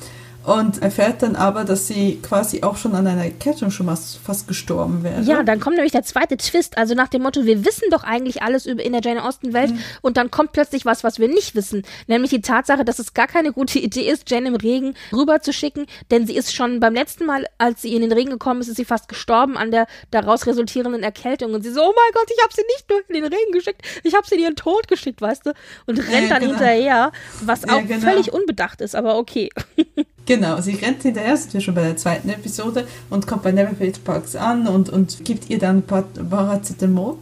Und 0.45 0.81
erfährt 0.81 1.23
dann 1.23 1.35
aber, 1.35 1.63
dass 1.63 1.87
sie 1.87 2.19
quasi 2.21 2.61
auch 2.61 2.77
schon 2.77 2.93
an 2.93 3.07
einer 3.07 3.23
Erkältung 3.25 3.71
schon 3.71 3.87
fast, 3.87 4.47
gestorben 4.47 5.03
wäre. 5.03 5.21
Ja, 5.23 5.41
dann 5.43 5.59
kommt 5.59 5.75
nämlich 5.77 5.91
der 5.91 6.03
zweite 6.03 6.37
Twist, 6.37 6.77
also 6.77 6.93
nach 6.93 7.07
dem 7.07 7.23
Motto, 7.23 7.45
wir 7.45 7.65
wissen 7.65 7.85
doch 7.89 8.03
eigentlich 8.03 8.43
alles 8.43 8.65
über 8.67 8.83
in 8.83 8.91
der 8.91 9.01
Jane 9.01 9.23
Austen 9.23 9.53
Welt 9.53 9.71
Mhm. 9.71 9.79
und 10.01 10.17
dann 10.17 10.29
kommt 10.29 10.51
plötzlich 10.51 10.85
was, 10.85 11.03
was 11.03 11.17
wir 11.19 11.27
nicht 11.27 11.55
wissen, 11.55 11.81
nämlich 12.07 12.29
die 12.29 12.41
Tatsache, 12.41 12.85
dass 12.85 12.99
es 12.99 13.13
gar 13.15 13.25
keine 13.27 13.53
gute 13.53 13.79
Idee 13.79 14.07
ist, 14.09 14.29
Jane 14.29 14.49
im 14.49 14.55
Regen 14.55 14.93
rüber 15.11 15.41
zu 15.41 15.51
schicken, 15.51 15.85
denn 16.11 16.27
sie 16.27 16.35
ist 16.35 16.53
schon 16.53 16.79
beim 16.79 16.93
letzten 16.93 17.25
Mal, 17.25 17.45
als 17.57 17.81
sie 17.81 17.95
in 17.95 18.01
den 18.01 18.11
Regen 18.11 18.29
gekommen 18.29 18.61
ist, 18.61 18.67
ist 18.67 18.77
sie 18.77 18.85
fast 18.85 19.07
gestorben 19.07 19.57
an 19.57 19.71
der 19.71 19.87
daraus 20.11 20.45
resultierenden 20.45 21.01
Erkältung 21.01 21.53
und 21.53 21.63
sie 21.63 21.71
so, 21.71 21.81
oh 21.81 21.93
mein 21.95 22.13
Gott, 22.13 22.29
ich 22.35 22.43
habe 22.43 22.53
sie 22.53 22.63
nicht 22.75 22.89
nur 22.89 22.99
in 23.07 23.15
den 23.23 23.33
Regen 23.33 23.51
geschickt, 23.51 23.81
ich 24.03 24.13
habe 24.13 24.27
sie 24.27 24.35
in 24.35 24.41
ihren 24.41 24.55
Tod 24.55 24.87
geschickt, 24.87 25.21
weißt 25.21 25.47
du, 25.47 25.53
und 25.87 25.97
rennt 25.99 26.29
dann 26.29 26.41
genau. 26.41 26.51
hinterher, 26.53 27.11
was 27.41 27.63
Ja, 27.63 27.77
auch 27.77 27.87
genau. 27.87 27.99
völlig 28.07 28.31
unbedacht 28.31 28.81
ist, 28.81 28.95
aber 28.95 29.17
okay. 29.17 29.49
Genau, 30.25 30.59
sie 30.59 30.73
rennt 30.73 31.03
hinterher, 31.03 31.37
sind 31.37 31.53
wir 31.53 31.61
schon 31.61 31.75
bei 31.75 31.83
der 31.83 31.97
zweiten 31.97 32.29
Episode, 32.29 32.87
und 33.09 33.27
kommt 33.27 33.43
bei 33.43 33.51
Neverfield 33.51 34.03
Parks 34.03 34.35
an 34.35 34.67
und, 34.67 34.89
und 34.89 35.23
gibt 35.23 35.49
ihr 35.49 35.59
dann 35.59 35.77
ein 35.77 35.83
paar 35.83 36.01
Paracetamol, 36.01 37.17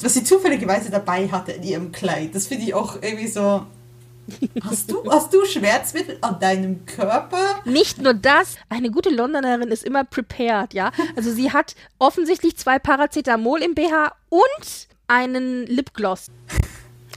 was 0.00 0.14
sie 0.14 0.22
zufälligerweise 0.22 0.90
dabei 0.90 1.28
hatte 1.28 1.52
in 1.52 1.62
ihrem 1.64 1.92
Kleid. 1.92 2.34
Das 2.34 2.46
finde 2.46 2.64
ich 2.64 2.74
auch 2.74 2.96
irgendwie 3.02 3.28
so. 3.28 3.66
Hast 4.62 4.90
du, 4.90 5.04
hast 5.10 5.34
du 5.34 5.44
Schmerzmittel 5.44 6.16
an 6.22 6.40
deinem 6.40 6.86
Körper? 6.86 7.60
Nicht 7.66 8.00
nur 8.00 8.14
das, 8.14 8.56
eine 8.70 8.90
gute 8.90 9.10
Londonerin 9.10 9.68
ist 9.68 9.84
immer 9.84 10.04
prepared, 10.04 10.72
ja. 10.72 10.92
Also 11.14 11.30
sie 11.30 11.52
hat 11.52 11.74
offensichtlich 11.98 12.56
zwei 12.56 12.78
Paracetamol 12.78 13.62
im 13.62 13.74
BH 13.74 14.14
und 14.30 14.88
einen 15.08 15.66
Lipgloss. 15.66 16.28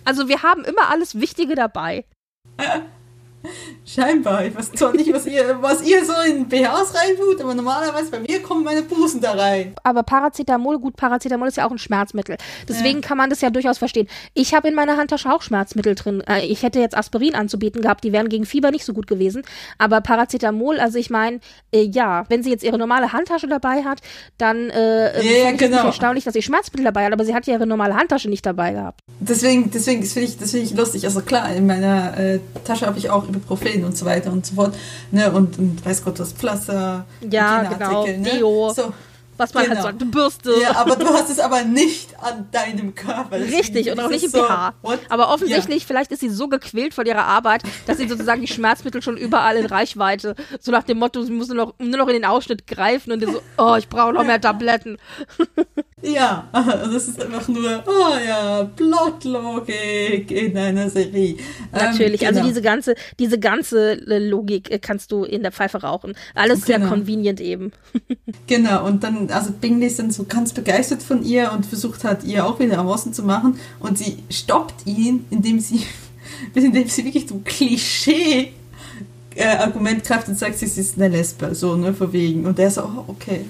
Also 0.03 0.27
wir 0.27 0.43
haben 0.43 0.65
immer 0.65 0.89
alles 0.89 1.19
Wichtige 1.19 1.55
dabei. 1.55 2.03
Scheinbar. 3.85 4.45
Ich 4.45 4.55
weiß 4.55 4.71
zwar 4.73 4.93
nicht, 4.93 5.11
was 5.13 5.25
ihr, 5.25 5.57
was 5.61 5.81
ihr 5.81 6.03
so 6.05 6.13
in 6.27 6.47
BHs 6.47 6.93
reintut, 6.93 7.41
aber 7.41 7.53
normalerweise 7.53 8.11
bei 8.11 8.19
mir 8.19 8.41
kommen 8.41 8.63
meine 8.63 8.81
Busen 8.81 9.21
da 9.21 9.31
rein. 9.33 9.73
Aber 9.83 10.03
Paracetamol, 10.03 10.79
gut, 10.79 10.95
Paracetamol 10.97 11.47
ist 11.47 11.57
ja 11.57 11.65
auch 11.65 11.71
ein 11.71 11.77
Schmerzmittel. 11.77 12.37
Deswegen 12.67 13.01
kann 13.01 13.17
man 13.17 13.29
das 13.29 13.41
ja 13.41 13.49
durchaus 13.49 13.77
verstehen. 13.77 14.07
Ich 14.33 14.53
habe 14.53 14.67
in 14.67 14.75
meiner 14.75 14.97
Handtasche 14.97 15.31
auch 15.31 15.41
Schmerzmittel 15.41 15.95
drin. 15.95 16.21
Äh, 16.27 16.45
Ich 16.45 16.63
hätte 16.63 16.79
jetzt 16.79 16.97
Aspirin 16.97 17.35
anzubieten 17.35 17.81
gehabt, 17.81 18.03
die 18.03 18.11
wären 18.11 18.29
gegen 18.29 18.45
Fieber 18.45 18.71
nicht 18.71 18.83
so 18.85 18.93
gut 18.93 19.07
gewesen. 19.07 19.43
Aber 19.77 20.01
Paracetamol, 20.01 20.79
also 20.79 20.97
ich 20.97 21.09
meine, 21.09 21.39
äh, 21.73 21.83
ja, 21.83 22.25
wenn 22.29 22.43
sie 22.43 22.49
jetzt 22.49 22.63
ihre 22.63 22.77
normale 22.77 23.13
Handtasche 23.13 23.47
dabei 23.47 23.83
hat, 23.83 24.01
dann 24.37 24.69
äh, 24.69 25.15
Ja, 25.23 25.45
fände 25.47 25.63
ja, 25.65 25.69
genau. 25.69 25.85
erstaunlich, 25.85 26.23
dass 26.25 26.33
sie 26.33 26.41
Schmerzmittel 26.41 26.83
dabei 26.85 27.05
hat, 27.05 27.13
aber 27.13 27.23
sie 27.23 27.33
hat 27.33 27.47
ja 27.47 27.53
ihre 27.53 27.67
normale 27.67 27.95
Handtasche 27.95 28.29
nicht 28.29 28.45
dabei 28.45 28.73
gehabt. 28.73 28.99
Deswegen, 29.19 29.71
deswegen 29.71 30.01
das 30.01 30.13
finde 30.13 30.27
ich, 30.27 30.37
das 30.37 30.51
finde 30.51 30.65
ich 30.65 30.75
lustig. 30.75 31.05
Also 31.05 31.21
klar, 31.21 31.51
in 31.53 31.65
meiner 31.67 32.17
äh, 32.17 32.39
Tasche 32.65 32.85
habe 32.85 32.97
ich 32.99 33.09
auch 33.09 33.25
Ibuprofen 33.37 33.83
und 33.85 33.97
so 33.97 34.05
weiter 34.05 34.31
und 34.31 34.45
so 34.45 34.55
fort. 34.55 34.75
Ne? 35.11 35.31
Und, 35.31 35.57
und 35.57 35.85
weiß 35.85 36.03
Gott, 36.03 36.19
was 36.19 36.33
Pflaster, 36.33 37.05
Ja, 37.29 37.63
genau. 37.63 38.05
Ne? 38.05 38.19
Deo. 38.21 38.73
So. 38.75 38.93
Was 39.39 39.53
man 39.53 39.65
Genau. 39.65 39.75
halt 39.83 39.99
sagt, 39.99 40.11
Bürste. 40.11 40.51
Ja, 40.59 40.77
aber 40.77 40.95
du 40.95 41.05
hast 41.09 41.29
es 41.29 41.37
aber 41.39 41.61
nicht 41.61 42.09
an 42.23 42.47
deinem 42.51 42.95
Körper. 42.95 43.37
Deswegen 43.37 43.55
Richtig, 43.55 43.91
und 43.91 43.99
auch 43.99 44.09
nicht 44.09 44.23
im 44.23 44.29
es 44.29 44.33
BH. 44.33 44.73
what? 44.81 44.99
Aber 45.09 45.31
offensichtlich, 45.31 45.85
vielleicht 45.85 46.11
ist 46.11 46.21
sie 46.21 46.29
so 46.29 46.47
gequält 46.47 46.95
von 46.95 47.05
ihrer 47.05 47.23
Arbeit, 47.25 47.61
dass 47.85 47.97
sie 47.99 48.07
sozusagen 48.07 48.41
die 48.41 48.47
Schmerzmittel 48.47 49.03
schon 49.03 49.15
überall 49.15 49.57
in 49.57 49.67
Reichweite, 49.67 50.33
so 50.59 50.71
nach 50.71 50.81
dem 50.81 50.97
Motto, 50.97 51.21
sie 51.21 51.31
muss 51.31 51.49
nur 51.49 51.55
noch, 51.57 51.73
nur 51.77 51.97
noch 51.99 52.07
in 52.07 52.15
den 52.15 52.25
Ausschnitt 52.25 52.65
greifen 52.65 53.11
und 53.11 53.23
so, 53.23 53.39
oh, 53.59 53.75
ich 53.77 53.87
brauche 53.87 54.11
noch 54.13 54.23
mehr 54.23 54.41
Tabletten. 54.41 54.97
Ja, 56.03 56.47
das 56.53 57.07
ist 57.07 57.19
einfach 57.19 57.47
nur, 57.47 57.83
oh 57.87 58.15
ja, 58.23 58.69
Plotlogik 58.75 60.29
in 60.29 60.55
einer 60.55 60.91
Serie. 60.91 61.37
Natürlich, 61.71 62.21
ähm, 62.21 62.29
genau. 62.29 62.39
also 62.39 62.49
diese 62.49 62.61
ganze, 62.61 62.95
diese 63.17 63.39
ganze 63.39 63.95
Logik 64.05 64.69
äh, 64.69 64.77
kannst 64.77 65.11
du 65.11 65.23
in 65.23 65.41
der 65.41 65.51
Pfeife 65.51 65.81
rauchen. 65.81 66.13
Alles 66.35 66.65
genau. 66.65 66.79
sehr 66.79 66.87
convenient 66.87 67.41
eben. 67.41 67.71
genau, 68.47 68.85
und 68.85 69.03
dann, 69.03 69.31
also 69.31 69.51
Bingley 69.51 69.87
ist 69.87 69.97
dann 69.97 70.11
so 70.11 70.25
ganz 70.25 70.53
begeistert 70.53 71.01
von 71.01 71.23
ihr 71.23 71.51
und 71.51 71.65
versucht 71.65 72.03
halt 72.03 72.23
ihr 72.23 72.45
auch 72.45 72.59
wieder 72.59 72.77
Avancen 72.77 73.11
zu 73.11 73.23
machen 73.23 73.59
und 73.79 73.97
sie 73.97 74.19
stoppt 74.29 74.85
ihn, 74.85 75.25
indem 75.31 75.59
sie, 75.59 75.81
indem 76.53 76.87
sie 76.87 77.05
wirklich 77.05 77.27
so 77.27 77.41
Klischee 77.43 78.53
äh, 79.33 79.47
Argument 79.47 80.03
greift 80.03 80.27
und 80.27 80.37
sagt, 80.37 80.59
sie 80.59 80.65
ist 80.65 80.97
eine 80.97 81.07
Lesbe, 81.07 81.55
so, 81.55 81.75
ne, 81.75 81.91
von 81.95 82.13
wegen. 82.13 82.45
Und 82.45 82.59
er 82.59 82.69
so, 82.69 82.83
oh, 82.83 83.05
okay 83.07 83.45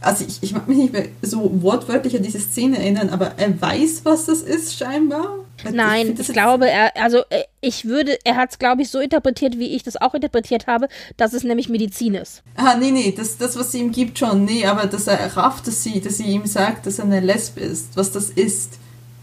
also 0.00 0.24
ich, 0.26 0.38
ich 0.42 0.52
mag 0.52 0.68
mich 0.68 0.78
nicht 0.78 0.92
mehr 0.92 1.06
so 1.22 1.50
wortwörtlich 1.62 2.16
an 2.16 2.22
diese 2.22 2.38
Szene 2.38 2.78
erinnern, 2.78 3.10
aber 3.10 3.32
er 3.38 3.60
weiß, 3.60 4.02
was 4.04 4.26
das 4.26 4.40
ist, 4.42 4.76
scheinbar. 4.76 5.38
Nein, 5.72 6.12
ich, 6.12 6.20
ich 6.20 6.32
glaube, 6.32 6.68
er, 6.68 6.96
also 6.96 7.18
äh, 7.30 7.44
ich 7.60 7.86
würde, 7.86 8.18
er 8.24 8.36
hat 8.36 8.52
es, 8.52 8.58
glaube 8.58 8.82
ich, 8.82 8.90
so 8.90 9.00
interpretiert, 9.00 9.58
wie 9.58 9.74
ich 9.74 9.82
das 9.82 10.00
auch 10.00 10.14
interpretiert 10.14 10.66
habe, 10.66 10.88
dass 11.16 11.32
es 11.32 11.44
nämlich 11.44 11.68
Medizin 11.68 12.14
ist. 12.14 12.42
Ah, 12.56 12.76
nee, 12.76 12.90
nee, 12.90 13.14
das, 13.16 13.38
das, 13.38 13.58
was 13.58 13.72
sie 13.72 13.80
ihm 13.80 13.92
gibt, 13.92 14.18
schon, 14.18 14.44
nee, 14.44 14.66
aber 14.66 14.86
dass 14.86 15.06
er 15.06 15.36
rafft, 15.36 15.66
dass 15.66 15.82
sie, 15.82 16.00
dass 16.00 16.18
sie 16.18 16.26
ihm 16.26 16.46
sagt, 16.46 16.86
dass 16.86 16.98
er 16.98 17.06
eine 17.06 17.20
Lesbe 17.20 17.60
ist, 17.60 17.96
was 17.96 18.12
das 18.12 18.30
ist, 18.30 18.74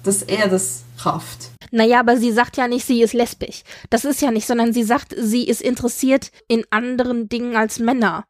dass 0.04 0.24
er 0.24 0.50
das 0.50 0.84
rafft. 1.00 1.52
Naja, 1.72 2.00
aber 2.00 2.18
sie 2.18 2.32
sagt 2.32 2.58
ja 2.58 2.68
nicht, 2.68 2.86
sie 2.86 3.02
ist 3.02 3.14
lesbisch. 3.14 3.64
Das 3.90 4.06
ist 4.06 4.22
ja 4.22 4.32
nicht, 4.32 4.46
sondern 4.46 4.74
sie 4.74 4.84
sagt, 4.84 5.16
sie 5.18 5.46
ist 5.48 5.62
interessiert 5.62 6.30
in 6.48 6.66
anderen 6.70 7.30
Dingen 7.30 7.56
als 7.56 7.80
Männer. 7.80 8.26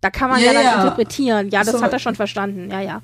Da 0.00 0.10
kann 0.10 0.30
man 0.30 0.40
ja, 0.40 0.46
ja 0.46 0.52
dann 0.52 0.64
ja. 0.64 0.82
interpretieren. 0.82 1.48
Ja, 1.50 1.64
das 1.64 1.72
so. 1.72 1.82
hat 1.82 1.92
er 1.92 1.98
schon 1.98 2.14
verstanden. 2.14 2.70
Ja, 2.70 2.80
ja. 2.80 3.02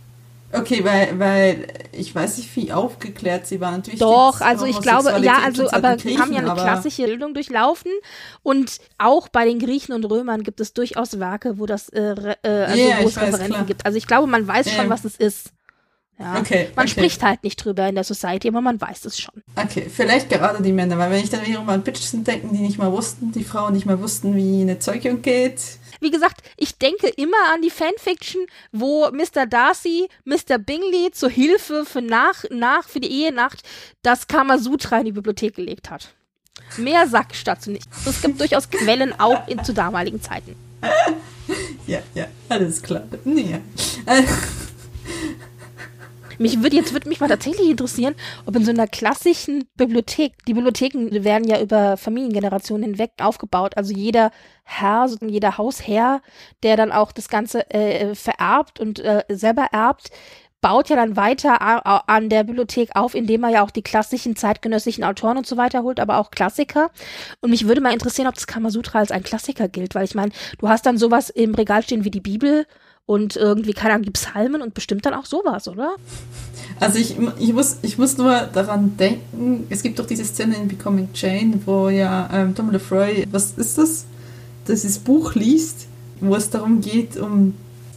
Okay, 0.57 0.85
weil, 0.85 1.19
weil 1.19 1.67
ich 1.93 2.15
weiß 2.15 2.39
nicht, 2.39 2.55
wie 2.57 2.73
aufgeklärt 2.73 3.47
sie 3.47 3.61
war. 3.61 3.73
Natürlich 3.73 3.99
Doch, 3.99 4.41
also 4.41 4.67
ich 4.67 4.81
glaube, 4.81 5.13
ja, 5.21 5.39
also, 5.45 5.69
aber 5.71 5.97
Griechen, 5.97 6.21
haben 6.21 6.33
ja 6.33 6.41
eine 6.41 6.55
klassische 6.55 7.05
Bildung 7.05 7.35
durchlaufen 7.35 7.91
und 8.43 8.79
auch 8.99 9.29
bei 9.29 9.45
den 9.45 9.59
Griechen 9.59 9.93
und 9.95 10.05
Römern 10.05 10.43
gibt 10.43 10.61
es 10.61 10.73
durchaus 10.73 11.19
Werke, 11.19 11.59
wo 11.59 11.67
das, 11.67 11.89
äh, 11.89 12.37
äh, 12.43 12.49
also 12.49 12.79
yeah, 12.79 12.99
wo 13.03 13.09
es 13.09 13.17
Referenten 13.17 13.47
klar. 13.49 13.65
gibt. 13.65 13.85
Also 13.85 13.99
ich 13.99 14.07
glaube, 14.07 14.29
man 14.29 14.47
weiß 14.47 14.67
yeah. 14.67 14.77
schon, 14.77 14.91
was 14.91 15.05
es 15.05 15.17
ist. 15.17 15.51
Ja. 16.19 16.39
Okay, 16.39 16.69
man 16.77 16.85
okay. 16.85 16.93
spricht 16.93 17.23
halt 17.25 17.43
nicht 17.43 17.57
drüber 17.57 17.89
in 17.89 17.97
der 17.97 18.05
Society, 18.05 18.47
aber 18.47 18.61
man 18.61 18.81
weiß 18.81 19.05
es 19.07 19.19
schon. 19.19 19.43
Okay, 19.57 19.91
vielleicht 19.93 20.29
gerade 20.29 20.63
die 20.63 20.71
Männer, 20.71 20.97
weil 20.97 21.11
wenn 21.11 21.25
ich 21.25 21.31
dann 21.31 21.45
wiederum 21.45 21.69
an 21.69 21.83
Bitches 21.83 22.13
denken, 22.13 22.51
die 22.53 22.63
nicht 22.63 22.79
mal 22.79 22.93
wussten, 22.93 23.33
die 23.33 23.43
Frauen 23.43 23.73
nicht 23.73 23.87
mal 23.87 24.01
wussten, 24.01 24.37
wie 24.37 24.61
eine 24.61 24.79
Zeugung 24.79 25.23
geht, 25.23 25.61
wie 26.05 26.11
gesagt, 26.11 26.43
ich 26.57 26.79
denke 26.79 27.09
immer 27.09 27.37
an 27.53 27.63
die 27.63 27.71
Fanfiction, 27.71 28.47
wo 28.71 29.11
Mr. 29.11 29.47
Darcy 29.47 30.09
Mr. 30.25 30.59
Bingley 30.59 31.11
zur 31.13 31.31
Hilfe 31.31 31.85
für 31.85 32.03
nach, 32.03 32.45
nach, 32.51 32.89
für 32.89 33.01
die 33.01 33.11
Ehenacht 33.11 33.63
das 34.03 34.29
Kamasutra 34.29 34.99
in 34.99 35.07
die 35.07 35.13
Bibliothek 35.13 35.57
gelegt 35.57 35.91
hat. 35.91 36.15
Mehr 36.77 37.09
sagt 37.09 37.47
dazu 37.47 37.71
nicht. 37.71 37.89
Es 38.07 38.23
gibt 38.23 38.41
durchaus 38.41 38.71
Quellen 38.71 39.19
auch 39.19 39.49
in, 39.49 39.65
zu 39.65 39.75
damaligen 39.75 40.23
Zeiten. 40.23 40.55
Ja, 41.87 41.99
ja, 42.15 42.27
alles 42.49 42.81
klar. 42.81 43.03
Ja. 43.27 43.61
Mich 46.39 46.63
würde 46.63 46.77
jetzt 46.77 46.93
würde 46.93 47.09
mich 47.09 47.21
mal 47.21 47.29
tatsächlich 47.29 47.71
interessieren, 47.71 48.15
ob 48.47 48.57
in 48.57 48.65
so 48.65 48.71
einer 48.71 48.87
klassischen 48.87 49.65
Bibliothek, 49.77 50.45
die 50.47 50.55
Bibliotheken 50.55 51.25
werden 51.25 51.49
ja 51.49 51.61
über 51.61 51.97
Familiengenerationen 51.97 52.85
hinweg 52.85 53.13
aufgebaut, 53.21 53.77
also 53.77 53.95
jeder 53.95 54.31
Herr, 54.65 55.09
jeder 55.21 55.59
Hausherr, 55.59 56.23
der 56.63 56.77
dann 56.77 56.93
auch 56.93 57.13
das 57.13 57.29
Ganze 57.29 57.71
äh, 57.71 58.15
vererbt 58.15 58.81
und 58.81 58.99
äh, 59.01 59.25
selber 59.29 59.69
erbt, 59.73 60.11
baut 60.65 60.89
ja 60.89 60.97
dann 60.97 61.15
weiter 61.15 62.09
an 62.09 62.31
der 62.31 62.43
Bibliothek 62.43 62.97
auf, 62.97 63.15
indem 63.15 63.45
er 63.45 63.51
ja 63.51 63.63
auch 63.63 63.71
die 63.71 63.83
klassischen 63.83 64.35
zeitgenössischen 64.35 65.05
Autoren 65.05 65.37
und 65.37 65.47
so 65.47 65.59
weiter 65.59 65.83
holt, 65.83 66.01
aber 66.01 66.17
auch 66.17 66.31
Klassiker. 66.31 66.91
Und 67.43 67.51
mich 67.51 67.69
würde 67.69 67.83
mal 67.83 67.93
interessieren, 67.93 68.29
ob 68.29 68.35
das 68.35 68.47
Kamasutra 68.47 69.01
als 69.01 69.11
ein 69.11 69.23
Klassiker 69.23 69.69
gilt, 69.69 69.95
weil 69.95 70.05
ich 70.05 70.15
meine, 70.15 70.33
du 70.59 70.71
hast 70.71 70.87
dann 70.87 70.97
sowas 70.97 71.29
im 71.29 71.55
Regal 71.55 71.83
stehen 71.83 72.05
wie 72.05 72.11
die 72.11 72.23
Bibel 72.23 72.65
und 73.07 73.37
irgendwie, 73.37 73.73
keine 73.73 73.95
Ahnung, 73.95 74.07
die 74.07 74.11
Psalmen 74.13 74.63
und 74.63 74.75
bestimmt 74.75 75.05
dann 75.05 75.15
auch 75.15 75.27
sowas, 75.27 75.69
oder? 75.69 75.97
Also 76.81 76.99
ich, 76.99 77.17
ich, 77.39 77.53
muss, 77.53 77.79
ich 77.83 77.99
muss 77.99 78.17
nur 78.17 78.49
daran 78.53 78.97
denken, 78.97 79.67
es 79.71 79.83
gibt 79.83 79.99
doch 79.99 80.07
diese 80.07 80.25
Szene 80.25 80.57
in 80.57 80.69
Becoming 80.69 81.09
Jane, 81.15 81.61
wo 81.67 81.89
ja 81.89 82.29
ähm, 82.33 82.55
Tom 82.55 82.71
Lefroy, 82.71 83.27
was 83.31 83.53
ist 83.53 83.79
das? 83.79 84.07
Dieses 84.67 84.99
Buch 84.99 85.35
liest, 85.35 85.87
wo 86.21 86.35
es 86.35 86.49
darum 86.49 86.81
geht, 86.81 87.17
um 87.19 87.55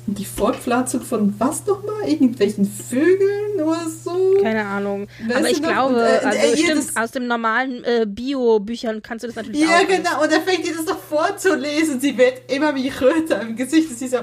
die 0.08 0.26
Fortpflanzung 0.26 1.01
von 1.01 1.34
was 1.38 1.66
nochmal? 1.66 2.08
Irgendwelchen 2.08 2.66
Vögeln 2.66 3.60
oder 3.62 3.89
so? 3.89 4.38
Keine 4.41 4.66
Ahnung. 4.66 5.08
Weißt 5.28 5.38
Aber 5.38 5.49
ich 5.49 5.62
glaube, 5.62 5.95
und, 5.95 5.99
äh, 5.99 6.26
also 6.26 6.39
äh, 6.39 6.58
stimmt, 6.58 6.91
aus 6.95 7.12
dem 7.12 7.28
normalen 7.28 7.84
äh, 7.84 8.05
Bio-Büchern 8.08 9.01
kannst 9.01 9.24
du 9.24 9.28
das 9.28 9.36
natürlich 9.36 9.62
ja, 9.62 9.68
auch. 9.68 9.82
Ja, 9.82 9.97
genau. 9.97 10.24
Und 10.24 10.32
er 10.32 10.41
fängt 10.41 10.66
ihr 10.66 10.76
das 10.76 10.86
doch 10.86 10.99
vorzulesen. 10.99 11.99
Sie 11.99 12.18
wird 12.18 12.49
immer 12.49 12.74
wie 12.76 12.88
röter 12.88 13.41
im 13.41 13.58
Gesicht. 13.58 13.89
Und 13.89 13.99
sie 13.99 14.08
so, 14.08 14.18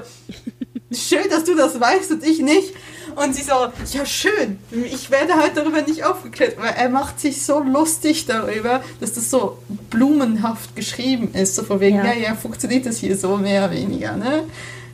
schön, 0.95 1.29
dass 1.29 1.43
du 1.43 1.55
das 1.55 1.79
weißt 1.79 2.11
und 2.11 2.23
ich 2.23 2.39
nicht. 2.39 2.73
Und 3.15 3.33
sie 3.33 3.43
so, 3.43 3.53
ja 3.93 4.05
schön, 4.05 4.59
ich 4.71 5.09
werde 5.09 5.35
halt 5.35 5.55
darüber 5.55 5.81
nicht 5.81 6.03
aufgeklärt, 6.03 6.57
weil 6.57 6.73
er 6.73 6.89
macht 6.89 7.19
sich 7.19 7.45
so 7.45 7.59
lustig 7.61 8.25
darüber, 8.25 8.83
dass 8.99 9.13
das 9.13 9.29
so 9.29 9.59
blumenhaft 9.89 10.75
geschrieben 10.75 11.33
ist, 11.33 11.55
so 11.55 11.63
von 11.63 11.79
wegen, 11.79 11.97
ja, 11.97 12.07
ja, 12.07 12.13
ja 12.13 12.35
funktioniert 12.35 12.85
das 12.85 12.97
hier 12.97 13.15
so 13.15 13.37
mehr 13.37 13.65
oder 13.65 13.73
weniger, 13.73 14.17
ne? 14.17 14.43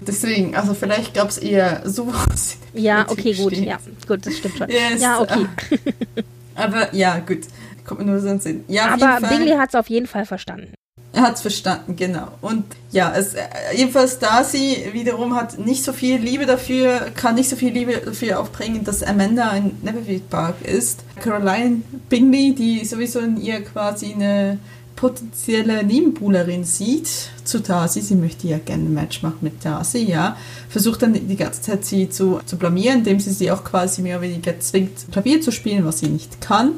Deswegen, 0.01 0.55
also 0.55 0.73
vielleicht 0.73 1.13
gab 1.13 1.29
es 1.29 1.37
eher 1.37 1.81
sowas. 1.85 2.57
Ja, 2.73 3.05
okay, 3.09 3.33
gut, 3.33 3.53
steht. 3.53 3.65
ja, 3.65 3.79
gut, 4.07 4.25
das 4.25 4.37
stimmt 4.37 4.57
schon. 4.57 4.69
Yes, 4.69 5.01
ja, 5.01 5.19
okay. 5.19 5.47
aber 6.55 6.93
ja, 6.93 7.19
gut, 7.19 7.41
kommt 7.85 8.01
mir 8.01 8.07
nur 8.07 8.19
so 8.19 8.27
ins 8.27 8.43
Sinn. 8.43 8.63
Ja, 8.67 8.87
aber 8.87 9.27
Bingley 9.27 9.55
hat 9.55 9.69
es 9.69 9.75
auf 9.75 9.89
jeden 9.89 10.07
Fall 10.07 10.25
verstanden. 10.25 10.73
Er 11.13 11.23
hat 11.23 11.35
es 11.35 11.41
verstanden, 11.41 11.95
genau. 11.97 12.29
Und 12.39 12.63
ja, 12.91 13.13
es, 13.13 13.33
äh, 13.33 13.41
jedenfalls 13.75 14.17
Darcy 14.19 14.89
wiederum 14.93 15.35
hat 15.35 15.59
nicht 15.59 15.83
so 15.83 15.91
viel 15.91 16.17
Liebe 16.17 16.45
dafür, 16.45 17.11
kann 17.15 17.35
nicht 17.35 17.49
so 17.49 17.57
viel 17.57 17.73
Liebe 17.73 17.97
dafür 17.97 18.39
aufbringen, 18.39 18.85
dass 18.85 19.03
Amanda 19.03 19.51
in 19.51 19.77
Neverfield 19.81 20.29
Park 20.29 20.61
ist. 20.63 20.99
Caroline 21.21 21.81
Bingley, 22.07 22.55
die 22.55 22.85
sowieso 22.85 23.19
in 23.19 23.35
ihr 23.35 23.61
quasi 23.61 24.13
eine 24.13 24.59
potenzielle 24.95 25.83
Nebenbuhlerin 25.83 26.63
sieht 26.63 27.09
zu 27.43 27.59
Darcy, 27.59 28.01
sie 28.01 28.15
möchte 28.15 28.47
ja 28.47 28.59
gerne 28.59 28.83
ein 28.83 28.93
Match 28.93 29.23
machen 29.23 29.39
mit 29.41 29.65
Darcy, 29.65 30.03
ja, 30.03 30.37
versucht 30.69 31.01
dann 31.01 31.13
die 31.13 31.35
ganze 31.35 31.61
Zeit 31.61 31.83
sie 31.85 32.07
zu, 32.09 32.39
zu 32.45 32.55
blamieren, 32.55 32.99
indem 32.99 33.19
sie 33.19 33.31
sie 33.31 33.51
auch 33.51 33.63
quasi 33.63 34.03
mehr 34.03 34.19
oder 34.19 34.27
weniger 34.27 34.59
zwingt, 34.59 35.11
Klavier 35.11 35.41
zu 35.41 35.51
spielen, 35.51 35.85
was 35.85 35.99
sie 35.99 36.07
nicht 36.07 36.39
kann. 36.39 36.73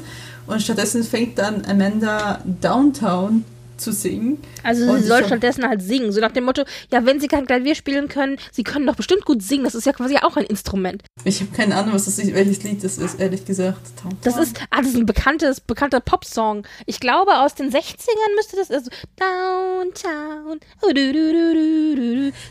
Und 0.47 0.61
stattdessen 0.61 1.03
fängt 1.03 1.37
dann 1.37 1.65
Amanda 1.65 2.41
Downtown 2.61 3.43
zu 3.83 3.91
singen. 3.91 4.41
Also 4.63 4.95
sie 4.97 5.03
soll 5.03 5.25
stattdessen 5.25 5.67
halt 5.67 5.81
singen, 5.81 6.11
so 6.11 6.21
nach 6.21 6.31
dem 6.31 6.45
Motto, 6.45 6.63
ja, 6.91 7.05
wenn 7.05 7.19
sie 7.19 7.27
kein 7.27 7.45
Klavier 7.45 7.75
spielen 7.75 8.07
können, 8.07 8.37
sie 8.51 8.63
können 8.63 8.87
doch 8.87 8.95
bestimmt 8.95 9.25
gut 9.25 9.41
singen, 9.41 9.63
das 9.65 9.75
ist 9.75 9.85
ja 9.85 9.93
quasi 9.93 10.17
auch 10.17 10.37
ein 10.37 10.45
Instrument. 10.45 11.03
Ich 11.23 11.41
habe 11.41 11.51
keine 11.55 11.75
Ahnung, 11.75 11.93
was 11.93 12.05
das, 12.05 12.17
welches 12.17 12.63
Lied 12.63 12.83
das 12.83 12.97
ist, 12.97 13.19
ehrlich 13.19 13.45
gesagt. 13.45 13.79
Das 14.23 14.37
ist, 14.37 14.59
ah, 14.69 14.77
das 14.79 14.87
ist 14.87 14.97
ein 14.97 15.05
bekanntes, 15.05 15.59
bekannter 15.59 15.99
Popsong. 15.99 16.65
Ich 16.85 16.99
glaube, 16.99 17.39
aus 17.39 17.55
den 17.55 17.69
60ern 17.69 18.35
müsste 18.35 18.57
das, 18.57 18.71
also, 18.71 18.89
Downtown, 19.17 20.59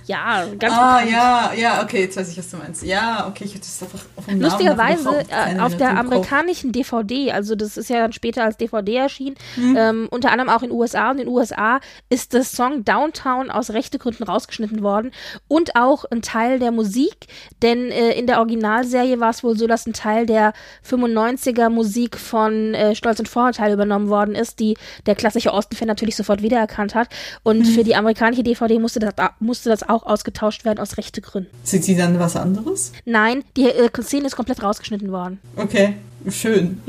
ja, 0.06 0.46
ganz 0.58 0.74
Ah, 0.74 1.00
bekannt. 1.00 1.12
ja, 1.12 1.52
ja, 1.56 1.82
okay, 1.82 2.02
jetzt 2.02 2.16
weiß 2.16 2.30
ich, 2.30 2.38
was 2.38 2.50
du 2.50 2.56
meinst. 2.56 2.82
Ja, 2.82 3.26
okay, 3.28 3.44
ich 3.44 3.54
hätte 3.54 3.66
das 3.66 3.82
einfach 3.82 4.04
auf 4.16 4.26
dem 4.26 4.40
Lustigerweise, 4.40 5.24
äh, 5.30 5.58
auf 5.60 5.76
der 5.76 5.96
amerikanischen 5.98 6.72
DVD, 6.72 7.32
also 7.32 7.54
das 7.54 7.76
ist 7.76 7.88
ja 7.90 7.98
dann 7.98 8.12
später 8.12 8.44
als 8.44 8.56
DVD 8.56 8.96
erschienen, 8.96 9.36
hm. 9.54 9.76
ähm, 9.76 10.08
unter 10.10 10.30
anderem 10.32 10.50
auch 10.50 10.62
in 10.62 10.70
den 10.70 10.78
USA 10.78 11.10
und 11.10 11.18
den 11.24 11.28
USA 11.28 11.80
ist 12.08 12.34
das 12.34 12.52
Song 12.52 12.84
Downtown 12.84 13.50
aus 13.50 13.70
rechte 13.70 13.98
Gründen 13.98 14.24
rausgeschnitten 14.24 14.82
worden 14.82 15.12
und 15.48 15.76
auch 15.76 16.04
ein 16.10 16.22
Teil 16.22 16.58
der 16.58 16.72
Musik, 16.72 17.26
denn 17.62 17.90
äh, 17.90 18.12
in 18.12 18.26
der 18.26 18.38
Originalserie 18.38 19.20
war 19.20 19.30
es 19.30 19.42
wohl 19.42 19.56
so, 19.56 19.66
dass 19.66 19.86
ein 19.86 19.92
Teil 19.92 20.26
der 20.26 20.52
95er 20.88 21.68
Musik 21.68 22.18
von 22.18 22.74
äh, 22.74 22.94
Stolz 22.94 23.18
und 23.18 23.28
Vorurteil 23.28 23.72
übernommen 23.72 24.08
worden 24.08 24.34
ist, 24.34 24.60
die 24.60 24.76
der 25.06 25.14
klassische 25.14 25.52
Osten-Fan 25.52 25.88
natürlich 25.88 26.16
sofort 26.16 26.42
wiedererkannt 26.42 26.94
hat 26.94 27.08
und 27.42 27.60
mhm. 27.60 27.64
für 27.64 27.84
die 27.84 27.94
amerikanische 27.94 28.42
DVD 28.42 28.78
musste 28.78 29.00
das, 29.00 29.14
musste 29.40 29.68
das 29.68 29.88
auch 29.88 30.04
ausgetauscht 30.04 30.64
werden 30.64 30.78
aus 30.78 30.96
rechte 30.96 31.20
Gründen. 31.20 31.50
Sind 31.64 31.84
sie 31.84 31.96
dann 31.96 32.18
was 32.18 32.36
anderes? 32.36 32.92
Nein, 33.04 33.44
die 33.56 33.68
äh, 33.68 33.90
Szene 34.02 34.26
ist 34.26 34.36
komplett 34.36 34.62
rausgeschnitten 34.62 35.12
worden. 35.12 35.40
Okay, 35.56 35.94
schön. 36.28 36.80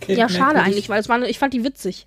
Okay, 0.00 0.14
ja, 0.14 0.28
schade 0.28 0.60
eigentlich, 0.60 0.88
weil 0.88 1.00
es 1.00 1.08
war, 1.08 1.20
ich 1.22 1.38
fand 1.38 1.54
die 1.54 1.64
witzig. 1.64 2.06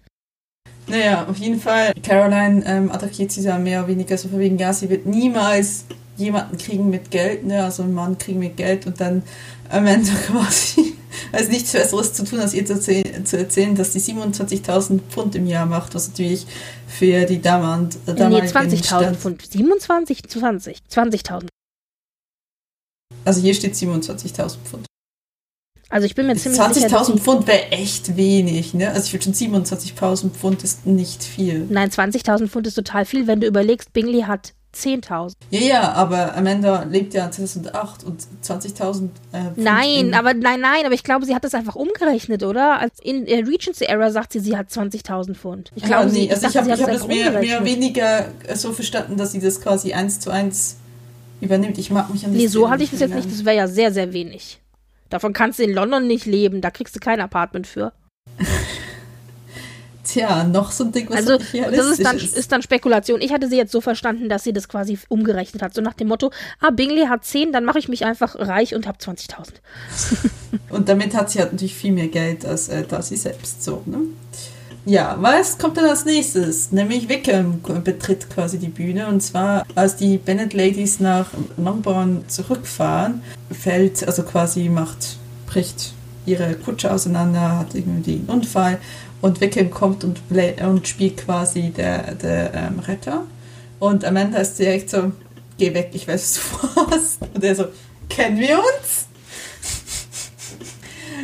Naja, 0.87 1.27
auf 1.27 1.37
jeden 1.37 1.59
Fall. 1.59 1.93
Caroline 2.03 2.63
ähm, 2.65 2.91
attackiert 2.91 3.31
sie 3.31 3.43
dann 3.43 3.63
mehr 3.63 3.79
oder 3.79 3.89
weniger 3.89 4.17
so 4.17 4.27
von 4.27 4.39
wegen, 4.39 4.57
ja, 4.57 4.73
sie 4.73 4.89
wird 4.89 5.05
niemals 5.05 5.85
jemanden 6.17 6.57
kriegen 6.57 6.89
mit 6.89 7.09
Geld, 7.09 7.45
ne, 7.45 7.63
also 7.63 7.83
einen 7.83 7.93
Mann 7.93 8.17
kriegen 8.17 8.39
mit 8.39 8.57
Geld 8.57 8.85
und 8.85 8.99
dann 8.99 9.23
am 9.69 9.87
Ende 9.87 10.11
quasi, 10.27 10.93
also 11.31 11.49
nichts 11.49 11.71
Besseres 11.71 12.13
zu 12.13 12.23
tun, 12.23 12.39
als 12.39 12.53
ihr 12.53 12.65
zu, 12.65 12.77
zu 12.79 13.37
erzählen, 13.37 13.75
dass 13.75 13.91
die 13.91 13.99
27.000 13.99 14.99
Pfund 15.09 15.35
im 15.35 15.47
Jahr 15.47 15.65
macht, 15.65 15.95
was 15.95 16.09
natürlich 16.09 16.45
für 16.87 17.25
die 17.25 17.41
damals 17.41 17.97
Nee, 18.05 18.13
20.000 18.13 19.15
Pfund. 19.15 19.41
27, 19.41 20.23
20, 20.23 20.77
20.000. 20.91 21.47
Also 23.25 23.41
hier 23.41 23.53
steht 23.53 23.73
27.000 23.73 24.57
Pfund. 24.63 24.85
Also 25.93 26.07
ich 26.07 26.15
bin 26.15 26.25
mir 26.25 26.35
ziemlich 26.35 26.59
sicher. 26.59 26.87
20.000 26.87 27.19
Pfund 27.19 27.45
wäre 27.45 27.69
echt 27.69 28.17
wenig, 28.17 28.73
ne? 28.73 28.89
Also 28.89 29.05
ich 29.05 29.13
würde 29.13 29.25
schon 29.25 29.33
27.000 29.33 30.31
Pfund 30.31 30.63
ist 30.63 30.87
nicht 30.87 31.23
viel. 31.23 31.67
Nein, 31.69 31.91
20.000 31.91 32.47
Pfund 32.47 32.65
ist 32.65 32.73
total 32.73 33.05
viel, 33.05 33.27
wenn 33.27 33.41
du 33.41 33.45
überlegst, 33.45 33.93
Bingley 33.93 34.21
hat 34.21 34.53
10.000. 34.75 35.33
Ja, 35.51 35.59
ja, 35.59 35.91
aber 35.91 36.35
Amanda 36.35 36.81
lebt 36.89 37.13
ja 37.13 37.29
2008 37.29 38.05
und 38.05 38.23
20.000. 38.43 39.09
Äh, 39.33 39.51
nein, 39.55 40.15
aber 40.15 40.33
nein, 40.33 40.61
nein, 40.61 40.83
aber 40.83 40.95
ich 40.95 41.03
glaube, 41.03 41.27
sie 41.27 41.35
hat 41.35 41.43
das 41.43 41.53
einfach 41.53 41.75
umgerechnet, 41.75 42.41
oder? 42.41 42.79
Als 42.79 42.99
in 42.99 43.27
der 43.27 43.47
Regency 43.47 43.85
Era 43.85 44.09
sagt 44.09 44.33
sie, 44.33 44.39
sie 44.39 44.57
hat 44.57 44.69
20.000 44.69 45.35
Pfund. 45.35 45.71
Ich 45.75 45.83
glaube, 45.83 46.05
ja, 46.07 46.11
nee, 46.11 46.21
sie, 46.21 46.31
also 46.31 46.47
ich, 46.47 46.55
ich 46.55 46.57
habe 46.57 46.71
hab 46.71 46.91
das 46.91 47.07
mehr, 47.07 47.39
mehr 47.39 47.63
weniger 47.63 48.29
so 48.55 48.73
verstanden, 48.73 49.15
dass 49.15 49.33
sie 49.33 49.39
das 49.39 49.61
quasi 49.61 49.93
eins 49.93 50.19
zu 50.19 50.31
eins 50.31 50.77
übernimmt. 51.39 51.77
Ich 51.77 51.91
mag 51.91 52.11
mich 52.11 52.25
an 52.25 52.33
das 52.33 52.41
Nee, 52.41 52.47
so 52.47 52.71
hatte 52.71 52.81
ich 52.81 52.89
das 52.89 53.01
jetzt 53.01 53.13
nicht. 53.13 53.31
Das 53.31 53.45
wäre 53.45 53.57
ja 53.57 53.67
sehr, 53.67 53.93
sehr 53.93 54.11
wenig. 54.11 54.59
Davon 55.13 55.31
kannst 55.31 55.59
du 55.59 55.63
in 55.63 55.75
London 55.75 56.07
nicht 56.07 56.25
leben. 56.25 56.59
Da 56.59 56.71
kriegst 56.71 56.95
du 56.95 56.99
kein 56.99 57.21
Apartment 57.21 57.67
für. 57.67 57.93
Tja, 60.03 60.43
noch 60.43 60.71
so 60.71 60.85
ein 60.85 60.91
Ding, 60.91 61.07
was 61.07 61.17
also, 61.17 61.37
das 61.37 61.85
ist 61.85 62.03
dann, 62.03 62.17
ist. 62.17 62.35
ist 62.35 62.51
dann 62.51 62.63
Spekulation. 62.63 63.21
Ich 63.21 63.31
hatte 63.31 63.47
sie 63.47 63.55
jetzt 63.55 63.71
so 63.71 63.79
verstanden, 63.79 64.27
dass 64.27 64.43
sie 64.43 64.53
das 64.53 64.67
quasi 64.67 64.97
umgerechnet 65.09 65.61
hat. 65.61 65.75
So 65.75 65.81
nach 65.81 65.93
dem 65.93 66.07
Motto, 66.07 66.31
ah, 66.59 66.71
Bingley 66.71 67.05
hat 67.05 67.25
10, 67.25 67.51
dann 67.51 67.63
mache 67.63 67.77
ich 67.77 67.87
mich 67.89 68.05
einfach 68.05 68.35
reich 68.39 68.73
und 68.73 68.87
habe 68.87 68.97
20.000. 68.97 69.51
und 70.69 70.89
damit 70.89 71.13
hat 71.13 71.29
sie 71.29 71.39
halt 71.39 71.51
natürlich 71.51 71.75
viel 71.75 71.91
mehr 71.91 72.07
Geld 72.07 72.43
als 72.43 72.69
äh, 72.69 72.83
Darcy 72.83 73.15
selbst. 73.15 73.63
So, 73.63 73.83
ne? 73.85 73.99
Ja, 74.85 75.15
was 75.19 75.57
kommt 75.57 75.77
dann 75.77 75.85
als 75.85 76.03
nächstes? 76.03 76.71
Nämlich 76.73 77.07
Wickham 77.07 77.61
betritt 77.83 78.29
quasi 78.29 78.57
die 78.57 78.67
Bühne 78.67 79.07
und 79.07 79.21
zwar, 79.21 79.65
als 79.75 79.95
die 79.95 80.17
Bennett 80.17 80.53
Ladies 80.53 80.99
nach 80.99 81.27
Longbourn 81.55 82.25
zurückfahren, 82.27 83.21
fällt, 83.49 84.05
also 84.05 84.23
quasi 84.23 84.67
macht, 84.67 85.17
bricht 85.47 85.93
ihre 86.25 86.55
Kutsche 86.55 86.91
auseinander, 86.91 87.59
hat 87.59 87.75
irgendwie 87.75 88.15
einen 88.15 88.25
Unfall 88.27 88.77
und 89.21 89.39
Wickham 89.39 89.71
kommt 89.71 90.03
und, 90.03 90.19
und 90.61 90.87
spielt 90.87 91.17
quasi 91.17 91.69
der, 91.69 92.15
der 92.15 92.53
ähm, 92.53 92.79
Retter. 92.79 93.23
Und 93.79 94.03
Amanda 94.03 94.39
ist 94.39 94.59
direkt 94.59 94.89
so, 94.89 95.13
geh 95.57 95.73
weg, 95.73 95.91
ich 95.93 96.07
weiß, 96.09 96.11
was 96.21 96.33
du 96.33 96.39
vorhast. 96.41 97.19
Und 97.33 97.43
er 97.43 97.55
so, 97.55 97.65
kennen 98.09 98.37
wir 98.37 98.57
uns? 98.57 99.07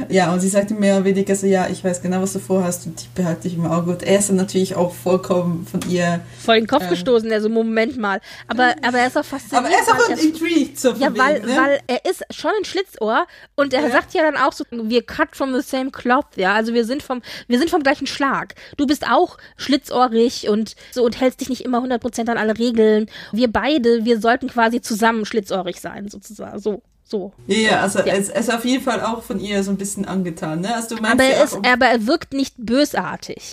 Ja, 0.09 0.31
und 0.33 0.39
sie 0.39 0.47
sagte 0.47 0.73
mehr 0.73 0.95
oder 0.95 1.05
weniger 1.05 1.35
so, 1.35 1.45
ja, 1.45 1.67
ich 1.67 1.83
weiß 1.83 2.01
genau, 2.01 2.21
was 2.21 2.33
du 2.33 2.39
vorhast 2.39 2.85
und 2.85 3.01
ich 3.01 3.09
behalte 3.09 3.43
dich 3.43 3.55
im 3.55 3.65
Auge. 3.65 3.91
Und 3.91 4.03
er 4.03 4.19
ist 4.19 4.29
dann 4.29 4.37
natürlich 4.37 4.75
auch 4.75 4.93
vollkommen 4.93 5.67
von 5.67 5.81
ihr... 5.89 6.21
Vor 6.43 6.53
den 6.55 6.67
Kopf 6.67 6.83
ähm, 6.83 6.89
gestoßen, 6.89 7.31
also 7.31 7.49
Moment 7.49 7.97
mal. 7.97 8.21
Aber, 8.47 8.75
aber 8.85 8.99
er 8.99 9.07
ist 9.07 9.17
auch 9.17 9.25
fasziniert. 9.25 9.65
Aber 9.65 9.73
er 9.73 9.81
ist 9.81 9.91
auch 9.91 10.23
intrigued. 10.23 10.79
So 10.79 10.93
ja, 10.93 11.15
weil, 11.17 11.41
ne? 11.41 11.47
weil 11.47 11.79
er 11.87 12.05
ist 12.09 12.23
schon 12.31 12.51
ein 12.57 12.65
Schlitzohr 12.65 13.27
und 13.55 13.73
er 13.73 13.81
ja. 13.81 13.89
sagt 13.89 14.13
ja 14.13 14.23
dann 14.23 14.37
auch 14.37 14.53
so, 14.53 14.63
wir 14.71 15.03
cut 15.03 15.35
from 15.35 15.53
the 15.53 15.61
same 15.61 15.91
cloth, 15.91 16.35
ja, 16.35 16.53
also 16.53 16.73
wir 16.73 16.85
sind 16.85 17.03
vom, 17.03 17.21
wir 17.47 17.59
sind 17.59 17.69
vom 17.69 17.83
gleichen 17.83 18.07
Schlag. 18.07 18.55
Du 18.77 18.87
bist 18.87 19.07
auch 19.09 19.37
schlitzohrig 19.57 20.49
und 20.49 20.75
so 20.91 21.03
und 21.03 21.19
hältst 21.19 21.41
dich 21.41 21.49
nicht 21.49 21.61
immer 21.61 21.83
100% 21.83 22.29
an 22.29 22.37
alle 22.37 22.57
Regeln. 22.57 23.09
Wir 23.31 23.51
beide, 23.51 24.05
wir 24.05 24.19
sollten 24.19 24.47
quasi 24.47 24.81
zusammen 24.81 25.25
schlitzohrig 25.25 25.81
sein, 25.81 26.07
sozusagen, 26.09 26.59
so. 26.59 26.81
So. 27.09 27.33
Ja, 27.47 27.81
also 27.81 27.99
ja. 27.99 28.05
Er, 28.05 28.17
ist, 28.17 28.29
er 28.29 28.39
ist 28.39 28.53
auf 28.53 28.65
jeden 28.65 28.83
Fall 28.83 29.01
auch 29.01 29.23
von 29.23 29.39
ihr 29.39 29.63
so 29.63 29.71
ein 29.71 29.77
bisschen 29.77 30.05
angetan. 30.05 30.61
Ne? 30.61 30.75
Also 30.75 30.95
du 30.95 31.03
aber, 31.03 31.23
er 31.23 31.43
ist, 31.43 31.55
aber 31.55 31.87
er 31.87 32.05
wirkt 32.05 32.33
nicht 32.33 32.53
bösartig. 32.57 33.51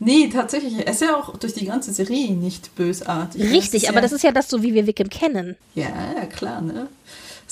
Nee, 0.00 0.28
tatsächlich. 0.32 0.74
Er 0.78 0.88
ist 0.88 1.00
ja 1.00 1.14
auch 1.16 1.36
durch 1.36 1.54
die 1.54 1.66
ganze 1.66 1.92
Serie 1.92 2.32
nicht 2.32 2.74
bösartig. 2.74 3.40
Richtig, 3.52 3.88
aber 3.88 3.98
ja 3.98 4.00
das 4.00 4.10
ist 4.10 4.24
ja 4.24 4.32
das 4.32 4.48
so, 4.48 4.64
wie 4.64 4.74
wir 4.74 4.88
Wickham 4.88 5.08
kennen. 5.08 5.56
Ja, 5.76 5.90
ja, 6.16 6.26
klar, 6.26 6.60
ne? 6.60 6.88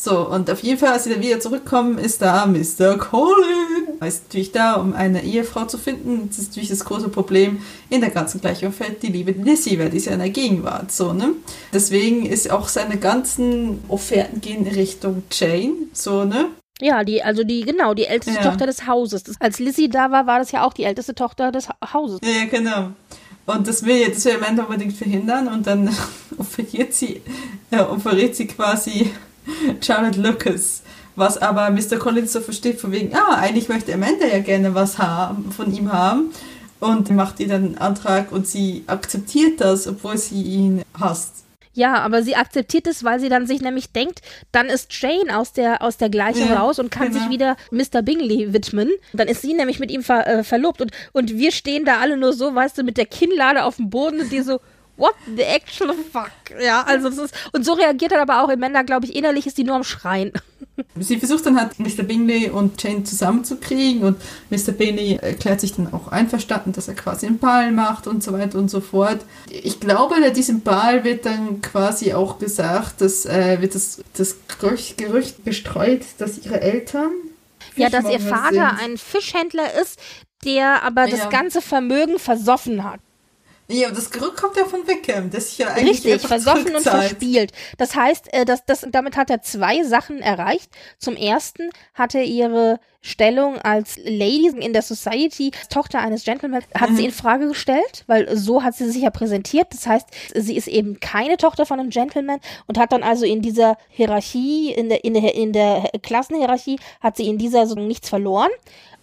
So, 0.02 0.26
und 0.26 0.50
auf 0.50 0.62
jeden 0.62 0.78
Fall, 0.78 0.92
als 0.92 1.04
sie 1.04 1.10
dann 1.10 1.20
wieder 1.20 1.40
zurückkommen, 1.40 1.98
ist 1.98 2.22
da 2.22 2.46
Mr. 2.46 2.96
Colin. 2.96 3.98
Er 4.00 4.06
ist 4.06 4.24
natürlich 4.28 4.50
da, 4.50 4.76
um 4.76 4.94
eine 4.94 5.22
Ehefrau 5.22 5.66
zu 5.66 5.76
finden. 5.76 6.28
Das 6.28 6.38
ist 6.38 6.48
natürlich 6.48 6.70
das 6.70 6.86
große 6.86 7.10
Problem 7.10 7.60
in 7.90 8.00
der 8.00 8.08
ganzen 8.08 8.40
Gleichung 8.40 8.72
fällt 8.72 9.02
die 9.02 9.08
liebe 9.08 9.32
Lissy, 9.32 9.78
weil 9.78 9.90
die 9.90 9.98
ist 9.98 10.06
ja 10.06 10.12
in 10.12 10.20
der 10.20 10.30
Gegenwart, 10.30 10.90
so, 10.90 11.12
ne? 11.12 11.34
Deswegen 11.74 12.24
ist 12.24 12.50
auch 12.50 12.68
seine 12.68 12.96
ganzen 12.96 13.84
Offerten 13.88 14.40
gehen 14.40 14.64
in 14.64 14.74
Richtung 14.74 15.22
Jane, 15.30 15.74
so, 15.92 16.24
ne? 16.24 16.46
Ja, 16.80 17.04
die, 17.04 17.22
also 17.22 17.44
die, 17.44 17.60
genau, 17.60 17.92
die 17.92 18.06
älteste 18.06 18.40
ja. 18.40 18.48
Tochter 18.48 18.64
des 18.64 18.86
Hauses. 18.86 19.24
Als 19.38 19.58
Lissy 19.58 19.90
da 19.90 20.10
war, 20.10 20.26
war 20.26 20.38
das 20.38 20.50
ja 20.50 20.64
auch 20.64 20.72
die 20.72 20.84
älteste 20.84 21.14
Tochter 21.14 21.52
des 21.52 21.68
Hauses. 21.92 22.20
Ja, 22.22 22.46
genau. 22.46 22.92
Und 23.44 23.68
das 23.68 23.84
will, 23.84 24.08
das 24.08 24.24
will 24.24 24.36
Amanda 24.36 24.62
unbedingt 24.62 24.94
verhindern 24.94 25.48
und 25.48 25.66
dann 25.66 25.90
offeriert 26.38 26.94
sie, 26.94 27.20
äh, 27.70 27.80
offeriert 27.80 28.34
sie 28.34 28.46
quasi 28.46 29.10
Charlotte 29.80 30.20
Lucas. 30.20 30.82
Was 31.16 31.38
aber 31.38 31.70
Mr. 31.70 31.98
Collins 31.98 32.32
so 32.32 32.40
versteht, 32.40 32.80
von 32.80 32.92
wegen, 32.92 33.14
ah, 33.14 33.36
eigentlich 33.36 33.68
möchte 33.68 33.92
Amanda 33.92 34.26
ja 34.26 34.38
gerne 34.38 34.74
was 34.74 34.98
haben, 34.98 35.52
von 35.52 35.74
ihm 35.74 35.92
haben. 35.92 36.30
Und 36.78 37.10
macht 37.10 37.40
ihr 37.40 37.48
dann 37.48 37.64
einen 37.64 37.78
Antrag 37.78 38.32
und 38.32 38.46
sie 38.46 38.84
akzeptiert 38.86 39.60
das, 39.60 39.86
obwohl 39.86 40.16
sie 40.16 40.42
ihn 40.42 40.82
hasst. 40.98 41.40
Ja, 41.72 41.94
aber 42.00 42.22
sie 42.22 42.36
akzeptiert 42.36 42.86
es, 42.86 43.04
weil 43.04 43.20
sie 43.20 43.28
dann 43.28 43.46
sich 43.46 43.60
nämlich 43.60 43.92
denkt, 43.92 44.22
dann 44.50 44.66
ist 44.66 44.92
Jane 45.00 45.36
aus 45.36 45.52
der, 45.52 45.82
aus 45.82 45.98
der 45.98 46.10
Gleichung 46.10 46.48
ja, 46.48 46.58
raus 46.58 46.78
und 46.78 46.90
kann 46.90 47.08
genau. 47.08 47.20
sich 47.20 47.30
wieder 47.30 47.56
Mr. 47.70 48.02
Bingley 48.02 48.52
widmen. 48.52 48.90
Dann 49.12 49.28
ist 49.28 49.42
sie 49.42 49.54
nämlich 49.54 49.78
mit 49.78 49.90
ihm 49.90 50.02
ver, 50.02 50.26
äh, 50.26 50.44
verlobt 50.44 50.80
und, 50.80 50.90
und 51.12 51.36
wir 51.36 51.52
stehen 51.52 51.84
da 51.84 52.00
alle 52.00 52.16
nur 52.16 52.32
so, 52.32 52.54
weißt 52.54 52.78
du, 52.78 52.82
mit 52.82 52.96
der 52.96 53.06
Kinnlade 53.06 53.64
auf 53.64 53.76
dem 53.76 53.88
Boden 53.88 54.20
und 54.20 54.32
die 54.32 54.40
so, 54.40 54.60
what 54.96 55.14
the 55.36 55.42
actual 55.42 55.94
fuck? 55.94 56.30
Ja, 56.60 56.82
also 56.82 57.08
das 57.08 57.18
ist, 57.18 57.34
und 57.52 57.64
so 57.64 57.72
reagiert 57.72 58.12
er 58.12 58.22
aber 58.22 58.42
auch 58.42 58.48
Amanda, 58.48 58.82
glaube 58.82 59.06
ich, 59.06 59.14
innerlich 59.14 59.46
ist 59.46 59.58
die 59.58 59.64
nur 59.64 59.76
am 59.76 59.84
Schreien. 59.84 60.32
Sie 60.98 61.18
versucht 61.18 61.46
dann 61.46 61.58
halt 61.58 61.78
Mr. 61.78 62.02
Bingley 62.02 62.48
und 62.50 62.82
Jane 62.82 63.04
zusammenzukriegen 63.04 64.02
und 64.02 64.20
Mr. 64.50 64.72
Bingley 64.72 65.16
erklärt 65.16 65.60
sich 65.60 65.74
dann 65.74 65.92
auch 65.92 66.08
einverstanden, 66.08 66.72
dass 66.72 66.88
er 66.88 66.94
quasi 66.94 67.26
einen 67.26 67.38
Ball 67.38 67.70
macht 67.72 68.06
und 68.06 68.22
so 68.22 68.32
weiter 68.32 68.58
und 68.58 68.70
so 68.70 68.80
fort. 68.80 69.20
Ich 69.50 69.80
glaube, 69.80 70.16
bei 70.20 70.30
diesem 70.30 70.62
Ball 70.62 71.04
wird 71.04 71.26
dann 71.26 71.60
quasi 71.60 72.14
auch 72.14 72.38
gesagt, 72.38 73.00
dass 73.00 73.26
äh, 73.26 73.60
wird 73.60 73.74
das, 73.74 74.02
das 74.14 74.36
Gerücht, 74.60 74.98
Gerücht 74.98 75.44
gestreut, 75.44 76.02
dass 76.18 76.38
ihre 76.38 76.60
Eltern 76.60 77.10
ja, 77.76 77.88
dass 77.88 78.10
ihr 78.10 78.20
Vater 78.20 78.50
sind. 78.50 78.80
ein 78.82 78.98
Fischhändler 78.98 79.74
ist, 79.80 79.98
der 80.44 80.82
aber 80.82 81.06
ja. 81.06 81.16
das 81.16 81.30
ganze 81.30 81.60
Vermögen 81.60 82.18
versoffen 82.18 82.84
hat. 82.84 83.00
Ja, 83.70 83.88
und 83.88 83.96
das 83.96 84.10
Gerücht 84.10 84.36
kommt 84.36 84.56
ja 84.56 84.64
von 84.64 84.86
Wickham, 84.86 85.30
das 85.30 85.56
ja 85.56 85.68
eigentlich 85.68 86.04
Richtig, 86.04 86.26
versoffen 86.26 86.74
und 86.74 86.82
verspielt. 86.82 87.52
Das 87.78 87.94
heißt, 87.94 88.32
äh, 88.32 88.44
das, 88.44 88.64
das, 88.66 88.86
damit 88.90 89.16
hat 89.16 89.30
er 89.30 89.42
zwei 89.42 89.84
Sachen 89.84 90.20
erreicht. 90.20 90.70
Zum 90.98 91.16
ersten 91.16 91.70
hat 91.94 92.14
er 92.14 92.24
ihre 92.24 92.80
Stellung 93.02 93.56
als 93.58 93.96
Lady 94.04 94.48
in 94.58 94.72
der 94.72 94.82
Society, 94.82 95.52
als 95.58 95.68
Tochter 95.68 96.00
eines 96.00 96.24
Gentlemen, 96.24 96.62
hat 96.74 96.90
mhm. 96.90 96.96
sie 96.96 97.04
in 97.06 97.12
Frage 97.12 97.48
gestellt, 97.48 98.04
weil 98.06 98.36
so 98.36 98.62
hat 98.62 98.74
sie 98.74 98.90
sich 98.90 99.02
ja 99.02 99.10
präsentiert. 99.10 99.68
Das 99.72 99.86
heißt, 99.86 100.08
sie 100.34 100.56
ist 100.56 100.68
eben 100.68 101.00
keine 101.00 101.36
Tochter 101.36 101.64
von 101.64 101.80
einem 101.80 101.90
Gentleman 101.90 102.40
und 102.66 102.78
hat 102.78 102.92
dann 102.92 103.02
also 103.02 103.24
in 103.24 103.40
dieser 103.40 103.78
Hierarchie, 103.88 104.72
in 104.72 104.88
der, 104.90 105.04
in 105.04 105.14
der, 105.14 105.34
in 105.34 105.52
der 105.52 105.90
Klassenhierarchie, 106.02 106.78
hat 107.00 107.16
sie 107.16 107.26
in 107.26 107.38
dieser 107.38 107.66
so 107.66 107.76
nichts 107.76 108.08
verloren. 108.08 108.50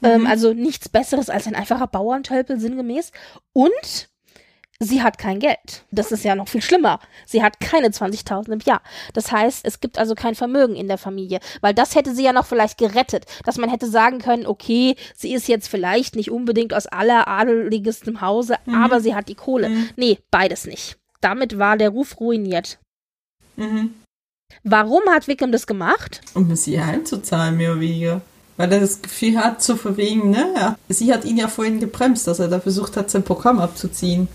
Ähm, 0.03 0.21
mhm. 0.21 0.25
Ähm, 0.25 0.27
also 0.27 0.53
nichts 0.53 0.89
Besseres 0.89 1.29
als 1.29 1.47
ein 1.47 1.55
einfacher 1.55 1.87
Bauerntölpel 1.87 2.59
sinngemäß. 2.59 3.11
Und 3.53 4.09
sie 4.79 5.01
hat 5.01 5.17
kein 5.17 5.39
Geld. 5.39 5.85
Das 5.91 6.11
ist 6.11 6.23
ja 6.23 6.35
noch 6.35 6.47
viel 6.47 6.61
schlimmer. 6.61 6.99
Sie 7.25 7.43
hat 7.43 7.59
keine 7.59 7.87
20.000 7.87 8.51
im 8.51 8.59
Jahr. 8.59 8.81
Das 9.13 9.31
heißt, 9.31 9.65
es 9.65 9.79
gibt 9.79 9.97
also 9.97 10.15
kein 10.15 10.35
Vermögen 10.35 10.75
in 10.75 10.87
der 10.87 10.97
Familie, 10.97 11.39
weil 11.61 11.73
das 11.73 11.95
hätte 11.95 12.13
sie 12.13 12.23
ja 12.23 12.33
noch 12.33 12.45
vielleicht 12.45 12.77
gerettet, 12.77 13.25
dass 13.43 13.57
man 13.57 13.69
hätte 13.69 13.89
sagen 13.89 14.19
können, 14.19 14.45
okay, 14.45 14.95
sie 15.15 15.33
ist 15.33 15.47
jetzt 15.47 15.67
vielleicht 15.67 16.15
nicht 16.15 16.31
unbedingt 16.31 16.73
aus 16.73 16.87
aller 16.87 17.27
adeligestem 17.27 18.21
Hause, 18.21 18.57
mhm. 18.65 18.75
aber 18.75 19.01
sie 19.01 19.15
hat 19.15 19.29
die 19.29 19.35
Kohle. 19.35 19.69
Mhm. 19.69 19.89
Nee, 19.95 20.19
beides 20.31 20.65
nicht. 20.65 20.97
Damit 21.21 21.57
war 21.57 21.77
der 21.77 21.89
Ruf 21.89 22.19
ruiniert. 22.19 22.79
Mhm. 23.55 23.95
Warum 24.63 25.01
hat 25.09 25.27
Wickham 25.27 25.51
das 25.51 25.67
gemacht? 25.67 26.21
Um 26.33 26.55
sie 26.55 26.81
heimzuzahlen, 26.81 27.57
mehr 27.57 27.71
oder 27.71 27.81
weniger. 27.81 28.21
Weil 28.55 28.71
er 28.71 28.79
das 28.79 29.01
Gefühl 29.01 29.37
hat, 29.37 29.61
zu 29.61 29.75
verwegen, 29.75 30.31
ne? 30.31 30.75
Sie 30.89 31.13
hat 31.13 31.25
ihn 31.25 31.37
ja 31.37 31.47
vorhin 31.47 31.79
gebremst, 31.79 32.25
dass 32.27 32.39
er 32.39 32.47
da 32.47 32.59
versucht 32.59 32.97
hat, 32.97 33.11
sein 33.11 33.23
Programm 33.23 33.59
abzuziehen. 33.59 34.27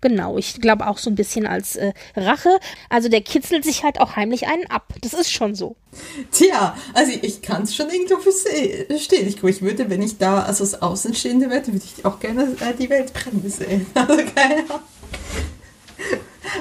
Genau, 0.00 0.38
ich 0.38 0.60
glaube 0.60 0.86
auch 0.86 0.98
so 0.98 1.10
ein 1.10 1.14
bisschen 1.14 1.46
als 1.46 1.76
äh, 1.76 1.92
Rache. 2.16 2.58
Also 2.88 3.08
der 3.08 3.20
kitzelt 3.20 3.64
sich 3.64 3.84
halt 3.84 4.00
auch 4.00 4.16
heimlich 4.16 4.46
einen 4.46 4.66
ab. 4.66 4.94
Das 5.02 5.12
ist 5.12 5.30
schon 5.30 5.54
so. 5.54 5.76
Tja, 6.32 6.76
also 6.94 7.12
ich 7.20 7.42
kann 7.42 7.64
es 7.64 7.74
schon 7.74 7.90
irgendwo 7.90 8.16
verstehen. 8.18 9.28
Ich, 9.28 9.42
ich 9.42 9.62
würde, 9.62 9.90
wenn 9.90 10.02
ich 10.02 10.18
da 10.18 10.42
also 10.42 10.64
als 10.64 10.80
Außenstehende 10.80 11.50
wäre, 11.50 11.66
würde 11.66 11.84
ich 11.84 12.04
auch 12.04 12.18
gerne 12.18 12.44
äh, 12.60 12.74
die 12.78 12.88
Welt 12.88 13.12
brennen 13.12 13.48
sehen. 13.48 13.86
Also 13.94 14.16
keine. 14.34 14.64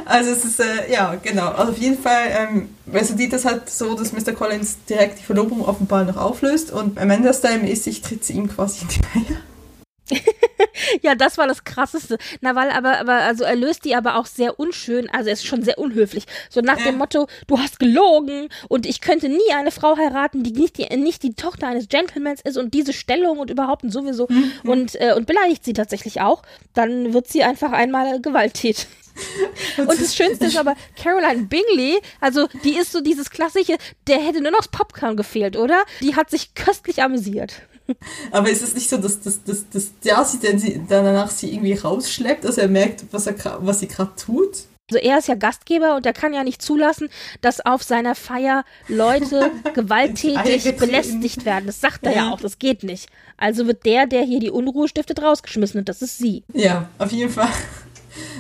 Also 0.05 0.31
es 0.31 0.45
ist, 0.45 0.59
äh, 0.59 0.91
ja, 0.91 1.15
genau. 1.15 1.49
Also 1.49 1.71
auf 1.71 1.77
jeden 1.77 1.97
Fall, 1.97 2.27
ähm, 2.31 2.69
also 2.93 3.15
die 3.15 3.29
das 3.29 3.45
halt 3.45 3.69
so, 3.69 3.95
dass 3.95 4.11
Mr. 4.11 4.33
Collins 4.33 4.77
direkt 4.89 5.19
die 5.19 5.23
Verlobung 5.23 5.63
offenbar 5.63 6.03
noch 6.03 6.17
auflöst 6.17 6.71
und 6.71 6.97
Amanda 6.99 7.33
Style 7.33 7.59
mäßig 7.59 8.01
tritt 8.01 8.23
sie 8.23 8.33
ihm 8.33 8.49
quasi 8.49 8.81
in 8.81 8.87
die 8.89 9.19
Eier. 9.19 9.37
Ja, 11.01 11.15
das 11.15 11.37
war 11.37 11.47
das 11.47 11.63
Krasseste. 11.63 12.17
Na, 12.41 12.55
weil 12.55 12.69
aber, 12.71 12.99
aber, 12.99 13.13
also 13.13 13.43
er 13.43 13.55
löst 13.55 13.85
die 13.85 13.95
aber 13.95 14.15
auch 14.15 14.25
sehr 14.25 14.59
unschön, 14.59 15.09
also 15.09 15.27
er 15.27 15.33
ist 15.33 15.45
schon 15.45 15.63
sehr 15.63 15.77
unhöflich. 15.77 16.25
So 16.49 16.61
nach 16.61 16.79
ja. 16.79 16.85
dem 16.85 16.97
Motto, 16.97 17.27
du 17.47 17.59
hast 17.59 17.79
gelogen 17.79 18.49
und 18.67 18.85
ich 18.85 19.01
könnte 19.01 19.29
nie 19.29 19.53
eine 19.55 19.71
Frau 19.71 19.97
heiraten, 19.97 20.43
die 20.43 20.51
nicht 20.51 20.77
die, 20.77 20.85
nicht 20.97 21.23
die 21.23 21.33
Tochter 21.33 21.67
eines 21.67 21.89
Gentlemans 21.89 22.41
ist 22.41 22.57
und 22.57 22.73
diese 22.73 22.93
Stellung 22.93 23.39
und 23.39 23.49
überhaupt 23.49 23.83
und 23.83 23.91
sowieso 23.91 24.27
mhm. 24.29 24.51
und, 24.63 24.95
äh, 24.95 25.13
und 25.15 25.25
beleidigt 25.25 25.65
sie 25.65 25.73
tatsächlich 25.73 26.21
auch. 26.21 26.43
Dann 26.73 27.13
wird 27.13 27.27
sie 27.27 27.43
einfach 27.43 27.71
einmal 27.71 28.21
gewalttätig. 28.21 28.87
Und 29.77 29.99
das 29.99 30.15
Schönste 30.15 30.45
ist 30.45 30.57
aber, 30.57 30.75
Caroline 30.95 31.47
Bingley, 31.47 31.99
also 32.21 32.47
die 32.63 32.77
ist 32.77 32.93
so 32.93 33.01
dieses 33.01 33.29
klassische, 33.29 33.77
der 34.07 34.19
hätte 34.19 34.41
nur 34.41 34.51
noch 34.51 34.59
das 34.59 34.69
Popcorn 34.69 35.17
gefehlt, 35.17 35.57
oder? 35.57 35.83
Die 35.99 36.15
hat 36.15 36.29
sich 36.29 36.53
köstlich 36.55 37.03
amüsiert. 37.03 37.61
Aber 38.31 38.49
ist 38.49 38.63
es 38.63 38.73
nicht 38.75 38.89
so, 38.89 38.97
dass, 38.97 39.19
dass, 39.21 39.43
dass, 39.43 39.69
dass 39.69 39.99
der 39.99 40.23
sie 40.25 40.39
dann 40.39 40.59
sie, 40.59 40.81
danach 40.87 41.29
sie 41.29 41.53
irgendwie 41.53 41.73
rausschleppt, 41.73 42.43
dass 42.45 42.57
er 42.57 42.67
merkt, 42.67 43.05
was, 43.11 43.27
er, 43.27 43.35
was 43.59 43.79
sie 43.79 43.87
gerade 43.87 44.11
tut? 44.15 44.65
Also 44.91 45.03
er 45.03 45.19
ist 45.19 45.27
ja 45.27 45.35
Gastgeber 45.35 45.95
und 45.95 46.05
er 46.05 46.13
kann 46.13 46.33
ja 46.33 46.43
nicht 46.43 46.63
zulassen, 46.63 47.09
dass 47.41 47.63
auf 47.63 47.83
seiner 47.83 48.15
Feier 48.15 48.63
Leute 48.87 49.51
gewalttätig 49.75 50.77
belästigt 50.77 51.45
werden. 51.45 51.67
Das 51.67 51.79
sagt 51.79 52.05
er 52.05 52.11
ja. 52.11 52.17
ja. 52.17 52.31
auch, 52.31 52.41
das 52.41 52.57
geht 52.57 52.83
nicht. 52.83 53.07
Also 53.37 53.67
wird 53.67 53.85
der, 53.85 54.07
der 54.07 54.23
hier 54.23 54.39
die 54.39 54.49
Unruhe 54.49 54.87
stiftet, 54.87 55.21
rausgeschmissen 55.21 55.79
und 55.79 55.89
das 55.89 56.01
ist 56.01 56.17
sie. 56.17 56.43
Ja, 56.53 56.89
auf 56.97 57.11
jeden 57.11 57.31
Fall 57.31 57.49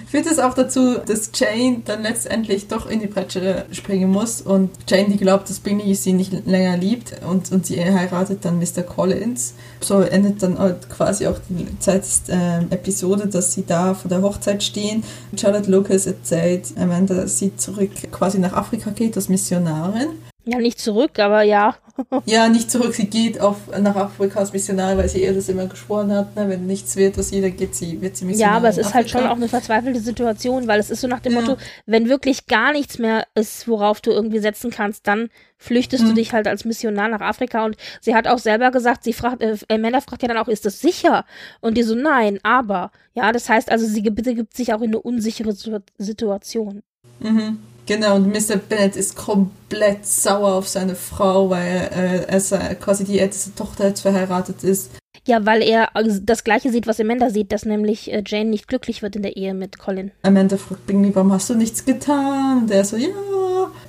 führt 0.09 0.25
es 0.25 0.39
auch 0.39 0.53
dazu, 0.53 0.97
dass 1.05 1.31
Jane 1.33 1.81
dann 1.85 2.03
letztendlich 2.03 2.67
doch 2.67 2.89
in 2.89 2.99
die 2.99 3.07
Pretsche 3.07 3.65
springen 3.71 4.09
muss 4.09 4.41
und 4.41 4.71
Jane, 4.87 5.09
die 5.09 5.17
glaubt, 5.17 5.49
dass 5.49 5.59
Bingley 5.59 5.93
sie 5.95 6.13
nicht 6.13 6.45
länger 6.45 6.77
liebt 6.77 7.15
und, 7.27 7.51
und 7.51 7.65
sie 7.65 7.79
heiratet 7.83 8.43
dann 8.43 8.59
Mr. 8.59 8.81
Collins. 8.83 9.53
So 9.81 10.01
endet 10.01 10.41
dann 10.41 10.57
halt 10.57 10.89
quasi 10.89 11.27
auch 11.27 11.39
die 11.49 11.67
zweite 11.79 12.07
äh, 12.29 12.73
Episode, 12.73 13.27
dass 13.27 13.53
sie 13.53 13.65
da 13.65 13.93
vor 13.93 14.09
der 14.09 14.21
Hochzeit 14.21 14.63
stehen. 14.63 15.03
Charlotte 15.37 15.69
Lucas 15.69 16.07
erzählt 16.07 16.73
Amanda, 16.77 17.15
dass 17.15 17.37
sie 17.37 17.55
zurück 17.55 17.91
quasi 18.11 18.39
nach 18.39 18.53
Afrika 18.53 18.89
geht 18.91 19.15
als 19.15 19.29
Missionarin. 19.29 20.28
Ja, 20.51 20.57
nicht 20.57 20.79
zurück, 20.79 21.19
aber 21.19 21.43
ja. 21.43 21.75
ja, 22.25 22.49
nicht 22.49 22.71
zurück. 22.71 22.95
Sie 22.95 23.05
geht 23.05 23.39
auf, 23.39 23.57
nach 23.79 23.95
Afrika 23.95 24.39
als 24.39 24.51
Missionar, 24.51 24.97
weil 24.97 25.07
sie 25.07 25.21
ihr 25.21 25.33
das 25.33 25.47
immer 25.47 25.67
geschworen 25.67 26.11
hat. 26.11 26.35
Ne? 26.35 26.49
Wenn 26.49 26.65
nichts 26.65 26.95
wird, 26.95 27.17
was 27.19 27.29
jeder 27.29 27.51
geht, 27.51 27.75
sie, 27.75 28.01
wird 28.01 28.17
sie 28.17 28.25
Missionar. 28.25 28.53
Ja, 28.53 28.57
aber 28.57 28.69
es 28.69 28.79
ist 28.79 28.95
halt 28.95 29.09
schon 29.09 29.27
auch 29.27 29.35
eine 29.35 29.47
verzweifelte 29.47 29.99
Situation, 29.99 30.67
weil 30.67 30.79
es 30.79 30.89
ist 30.89 31.01
so 31.01 31.07
nach 31.07 31.19
dem 31.19 31.33
ja. 31.33 31.41
Motto, 31.41 31.57
wenn 31.85 32.09
wirklich 32.09 32.47
gar 32.47 32.71
nichts 32.71 32.97
mehr 32.97 33.27
ist, 33.35 33.67
worauf 33.67 34.01
du 34.01 34.09
irgendwie 34.09 34.39
setzen 34.39 34.71
kannst, 34.71 35.07
dann 35.07 35.29
flüchtest 35.57 36.01
hm. 36.01 36.09
du 36.09 36.15
dich 36.15 36.33
halt 36.33 36.47
als 36.47 36.65
Missionar 36.65 37.09
nach 37.09 37.21
Afrika. 37.21 37.63
Und 37.63 37.77
sie 38.01 38.15
hat 38.15 38.27
auch 38.27 38.39
selber 38.39 38.71
gesagt, 38.71 39.03
sie 39.03 39.13
fragt, 39.13 39.43
äh, 39.43 39.55
Amanda 39.67 40.01
fragt 40.01 40.23
ja 40.23 40.29
dann 40.29 40.37
auch, 40.37 40.47
ist 40.47 40.65
das 40.65 40.81
sicher? 40.81 41.25
Und 41.61 41.77
die 41.77 41.83
so, 41.83 41.93
nein, 41.93 42.39
aber. 42.41 42.91
Ja, 43.13 43.31
das 43.31 43.49
heißt 43.49 43.71
also, 43.71 43.85
sie 43.85 44.01
gibt 44.01 44.55
sich 44.55 44.73
auch 44.73 44.81
in 44.81 44.89
eine 44.89 45.01
unsichere 45.01 45.53
Situation. 45.97 46.81
Mhm. 47.19 47.59
Genau, 47.89 48.17
und 48.17 48.27
Mr. 48.27 48.57
Bennett 48.57 48.95
ist 48.95 49.15
komplett 49.15 50.05
sauer 50.05 50.53
auf 50.53 50.67
seine 50.67 50.93
Frau, 50.93 51.49
weil 51.49 51.89
äh, 51.91 52.25
er 52.29 52.75
quasi 52.75 53.03
die 53.03 53.17
älteste 53.17 53.55
Tochter 53.55 53.87
jetzt 53.87 54.01
verheiratet 54.01 54.63
ist. 54.63 54.91
Ja, 55.25 55.43
weil 55.47 55.63
er 55.63 55.89
das 56.21 56.43
Gleiche 56.43 56.69
sieht, 56.69 56.85
was 56.85 56.99
Amanda 56.99 57.31
sieht, 57.31 57.51
dass 57.51 57.65
nämlich 57.65 58.13
äh, 58.13 58.21
Jane 58.23 58.51
nicht 58.51 58.67
glücklich 58.67 59.01
wird 59.01 59.15
in 59.15 59.23
der 59.23 59.37
Ehe 59.37 59.55
mit 59.55 59.79
Colin. 59.79 60.11
Amanda 60.21 60.57
fragt 60.57 60.85
Bingley, 60.85 61.15
warum 61.15 61.33
hast 61.33 61.49
du 61.49 61.55
nichts 61.55 61.83
getan? 61.83 62.59
Und 62.59 62.71
er 62.71 62.85
so, 62.85 62.95
ja. 62.95 63.09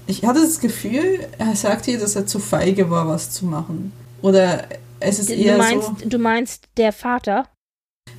Ich 0.07 0.25
hatte 0.25 0.41
das 0.41 0.61
Gefühl, 0.61 1.21
er 1.37 1.55
sagt 1.55 1.87
ihr, 1.87 2.01
dass 2.01 2.17
er 2.17 2.27
zu 2.27 2.39
feige 2.39 2.89
war, 2.89 3.07
was 3.07 3.31
zu 3.31 3.45
machen. 3.45 3.93
Oder 4.23 4.65
es 4.99 5.19
ist 5.19 5.29
du 5.29 5.35
eher 5.35 5.59
meinst, 5.59 5.87
so... 5.87 6.09
Du 6.09 6.19
meinst 6.19 6.69
der 6.79 6.95
Vater? 6.95 7.49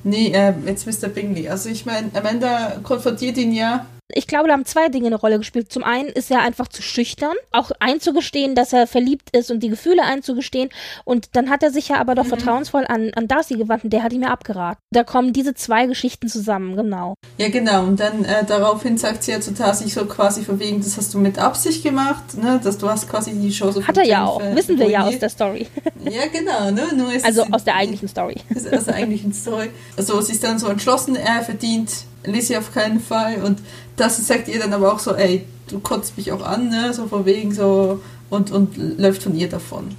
Nee, 0.04 0.28
äh, 0.32 0.54
jetzt 0.64 0.86
Mr. 0.86 1.08
Bingley. 1.08 1.48
Also 1.48 1.70
ich 1.70 1.84
meine, 1.86 2.08
Amanda 2.14 2.78
konfrontiert 2.84 3.36
ihn 3.36 3.52
ja 3.52 3.86
ich 4.14 4.26
glaube, 4.26 4.48
da 4.48 4.54
haben 4.54 4.64
zwei 4.64 4.88
Dinge 4.88 5.06
eine 5.06 5.16
Rolle 5.16 5.38
gespielt. 5.38 5.72
Zum 5.72 5.84
einen 5.84 6.08
ist 6.08 6.30
er 6.30 6.40
einfach 6.40 6.68
zu 6.68 6.82
schüchtern, 6.82 7.34
auch 7.50 7.70
einzugestehen, 7.80 8.54
dass 8.54 8.72
er 8.72 8.86
verliebt 8.86 9.34
ist 9.34 9.50
und 9.50 9.60
die 9.60 9.68
Gefühle 9.68 10.02
einzugestehen. 10.02 10.70
Und 11.04 11.28
dann 11.32 11.50
hat 11.50 11.62
er 11.62 11.70
sich 11.70 11.88
ja 11.88 11.96
aber 11.96 12.14
doch 12.14 12.24
mhm. 12.24 12.30
vertrauensvoll 12.30 12.84
an, 12.86 13.12
an 13.14 13.28
Darcy 13.28 13.54
gewandt 13.54 13.84
und 13.84 13.92
der 13.92 14.02
hat 14.02 14.12
ihm 14.12 14.22
ja 14.22 14.28
abgeraten. 14.28 14.78
Da 14.90 15.04
kommen 15.04 15.32
diese 15.32 15.54
zwei 15.54 15.86
Geschichten 15.86 16.28
zusammen, 16.28 16.76
genau. 16.76 17.14
Ja, 17.38 17.48
genau. 17.48 17.84
Und 17.84 18.00
dann 18.00 18.24
äh, 18.24 18.44
daraufhin 18.44 18.98
sagt 18.98 19.24
sie 19.24 19.32
ja 19.32 19.40
zu 19.40 19.52
Darcy 19.52 19.88
so 19.88 20.04
quasi 20.06 20.42
von 20.42 20.58
wegen, 20.58 20.80
das 20.80 20.96
hast 20.96 21.14
du 21.14 21.18
mit 21.18 21.38
Absicht 21.38 21.82
gemacht, 21.82 22.36
ne? 22.36 22.60
Dass 22.62 22.78
du 22.78 22.88
hast 22.88 23.08
quasi 23.08 23.32
die 23.32 23.52
Show 23.52 23.70
so 23.70 23.86
Hat 23.86 23.96
er 23.96 24.06
ja 24.06 24.26
auch, 24.26 24.40
wissen 24.54 24.78
wir 24.78 24.88
ja 24.88 25.04
aus 25.04 25.18
der 25.18 25.28
Story. 25.28 25.68
ja, 26.04 26.26
genau, 26.26 26.70
ne? 26.70 26.88
Nur 26.94 27.12
ist 27.12 27.24
also 27.24 27.44
aus 27.50 27.64
der 27.64 27.76
eigentlichen 27.76 28.08
Story. 28.08 28.36
aus 28.54 28.84
der 28.84 28.94
eigentlichen 28.94 29.32
Story. 29.32 29.70
Also 29.96 30.20
sie 30.20 30.32
ist 30.32 30.44
dann 30.44 30.58
so 30.58 30.68
entschlossen, 30.68 31.16
er 31.16 31.42
verdient 31.42 31.90
Lizzie 32.24 32.56
auf 32.56 32.72
keinen 32.72 33.00
Fall. 33.00 33.42
Und 33.42 33.60
das 33.96 34.26
sagt 34.26 34.48
ihr 34.48 34.58
dann 34.58 34.72
aber 34.72 34.92
auch 34.92 34.98
so, 34.98 35.14
ey, 35.14 35.44
du 35.68 35.80
kotzt 35.80 36.16
mich 36.16 36.32
auch 36.32 36.42
an, 36.42 36.68
ne? 36.68 36.92
So 36.92 37.06
von 37.06 37.24
wegen 37.24 37.52
so 37.52 38.00
und, 38.30 38.50
und 38.50 38.76
läuft 38.98 39.22
von 39.22 39.36
ihr 39.36 39.48
davon. 39.48 39.94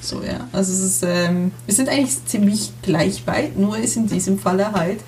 So, 0.00 0.22
ja. 0.22 0.48
Also 0.52 0.72
es 0.72 0.80
ist, 0.80 1.04
ähm, 1.06 1.52
wir 1.66 1.74
sind 1.74 1.88
eigentlich 1.88 2.24
ziemlich 2.26 2.70
gleich 2.82 3.26
weit, 3.26 3.58
nur 3.58 3.76
ist 3.76 3.96
in 3.96 4.06
diesem 4.06 4.38
Falle 4.38 4.72
halt 4.72 5.00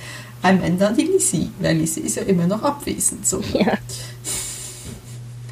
am 0.43 0.63
Ende 0.63 0.93
die 0.97 1.05
Lizzie, 1.05 1.51
weil 1.61 1.77
Lizzie 1.77 2.01
ist 2.01 2.17
ja 2.17 2.23
immer 2.23 2.47
noch 2.47 2.63
abwesend. 2.63 3.27
So. 3.27 3.43
Ja. 3.53 3.73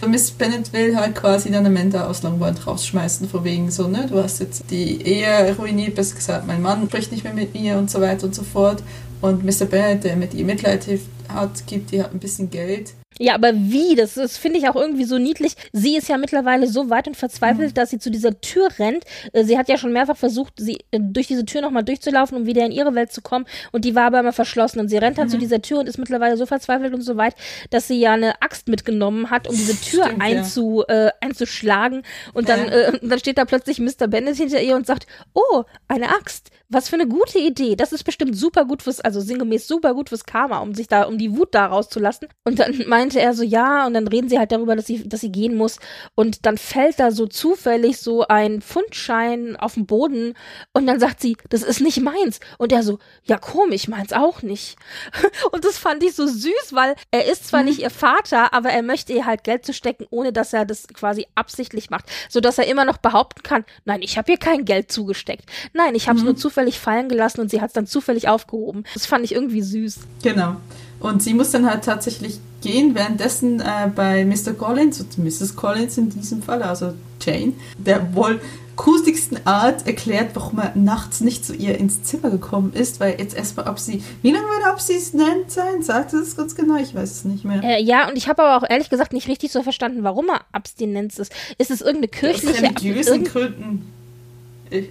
Miss 0.08 0.30
Bennett 0.30 0.72
will 0.72 0.96
halt 0.96 1.16
quasi 1.16 1.50
dann 1.50 1.66
Amanda 1.66 2.06
aus 2.06 2.22
Longbourn 2.22 2.56
rausschmeißen, 2.56 3.28
von 3.28 3.42
wegen 3.44 3.70
so, 3.70 3.88
ne, 3.88 4.06
du 4.08 4.22
hast 4.22 4.38
jetzt 4.38 4.64
die 4.70 5.02
Ehe 5.02 5.56
ruiniert, 5.56 5.96
bist 5.96 6.14
gesagt, 6.14 6.46
mein 6.46 6.62
Mann 6.62 6.86
spricht 6.86 7.10
nicht 7.10 7.24
mehr 7.24 7.34
mit 7.34 7.54
mir 7.54 7.76
und 7.76 7.90
so 7.90 8.00
weiter 8.00 8.26
und 8.26 8.34
so 8.34 8.44
fort. 8.44 8.82
Und 9.20 9.44
Mr. 9.44 9.66
Bennett, 9.66 10.04
der 10.04 10.16
mit 10.16 10.34
ihr 10.34 10.44
Mitleid 10.44 10.86
hat, 11.28 11.66
gibt 11.66 11.92
ihr 11.92 12.10
ein 12.10 12.18
bisschen 12.18 12.50
Geld. 12.50 12.94
Ja, 13.18 13.34
aber 13.34 13.52
wie? 13.54 13.94
Das, 13.94 14.14
das 14.14 14.36
finde 14.36 14.58
ich 14.58 14.68
auch 14.68 14.76
irgendwie 14.76 15.04
so 15.04 15.18
niedlich. 15.18 15.56
Sie 15.72 15.96
ist 15.96 16.08
ja 16.08 16.18
mittlerweile 16.18 16.66
so 16.66 16.90
weit 16.90 17.08
und 17.08 17.16
verzweifelt, 17.16 17.70
mhm. 17.70 17.74
dass 17.74 17.90
sie 17.90 17.98
zu 17.98 18.10
dieser 18.10 18.40
Tür 18.40 18.68
rennt. 18.78 19.04
Äh, 19.32 19.44
sie 19.44 19.58
hat 19.58 19.68
ja 19.68 19.78
schon 19.78 19.92
mehrfach 19.92 20.16
versucht, 20.16 20.54
sie 20.56 20.78
äh, 20.90 21.00
durch 21.00 21.26
diese 21.26 21.46
Tür 21.46 21.62
nochmal 21.62 21.84
durchzulaufen, 21.84 22.36
um 22.36 22.46
wieder 22.46 22.64
in 22.64 22.72
ihre 22.72 22.94
Welt 22.94 23.12
zu 23.12 23.22
kommen. 23.22 23.46
Und 23.72 23.84
die 23.84 23.94
war 23.94 24.04
aber 24.04 24.20
immer 24.20 24.32
verschlossen. 24.32 24.80
Und 24.80 24.88
sie 24.88 24.98
rennt 24.98 25.18
halt 25.18 25.28
mhm. 25.28 25.32
zu 25.32 25.38
dieser 25.38 25.62
Tür 25.62 25.80
und 25.80 25.88
ist 25.88 25.98
mittlerweile 25.98 26.36
so 26.36 26.46
verzweifelt 26.46 26.92
und 26.92 27.02
so 27.02 27.16
weit, 27.16 27.34
dass 27.70 27.88
sie 27.88 27.98
ja 27.98 28.12
eine 28.12 28.42
Axt 28.42 28.68
mitgenommen 28.68 29.30
hat, 29.30 29.48
um 29.48 29.56
diese 29.56 29.80
Tür 29.80 30.06
Stimmt, 30.06 30.22
einzu, 30.22 30.84
ja. 30.88 31.06
äh, 31.06 31.10
einzuschlagen. 31.20 32.02
Und 32.34 32.48
dann, 32.48 32.66
ja. 32.66 32.72
äh, 32.72 32.98
dann 33.00 33.18
steht 33.18 33.38
da 33.38 33.44
plötzlich 33.44 33.78
Mr. 33.78 34.08
Bennett 34.08 34.36
hinter 34.36 34.60
ihr 34.60 34.76
und 34.76 34.86
sagt, 34.86 35.06
oh, 35.32 35.64
eine 35.88 36.10
Axt. 36.10 36.50
Was 36.68 36.88
für 36.88 36.96
eine 36.96 37.06
gute 37.06 37.38
Idee. 37.38 37.76
Das 37.76 37.92
ist 37.92 38.02
bestimmt 38.02 38.36
super 38.36 38.64
gut 38.64 38.82
fürs, 38.82 39.00
also 39.00 39.20
sinngemäß 39.20 39.68
super 39.68 39.94
gut 39.94 40.08
fürs 40.08 40.24
Karma, 40.24 40.58
um 40.58 40.74
sich 40.74 40.88
da, 40.88 41.04
um 41.04 41.16
die 41.16 41.36
Wut 41.36 41.54
da 41.54 41.66
rauszulassen. 41.66 42.28
Und 42.44 42.58
dann 42.58 42.82
meinte 43.06 43.20
er 43.20 43.34
so, 43.34 43.42
ja, 43.42 43.86
und 43.86 43.94
dann 43.94 44.08
reden 44.08 44.28
sie 44.28 44.38
halt 44.38 44.52
darüber, 44.52 44.74
dass 44.74 44.86
sie, 44.86 45.08
dass 45.08 45.20
sie 45.20 45.30
gehen 45.30 45.56
muss. 45.56 45.78
Und 46.14 46.44
dann 46.44 46.58
fällt 46.58 46.98
da 46.98 47.10
so 47.10 47.26
zufällig 47.26 47.98
so 47.98 48.26
ein 48.26 48.60
Pfundschein 48.60 49.56
auf 49.56 49.74
den 49.74 49.86
Boden. 49.86 50.34
Und 50.72 50.86
dann 50.86 50.98
sagt 50.98 51.20
sie, 51.20 51.36
das 51.50 51.62
ist 51.62 51.80
nicht 51.80 52.00
meins. 52.00 52.40
Und 52.58 52.72
er 52.72 52.82
so, 52.82 52.98
ja, 53.24 53.38
komisch, 53.38 53.86
meins 53.88 54.12
auch 54.12 54.42
nicht. 54.42 54.76
Und 55.52 55.64
das 55.64 55.78
fand 55.78 56.02
ich 56.02 56.14
so 56.14 56.26
süß, 56.26 56.72
weil 56.72 56.96
er 57.12 57.30
ist 57.30 57.46
zwar 57.46 57.60
mhm. 57.60 57.68
nicht 57.68 57.80
ihr 57.80 57.90
Vater, 57.90 58.52
aber 58.52 58.70
er 58.70 58.82
möchte 58.82 59.12
ihr 59.12 59.24
halt 59.24 59.44
Geld 59.44 59.64
zu 59.64 59.72
stecken, 59.72 60.06
ohne 60.10 60.32
dass 60.32 60.52
er 60.52 60.64
das 60.64 60.88
quasi 60.88 61.26
absichtlich 61.34 61.90
macht. 61.90 62.06
So 62.28 62.40
dass 62.40 62.58
er 62.58 62.66
immer 62.66 62.84
noch 62.84 62.98
behaupten 62.98 63.42
kann, 63.42 63.64
nein, 63.84 64.02
ich 64.02 64.18
habe 64.18 64.32
ihr 64.32 64.38
kein 64.38 64.64
Geld 64.64 64.90
zugesteckt. 64.90 65.44
Nein, 65.72 65.94
ich 65.94 66.08
habe 66.08 66.16
es 66.16 66.22
mhm. 66.22 66.30
nur 66.30 66.36
zufällig 66.36 66.56
zufällig 66.56 66.80
fallen 66.80 67.08
gelassen 67.08 67.40
und 67.40 67.50
sie 67.50 67.60
hat 67.60 67.68
es 67.68 67.74
dann 67.74 67.86
zufällig 67.86 68.28
aufgehoben. 68.28 68.84
Das 68.94 69.06
fand 69.06 69.24
ich 69.24 69.32
irgendwie 69.32 69.62
süß. 69.62 69.98
Genau. 70.22 70.56
Und 71.00 71.22
sie 71.22 71.34
muss 71.34 71.50
dann 71.50 71.68
halt 71.68 71.84
tatsächlich 71.84 72.40
gehen, 72.66 72.94
währenddessen 72.94 73.60
äh, 73.60 73.88
bei 73.94 74.24
Mr. 74.24 74.52
Collins 74.52 75.00
und 75.00 75.18
Mrs. 75.18 75.54
Collins 75.54 75.96
in 75.98 76.10
diesem 76.10 76.42
Fall, 76.42 76.62
also 76.62 76.94
Jane, 77.20 77.52
der 77.78 78.14
wohl 78.14 78.40
gruseligsten 78.74 79.46
Art 79.46 79.86
erklärt, 79.86 80.30
warum 80.34 80.58
er 80.58 80.72
nachts 80.74 81.20
nicht 81.20 81.46
zu 81.46 81.54
ihr 81.54 81.78
ins 81.78 82.02
Zimmer 82.02 82.28
gekommen 82.28 82.72
ist, 82.74 83.00
weil 83.00 83.18
jetzt 83.18 83.34
erstmal, 83.34 83.68
ob 83.68 83.78
sie, 83.78 84.02
wie 84.20 84.32
lange 84.32 84.46
wird 84.46 84.66
abstinent 84.66 85.50
sein? 85.50 85.82
Sagt 85.82 86.12
das 86.12 86.36
ganz 86.36 86.54
genau? 86.54 86.76
Ich 86.76 86.94
weiß 86.94 87.10
es 87.10 87.24
nicht 87.24 87.44
mehr. 87.44 87.62
Äh, 87.62 87.82
ja, 87.82 88.08
und 88.08 88.16
ich 88.16 88.28
habe 88.28 88.42
aber 88.42 88.62
auch 88.62 88.68
ehrlich 88.68 88.90
gesagt 88.90 89.14
nicht 89.14 89.28
richtig 89.28 89.50
so 89.50 89.62
verstanden, 89.62 90.02
warum 90.02 90.28
er 90.28 90.42
Abstinenz 90.52 91.18
ist. 91.18 91.32
Ist 91.56 91.70
es 91.70 91.80
irgendeine 91.80 92.08
kirchliche... 92.08 92.52
Aus 92.52 92.62
religiösen 92.62 93.24
Gründen. 93.24 93.95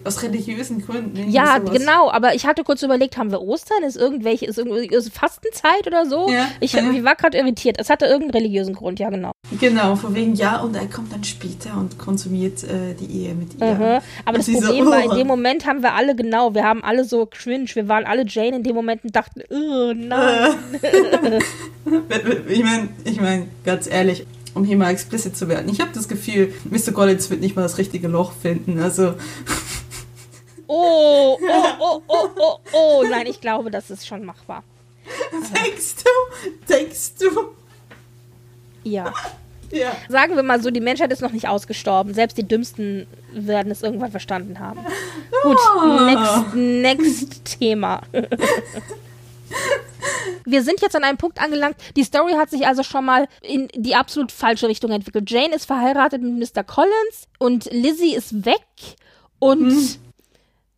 Aus 0.03 0.23
religiösen 0.23 0.85
Gründen. 0.85 1.30
Ja, 1.30 1.57
genau, 1.57 2.10
aber 2.10 2.35
ich 2.35 2.45
hatte 2.45 2.64
kurz 2.64 2.81
überlegt, 2.84 3.18
haben 3.18 3.31
wir 3.31 3.41
Ostern? 3.41 3.84
Ist 3.84 3.97
irgendwelche, 3.97 4.45
ist 4.45 4.57
irgendwie 4.57 4.88
ist 4.88 5.14
Fastenzeit 5.14 5.85
oder 5.85 6.06
so? 6.06 6.30
Ja, 6.30 6.47
ich, 6.60 6.73
ja. 6.73 6.89
ich 6.91 7.03
war 7.03 7.15
gerade 7.15 7.38
irritiert. 7.38 7.77
Es 7.80 7.89
hatte 7.89 8.06
irgendeinen 8.06 8.43
religiösen 8.43 8.73
Grund, 8.73 8.99
ja, 8.99 9.10
genau. 9.10 9.31
Genau, 9.60 9.95
von 9.95 10.15
wegen 10.15 10.35
ja, 10.35 10.60
und 10.61 10.76
er 10.76 10.88
kommt 10.88 11.14
dann 11.14 11.23
später 11.23 11.77
und 11.77 11.97
konsumiert 11.97 12.64
äh, 12.64 12.93
die 12.99 13.23
Ehe 13.23 13.35
mit 13.35 13.60
ihr. 13.60 13.73
Mhm. 13.73 14.02
Aber 14.26 14.38
das 14.38 14.52
Problem 14.52 14.85
so, 14.85 14.91
war, 14.91 15.03
in 15.03 15.11
dem 15.11 15.27
Moment 15.27 15.65
haben 15.65 15.84
wir 15.84 15.93
alle 15.93 16.15
genau, 16.15 16.53
wir 16.53 16.64
haben 16.64 16.84
alle 16.84 17.03
so 17.03 17.26
cringe, 17.26 17.68
wir 17.73 17.88
waren 17.88 18.06
alle 18.06 18.26
Jane 18.27 18.57
in 18.57 18.64
dem 18.64 18.76
Moment 18.76 19.03
und 19.03 19.15
dachten, 19.15 19.41
oh 19.49 19.93
nein. 19.95 20.56
ich 22.47 22.64
meine, 22.64 22.89
ich 23.03 23.22
mein, 23.22 23.49
ganz 23.64 23.88
ehrlich, 23.88 24.26
um 24.56 24.64
hier 24.64 24.77
mal 24.77 24.90
explicit 24.90 25.38
zu 25.38 25.48
werden. 25.48 25.69
Ich 25.72 25.80
habe 25.82 25.91
das 25.94 26.07
Gefühl, 26.07 26.52
Mr. 26.69 26.91
Collins 26.91 27.30
wird 27.30 27.41
nicht 27.41 27.56
mal 27.56 27.61
das 27.61 27.77
richtige 27.77 28.07
Loch 28.07 28.32
finden. 28.34 28.80
Also 28.82 29.14
Oh, 30.68 31.38
oh, 31.40 31.64
oh, 31.80 32.02
oh, 32.07 32.27
oh, 32.38 32.57
oh. 32.73 33.03
Nein, 33.07 33.27
ich 33.27 33.40
glaube, 33.40 33.69
das 33.69 33.91
ist 33.91 34.07
schon 34.07 34.26
machbar. 34.26 34.64
Denkst 35.32 35.95
du? 36.03 36.53
Denkst 36.68 37.11
du? 37.19 37.30
Ja. 38.84 39.14
Ja. 39.72 39.94
Sagen 40.10 40.36
wir 40.36 40.44
mal 40.44 40.61
so, 40.61 40.69
die 40.69 40.80
Menschheit 40.80 41.11
ist 41.11 41.22
noch 41.23 41.32
nicht 41.32 41.48
ausgestorben. 41.48 42.14
Selbst 42.14 42.38
die 42.38 42.48
Dümmsten 42.48 43.07
werden 43.34 43.72
es 43.72 43.82
irgendwann 43.82 44.11
verstanden 44.11 44.60
haben. 44.60 44.80
Gut, 45.41 45.57
Ah. 45.80 46.52
next, 46.53 46.56
next 46.56 47.60
Thema. 47.60 48.02
Wir 50.45 50.63
sind 50.63 50.81
jetzt 50.81 50.95
an 50.95 51.03
einem 51.03 51.17
Punkt 51.17 51.41
angelangt. 51.41 51.76
Die 51.95 52.03
Story 52.03 52.34
hat 52.34 52.49
sich 52.49 52.67
also 52.67 52.84
schon 52.84 53.05
mal 53.05 53.27
in 53.41 53.67
die 53.76 53.95
absolut 53.95 54.31
falsche 54.31 54.67
Richtung 54.67 54.91
entwickelt. 54.91 55.30
Jane 55.30 55.55
ist 55.55 55.65
verheiratet 55.65 56.22
mit 56.22 56.55
Mr. 56.55 56.63
Collins 56.63 57.27
und 57.39 57.65
Lizzie 57.72 58.15
ist 58.15 58.45
weg. 58.45 58.61
Und 59.39 59.99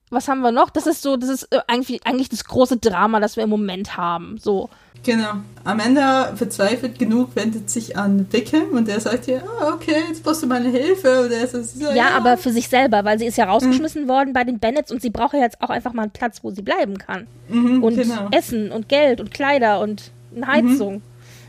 was 0.09 0.27
haben 0.27 0.41
wir 0.41 0.51
noch? 0.51 0.69
Das 0.69 0.87
ist 0.87 1.01
so, 1.01 1.17
das 1.17 1.29
ist 1.29 1.43
äh, 1.51 1.59
eigentlich, 1.67 2.05
eigentlich 2.05 2.29
das 2.29 2.45
große 2.45 2.77
Drama, 2.77 3.19
das 3.19 3.35
wir 3.35 3.43
im 3.43 3.49
Moment 3.49 3.97
haben. 3.97 4.37
So. 4.37 4.69
Genau. 5.03 5.33
Amanda 5.63 6.33
verzweifelt 6.35 6.97
genug, 6.97 7.35
wendet 7.35 7.69
sich 7.69 7.97
an 7.97 8.25
Wickham 8.31 8.71
und 8.71 8.87
der 8.87 8.99
sagt 8.99 9.27
ihr, 9.27 9.43
ah, 9.61 9.73
okay, 9.73 10.03
jetzt 10.07 10.23
brauchst 10.23 10.43
du 10.43 10.47
meine 10.47 10.69
Hilfe. 10.69 11.21
Und 11.21 11.31
er 11.31 11.43
ist 11.43 11.51
so, 11.51 11.61
sie 11.61 11.83
so, 11.85 11.91
Ja, 11.91 12.09
aber 12.15 12.37
für 12.37 12.51
sich 12.51 12.67
selber, 12.67 13.05
weil 13.05 13.19
sie 13.19 13.25
ist 13.25 13.37
ja 13.37 13.45
rausgeschmissen 13.45 14.07
worden 14.07 14.33
bei 14.33 14.43
den 14.43 14.59
Bennets 14.59 14.91
und 14.91 15.01
sie 15.01 15.09
braucht 15.09 15.33
ja 15.33 15.41
jetzt 15.41 15.61
auch 15.61 15.69
einfach 15.69 15.93
mal 15.93 16.03
einen 16.03 16.11
Platz, 16.11 16.39
wo 16.43 16.51
sie 16.51 16.61
bleiben 16.63 16.97
kann. 16.97 17.27
mhm, 17.49 17.83
Und 17.83 17.95
genau. 17.95 18.27
Essen 18.31 18.71
und 18.71 18.89
Geld 18.89 19.21
und 19.21 19.31
Kleider 19.31 19.79
und 19.81 20.11
eine 20.35 20.47
Heizung. 20.47 21.01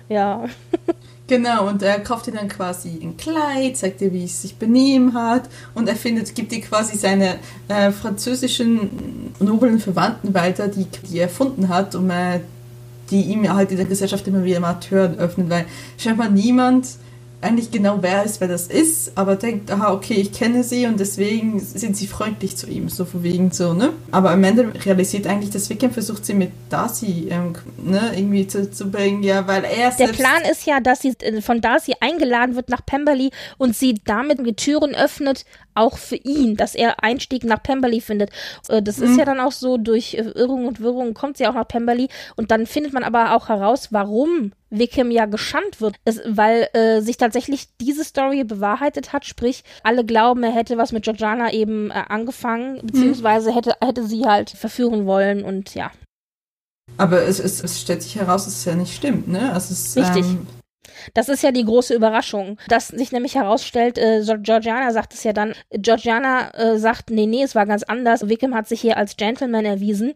Ja. 0.09 0.45
Genau, 1.29 1.69
und 1.69 1.83
er 1.83 2.01
kauft 2.01 2.27
ihr 2.27 2.33
dann 2.33 2.49
quasi 2.49 2.99
ein 3.03 3.19
Kleid, 3.19 3.77
zeigt 3.77 4.01
ihr, 4.01 4.15
wie 4.15 4.25
es 4.25 4.41
sich 4.41 4.57
benehmen 4.57 5.13
hat 5.13 5.51
und 5.75 5.87
er 5.87 5.95
findet, 5.95 6.35
gibt 6.35 6.53
ihr 6.53 6.63
quasi 6.63 6.97
seine 6.97 7.37
äh, 7.69 7.93
französischen 7.93 9.35
noblen 9.39 9.79
Verwandten 9.79 10.33
weiter, 10.33 10.69
die, 10.69 10.87
die 10.87 11.19
er 11.19 11.25
erfunden 11.25 11.69
hat, 11.69 11.95
um 11.95 12.09
äh, 12.09 12.41
die 13.11 13.23
ihm 13.25 13.47
halt 13.53 13.71
in 13.71 13.77
der 13.77 13.85
Gesellschaft 13.85 14.27
immer 14.27 14.43
wieder 14.43 14.61
mal 14.61 14.81
Türen 14.81 15.19
öffnen, 15.19 15.51
weil 15.51 15.67
scheinbar 15.99 16.31
niemand 16.31 16.87
eigentlich 17.41 17.71
genau 17.71 18.03
weiß, 18.03 18.41
wer 18.41 18.49
das 18.49 18.67
ist, 18.67 19.13
aber 19.17 19.37
denkt, 19.37 19.71
aha, 19.71 19.93
okay, 19.93 20.15
ich 20.15 20.33
kenne 20.33 20.65
sie 20.65 20.87
und 20.87 20.99
deswegen 20.99 21.61
sind 21.61 21.97
sie 21.97 22.09
freundlich 22.09 22.57
zu 22.57 22.67
ihm, 22.69 22.89
so 22.89 23.05
von 23.05 23.23
wegen 23.23 23.53
so, 23.53 23.75
ne? 23.75 23.93
Aber 24.11 24.33
am 24.33 24.43
Ende 24.43 24.73
realisiert 24.85 25.27
eigentlich, 25.29 25.51
dass 25.51 25.71
Wickham 25.71 25.93
versucht, 25.93 26.27
sie 26.27 26.35
mit 26.35 26.51
Darcy 26.69 27.29
ähm, 27.31 27.53
ne, 27.81 28.13
irgendwie 28.17 28.47
zu, 28.49 28.69
zu 28.71 28.91
bringen, 28.91 29.23
ja, 29.23 29.47
weil 29.47 29.65
er 29.65 29.93
Der. 29.93 30.09
Plan 30.09 30.43
ist 30.51 30.67
ja, 30.67 30.81
dass 30.81 31.01
sie 31.01 31.15
äh, 31.21 31.41
von 31.41 31.61
Darcy 31.61 31.95
eingeladen 32.01 32.57
wird 32.57 32.71
nach 32.71 32.85
Pemberley 32.85 33.31
und 33.57 33.77
sie 33.77 33.95
damit 34.05 34.45
die 34.45 34.55
Türen 34.55 34.97
öffnet, 34.97 35.45
auch 35.75 35.97
für 35.97 36.17
ihn, 36.17 36.57
dass 36.57 36.75
er 36.75 37.05
Einstieg 37.05 37.45
nach 37.45 37.63
Pemberley 37.63 38.01
findet. 38.01 38.31
Äh, 38.69 38.83
Das 38.83 38.99
ist 38.99 39.17
ja 39.17 39.25
dann 39.25 39.39
auch 39.39 39.53
so, 39.53 39.77
durch 39.77 40.15
äh, 40.15 40.23
Irrung 40.23 40.67
und 40.67 40.81
Wirrung 40.81 41.15
kommt 41.15 41.37
sie 41.37 41.47
auch 41.47 41.55
nach 41.55 41.69
Pemberley 41.69 42.09
und 42.35 42.51
dann 42.51 42.67
findet 42.67 42.93
man 42.93 43.05
aber 43.05 43.37
auch 43.37 43.49
heraus, 43.49 43.89
warum 43.93 44.53
Wickham 44.71 45.11
ja 45.11 45.27
geschandt 45.27 45.81
wird, 45.81 45.97
es, 46.05 46.21
weil 46.27 46.69
äh, 46.73 47.01
sich 47.01 47.17
tatsächlich 47.17 47.69
diese 47.81 48.05
Story 48.05 48.45
bewahrheitet 48.45 49.13
hat, 49.13 49.25
sprich, 49.25 49.65
alle 49.83 50.05
glauben, 50.05 50.43
er 50.43 50.53
hätte 50.53 50.77
was 50.79 50.93
mit 50.93 51.05
Georgiana 51.05 51.53
eben 51.53 51.91
äh, 51.91 51.95
angefangen, 52.09 52.81
beziehungsweise 52.83 53.55
hätte, 53.55 53.75
hätte 53.81 54.05
sie 54.05 54.27
halt 54.27 54.51
verführen 54.51 55.07
wollen 55.07 55.45
und 55.45 55.75
ja. 55.75 55.91
Aber 56.97 57.23
es, 57.23 57.39
es, 57.39 57.63
es 57.63 57.81
stellt 57.81 58.03
sich 58.03 58.17
heraus, 58.17 58.45
dass 58.45 58.55
es 58.55 58.65
ja 58.65 58.75
nicht 58.75 58.95
stimmt, 58.95 59.29
ne? 59.29 59.53
Es, 59.55 59.97
Richtig. 59.97 60.25
Ähm, 60.25 60.47
Das 61.15 61.29
ist 61.29 61.43
ja 61.43 61.53
die 61.53 61.65
große 61.65 61.95
Überraschung, 61.95 62.59
dass 62.69 62.89
sich 62.89 63.13
nämlich 63.13 63.35
herausstellt, 63.35 63.99
äh, 63.99 64.23
Georgiana 64.43 64.93
sagt 64.93 65.15
es 65.15 65.23
ja 65.23 65.33
dann, 65.33 65.55
Georgiana 65.71 66.51
äh, 66.55 66.79
sagt, 66.79 67.11
nee, 67.11 67.27
nee, 67.27 67.43
es 67.43 67.55
war 67.55 67.67
ganz 67.67 67.83
anders. 67.83 68.29
Wickham 68.29 68.55
hat 68.55 68.69
sich 68.69 68.81
hier 68.81 68.97
als 68.97 69.17
Gentleman 69.17 69.65
erwiesen, 69.65 70.15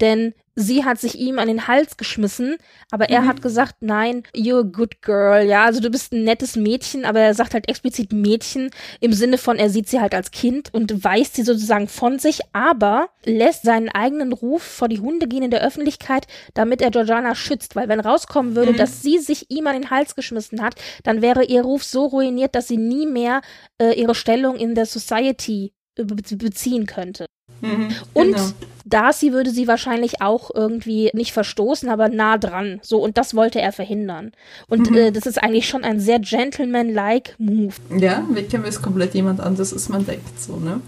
denn 0.00 0.34
sie 0.54 0.84
hat 0.84 0.98
sich 0.98 1.18
ihm 1.18 1.38
an 1.38 1.48
den 1.48 1.66
Hals 1.66 1.96
geschmissen, 1.96 2.56
aber 2.90 3.08
er 3.08 3.26
hat 3.26 3.40
gesagt, 3.42 3.76
nein, 3.80 4.22
you're 4.34 4.60
a 4.60 4.62
good 4.62 5.00
girl, 5.02 5.42
ja, 5.44 5.64
also 5.64 5.80
du 5.80 5.90
bist 5.90 6.12
ein 6.12 6.24
nettes 6.24 6.56
Mädchen, 6.56 7.04
aber 7.04 7.20
er 7.20 7.34
sagt 7.34 7.54
halt 7.54 7.68
explizit 7.68 8.12
Mädchen 8.12 8.70
im 9.00 9.12
Sinne 9.12 9.38
von, 9.38 9.56
er 9.56 9.70
sieht 9.70 9.88
sie 9.88 10.00
halt 10.00 10.14
als 10.14 10.30
Kind 10.30 10.72
und 10.72 11.04
weist 11.04 11.36
sie 11.36 11.42
sozusagen 11.42 11.88
von 11.88 12.18
sich, 12.18 12.40
aber 12.52 13.08
lässt 13.24 13.62
seinen 13.62 13.88
eigenen 13.88 14.32
Ruf 14.32 14.62
vor 14.62 14.88
die 14.88 15.00
Hunde 15.00 15.26
gehen 15.26 15.42
in 15.42 15.50
der 15.50 15.62
Öffentlichkeit, 15.62 16.26
damit 16.54 16.82
er 16.82 16.90
Georgiana 16.90 17.34
schützt, 17.34 17.74
weil 17.76 17.88
wenn 17.88 18.00
rauskommen 18.00 18.54
würde, 18.54 18.74
dass 18.74 19.02
sie 19.02 19.18
sich 19.18 19.50
ihm 19.50 19.66
an 19.66 19.74
den 19.74 19.90
Hals 19.90 20.14
geschmissen 20.14 20.62
hat, 20.62 20.74
dann 21.02 21.22
wäre 21.22 21.44
ihr 21.44 21.62
Ruf 21.62 21.84
so 21.84 22.06
ruiniert, 22.06 22.54
dass 22.54 22.68
sie 22.68 22.76
nie 22.76 23.06
mehr 23.06 23.40
äh, 23.78 23.92
ihre 23.98 24.14
Stellung 24.14 24.56
in 24.56 24.74
der 24.74 24.86
Society 24.86 25.72
beziehen 25.96 26.86
könnte. 26.86 27.26
mhm, 27.60 27.88
Und 28.14 28.26
genau. 28.32 28.42
Darcy 28.84 29.32
würde 29.32 29.50
sie 29.50 29.68
wahrscheinlich 29.68 30.20
auch 30.20 30.50
irgendwie 30.52 31.10
nicht 31.14 31.32
verstoßen, 31.32 31.88
aber 31.88 32.08
nah 32.08 32.36
dran. 32.38 32.80
So, 32.82 32.98
und 33.02 33.16
das 33.16 33.34
wollte 33.34 33.60
er 33.60 33.72
verhindern. 33.72 34.32
Und 34.68 34.90
Mhm. 34.90 34.96
äh, 34.96 35.10
das 35.12 35.26
ist 35.26 35.42
eigentlich 35.42 35.68
schon 35.68 35.84
ein 35.84 36.00
sehr 36.00 36.18
gentleman-like 36.18 37.36
Move. 37.38 37.74
Ja, 37.96 38.24
Wickham 38.30 38.64
ist 38.64 38.82
komplett 38.82 39.14
jemand 39.14 39.40
anderes, 39.40 39.72
als 39.72 39.88
man 39.88 40.04
denkt, 40.04 40.40
so, 40.40 40.56
ne? 40.56 40.80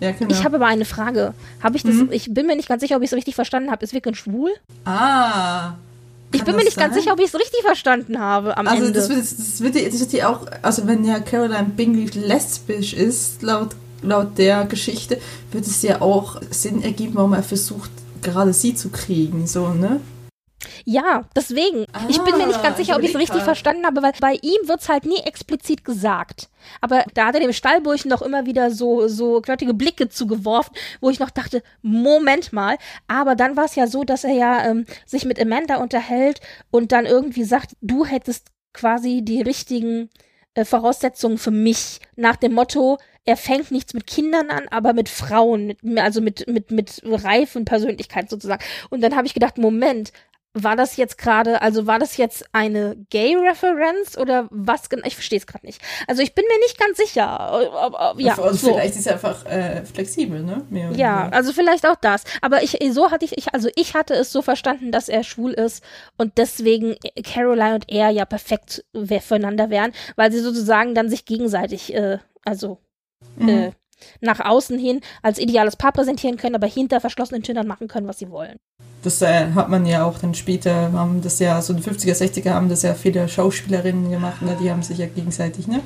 Ja, 0.00 0.12
genau. 0.12 0.30
Ich 0.30 0.44
habe 0.44 0.56
aber 0.56 0.66
eine 0.66 0.84
Frage. 0.84 1.34
Habe 1.62 1.76
ich 1.76 1.82
das, 1.82 1.94
Mhm. 1.94 2.08
ich 2.12 2.32
bin 2.32 2.46
mir 2.46 2.54
nicht 2.56 2.68
ganz 2.68 2.82
sicher, 2.82 2.96
ob 2.96 3.02
ich 3.02 3.10
es 3.10 3.16
richtig 3.16 3.34
verstanden 3.34 3.70
habe. 3.70 3.84
Ist 3.84 3.94
Wickham 3.94 4.14
schwul? 4.14 4.50
ah. 4.84 5.74
Ich 6.30 6.44
bin 6.44 6.56
mir 6.56 6.62
nicht 6.64 6.76
ganz 6.76 6.92
sein? 6.92 7.02
sicher, 7.02 7.14
ob 7.14 7.20
ich 7.20 7.28
es 7.28 7.34
richtig 7.34 7.62
verstanden 7.62 8.18
habe 8.20 8.54
am 8.58 8.66
Also 8.68 8.84
Ende. 8.84 8.98
das 8.98 9.08
wird, 9.08 9.20
das, 9.20 9.60
wird, 9.62 9.74
das 9.76 9.98
wird 10.00 10.12
ja 10.12 10.28
auch, 10.28 10.46
also 10.60 10.86
wenn 10.86 11.02
ja 11.02 11.20
Caroline 11.20 11.70
Bingley 11.74 12.04
lesbisch 12.20 12.92
ist, 12.92 13.40
laut, 13.42 13.70
laut 14.02 14.38
der 14.38 14.64
Geschichte, 14.66 15.20
wird 15.52 15.66
es 15.66 15.82
ja 15.82 16.00
auch 16.00 16.40
Sinn 16.50 16.82
ergeben, 16.82 17.14
warum 17.14 17.32
er 17.32 17.42
versucht, 17.42 17.90
gerade 18.22 18.52
sie 18.52 18.74
zu 18.74 18.90
kriegen, 18.90 19.46
so, 19.46 19.68
ne? 19.68 20.00
Ja, 20.84 21.24
deswegen. 21.36 21.86
ich 22.08 22.20
bin 22.22 22.36
mir 22.36 22.46
nicht 22.46 22.62
ganz 22.62 22.76
Ah, 22.76 22.78
sicher, 22.78 22.96
ob 22.96 23.02
ich 23.02 23.10
es 23.10 23.18
richtig 23.18 23.42
verstanden 23.42 23.86
habe, 23.86 24.02
weil 24.02 24.12
bei 24.20 24.34
ihm 24.42 24.68
wird 24.68 24.80
es 24.80 24.88
halt 24.88 25.06
nie 25.06 25.18
explizit 25.18 25.84
gesagt. 25.84 26.48
Aber 26.80 27.04
da 27.14 27.26
hat 27.26 27.34
er 27.34 27.40
dem 27.40 27.52
Stallburchen 27.52 28.10
doch 28.10 28.22
immer 28.22 28.46
wieder 28.46 28.70
so, 28.70 29.06
so 29.06 29.40
knöttige 29.40 29.74
Blicke 29.74 30.08
zugeworfen, 30.08 30.74
wo 31.00 31.10
ich 31.10 31.20
noch 31.20 31.30
dachte, 31.30 31.62
Moment 31.82 32.52
mal. 32.52 32.76
Aber 33.06 33.36
dann 33.36 33.56
war 33.56 33.66
es 33.66 33.76
ja 33.76 33.86
so, 33.86 34.04
dass 34.04 34.24
er 34.24 34.32
ja 34.32 34.64
ähm, 34.66 34.86
sich 35.06 35.24
mit 35.24 35.40
Amanda 35.40 35.76
unterhält 35.76 36.40
und 36.70 36.90
dann 36.90 37.06
irgendwie 37.06 37.44
sagt, 37.44 37.76
du 37.80 38.04
hättest 38.04 38.48
quasi 38.72 39.22
die 39.22 39.42
richtigen 39.42 40.10
äh, 40.54 40.64
Voraussetzungen 40.64 41.38
für 41.38 41.50
mich. 41.50 42.00
Nach 42.16 42.36
dem 42.36 42.54
Motto, 42.54 42.98
er 43.28 43.36
fängt 43.36 43.70
nichts 43.70 43.92
mit 43.92 44.06
Kindern 44.06 44.48
an, 44.48 44.68
aber 44.70 44.94
mit 44.94 45.10
Frauen, 45.10 45.74
mit, 45.82 45.98
also 45.98 46.22
mit, 46.22 46.46
mit, 46.48 46.70
mit 46.70 47.02
reifen 47.04 47.66
Persönlichkeit 47.66 48.30
sozusagen. 48.30 48.64
Und 48.88 49.02
dann 49.02 49.14
habe 49.14 49.26
ich 49.26 49.34
gedacht, 49.34 49.58
Moment, 49.58 50.12
war 50.54 50.76
das 50.76 50.96
jetzt 50.96 51.18
gerade, 51.18 51.60
also 51.60 51.86
war 51.86 51.98
das 51.98 52.16
jetzt 52.16 52.46
eine 52.52 52.96
Gay-Referenz 53.10 54.16
oder 54.16 54.48
was 54.50 54.88
genau? 54.88 55.06
Ich 55.06 55.14
verstehe 55.14 55.38
es 55.38 55.46
gerade 55.46 55.66
nicht. 55.66 55.82
Also 56.06 56.22
ich 56.22 56.34
bin 56.34 56.46
mir 56.48 56.58
nicht 56.60 56.80
ganz 56.80 56.96
sicher. 56.96 57.28
Aber, 57.28 58.14
ja, 58.16 58.38
also 58.38 58.54
so. 58.54 58.72
vielleicht 58.72 58.96
ist 58.96 59.06
er 59.06 59.12
einfach 59.12 59.44
äh, 59.44 59.84
flexibel, 59.84 60.42
ne? 60.42 60.64
Mehr 60.70 60.90
Ja, 60.92 61.20
weniger. 61.20 61.36
also 61.36 61.52
vielleicht 61.52 61.86
auch 61.86 61.96
das. 61.96 62.24
Aber 62.40 62.62
ich, 62.62 62.78
so 62.92 63.10
hatte 63.10 63.26
ich, 63.26 63.36
ich, 63.36 63.52
also 63.52 63.68
ich 63.76 63.92
hatte 63.92 64.14
es 64.14 64.32
so 64.32 64.40
verstanden, 64.40 64.90
dass 64.90 65.10
er 65.10 65.22
schwul 65.22 65.52
ist 65.52 65.84
und 66.16 66.38
deswegen 66.38 66.96
Caroline 67.24 67.74
und 67.74 67.84
er 67.88 68.08
ja 68.08 68.24
perfekt 68.24 68.86
füreinander 68.94 69.68
wären, 69.68 69.92
weil 70.16 70.32
sie 70.32 70.40
sozusagen 70.40 70.94
dann 70.94 71.10
sich 71.10 71.26
gegenseitig, 71.26 71.94
äh, 71.94 72.18
also 72.46 72.78
Mhm. 73.36 73.48
äh, 73.48 73.70
nach 74.20 74.40
außen 74.40 74.78
hin 74.78 75.00
als 75.22 75.38
ideales 75.38 75.76
Paar 75.76 75.92
präsentieren 75.92 76.36
können, 76.36 76.54
aber 76.54 76.66
hinter 76.66 77.00
verschlossenen 77.00 77.42
Türen 77.42 77.56
dann 77.56 77.66
machen 77.66 77.88
können, 77.88 78.08
was 78.08 78.18
sie 78.18 78.30
wollen. 78.30 78.56
Das 79.02 79.22
äh, 79.22 79.52
hat 79.54 79.68
man 79.68 79.86
ja 79.86 80.04
auch 80.04 80.18
dann 80.18 80.34
später, 80.34 80.92
haben 80.92 81.22
das 81.22 81.38
ja, 81.38 81.60
so 81.62 81.72
die 81.72 81.82
50er, 81.82 82.14
60er 82.14 82.50
haben 82.50 82.68
das 82.68 82.82
ja 82.82 82.94
viele 82.94 83.28
Schauspielerinnen 83.28 84.10
gemacht, 84.10 84.42
ne? 84.42 84.56
die 84.60 84.70
haben 84.70 84.82
sich 84.82 84.98
ja 84.98 85.06
gegenseitig, 85.06 85.68
ne? 85.68 85.80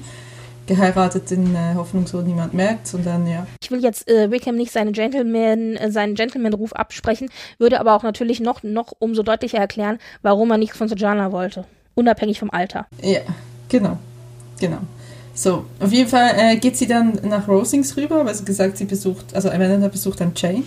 Geheiratet 0.65 1.31
in 1.33 1.57
äh, 1.57 1.75
Hoffnung, 1.75 2.07
so 2.07 2.21
niemand 2.21 2.55
merkt 2.55 2.95
und 2.95 3.05
dann, 3.05 3.27
ja. 3.27 3.47
Ich 3.61 3.71
will 3.73 3.83
jetzt 3.83 4.09
äh, 4.09 4.31
Wickham 4.31 4.55
nicht 4.55 4.71
seinen 4.71 4.93
Gentleman, 4.93 5.77
äh, 5.77 5.91
seinen 5.91 6.15
Gentleman-Ruf 6.15 6.73
absprechen, 6.73 7.31
würde 7.59 7.81
aber 7.81 7.95
auch 7.95 8.05
natürlich 8.05 8.39
noch, 8.39 8.63
noch 8.63 8.93
umso 9.01 9.25
deutlicher 9.25 9.59
erklären, 9.59 9.99
warum 10.23 10.51
er 10.53 10.59
nicht 10.59 10.75
von 10.75 10.89
Sojana 10.89 11.33
wollte. 11.33 11.65
Unabhängig 11.95 12.39
vom 12.39 12.51
Alter. 12.51 12.87
Ja, 13.03 13.21
genau, 13.69 13.99
genau. 14.61 14.79
So, 15.43 15.64
auf 15.81 15.90
jeden 15.90 16.09
Fall 16.09 16.35
äh, 16.36 16.56
geht 16.56 16.77
sie 16.77 16.86
dann 16.86 17.19
nach 17.24 17.48
Rosings 17.48 17.97
rüber, 17.97 18.24
weil 18.24 18.32
sie 18.32 18.44
gesagt, 18.44 18.77
sie 18.77 18.85
besucht, 18.85 19.35
also 19.35 19.51
Amanda 19.51 19.89
besucht 19.89 20.20
dann 20.20 20.31
Jane. 20.36 20.62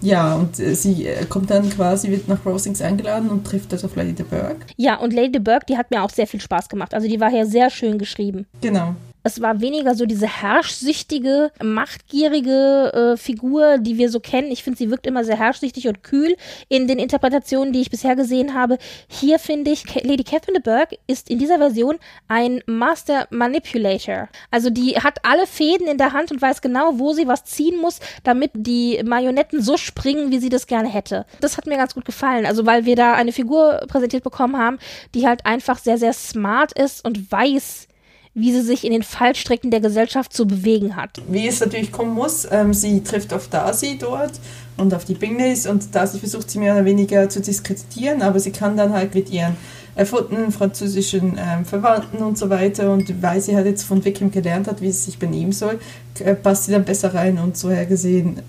Ja, 0.00 0.36
und 0.36 0.60
äh, 0.60 0.76
sie 0.76 1.08
äh, 1.08 1.24
kommt 1.24 1.50
dann 1.50 1.68
quasi, 1.68 2.08
wird 2.08 2.28
nach 2.28 2.46
Rosings 2.46 2.80
eingeladen 2.80 3.30
und 3.30 3.44
trifft 3.44 3.72
das 3.72 3.84
auf 3.84 3.96
Lady 3.96 4.12
de 4.12 4.24
Burgh. 4.24 4.64
Ja, 4.76 5.00
und 5.00 5.12
Lady 5.12 5.32
de 5.32 5.40
Burgh, 5.40 5.66
die 5.68 5.76
hat 5.76 5.90
mir 5.90 6.04
auch 6.04 6.10
sehr 6.10 6.28
viel 6.28 6.40
Spaß 6.40 6.68
gemacht. 6.68 6.94
Also 6.94 7.08
die 7.08 7.18
war 7.18 7.30
hier 7.30 7.46
sehr 7.46 7.68
schön 7.68 7.98
geschrieben. 7.98 8.46
Genau. 8.60 8.94
Es 9.22 9.40
war 9.40 9.60
weniger 9.60 9.94
so 9.94 10.06
diese 10.06 10.26
herrschsüchtige, 10.26 11.52
machtgierige 11.62 13.12
äh, 13.12 13.16
Figur, 13.16 13.78
die 13.78 13.96
wir 13.98 14.10
so 14.10 14.20
kennen. 14.20 14.50
Ich 14.50 14.62
finde, 14.62 14.78
sie 14.78 14.90
wirkt 14.90 15.06
immer 15.06 15.24
sehr 15.24 15.38
herrschsüchtig 15.38 15.88
und 15.88 16.02
kühl 16.02 16.36
in 16.68 16.88
den 16.88 16.98
Interpretationen, 16.98 17.72
die 17.72 17.80
ich 17.80 17.90
bisher 17.90 18.16
gesehen 18.16 18.54
habe. 18.54 18.78
Hier 19.08 19.38
finde 19.38 19.70
ich, 19.70 19.84
Lady 20.02 20.24
Catherine 20.24 20.60
de 20.60 20.62
Burgh 20.62 20.96
ist 21.06 21.30
in 21.30 21.38
dieser 21.38 21.58
Version 21.58 21.98
ein 22.28 22.62
Master 22.66 23.26
Manipulator. 23.30 24.28
Also 24.50 24.70
die 24.70 24.96
hat 24.96 25.24
alle 25.24 25.46
Fäden 25.46 25.86
in 25.86 25.98
der 25.98 26.12
Hand 26.12 26.32
und 26.32 26.42
weiß 26.42 26.60
genau, 26.60 26.98
wo 26.98 27.12
sie 27.12 27.28
was 27.28 27.44
ziehen 27.44 27.80
muss, 27.80 28.00
damit 28.24 28.50
die 28.54 29.00
Marionetten 29.04 29.62
so 29.62 29.76
springen, 29.76 30.30
wie 30.30 30.38
sie 30.38 30.48
das 30.48 30.66
gerne 30.66 30.88
hätte. 30.88 31.26
Das 31.40 31.56
hat 31.56 31.66
mir 31.66 31.76
ganz 31.76 31.94
gut 31.94 32.04
gefallen. 32.04 32.44
Also 32.44 32.66
weil 32.66 32.84
wir 32.86 32.96
da 32.96 33.14
eine 33.14 33.32
Figur 33.32 33.82
präsentiert 33.88 34.24
bekommen 34.24 34.58
haben, 34.58 34.78
die 35.14 35.26
halt 35.26 35.46
einfach 35.46 35.78
sehr, 35.78 35.98
sehr 35.98 36.12
smart 36.12 36.72
ist 36.72 37.04
und 37.04 37.30
weiß, 37.30 37.88
wie 38.34 38.52
sie 38.52 38.62
sich 38.62 38.84
in 38.84 38.92
den 38.92 39.02
Fallstrecken 39.02 39.70
der 39.70 39.80
Gesellschaft 39.80 40.32
zu 40.32 40.46
bewegen 40.46 40.96
hat. 40.96 41.20
Wie 41.28 41.46
es 41.46 41.60
natürlich 41.60 41.92
kommen 41.92 42.14
muss, 42.14 42.46
ähm, 42.50 42.72
sie 42.72 43.02
trifft 43.02 43.32
auf 43.32 43.48
Darcy 43.48 43.98
dort 43.98 44.32
und 44.76 44.94
auf 44.94 45.04
die 45.04 45.14
Bingleys 45.14 45.66
und 45.66 45.94
Darcy 45.94 46.18
versucht 46.18 46.50
sie 46.50 46.58
mehr 46.58 46.74
oder 46.74 46.84
weniger 46.84 47.28
zu 47.28 47.40
diskreditieren, 47.40 48.22
aber 48.22 48.40
sie 48.40 48.52
kann 48.52 48.76
dann 48.76 48.92
halt 48.92 49.14
mit 49.14 49.30
ihren 49.30 49.56
erfundenen 49.94 50.52
französischen 50.52 51.38
ähm, 51.38 51.66
Verwandten 51.66 52.22
und 52.22 52.38
so 52.38 52.48
weiter 52.48 52.90
und 52.90 53.22
weil 53.22 53.42
sie 53.42 53.54
halt 53.54 53.66
jetzt 53.66 53.82
von 53.82 54.02
Wickham 54.04 54.30
gelernt 54.30 54.66
hat, 54.66 54.80
wie 54.80 54.90
sie 54.90 55.04
sich 55.04 55.18
benehmen 55.18 55.52
soll, 55.52 55.78
äh, 56.20 56.34
passt 56.34 56.64
sie 56.64 56.72
dann 56.72 56.84
besser 56.84 57.12
rein 57.12 57.38
und 57.38 57.58
so 57.58 57.70
her 57.70 57.84
gesehen 57.84 58.40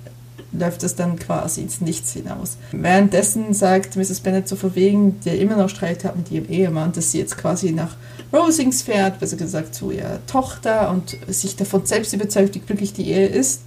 läuft 0.54 0.84
es 0.84 0.96
dann 0.96 1.18
quasi 1.18 1.62
ins 1.62 1.82
Nichts 1.82 2.14
hinaus. 2.14 2.58
Währenddessen 2.72 3.54
sagt 3.54 3.96
Mrs. 3.96 4.20
Bennet 4.20 4.48
so 4.48 4.56
verwegen, 4.56 5.20
der 5.26 5.40
immer 5.40 5.56
noch 5.56 5.70
Streit 5.70 6.04
hat 6.04 6.16
mit 6.16 6.32
ihrem 6.32 6.48
Ehemann, 6.48 6.92
dass 6.92 7.12
sie 7.12 7.20
jetzt 7.20 7.38
quasi 7.38 7.72
nach 7.72 7.96
Rosings 8.34 8.82
fährt, 8.82 9.20
besser 9.20 9.38
gesagt 9.38 9.76
zu 9.76 9.92
ihrer 9.92 10.26
Tochter 10.26 10.90
und 10.90 11.18
sich 11.28 11.56
davon 11.56 11.86
selbst 11.86 12.14
überzeugt, 12.14 12.56
wie 12.56 12.60
glücklich 12.60 12.94
die 12.94 13.10
Ehe 13.10 13.28
ist. 13.28 13.64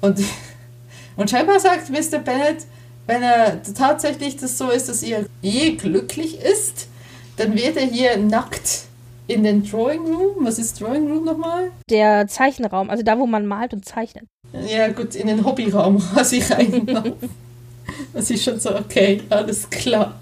Und, 0.00 0.20
und 1.16 1.30
scheinbar 1.30 1.58
sagt 1.58 1.90
Mr. 1.90 2.18
Bennet, 2.18 2.66
wenn 3.06 3.22
er 3.22 3.62
tatsächlich 3.62 4.36
das 4.36 4.58
so 4.58 4.70
ist, 4.70 4.88
dass 4.88 5.02
ihre 5.02 5.26
Ehe 5.42 5.76
glücklich 5.76 6.38
ist, 6.40 6.88
dann 7.36 7.56
wird 7.56 7.76
er 7.76 7.86
hier 7.86 8.18
nackt 8.18 8.82
in 9.26 9.42
den 9.44 9.64
Drawing 9.64 10.02
Room. 10.14 10.44
Was 10.44 10.58
ist 10.58 10.80
Drawing 10.80 11.10
Room 11.10 11.24
nochmal? 11.24 11.70
Der 11.88 12.26
Zeichenraum, 12.26 12.90
also 12.90 13.02
da, 13.02 13.18
wo 13.18 13.26
man 13.26 13.46
malt 13.46 13.72
und 13.72 13.84
zeichnet. 13.84 14.24
Ja, 14.68 14.88
gut, 14.88 15.14
in 15.14 15.28
den 15.28 15.44
Hobbyraum 15.44 15.98
quasi 16.12 16.40
reinlaufen. 16.40 17.30
das 18.12 18.30
ist 18.30 18.44
schon 18.44 18.60
so, 18.60 18.76
okay, 18.76 19.22
alles 19.30 19.68
klar. 19.70 20.20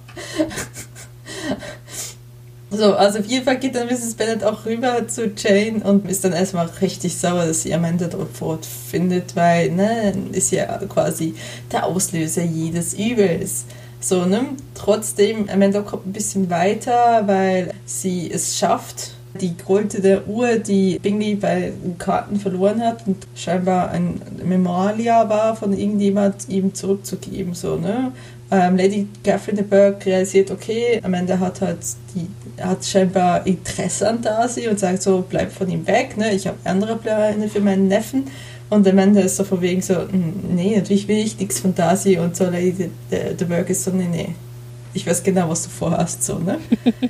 So, 2.71 2.95
also 2.95 3.21
auf 3.21 3.25
jeden 3.25 3.45
Fall 3.45 3.59
geht 3.59 3.75
dann 3.75 3.87
Mrs. 3.87 4.15
Bennet 4.15 4.45
auch 4.45 4.67
rüber 4.67 5.09
zu 5.09 5.33
Jane 5.35 5.83
und 5.83 6.09
ist 6.09 6.23
dann 6.25 6.35
erstmal 6.35 6.67
richtig 6.83 7.17
sauer, 7.17 7.47
dass 7.47 7.63
sie 7.63 7.73
Amanda 7.73 8.09
dort 8.09 8.37
fortfindet, 8.37 9.35
weil, 9.35 9.71
ne, 9.71 10.13
ist 10.33 10.53
ja 10.53 10.67
quasi 10.87 11.35
der 11.73 11.87
Auslöser 11.87 12.43
jedes 12.43 12.93
Übels. 12.93 13.65
So, 14.01 14.27
ne? 14.27 14.45
Trotzdem, 14.75 15.49
Amanda 15.49 15.81
kommt 15.81 16.07
ein 16.07 16.13
bisschen 16.13 16.51
weiter, 16.51 17.23
weil 17.27 17.73
sie 17.87 18.31
es 18.31 18.59
schafft, 18.59 19.13
die 19.41 19.57
goldene 19.57 20.25
Uhr, 20.27 20.57
die 20.57 20.99
Bingley 20.99 21.35
bei 21.37 21.73
Karten 21.99 22.39
verloren 22.39 22.83
hat 22.83 23.07
und 23.07 23.27
scheinbar 23.35 23.91
ein 23.91 24.21
Memoria 24.45 25.29
war 25.29 25.57
von 25.57 25.73
irgendjemand, 25.73 26.49
ihm 26.49 26.75
zurückzugeben. 26.75 27.55
So, 27.55 27.77
ne? 27.77 28.13
Ähm, 28.51 28.77
Lady 28.77 29.09
Catherine 29.25 29.63
de 29.63 29.67
Burgh 29.67 30.05
realisiert, 30.07 30.51
okay, 30.51 31.01
Amanda 31.03 31.39
hat 31.39 31.61
halt 31.61 31.79
die, 32.15 32.27
hat 32.61 32.85
scheinbar 32.85 33.47
Interesse 33.47 34.09
an 34.09 34.23
Darcy 34.23 34.69
und 34.69 34.79
sagt 34.79 35.03
so, 35.03 35.25
bleib 35.29 35.53
von 35.53 35.69
ihm 35.71 35.87
weg, 35.87 36.17
ne? 36.17 36.33
ich 36.35 36.47
habe 36.47 36.59
andere 36.65 36.97
Pläne 36.97 37.49
für 37.49 37.61
meinen 37.61 37.89
Neffen. 37.89 38.25
Und 38.71 38.87
Amanda 38.87 39.21
ist 39.21 39.37
so 39.37 39.45
von 39.45 39.63
wegen 39.63 39.81
so, 39.81 39.95
hm, 39.95 40.35
nee, 40.55 40.77
natürlich 40.77 41.09
will 41.09 41.19
ich 41.19 41.39
nichts 41.39 41.61
von 41.61 41.75
Darcy 41.75 42.19
und 42.19 42.37
so 42.37 42.45
Lady 42.45 42.91
de 43.11 43.45
Burgh 43.47 43.71
ist 43.71 43.85
so, 43.85 43.91
nee, 43.91 44.09
nee, 44.11 44.35
ich 44.95 45.07
weiß 45.07 45.23
genau, 45.23 45.49
was 45.49 45.65
du 45.65 45.71
vorhast, 45.71 46.25
so, 46.25 46.39
ne? 46.39 46.59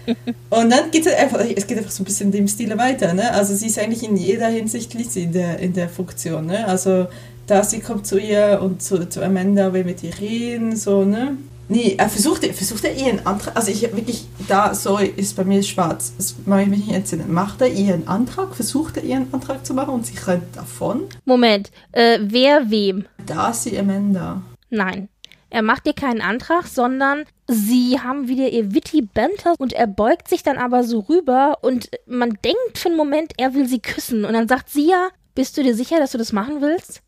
und 0.50 0.70
dann 0.70 0.90
geht 0.90 1.06
es 1.06 1.14
einfach, 1.14 1.40
es 1.40 1.66
geht 1.66 1.78
einfach 1.78 1.90
so 1.90 2.02
ein 2.02 2.06
bisschen 2.06 2.30
dem 2.30 2.46
Stil 2.46 2.76
weiter, 2.76 3.14
ne? 3.14 3.32
Also 3.32 3.54
sie 3.54 3.66
ist 3.66 3.78
eigentlich 3.78 4.08
in 4.08 4.16
jeder 4.16 4.48
Hinsicht 4.48 4.94
Lizzie 4.94 5.24
in 5.24 5.32
der, 5.32 5.58
in 5.58 5.72
der 5.72 5.88
Funktion, 5.88 6.46
ne? 6.46 6.66
Also 6.66 7.06
Darcy 7.46 7.80
kommt 7.80 8.06
zu 8.06 8.18
ihr 8.18 8.60
und 8.62 8.82
zu, 8.82 9.08
zu 9.08 9.22
Amanda 9.22 9.72
will 9.72 9.84
mit 9.84 10.02
ihr 10.02 10.18
reden, 10.18 10.76
so, 10.76 11.04
ne? 11.04 11.36
Nee, 11.68 11.96
er 11.98 12.08
versucht, 12.08 12.44
versucht 12.46 12.84
er 12.84 12.94
ihren 12.94 13.26
Antrag, 13.26 13.54
also 13.54 13.70
ich 13.70 13.82
wirklich, 13.82 14.26
da, 14.48 14.74
sorry, 14.74 15.12
ist 15.16 15.36
bei 15.36 15.44
mir 15.44 15.62
schwarz, 15.62 16.12
das 16.16 16.34
mache 16.46 16.62
ich 16.62 16.68
mich 16.68 16.86
nicht 16.86 16.94
entsinnen. 16.94 17.30
Macht 17.30 17.60
er 17.60 17.68
ihren 17.68 18.08
Antrag, 18.08 18.54
versucht 18.54 18.96
er 18.96 19.04
ihren 19.04 19.32
Antrag 19.34 19.66
zu 19.66 19.74
machen 19.74 19.94
und 19.94 20.06
sie 20.06 20.16
rennt 20.18 20.56
davon? 20.56 21.08
Moment, 21.26 21.70
äh, 21.92 22.18
wer 22.22 22.70
wem? 22.70 23.04
Darcy 23.26 23.78
Amanda. 23.78 24.40
Nein. 24.70 25.08
Er 25.50 25.62
macht 25.62 25.86
ihr 25.86 25.94
keinen 25.94 26.20
Antrag, 26.20 26.66
sondern 26.66 27.24
sie 27.46 27.98
haben 27.98 28.28
wieder 28.28 28.48
ihr 28.50 28.74
witty 28.74 29.02
Banter 29.02 29.54
und 29.58 29.72
er 29.72 29.86
beugt 29.86 30.28
sich 30.28 30.42
dann 30.42 30.58
aber 30.58 30.84
so 30.84 31.00
rüber 31.00 31.58
und 31.62 31.88
man 32.06 32.38
denkt 32.44 32.76
für 32.76 32.88
einen 32.88 32.98
Moment, 32.98 33.32
er 33.38 33.54
will 33.54 33.66
sie 33.66 33.80
küssen 33.80 34.24
und 34.24 34.34
dann 34.34 34.48
sagt 34.48 34.68
sie 34.68 34.88
ja, 34.88 35.08
bist 35.34 35.56
du 35.56 35.62
dir 35.62 35.74
sicher, 35.74 35.98
dass 35.98 36.12
du 36.12 36.18
das 36.18 36.32
machen 36.32 36.60
willst? 36.60 37.00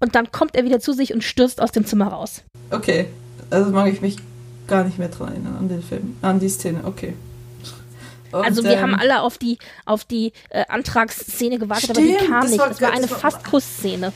Und 0.00 0.14
dann 0.14 0.30
kommt 0.30 0.56
er 0.56 0.64
wieder 0.64 0.80
zu 0.80 0.92
sich 0.92 1.14
und 1.14 1.22
stürzt 1.22 1.60
aus 1.60 1.72
dem 1.72 1.86
Zimmer 1.86 2.08
raus. 2.08 2.42
Okay, 2.70 3.06
also 3.50 3.70
mag 3.70 3.92
ich 3.92 4.00
mich 4.00 4.16
gar 4.66 4.84
nicht 4.84 4.98
mehr 4.98 5.08
dran 5.08 5.28
erinnern 5.28 5.56
an 5.58 5.68
den 5.68 5.82
Film, 5.82 6.16
an 6.22 6.40
die 6.40 6.48
Szene, 6.48 6.80
okay. 6.84 7.14
Und, 8.32 8.44
also 8.44 8.64
wir 8.64 8.72
ähm, 8.72 8.82
haben 8.82 8.94
alle 8.94 9.22
auf 9.22 9.38
die 9.38 9.58
auf 9.84 10.04
die 10.04 10.32
äh, 10.50 10.64
Antragsszene 10.68 11.58
gewartet, 11.58 11.90
stimmt, 11.90 11.98
aber 11.98 12.18
die 12.18 12.26
kam 12.26 12.40
das 12.42 12.50
nicht. 12.50 12.60
War, 12.60 12.68
das 12.68 12.80
war 12.80 12.92
eine 12.92 13.08
fast 13.08 13.44
Kussszene. 13.44 14.12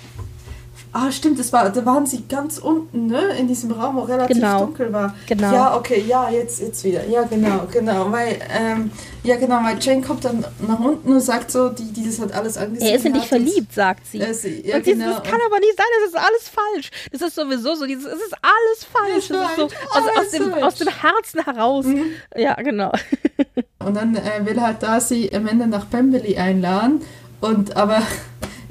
Ah, 0.92 1.12
stimmt, 1.12 1.38
das 1.38 1.52
war, 1.52 1.70
da 1.70 1.86
waren 1.86 2.04
sie 2.04 2.24
ganz 2.28 2.58
unten, 2.58 3.06
ne? 3.06 3.36
In 3.38 3.46
diesem 3.46 3.70
Raum, 3.70 3.94
wo 3.94 4.00
relativ 4.00 4.36
genau. 4.36 4.66
dunkel 4.66 4.92
war. 4.92 5.14
Genau. 5.28 5.52
Ja, 5.52 5.76
okay, 5.76 6.04
ja, 6.06 6.28
jetzt, 6.30 6.60
jetzt 6.60 6.82
wieder. 6.82 7.06
Ja, 7.06 7.22
genau, 7.22 7.68
genau. 7.70 8.10
Weil, 8.10 8.40
ähm, 8.52 8.90
ja, 9.22 9.36
genau, 9.36 9.62
weil 9.62 9.78
Jane 9.80 10.02
kommt 10.02 10.24
dann 10.24 10.44
nach 10.66 10.80
unten 10.80 11.12
und 11.12 11.20
sagt 11.20 11.52
so, 11.52 11.68
die, 11.68 11.92
die 11.92 12.04
das 12.04 12.20
hat 12.20 12.32
alles 12.32 12.56
angesehen 12.56 12.88
Er 12.88 12.96
ist 12.96 13.04
in 13.04 13.12
dich 13.14 13.28
verliebt, 13.28 13.72
sagt 13.72 14.04
sie. 14.06 14.20
Äh, 14.20 14.34
sie 14.34 14.66
ja, 14.66 14.76
und 14.76 14.84
sie, 14.84 14.92
genau. 14.92 15.14
das 15.14 15.22
kann 15.22 15.38
aber 15.46 15.60
nicht 15.60 15.76
sein, 15.76 15.86
das 16.00 16.10
ist 16.10 16.16
alles 16.16 16.48
falsch. 16.48 16.90
Das 17.12 17.22
ist 17.22 17.34
sowieso 17.36 17.74
so, 17.76 17.86
dieses, 17.86 18.06
es 18.06 18.20
ist 18.20 18.34
alles 18.42 18.84
falsch. 18.92 19.28
Das 19.28 19.50
ist 19.50 19.56
so 19.56 19.64
aus, 19.64 20.18
aus, 20.18 20.30
dem, 20.30 20.54
aus 20.54 20.74
dem 20.74 20.88
Herzen 20.88 21.44
heraus. 21.44 21.86
Mhm. 21.86 22.06
Ja, 22.34 22.54
genau. 22.54 22.90
und 23.78 23.94
dann 23.94 24.16
äh, 24.16 24.44
will 24.44 24.60
halt 24.60 24.82
Darcy 24.82 25.30
am 25.32 25.46
Ende 25.46 25.68
nach 25.68 25.88
Pemberley 25.88 26.36
einladen 26.36 27.02
und 27.40 27.76
aber 27.76 28.02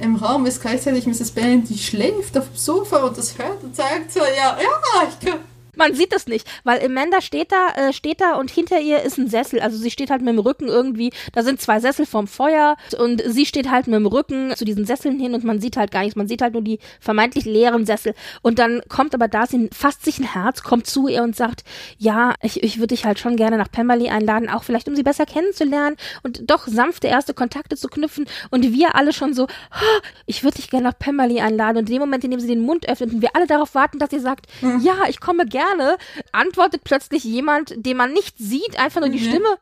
im 0.01 0.15
Raum 0.15 0.45
ist 0.45 0.61
gleichzeitig 0.61 1.05
Mrs. 1.05 1.31
Bennet, 1.31 1.69
die 1.69 1.77
schläft 1.77 2.37
auf 2.37 2.45
dem 2.45 2.55
Sofa 2.55 2.97
und 2.97 3.17
das 3.17 3.37
hört 3.37 3.63
und 3.63 3.75
sagt 3.75 4.11
so, 4.11 4.19
ja, 4.19 4.57
ja, 4.57 5.07
ich 5.09 5.27
kann, 5.27 5.39
man 5.79 5.95
sieht 5.95 6.11
das 6.11 6.27
nicht, 6.27 6.47
weil 6.63 6.85
Amanda 6.85 7.21
steht 7.21 7.51
da, 7.51 7.69
äh, 7.75 7.93
steht 7.93 8.21
da 8.21 8.35
und 8.35 8.51
hinter 8.51 8.79
ihr 8.79 9.01
ist 9.01 9.17
ein 9.17 9.27
Sessel. 9.27 9.61
Also 9.61 9.77
sie 9.77 9.89
steht 9.89 10.11
halt 10.11 10.21
mit 10.21 10.33
dem 10.33 10.39
Rücken 10.39 10.67
irgendwie, 10.67 11.11
da 11.33 11.41
sind 11.41 11.61
zwei 11.61 11.79
Sessel 11.79 12.05
vorm 12.05 12.27
Feuer 12.27 12.75
und 12.99 13.23
sie 13.25 13.45
steht 13.45 13.71
halt 13.71 13.87
mit 13.87 13.95
dem 13.95 14.05
Rücken 14.05 14.53
zu 14.55 14.65
diesen 14.65 14.85
Sesseln 14.85 15.19
hin 15.19 15.33
und 15.33 15.43
man 15.43 15.59
sieht 15.59 15.77
halt 15.77 15.91
gar 15.91 16.01
nichts. 16.01 16.17
Man 16.17 16.27
sieht 16.27 16.41
halt 16.41 16.53
nur 16.53 16.61
die 16.61 16.79
vermeintlich 16.99 17.45
leeren 17.45 17.85
Sessel. 17.85 18.13
Und 18.41 18.59
dann 18.59 18.81
kommt 18.89 19.15
aber 19.15 19.27
Darcy, 19.27 19.69
fasst 19.73 20.03
sich 20.03 20.19
ein 20.19 20.25
Herz, 20.25 20.63
kommt 20.63 20.85
zu 20.85 21.07
ihr 21.07 21.23
und 21.23 21.35
sagt, 21.35 21.63
ja, 21.97 22.35
ich, 22.41 22.61
ich 22.61 22.77
würde 22.77 22.93
dich 22.93 23.05
halt 23.05 23.17
schon 23.17 23.37
gerne 23.37 23.57
nach 23.57 23.71
Pemberley 23.71 24.09
einladen, 24.09 24.49
auch 24.49 24.63
vielleicht 24.63 24.89
um 24.89 24.95
sie 24.95 25.03
besser 25.03 25.25
kennenzulernen 25.25 25.95
und 26.23 26.49
doch 26.51 26.67
sanfte 26.67 27.07
erste 27.07 27.33
Kontakte 27.33 27.77
zu 27.77 27.87
knüpfen. 27.87 28.25
Und 28.51 28.73
wir 28.73 28.95
alle 28.95 29.13
schon 29.13 29.33
so, 29.33 29.43
oh, 29.43 29.99
ich 30.25 30.43
würde 30.43 30.57
dich 30.57 30.69
gerne 30.69 30.89
nach 30.89 30.99
Pemberley 30.99 31.39
einladen. 31.39 31.77
Und 31.77 31.89
in 31.89 31.93
dem 31.93 32.01
Moment, 32.01 32.25
in 32.25 32.31
dem 32.31 32.39
sie 32.41 32.47
den 32.47 32.61
Mund 32.61 32.89
öffnet 32.89 33.13
und 33.13 33.21
wir 33.21 33.33
alle 33.33 33.47
darauf 33.47 33.75
warten, 33.75 33.97
dass 33.97 34.09
sie 34.09 34.19
sagt, 34.19 34.47
mhm. 34.61 34.81
ja, 34.81 34.95
ich 35.07 35.21
komme 35.21 35.45
gerne 35.45 35.68
Sterne 35.69 35.97
antwortet 36.31 36.83
plötzlich 36.83 37.23
jemand, 37.23 37.73
den 37.75 37.97
man 37.97 38.13
nicht 38.13 38.37
sieht, 38.37 38.77
einfach 38.79 39.01
nur 39.01 39.09
die 39.09 39.19
mhm. 39.19 39.29
Stimme. 39.29 39.57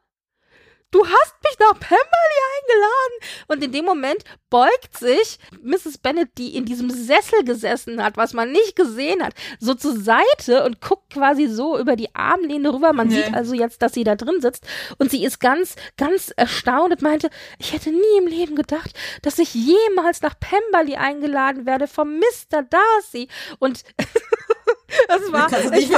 Du 0.89 1.05
hast 1.05 1.35
mich 1.43 1.59
nach 1.59 1.77
Pemberley 1.77 2.39
eingeladen. 2.55 3.45
Und 3.49 3.63
in 3.63 3.73
dem 3.73 3.83
Moment 3.83 4.23
beugt 4.49 4.97
sich 4.97 5.37
Mrs. 5.61 5.97
Bennet, 5.97 6.29
die 6.37 6.55
in 6.55 6.63
diesem 6.63 6.89
Sessel 6.89 7.43
gesessen 7.43 8.01
hat, 8.01 8.15
was 8.15 8.31
man 8.31 8.53
nicht 8.53 8.77
gesehen 8.77 9.21
hat, 9.21 9.33
so 9.59 9.73
zur 9.73 9.99
Seite 9.99 10.63
und 10.63 10.79
guckt 10.79 11.11
quasi 11.11 11.47
so 11.47 11.77
über 11.77 11.97
die 11.97 12.15
Armlehne 12.15 12.73
rüber. 12.73 12.93
Man 12.93 13.09
nee. 13.09 13.15
sieht 13.15 13.33
also 13.33 13.53
jetzt, 13.53 13.81
dass 13.81 13.95
sie 13.95 14.05
da 14.05 14.15
drin 14.15 14.39
sitzt. 14.39 14.65
Und 14.97 15.11
sie 15.11 15.25
ist 15.25 15.39
ganz, 15.41 15.75
ganz 15.97 16.31
erstaunt 16.37 16.93
und 16.93 17.01
meinte, 17.01 17.29
ich 17.59 17.73
hätte 17.73 17.91
nie 17.91 18.17
im 18.19 18.27
Leben 18.27 18.55
gedacht, 18.55 18.93
dass 19.23 19.39
ich 19.39 19.53
jemals 19.53 20.21
nach 20.21 20.35
Pemberley 20.39 20.95
eingeladen 20.95 21.65
werde 21.65 21.87
vom 21.87 22.17
Mr. 22.17 22.63
Darcy. 22.63 23.27
Und 23.59 23.83
Das 25.07 25.31
war, 25.31 25.47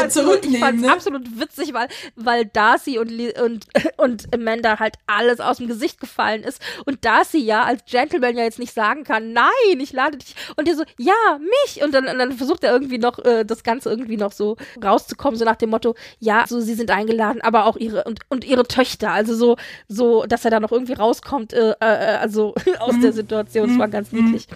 zurücknehmen. 0.09 0.55
Ich 0.55 0.59
fand 0.59 0.81
ne? 0.81 0.91
absolut 0.91 1.39
witzig, 1.39 1.73
weil, 1.73 1.87
weil 2.15 2.45
Darcy 2.45 2.99
und, 2.99 3.11
und, 3.39 3.65
und 3.97 4.33
Amanda 4.33 4.79
halt 4.79 4.95
alles 5.07 5.39
aus 5.39 5.57
dem 5.57 5.67
Gesicht 5.67 5.99
gefallen 5.99 6.43
ist. 6.43 6.61
Und 6.85 7.03
Darcy 7.05 7.39
ja 7.39 7.63
als 7.63 7.83
Gentleman 7.85 8.37
ja 8.37 8.43
jetzt 8.43 8.59
nicht 8.59 8.73
sagen 8.73 9.03
kann, 9.03 9.33
nein, 9.33 9.79
ich 9.79 9.93
lade 9.93 10.17
dich. 10.17 10.35
Und 10.55 10.67
der 10.67 10.75
so, 10.75 10.83
ja, 10.97 11.13
mich. 11.39 11.83
Und 11.83 11.93
dann, 11.93 12.07
und 12.07 12.19
dann 12.19 12.33
versucht 12.33 12.63
er 12.63 12.71
irgendwie 12.71 12.97
noch, 12.97 13.19
äh, 13.19 13.45
das 13.45 13.63
Ganze 13.63 13.89
irgendwie 13.89 14.17
noch 14.17 14.31
so 14.31 14.57
rauszukommen, 14.83 15.37
so 15.37 15.45
nach 15.45 15.55
dem 15.55 15.69
Motto, 15.71 15.95
ja, 16.19 16.45
so, 16.47 16.59
sie 16.59 16.75
sind 16.75 16.91
eingeladen, 16.91 17.41
aber 17.41 17.65
auch 17.65 17.77
ihre, 17.77 18.03
und, 18.03 18.19
und 18.29 18.45
ihre 18.45 18.63
Töchter. 18.67 19.11
Also 19.11 19.35
so, 19.35 19.57
so, 19.87 20.25
dass 20.25 20.45
er 20.45 20.51
da 20.51 20.59
noch 20.59 20.71
irgendwie 20.71 20.93
rauskommt, 20.93 21.53
äh, 21.53 21.71
äh, 21.79 21.85
also 22.19 22.53
aus 22.79 22.95
Mhm. 22.95 23.01
der 23.01 23.13
Situation. 23.13 23.69
Es 23.71 23.77
war 23.79 23.87
ganz 23.87 24.11
niedlich. 24.11 24.47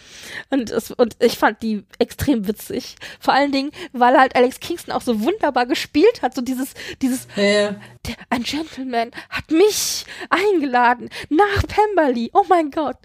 Und, 0.49 0.71
es, 0.71 0.91
und 0.91 1.15
ich 1.19 1.37
fand 1.37 1.61
die 1.61 1.83
extrem 1.99 2.47
witzig. 2.47 2.95
Vor 3.19 3.33
allen 3.33 3.51
Dingen, 3.51 3.71
weil 3.91 4.15
halt 4.23 4.35
Alex 4.35 4.59
Kingston 4.59 4.93
auch 4.93 5.01
so 5.01 5.21
wunderbar 5.21 5.65
gespielt 5.65 6.21
hat, 6.21 6.33
so 6.33 6.41
dieses, 6.41 6.73
dieses, 7.01 7.27
Ja, 7.35 7.75
der, 8.05 8.15
ein 8.29 8.43
Gentleman 8.43 9.11
hat 9.29 9.51
mich 9.51 10.05
eingeladen 10.29 11.09
nach 11.29 11.63
Pemberley. 11.67 12.31
Oh 12.33 12.43
mein 12.49 12.71
Gott. 12.71 12.97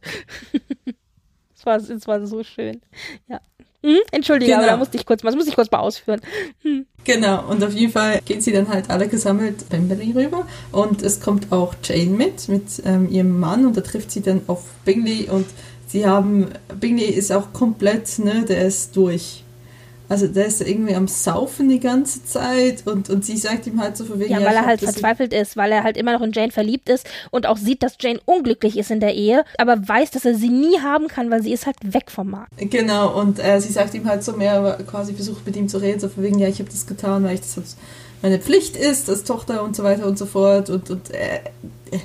Es 1.60 1.66
war, 1.66 1.80
war 2.06 2.24
so 2.26 2.44
schön. 2.44 2.80
Ja. 3.26 3.40
Hm? 3.82 3.98
Entschuldige, 4.12 4.54
aber 4.54 4.62
Genau. 4.62 4.72
da 4.74 4.78
musste 4.78 4.96
ich 4.96 5.04
kurz, 5.04 5.22
das 5.22 5.34
muss 5.34 5.48
ich 5.48 5.54
kurz 5.56 5.70
mal 5.70 5.80
ausführen. 5.80 6.20
Genau, 7.04 7.48
und 7.48 7.62
auf 7.64 7.72
jeden 7.72 7.92
Fall 7.92 8.20
gehen 8.24 8.40
sie 8.40 8.52
dann 8.52 8.68
halt 8.68 8.90
alle 8.90 9.08
gesammelt 9.08 9.68
Pemberley 9.68 10.12
rüber 10.12 10.46
und 10.70 11.02
es 11.02 11.20
kommt 11.20 11.50
auch 11.52 11.74
Jane 11.82 12.10
mit, 12.10 12.48
mit 12.48 12.64
ähm, 12.84 13.08
ihrem 13.10 13.38
Mann 13.38 13.66
und 13.66 13.76
da 13.76 13.80
trifft 13.80 14.12
sie 14.12 14.20
dann 14.22 14.42
auf 14.46 14.62
Bingley 14.84 15.28
und 15.28 15.46
sie 15.88 16.06
haben, 16.06 16.48
Bingley 16.78 17.06
ist 17.06 17.32
auch 17.32 17.52
komplett, 17.52 18.18
ne, 18.20 18.44
der 18.44 18.66
ist 18.66 18.96
durch. 18.96 19.42
Also 20.08 20.26
der 20.26 20.46
ist 20.46 20.60
irgendwie 20.60 20.94
am 20.94 21.06
Saufen 21.06 21.68
die 21.68 21.80
ganze 21.80 22.24
Zeit 22.24 22.86
und, 22.86 23.10
und 23.10 23.24
sie 23.24 23.36
sagt 23.36 23.66
ihm 23.66 23.80
halt 23.80 23.96
so 23.96 24.04
von 24.04 24.18
wegen, 24.18 24.32
Ja, 24.32 24.38
weil 24.38 24.52
ich 24.52 24.58
er 24.58 24.66
halt 24.66 24.80
verzweifelt 24.80 25.34
ist, 25.34 25.56
weil 25.56 25.70
er 25.70 25.82
halt 25.82 25.96
immer 25.96 26.12
noch 26.12 26.22
in 26.22 26.32
Jane 26.32 26.50
verliebt 26.50 26.88
ist 26.88 27.06
und 27.30 27.46
auch 27.46 27.58
sieht, 27.58 27.82
dass 27.82 27.96
Jane 28.00 28.20
unglücklich 28.24 28.78
ist 28.78 28.90
in 28.90 29.00
der 29.00 29.14
Ehe, 29.14 29.44
aber 29.58 29.86
weiß, 29.86 30.10
dass 30.10 30.24
er 30.24 30.34
sie 30.34 30.48
nie 30.48 30.80
haben 30.80 31.08
kann, 31.08 31.30
weil 31.30 31.42
sie 31.42 31.52
ist 31.52 31.66
halt 31.66 31.76
weg 31.82 32.10
vom 32.10 32.30
Markt. 32.30 32.52
Genau, 32.56 33.20
und 33.20 33.38
äh, 33.38 33.60
sie 33.60 33.72
sagt 33.72 33.94
ihm 33.94 34.08
halt 34.08 34.24
so 34.24 34.32
mehr, 34.32 34.78
quasi 34.86 35.12
versucht 35.12 35.44
mit 35.46 35.56
ihm 35.56 35.68
zu 35.68 35.78
reden, 35.78 36.00
so 36.00 36.08
von 36.08 36.22
wegen, 36.22 36.38
ja, 36.38 36.48
ich 36.48 36.58
habe 36.58 36.70
das 36.70 36.86
getan, 36.86 37.24
weil 37.24 37.34
ich 37.34 37.40
das 37.40 37.56
jetzt 37.56 37.78
meine 38.22 38.38
Pflicht 38.38 38.76
ist 38.76 39.08
als 39.08 39.24
Tochter 39.24 39.62
und 39.62 39.76
so 39.76 39.84
weiter 39.84 40.06
und 40.06 40.18
so 40.18 40.26
fort. 40.26 40.70
Und, 40.70 40.90
und 40.90 41.10
äh, 41.10 41.36
äh, 41.90 41.98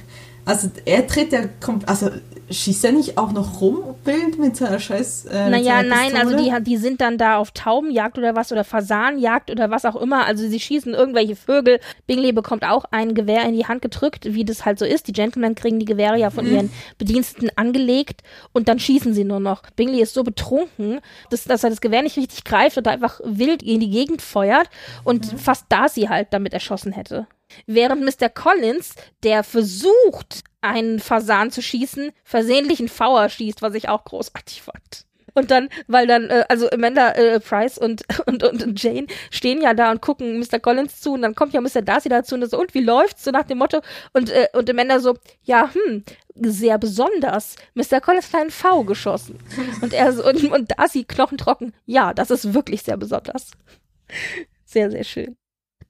also 0.46 0.70
er 0.86 1.08
tritt 1.08 1.32
ja 1.32 1.42
kommt, 1.62 1.88
also 1.88 2.10
schießt 2.50 2.86
er 2.86 2.92
nicht 2.92 3.18
auch 3.18 3.32
noch 3.32 3.62
rum 3.62 3.96
wild 4.04 4.38
mit 4.38 4.56
seiner 4.58 4.80
Scheiß. 4.80 5.26
Äh, 5.26 5.50
Naja, 5.50 5.82
nein, 5.84 6.16
also 6.16 6.36
die, 6.38 6.52
die 6.64 6.78
sind 6.78 7.02
dann 7.02 7.18
da 7.18 7.38
auf 7.38 7.52
Taubenjagd 7.52 8.18
oder 8.18 8.36
was 8.36 8.52
oder 8.52 8.64
Fasanjagd 8.64 9.50
oder 9.50 9.72
was 9.72 9.86
auch 9.86 9.96
immer. 9.96 10.26
Also 10.26 10.48
sie 10.48 10.60
schießen 10.60 10.94
irgendwelche 10.94 11.36
Vögel. 11.36 11.80
Bingley 12.06 12.32
bekommt 12.32 12.64
auch 12.64 12.86
ein 12.92 13.14
Gewehr 13.14 13.46
in 13.46 13.54
die 13.54 13.66
Hand 13.66 13.82
gedrückt, 13.82 14.26
wie 14.34 14.46
das 14.46 14.66
halt 14.66 14.80
so 14.80 14.86
ist. 14.86 15.08
Die 15.08 15.14
Gentlemen 15.14 15.56
kriegen 15.56 15.80
die 15.80 15.86
Gewehre 15.86 16.18
ja 16.18 16.30
von 16.30 16.46
ihren 16.46 16.72
Bediensteten 16.98 17.50
angelegt 17.56 18.22
und 18.52 18.68
dann 18.68 18.80
schießen 18.80 19.14
sie 19.14 19.24
nur 19.24 19.40
noch. 19.40 19.64
Bingley 19.76 20.02
ist 20.02 20.14
so 20.14 20.24
betrunken, 20.24 21.00
dass, 21.30 21.46
dass 21.46 21.64
er 21.64 21.70
das 21.70 21.82
Gewehr 21.82 22.04
nicht 22.04 22.18
richtig 22.18 22.44
greift 22.44 22.78
und 22.78 22.88
einfach 22.88 23.20
wild 23.24 23.64
in 23.64 23.80
die 23.80 23.90
Gegend 23.90 24.22
feuert 24.22 24.70
und 25.04 25.26
fast 25.26 25.66
Darcy 25.70 26.04
halt 26.04 26.28
damit 26.32 26.54
erschossen 26.54 26.92
hätte. 26.92 27.28
Während 27.66 28.04
Mr. 28.04 28.30
Collins, 28.30 28.96
der 29.24 29.44
versucht, 29.44 30.44
einen 30.62 31.00
Fasan 31.00 31.52
zu 31.52 31.62
schießen, 31.62 32.12
versehentlich 32.24 32.80
einen 32.80 32.90
Fauer 32.90 33.30
schießt, 33.30 33.62
was 33.62 33.74
ich 33.76 33.90
auch 33.90 34.06
großartig 34.06 34.62
fand. 34.62 35.06
Und 35.36 35.52
dann, 35.52 35.70
weil 35.88 36.06
dann, 36.08 36.30
äh, 36.30 36.46
also 36.48 36.70
Amanda 36.70 37.12
äh, 37.14 37.40
Price 37.40 37.78
und, 37.78 38.04
und, 38.28 38.44
und 38.44 38.82
Jane 38.82 39.08
stehen 39.32 39.62
ja 39.62 39.74
da 39.74 39.92
und 39.92 40.02
gucken 40.02 40.40
Mr. 40.40 40.60
Collins 40.60 41.02
zu 41.02 41.14
und 41.14 41.22
dann 41.22 41.36
kommt 41.36 41.54
ja 41.54 41.62
Mr. 41.62 41.82
Darcy 41.82 42.10
dazu 42.10 42.36
und 42.36 42.50
so, 42.50 42.60
und 42.60 42.74
wie 42.74 42.82
läuft's? 42.82 43.24
So 43.24 43.32
nach 43.32 43.44
dem 43.44 43.58
Motto. 43.58 43.82
Und, 44.14 44.30
äh, 44.30 44.48
und 44.54 44.70
Amanda 44.70 45.00
so, 45.00 45.18
ja, 45.44 45.72
hm, 45.74 46.04
sehr 46.36 46.78
besonders. 46.78 47.56
Mr. 47.74 48.00
Collins 48.00 48.32
hat 48.32 48.42
einen 48.42 48.52
V 48.52 48.84
geschossen. 48.84 49.40
Und 49.82 49.94
er 49.94 50.14
so, 50.14 50.26
und, 50.26 50.44
und 50.52 50.72
Darcy 50.78 51.04
knochentrocken, 51.04 51.74
ja, 51.86 52.14
das 52.14 52.32
ist 52.32 52.54
wirklich 52.54 52.84
sehr 52.84 52.98
besonders. 52.98 53.52
Sehr, 54.66 54.92
sehr 54.92 55.04
schön. 55.04 55.36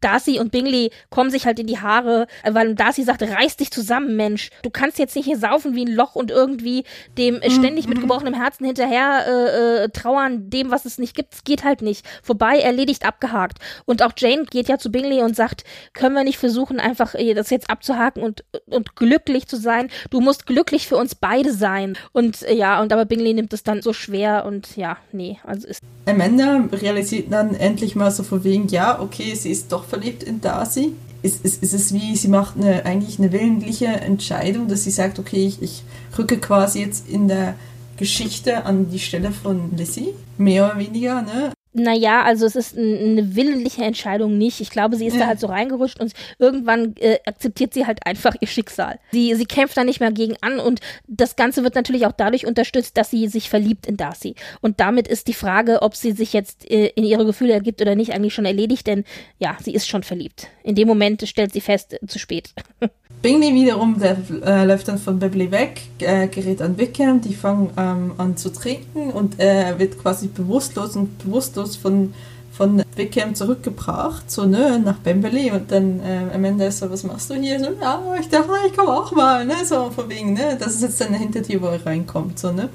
Darcy 0.04 0.40
und 0.40 0.52
Bingley 0.52 0.92
kommen 1.10 1.32
sich 1.32 1.46
halt 1.46 1.60
in 1.60 1.68
die 1.68 1.80
Haare, 1.80 2.28
äh, 2.44 2.54
weil 2.54 2.76
Darcy 2.76 3.04
sagt, 3.04 3.22
reiß 3.22 3.58
dich 3.58 3.72
zusammen, 3.72 4.16
Mensch. 4.16 4.50
Du 4.62 4.70
kannst 4.70 5.00
jetzt 5.00 5.16
nicht 5.16 5.26
hier 5.26 5.38
saufen 5.38 5.76
wie 5.76 5.86
ein 5.86 5.94
Loch 5.94 6.16
und 6.16 6.32
irgendwie 6.32 6.84
dem 7.18 7.42
äh, 7.42 7.50
ständig 7.50 7.88
mit 7.88 8.02
gebrochenem 8.02 8.34
Herzen 8.34 8.66
hinterher 8.66 9.26
äh, 9.28 9.84
äh, 9.84 9.90
trauern, 9.90 10.50
dem, 10.50 10.72
was 10.72 10.86
es 10.86 10.98
nicht 10.98 11.16
gibt. 11.16 11.34
Es 11.34 11.44
geht 11.44 11.64
halt 11.64 11.82
nicht. 11.82 12.06
Vorbei, 12.22 12.60
erledigt, 12.60 13.06
abgehakt. 13.06 13.60
Und 13.86 14.04
auch 14.04 14.12
Jane 14.18 14.46
geht 14.46 14.68
ja 14.68 14.78
zu 14.78 14.92
Bingley 14.92 15.22
und 15.22 15.36
sagt, 15.36 15.64
können 15.94 16.16
wir 16.16 16.24
nicht 16.24 16.38
versuchen, 16.38 16.80
einfach 16.80 17.16
äh, 17.16 17.34
das 17.34 17.50
jetzt 17.50 17.70
abzuhaken 17.70 18.24
und, 18.24 18.44
und 18.68 18.96
glücklich 18.96 19.48
zu 19.48 19.58
sein? 19.58 19.90
Du 20.10 20.20
musst 20.20 20.46
glücklich 20.46 20.88
für 20.88 20.98
uns 20.98 21.16
beide 21.16 21.54
sein. 21.54 21.98
Und 22.12 22.44
äh, 22.44 22.54
ja, 22.54 22.82
und 22.82 22.92
aber 22.92 23.06
Bingley 23.06 23.34
nimmt 23.34 23.54
es 23.54 23.64
dann 23.64 23.82
so 23.82 23.94
schwer 23.94 24.46
und 24.46 24.76
ja, 24.76 24.98
nee, 25.12 25.40
also 25.44 25.68
ist 25.68 25.82
Amanda 26.06 26.68
realisiert 26.72 27.32
dann 27.32 27.56
endlich 27.56 27.96
mal 27.96 28.12
so 28.12 28.24
von 28.24 28.44
wegen, 28.44 28.68
ja, 28.68 29.00
okay, 29.00 29.36
sie 29.36 29.52
ist 29.52 29.72
doch 29.72 29.86
verliebt 29.94 30.24
in 30.24 30.42
Darcy. 30.42 30.94
Es 31.22 31.38
ist, 31.38 31.62
ist 31.62 31.74
es 31.74 31.94
wie, 31.94 32.16
sie 32.16 32.28
macht 32.28 32.58
eine, 32.58 32.86
eigentlich 32.86 33.20
eine 33.20 33.32
willentliche 33.32 33.86
Entscheidung, 33.86 34.68
dass 34.68 34.84
sie 34.84 34.92
sagt, 34.92 35.20
okay, 35.20 35.46
ich, 35.46 35.62
ich 35.62 35.84
rücke 36.18 36.38
quasi 36.38 36.80
jetzt 36.80 37.08
in 37.08 37.28
der 37.28 37.56
Geschichte 37.96 38.66
an 38.66 38.90
die 38.90 39.00
Stelle 39.00 39.32
von 39.32 39.78
Lizzie, 39.78 40.10
mehr 40.38 40.66
oder 40.66 40.80
weniger, 40.80 41.22
ne? 41.22 41.54
Naja, 41.74 42.24
also 42.24 42.46
es 42.46 42.56
ist 42.56 42.78
eine 42.78 43.36
willentliche 43.36 43.84
Entscheidung 43.84 44.38
nicht. 44.38 44.62
Ich 44.62 44.70
glaube, 44.70 44.96
sie 44.96 45.08
ist 45.08 45.16
da 45.16 45.22
Ja. 45.22 45.28
halt 45.28 45.40
so 45.40 45.48
reingerutscht 45.48 46.00
und 46.00 46.14
irgendwann 46.38 46.96
äh, 46.98 47.18
akzeptiert 47.26 47.74
sie 47.74 47.86
halt 47.88 48.06
einfach 48.06 48.36
ihr 48.40 48.48
Schicksal. 48.48 49.00
Sie, 49.12 49.34
sie 49.36 49.46
kämpft 49.46 49.76
da 49.76 49.84
nicht 49.84 50.00
mehr 50.00 50.12
gegen 50.12 50.36
an 50.42 50.60
und 50.60 50.82
das 51.08 51.36
Ganze 51.36 51.64
wird 51.64 51.76
natürlich 51.76 52.06
auch 52.06 52.12
dadurch 52.12 52.46
unterstützt, 52.46 52.96
dass 52.98 53.10
sie 53.10 53.28
sich 53.28 53.50
verliebt 53.50 53.88
in 53.88 53.98
Darcy. 53.98 54.36
Und 54.62 54.80
damit 54.80 55.08
ist 55.08 55.28
die 55.28 55.34
Frage, 55.34 55.82
ob 55.82 55.96
sie 55.96 56.12
sich 56.12 56.32
jetzt 56.34 56.70
äh, 56.70 56.88
in 56.96 57.04
ihre 57.04 57.26
Gefühle 57.26 57.54
ergibt 57.54 57.82
oder 57.82 57.96
nicht, 57.96 58.14
eigentlich 58.14 58.34
schon 58.34 58.46
erledigt, 58.46 58.86
denn 58.88 59.04
ja, 59.40 59.58
sie 59.64 59.74
ist 59.74 59.88
schon 59.88 60.04
verliebt. 60.04 60.48
In 60.64 60.76
dem 60.76 60.88
Moment 60.88 61.28
stellt 61.28 61.54
sie 61.54 61.62
fest, 61.62 61.94
äh, 61.94 62.06
zu 62.08 62.20
spät. 62.20 62.54
Bingley 63.22 63.54
wiederum, 63.56 63.98
der 63.98 64.18
äh, 64.46 64.66
läuft 64.66 64.90
dann 64.90 64.98
von 64.98 65.18
Beverly 65.18 65.50
weg, 65.50 65.80
äh, 66.00 66.28
gerät 66.28 66.62
an 66.62 66.78
Wickham, 66.78 67.22
die 67.22 67.34
fangen 67.34 67.70
ähm, 67.78 68.12
an 68.18 68.36
zu 68.36 68.50
trinken 68.52 69.12
und 69.12 69.40
er 69.40 69.80
wird 69.80 69.98
quasi 69.98 70.28
bewusstlos 70.28 70.98
und 70.98 71.20
bewusstlos 71.20 71.63
von, 71.66 72.14
von 72.52 72.84
Wickham 72.96 73.36
zurückgebracht, 73.36 74.30
so 74.30 74.46
ne, 74.46 74.80
nach 74.84 74.98
Beverly 74.98 75.52
und 75.52 75.72
dann 75.72 76.00
äh, 76.02 76.36
Amanda 76.36 76.66
ist 76.66 76.80
so, 76.80 76.90
was 76.90 77.04
machst 77.04 77.30
du 77.30 77.36
hier? 77.36 77.60
So, 77.60 77.70
ja, 77.82 78.02
ich 78.20 78.30
dachte, 78.30 78.52
ich 78.68 78.78
komme 78.78 78.92
auch 78.92 79.12
mal, 79.12 79.46
ne, 79.46 79.56
so 79.66 79.90
von 79.90 80.10
wegen, 80.10 80.34
ne, 80.34 80.58
das 80.60 80.76
ist 80.76 80.84
jetzt 80.84 81.02
dann 81.02 81.14
Hintertür, 81.14 81.62
wo 81.62 81.68
er 81.68 81.86
reinkommt, 81.86 82.40
so, 82.40 82.52
ne. 82.52 82.70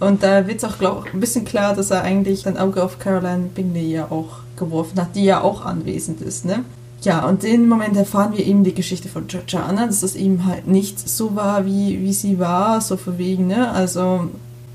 Und 0.00 0.22
da 0.22 0.46
wird 0.46 0.58
es 0.58 0.64
auch 0.64 0.78
glaub, 0.78 1.06
ein 1.12 1.20
bisschen 1.20 1.44
klar, 1.44 1.74
dass 1.74 1.90
er 1.90 2.02
eigentlich 2.02 2.42
sein 2.42 2.58
Auge 2.58 2.82
auf 2.82 2.98
Caroline 2.98 3.48
Bingley 3.54 3.92
ja 3.92 4.10
auch 4.10 4.40
geworfen 4.56 5.00
hat, 5.00 5.14
die 5.14 5.24
ja 5.24 5.40
auch 5.40 5.64
anwesend 5.64 6.20
ist, 6.20 6.44
ne. 6.44 6.64
Ja, 7.02 7.26
und 7.26 7.44
in 7.44 7.62
dem 7.62 7.68
Moment 7.68 7.96
erfahren 7.96 8.32
wir 8.34 8.44
eben 8.44 8.64
die 8.64 8.74
Geschichte 8.74 9.08
von 9.08 9.26
Georgiana, 9.26 9.86
dass 9.86 10.00
das 10.00 10.14
eben 10.14 10.46
halt 10.46 10.66
nicht 10.66 11.06
so 11.06 11.36
war, 11.36 11.66
wie, 11.66 12.00
wie 12.00 12.14
sie 12.14 12.38
war, 12.38 12.80
so 12.80 12.96
verwegen, 12.96 13.46
ne? 13.46 13.70
Also, 13.70 14.30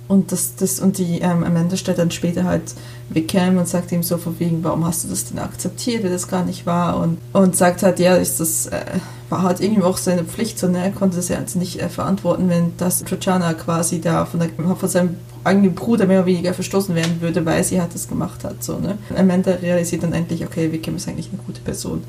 und 0.07 0.31
das, 0.31 0.55
das, 0.55 0.79
und 0.79 0.97
die 0.97 1.19
ähm, 1.19 1.43
Amanda 1.43 1.75
stellt 1.75 1.97
dann 1.97 2.11
später 2.11 2.43
halt 2.43 2.75
Wickham 3.09 3.57
und 3.57 3.67
sagt 3.67 3.91
ihm 3.91 4.03
so 4.03 4.17
verwegen, 4.17 4.63
warum 4.63 4.85
hast 4.85 5.03
du 5.03 5.07
das 5.07 5.25
denn 5.25 5.39
akzeptiert, 5.39 6.03
wenn 6.03 6.11
das 6.11 6.27
gar 6.27 6.45
nicht 6.45 6.65
war? 6.65 6.99
Und, 6.99 7.17
und 7.33 7.55
sagt 7.55 7.83
halt, 7.83 7.99
ja, 7.99 8.15
ist 8.15 8.39
das 8.39 8.67
äh, 8.67 8.85
war 9.29 9.43
halt 9.43 9.59
irgendwie 9.61 9.83
auch 9.83 9.97
seine 9.97 10.23
Pflicht, 10.23 10.59
so, 10.59 10.67
ne? 10.67 10.83
Er 10.83 10.91
konnte 10.91 11.17
das 11.17 11.29
ja 11.29 11.39
jetzt 11.39 11.55
nicht 11.55 11.81
äh, 11.81 11.89
verantworten, 11.89 12.49
wenn 12.49 12.73
das 12.77 13.05
Georgiana 13.05 13.53
quasi 13.53 14.01
da 14.01 14.25
von, 14.25 14.39
der, 14.39 14.49
von 14.75 14.89
seinem 14.89 15.15
eigenen 15.43 15.73
Bruder 15.73 16.05
mehr 16.05 16.19
oder 16.19 16.27
weniger 16.27 16.53
verstoßen 16.53 16.95
werden 16.95 17.21
würde, 17.21 17.45
weil 17.45 17.63
sie 17.63 17.79
halt 17.79 17.93
das 17.93 18.07
gemacht 18.07 18.43
hat, 18.43 18.63
so, 18.63 18.79
ne? 18.79 18.97
Amanda 19.15 19.51
realisiert 19.51 20.03
dann 20.03 20.13
endlich, 20.13 20.45
okay, 20.45 20.71
Wickham 20.71 20.95
ist 20.95 21.07
eigentlich 21.07 21.29
eine 21.31 21.41
gute 21.45 21.61
Person 21.61 22.03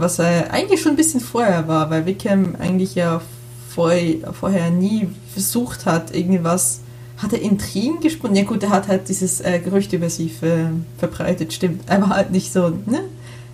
was 0.00 0.18
er 0.18 0.52
eigentlich 0.52 0.80
schon 0.80 0.92
ein 0.92 0.96
bisschen 0.96 1.20
vorher 1.20 1.68
war, 1.68 1.90
weil 1.90 2.06
Wickham 2.06 2.56
eigentlich 2.58 2.94
ja 2.94 3.20
vor, 3.68 3.92
vorher 4.32 4.70
nie 4.70 5.08
versucht 5.32 5.86
hat, 5.86 6.14
irgendwas. 6.14 6.80
Hat 7.18 7.32
er 7.32 7.40
Intrigen 7.42 8.00
gesponnen? 8.00 8.36
Ja 8.36 8.44
gut, 8.44 8.62
er 8.62 8.70
hat 8.70 8.88
halt 8.88 9.08
dieses 9.08 9.40
äh, 9.40 9.58
Gerücht 9.58 9.92
über 9.92 10.08
sie 10.08 10.28
ver, 10.28 10.70
verbreitet, 10.98 11.52
stimmt. 11.52 11.90
Aber 11.90 12.08
halt 12.10 12.30
nicht 12.30 12.52
so, 12.52 12.68
ne? 12.68 13.04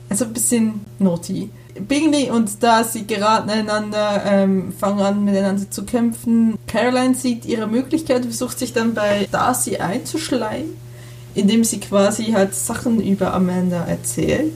Also 0.08 0.26
ein 0.26 0.32
bisschen 0.32 0.80
naughty. 0.98 1.50
Bingley 1.88 2.30
und 2.30 2.62
Darcy 2.62 3.02
geraten 3.02 3.50
einander, 3.50 4.22
ähm, 4.26 4.72
fangen 4.78 5.00
an 5.00 5.24
miteinander 5.24 5.68
zu 5.70 5.84
kämpfen. 5.84 6.56
Caroline 6.68 7.14
sieht 7.14 7.46
ihre 7.46 7.66
Möglichkeit, 7.66 8.24
versucht 8.24 8.58
sich 8.58 8.72
dann 8.72 8.94
bei 8.94 9.26
Darcy 9.32 9.78
einzuschleimen, 9.78 10.76
indem 11.34 11.64
sie 11.64 11.80
quasi 11.80 12.32
halt 12.32 12.54
Sachen 12.54 13.00
über 13.00 13.34
Amanda 13.34 13.84
erzählt 13.86 14.52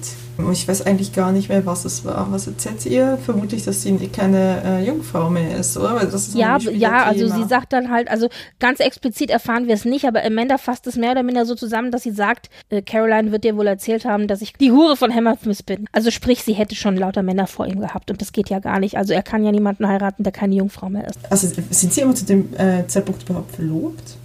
Ich 0.53 0.69
weiß 0.69 0.87
eigentlich 0.87 1.13
gar 1.13 1.33
nicht 1.33 1.49
mehr, 1.49 1.67
was 1.67 1.85
es 1.85 2.05
war. 2.05 2.31
Was 2.31 2.47
erzählt 2.47 2.81
sie 2.81 2.91
ihr? 2.91 3.19
Vermutlich, 3.25 3.65
dass 3.65 3.83
sie 3.83 3.97
keine 4.09 4.63
äh, 4.65 4.87
Jungfrau 4.87 5.31
mehr 5.31 5.57
ist, 5.59 5.77
oder? 5.77 6.01
Ist 6.01 6.35
ja, 6.35 6.59
ja, 6.59 7.05
also 7.05 7.27
sie 7.29 7.45
sagt 7.45 7.73
dann 7.73 7.91
halt, 7.91 8.09
also 8.09 8.29
ganz 8.61 8.79
explizit 8.79 9.31
erfahren 9.31 9.67
wir 9.67 9.75
es 9.75 9.85
nicht, 9.85 10.05
aber 10.05 10.25
Amanda 10.25 10.57
fasst 10.57 10.87
es 10.87 10.97
mehr 10.97 11.11
oder 11.11 11.25
minder 11.25 11.45
so 11.45 11.57
zusammen, 11.57 11.91
dass 11.91 12.05
sie 12.05 12.13
sagt, 12.13 12.51
äh, 12.71 12.83
Caroline 12.83 13.33
wird 13.33 13.43
dir 13.43 13.57
wohl 13.57 13.67
erzählt 13.67 14.05
haben, 14.05 14.29
dass 14.29 14.41
ich 14.41 14.53
die 14.53 14.71
Hure 14.71 14.97
von 14.97 15.13
Hammersmith 15.13 15.65
bin. 15.65 15.87
Also 15.91 16.11
sprich, 16.13 16.45
sie 16.45 16.53
hätte 16.53 16.77
schon 16.77 16.97
lauter 16.97 17.25
Männer 17.25 17.49
vor 17.49 17.67
ihm 17.67 17.81
gehabt 17.81 18.11
und 18.11 18.21
das 18.21 18.31
geht 18.33 18.49
ja 18.49 18.61
gar 18.61 18.79
nicht. 18.79 18.97
Also 18.97 19.15
er 19.15 19.23
kann 19.23 19.45
ja 19.45 19.51
niemanden 19.51 19.89
heiraten, 19.89 20.23
der 20.23 20.33
keine 20.33 20.55
Jungfrau 20.55 20.89
mehr 20.89 21.09
ist. 21.09 21.19
Also 21.31 21.49
sind 21.71 21.93
sie 21.93 22.01
immer 22.01 22.15
zu 22.15 22.25
dem 22.25 22.55
äh, 22.57 22.87
Zeitpunkt 22.87 23.25
überhaupt 23.25 23.57
verlobt? 23.57 24.17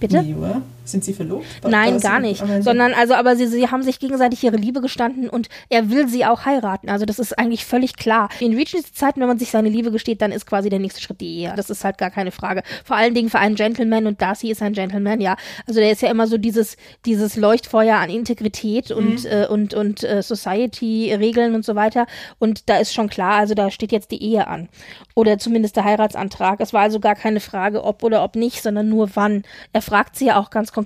Bitte? 0.00 0.22
Nee, 0.22 0.34
oder? 0.34 0.62
Sind 0.90 1.04
sie 1.04 1.14
verlobt? 1.14 1.46
Nein, 1.66 2.00
gar 2.00 2.20
nicht. 2.20 2.42
Sondern 2.60 2.92
also, 2.94 3.14
aber 3.14 3.36
sie, 3.36 3.46
sie 3.46 3.68
haben 3.68 3.82
sich 3.82 3.98
gegenseitig 4.00 4.42
ihre 4.42 4.56
Liebe 4.56 4.80
gestanden 4.80 5.28
und 5.28 5.48
er 5.68 5.90
will 5.90 6.08
sie 6.08 6.24
auch 6.24 6.44
heiraten. 6.44 6.88
Also 6.88 7.06
das 7.06 7.18
ist 7.18 7.38
eigentlich 7.38 7.64
völlig 7.64 7.96
klar. 7.96 8.28
In 8.40 8.54
Regency-Zeiten, 8.54 9.20
wenn 9.20 9.28
man 9.28 9.38
sich 9.38 9.50
seine 9.50 9.68
Liebe 9.68 9.90
gesteht, 9.90 10.20
dann 10.22 10.32
ist 10.32 10.46
quasi 10.46 10.68
der 10.68 10.78
nächste 10.78 11.00
Schritt 11.00 11.20
die 11.20 11.38
Ehe. 11.38 11.52
Das 11.56 11.70
ist 11.70 11.84
halt 11.84 11.98
gar 11.98 12.10
keine 12.10 12.32
Frage. 12.32 12.62
Vor 12.84 12.96
allen 12.96 13.14
Dingen 13.14 13.30
für 13.30 13.38
einen 13.38 13.54
Gentleman 13.54 14.06
und 14.06 14.20
Darcy 14.20 14.50
ist 14.50 14.62
ein 14.62 14.72
Gentleman, 14.72 15.20
ja. 15.20 15.36
Also 15.66 15.80
der 15.80 15.92
ist 15.92 16.02
ja 16.02 16.10
immer 16.10 16.26
so 16.26 16.38
dieses, 16.38 16.76
dieses 17.06 17.36
Leuchtfeuer 17.36 17.96
an 17.96 18.10
Integrität 18.10 18.90
und, 18.90 19.24
mhm. 19.24 19.30
äh, 19.30 19.46
und, 19.46 19.74
und 19.74 20.02
äh, 20.02 20.22
Society-Regeln 20.22 21.54
und 21.54 21.64
so 21.64 21.74
weiter. 21.74 22.06
Und 22.38 22.68
da 22.68 22.78
ist 22.78 22.92
schon 22.92 23.08
klar, 23.08 23.34
also 23.34 23.54
da 23.54 23.70
steht 23.70 23.92
jetzt 23.92 24.10
die 24.10 24.22
Ehe 24.22 24.46
an. 24.46 24.68
Oder 25.14 25.38
zumindest 25.38 25.76
der 25.76 25.84
Heiratsantrag. 25.84 26.60
Es 26.60 26.72
war 26.72 26.82
also 26.82 27.00
gar 27.00 27.14
keine 27.14 27.40
Frage, 27.40 27.84
ob 27.84 28.02
oder 28.02 28.24
ob 28.24 28.36
nicht, 28.36 28.62
sondern 28.62 28.88
nur 28.88 29.10
wann. 29.14 29.44
Er 29.72 29.82
fragt 29.82 30.16
sie 30.16 30.26
ja 30.26 30.38
auch 30.38 30.50
ganz 30.50 30.72
konkret 30.72 30.79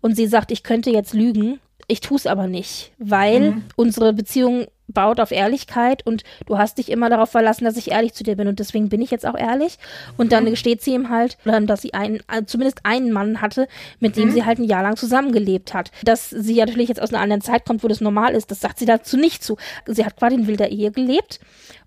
und 0.00 0.16
sie 0.16 0.26
sagt, 0.26 0.50
ich 0.50 0.62
könnte 0.62 0.90
jetzt 0.90 1.14
lügen, 1.14 1.60
ich 1.88 2.00
tue 2.00 2.16
es 2.16 2.26
aber 2.26 2.46
nicht, 2.48 2.92
weil 2.98 3.52
mhm. 3.52 3.64
unsere 3.76 4.12
Beziehung 4.12 4.66
baut 4.88 5.20
auf 5.20 5.30
Ehrlichkeit 5.30 6.06
und 6.06 6.22
du 6.46 6.58
hast 6.58 6.78
dich 6.78 6.90
immer 6.90 7.10
darauf 7.10 7.30
verlassen, 7.30 7.64
dass 7.64 7.76
ich 7.76 7.90
ehrlich 7.90 8.14
zu 8.14 8.24
dir 8.24 8.36
bin 8.36 8.48
und 8.48 8.58
deswegen 8.58 8.88
bin 8.88 9.02
ich 9.02 9.10
jetzt 9.10 9.26
auch 9.26 9.36
ehrlich. 9.36 9.78
Und 10.16 10.32
dann 10.32 10.44
mhm. 10.44 10.50
gesteht 10.50 10.82
sie 10.82 10.94
ihm 10.94 11.10
halt, 11.10 11.38
dass 11.44 11.82
sie 11.82 11.94
einen, 11.94 12.20
äh, 12.32 12.44
zumindest 12.46 12.80
einen 12.84 13.12
Mann 13.12 13.40
hatte, 13.40 13.68
mit 14.00 14.16
dem 14.16 14.28
mhm. 14.28 14.32
sie 14.32 14.44
halt 14.44 14.58
ein 14.58 14.64
Jahr 14.64 14.82
lang 14.82 14.96
zusammengelebt 14.96 15.74
hat. 15.74 15.90
Dass 16.04 16.30
sie 16.30 16.56
natürlich 16.56 16.88
jetzt 16.88 17.02
aus 17.02 17.12
einer 17.12 17.22
anderen 17.22 17.42
Zeit 17.42 17.64
kommt, 17.64 17.82
wo 17.82 17.88
das 17.88 18.00
normal 18.00 18.34
ist, 18.34 18.50
das 18.50 18.60
sagt 18.60 18.78
sie 18.78 18.86
dazu 18.86 19.16
nicht 19.16 19.42
zu. 19.42 19.56
Sie 19.86 20.04
hat 20.04 20.16
quasi 20.16 20.36
in 20.36 20.46
wilder 20.46 20.68
Ehe 20.68 20.90
gelebt 20.90 21.40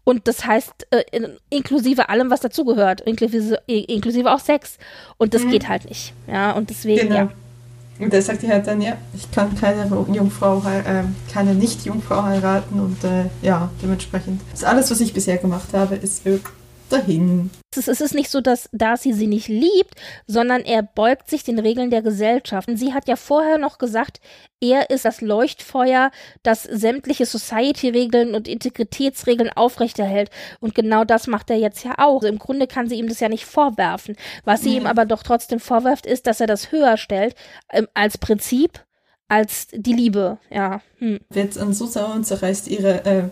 und 0.04 0.28
das 0.28 0.46
heißt, 0.46 0.88
äh, 0.92 1.04
inklusive 1.50 2.10
allem, 2.10 2.30
was 2.30 2.42
dazugehört, 2.42 3.02
inklusive, 3.02 3.62
inklusive 3.68 4.32
auch 4.32 4.40
Sex. 4.40 4.78
Und 5.18 5.34
das 5.34 5.44
mhm. 5.44 5.52
geht 5.52 5.70
halt 5.70 5.88
nicht. 5.88 6.14
Ja, 6.28 6.52
und 6.52 6.70
deswegen, 6.70 7.10
genau. 7.10 7.16
ja. 7.16 7.30
Und 8.00 8.14
der 8.14 8.22
sagt 8.22 8.48
halt 8.48 8.66
dann, 8.66 8.82
ja, 8.82 8.94
ich 9.14 9.30
kann 9.30 9.54
keine 9.60 9.86
Jungfrau, 10.14 10.60
äh, 10.60 11.04
keine 11.32 11.54
Nicht-Jungfrau 11.54 12.24
heiraten 12.24 12.80
und 12.80 13.04
äh, 13.04 13.26
ja, 13.42 13.70
dementsprechend. 13.84 14.42
Das 14.52 14.64
alles, 14.64 14.90
was 14.90 15.02
ich 15.02 15.14
bisher 15.14 15.38
gemacht 15.38 15.68
habe, 15.74 15.96
ist 15.96 16.24
dahin. 16.90 17.50
Es 17.76 17.88
ist 17.88 18.16
nicht 18.16 18.30
so, 18.30 18.42
dass 18.42 18.68
Darcy 18.72 19.14
sie 19.14 19.28
nicht 19.28 19.48
liebt, 19.48 19.96
sondern 20.28 20.62
er 20.62 20.84
beugt 20.84 21.30
sich 21.30 21.44
den 21.44 21.60
Regeln 21.60 21.92
der 21.92 22.02
Gesellschaft. 22.02 22.68
Und 22.68 22.78
sie 22.78 22.94
hat 22.94 23.08
ja 23.08 23.16
vorher 23.16 23.58
noch 23.58 23.78
gesagt, 23.78 24.20
er 24.60 24.90
ist 24.90 25.06
das 25.06 25.22
Leuchtfeuer, 25.22 26.12
das 26.44 26.64
sämtliche 26.64 27.26
Society-Regeln 27.26 28.36
und 28.36 28.48
Integritätsregeln 28.48 29.50
aufrechterhält. 29.50 30.32
Und 30.60 30.76
genau 30.76 31.06
das 31.06 31.28
macht 31.28 31.50
er 31.50 31.58
jetzt 31.58 31.86
ja 31.86 31.94
auch. 31.98 32.18
Also 32.18 32.28
Im 32.28 32.40
Grunde 32.40 32.68
kann 32.68 32.90
sie 32.90 32.96
ihm 32.96 33.08
das 33.08 33.20
ja 33.20 33.30
nicht 33.30 33.46
vorwerfen. 33.46 34.16
Was 34.44 34.62
sie 34.62 34.72
mhm. 34.72 34.76
ihm 34.78 34.88
aber 34.88 35.06
doch 35.06 35.24
trotzdem 35.24 35.60
vorwirft, 35.60 36.06
ist, 36.06 36.28
dass 36.28 36.42
er 36.42 36.48
das 36.48 36.72
höher 36.72 36.98
stellt 36.98 37.36
ähm, 37.72 37.88
als 37.94 38.18
Prinzip, 38.18 38.84
als 39.30 39.68
die 39.72 39.94
Liebe. 39.94 40.40
Ja. 40.50 40.82
Hm. 40.98 41.20
Dann 41.30 41.74
so 41.74 41.86
sauer 41.86 42.16
und 42.16 42.26
zerreißt 42.26 42.68
ihre 42.68 43.06
äh, 43.06 43.24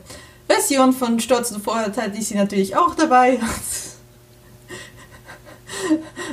Version 0.57 0.93
von 0.93 1.19
Stolz 1.19 1.51
und 1.51 1.63
Vorurteil, 1.63 2.09
die 2.09 2.21
sie 2.21 2.35
natürlich 2.35 2.75
auch 2.75 2.95
dabei 2.95 3.37
hat. 3.39 3.49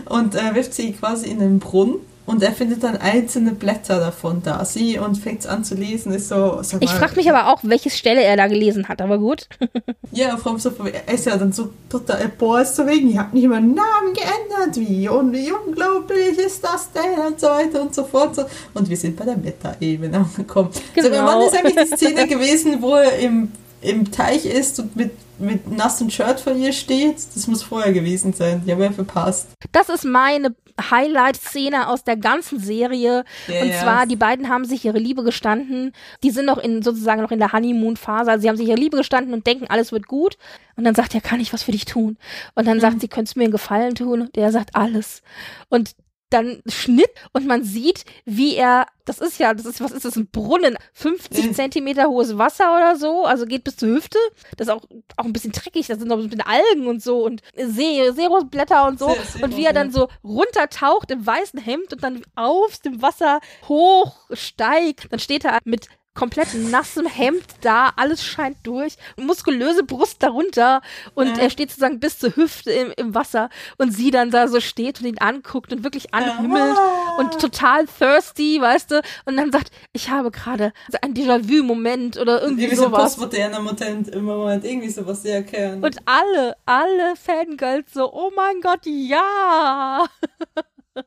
Und 0.07 0.35
äh, 0.35 0.55
wirft 0.55 0.75
sie 0.75 0.93
quasi 0.93 1.29
in 1.29 1.39
den 1.39 1.59
Brunnen. 1.59 1.97
Und 2.27 2.43
er 2.43 2.53
findet 2.53 2.83
dann 2.83 2.97
einzelne 2.97 3.53
Blätter 3.53 4.01
davon 4.01 4.41
da. 4.43 4.65
Sie 4.65 4.99
und 4.99 5.17
fängt 5.17 5.47
an 5.47 5.63
zu 5.63 5.75
lesen. 5.75 6.11
Ist 6.11 6.29
so, 6.29 6.37
mal, 6.37 6.65
ich 6.81 6.89
frage 6.89 7.17
mich 7.17 7.31
aber 7.31 7.53
auch, 7.53 7.61
welche 7.65 7.91
Stelle 7.91 8.23
er 8.23 8.39
da 8.39 8.47
gelesen 8.47 8.89
hat, 8.89 9.03
aber 9.03 9.19
gut. 9.19 9.47
ja, 10.11 10.39
so, 10.57 10.71
er 11.07 11.13
ist 11.13 11.27
ja 11.27 11.37
dann 11.37 11.53
so 11.53 11.69
total 11.91 12.23
erbost, 12.23 12.77
so 12.77 12.87
wegen, 12.87 13.11
ich 13.11 13.19
habe 13.19 13.37
nicht 13.37 13.47
meinen 13.47 13.75
Namen 13.75 14.15
geändert, 14.15 14.75
wie 14.77 15.07
und 15.07 15.35
wie 15.35 15.53
unglaublich 15.53 16.39
ist 16.39 16.65
das 16.65 16.91
denn 16.93 17.27
und 17.27 17.39
so 17.39 17.49
weiter 17.49 17.83
und 17.83 17.95
so 17.95 18.05
fort. 18.05 18.39
Und 18.73 18.89
wir 18.89 18.97
sind 18.97 19.17
bei 19.17 19.27
der 19.27 19.37
Meta-Ebene 19.37 20.17
angekommen. 20.17 20.71
Genau. 20.95 21.09
So, 21.09 21.13
wann 21.13 21.43
ist 21.43 21.55
eigentlich 21.59 21.91
die 21.91 21.97
Szene 21.97 22.27
gewesen, 22.27 22.81
wo 22.81 22.95
er 22.95 23.19
im 23.19 23.53
im 23.85 24.11
Teich 24.11 24.47
ist 24.47 24.81
und 24.81 24.97
mit, 24.97 25.12
mit 25.39 25.70
nassem 25.70 26.11
Shirt 26.11 26.40
vor 26.40 26.55
ihr 26.55 26.73
steht. 26.73 27.16
Das 27.35 27.47
muss 27.47 27.62
vorher 27.62 27.93
gewesen 27.93 28.32
sein. 28.32 28.62
Die 28.65 28.73
haben 28.73 28.81
wir 28.81 28.93
verpasst. 28.93 29.48
Das 29.73 29.89
ist 29.89 30.05
meine 30.05 30.55
Highlight-Szene 30.81 31.89
aus 31.89 32.05
der 32.05 32.16
ganzen 32.16 32.59
Serie. 32.59 33.24
Ja, 33.47 33.62
und 33.62 33.73
zwar, 33.74 34.01
ja. 34.01 34.06
die 34.06 34.16
beiden 34.16 34.48
haben 34.48 34.65
sich 34.65 34.85
ihre 34.85 34.98
Liebe 34.98 35.23
gestanden. 35.23 35.93
Die 36.23 36.31
sind 36.31 36.47
noch 36.47 36.59
in, 36.59 36.82
sozusagen 36.82 37.23
noch 37.23 37.31
in 37.31 37.39
der 37.39 37.52
Honeymoon-Phase. 37.52 38.31
Also 38.31 38.43
sie 38.43 38.48
haben 38.48 38.56
sich 38.56 38.69
ihre 38.69 38.78
Liebe 38.78 38.97
gestanden 38.97 39.35
und 39.35 39.47
denken, 39.47 39.66
alles 39.69 39.93
wird 39.93 40.09
gut. 40.09 40.36
Und 40.77 40.85
dann 40.85 40.94
sagt 40.94 41.15
er, 41.15 41.20
kann 41.20 41.40
ich 41.40 41.52
was 41.52 41.62
für 41.62 41.73
dich 41.73 41.85
tun? 41.85 42.16
Und 42.55 42.66
dann 42.66 42.78
mhm. 42.78 42.82
sagt 42.82 43.01
sie, 43.01 43.09
könntest 43.09 43.36
du 43.36 43.40
mir 43.40 43.44
einen 43.44 43.52
Gefallen 43.52 43.94
tun? 43.94 44.23
Und 44.23 44.36
er 44.36 44.51
sagt, 44.51 44.74
alles. 44.74 45.23
Und 45.69 45.94
dann 46.35 46.61
Schnitt 46.66 47.11
und 47.32 47.47
man 47.47 47.62
sieht, 47.62 48.05
wie 48.24 48.56
er, 48.56 48.86
das 49.05 49.19
ist 49.19 49.39
ja, 49.39 49.55
das 49.55 49.66
ist, 49.66 49.81
was 49.81 49.93
ist 49.93 50.05
das, 50.05 50.16
ein 50.16 50.27
Brunnen, 50.27 50.77
50 50.94 51.47
mhm. 51.47 51.55
Zentimeter 51.55 52.09
hohes 52.09 52.36
Wasser 52.36 52.74
oder 52.77 52.97
so, 52.97 53.24
also 53.24 53.47
geht 53.47 53.65
bis 53.65 53.77
zur 53.77 53.90
Hüfte. 53.90 54.19
Das 54.56 54.69
ist 54.69 54.74
auch, 54.74 54.82
auch 55.16 55.24
ein 55.24 55.32
bisschen 55.32 55.52
dreckig, 55.52 55.86
da 55.86 55.97
sind 55.97 56.09
noch 56.09 56.19
ein 56.19 56.28
bisschen 56.28 56.43
Algen 56.43 56.86
und 56.86 57.02
so 57.02 57.24
und 57.24 57.43
See, 57.56 58.11
Seerosblätter 58.11 58.86
und 58.86 58.98
so. 58.98 59.09
Sehr, 59.09 59.24
sehr 59.24 59.44
und 59.44 59.56
wie 59.56 59.65
er 59.65 59.73
dann 59.73 59.93
so 59.93 60.09
runtertaucht 60.23 61.11
im 61.11 61.24
weißen 61.24 61.61
Hemd 61.61 61.93
und 61.93 62.02
dann 62.02 62.23
aus 62.35 62.81
dem 62.81 63.01
Wasser 63.01 63.40
hochsteigt, 63.69 65.06
dann 65.11 65.20
steht 65.20 65.44
er 65.44 65.61
mit 65.65 65.89
komplett 66.15 66.55
nassem 66.55 67.07
Hemd 67.07 67.45
da, 67.61 67.93
alles 67.97 68.24
scheint 68.24 68.57
durch, 68.62 68.97
muskulöse 69.16 69.82
Brust 69.82 70.23
darunter 70.23 70.81
und 71.15 71.36
ja. 71.36 71.43
er 71.43 71.51
steht 71.51 71.70
sozusagen 71.70 71.99
bis 71.99 72.19
zur 72.20 72.36
Hüfte 72.36 72.70
im, 72.70 72.93
im, 72.97 73.15
Wasser 73.15 73.51
und 73.78 73.91
sie 73.91 74.11
dann 74.11 74.31
da 74.31 74.47
so 74.49 74.61
steht 74.61 75.01
und 75.01 75.07
ihn 75.07 75.19
anguckt 75.19 75.73
und 75.73 75.82
wirklich 75.82 76.15
anhimmelt 76.15 76.77
ja. 76.77 77.16
und 77.19 77.41
total 77.41 77.86
thirsty, 77.86 78.61
weißt 78.61 78.93
du, 78.93 79.03
und 79.24 79.36
dann 79.36 79.51
sagt, 79.51 79.73
ich 79.93 80.11
habe 80.11 80.31
gerade 80.31 80.73
ein 81.03 81.15
Déjà-vu-Moment 81.15 82.16
oder 82.19 82.43
irgendwie, 82.43 82.65
irgendwie 82.65 82.77
sowas. 82.77 83.15
so 83.15 83.20
postmoderner 83.20 83.61
Moment, 83.61 84.09
im 84.09 84.24
Moment, 84.24 84.65
irgendwie 84.65 84.91
sowas 84.91 85.23
sehr 85.23 85.36
erkennen. 85.36 85.82
Und 85.82 85.99
alle, 86.05 86.57
alle 86.65 87.16
Fangirls 87.16 87.93
so, 87.93 88.12
oh 88.12 88.31
mein 88.36 88.61
Gott, 88.61 88.81
ja! 88.85 90.07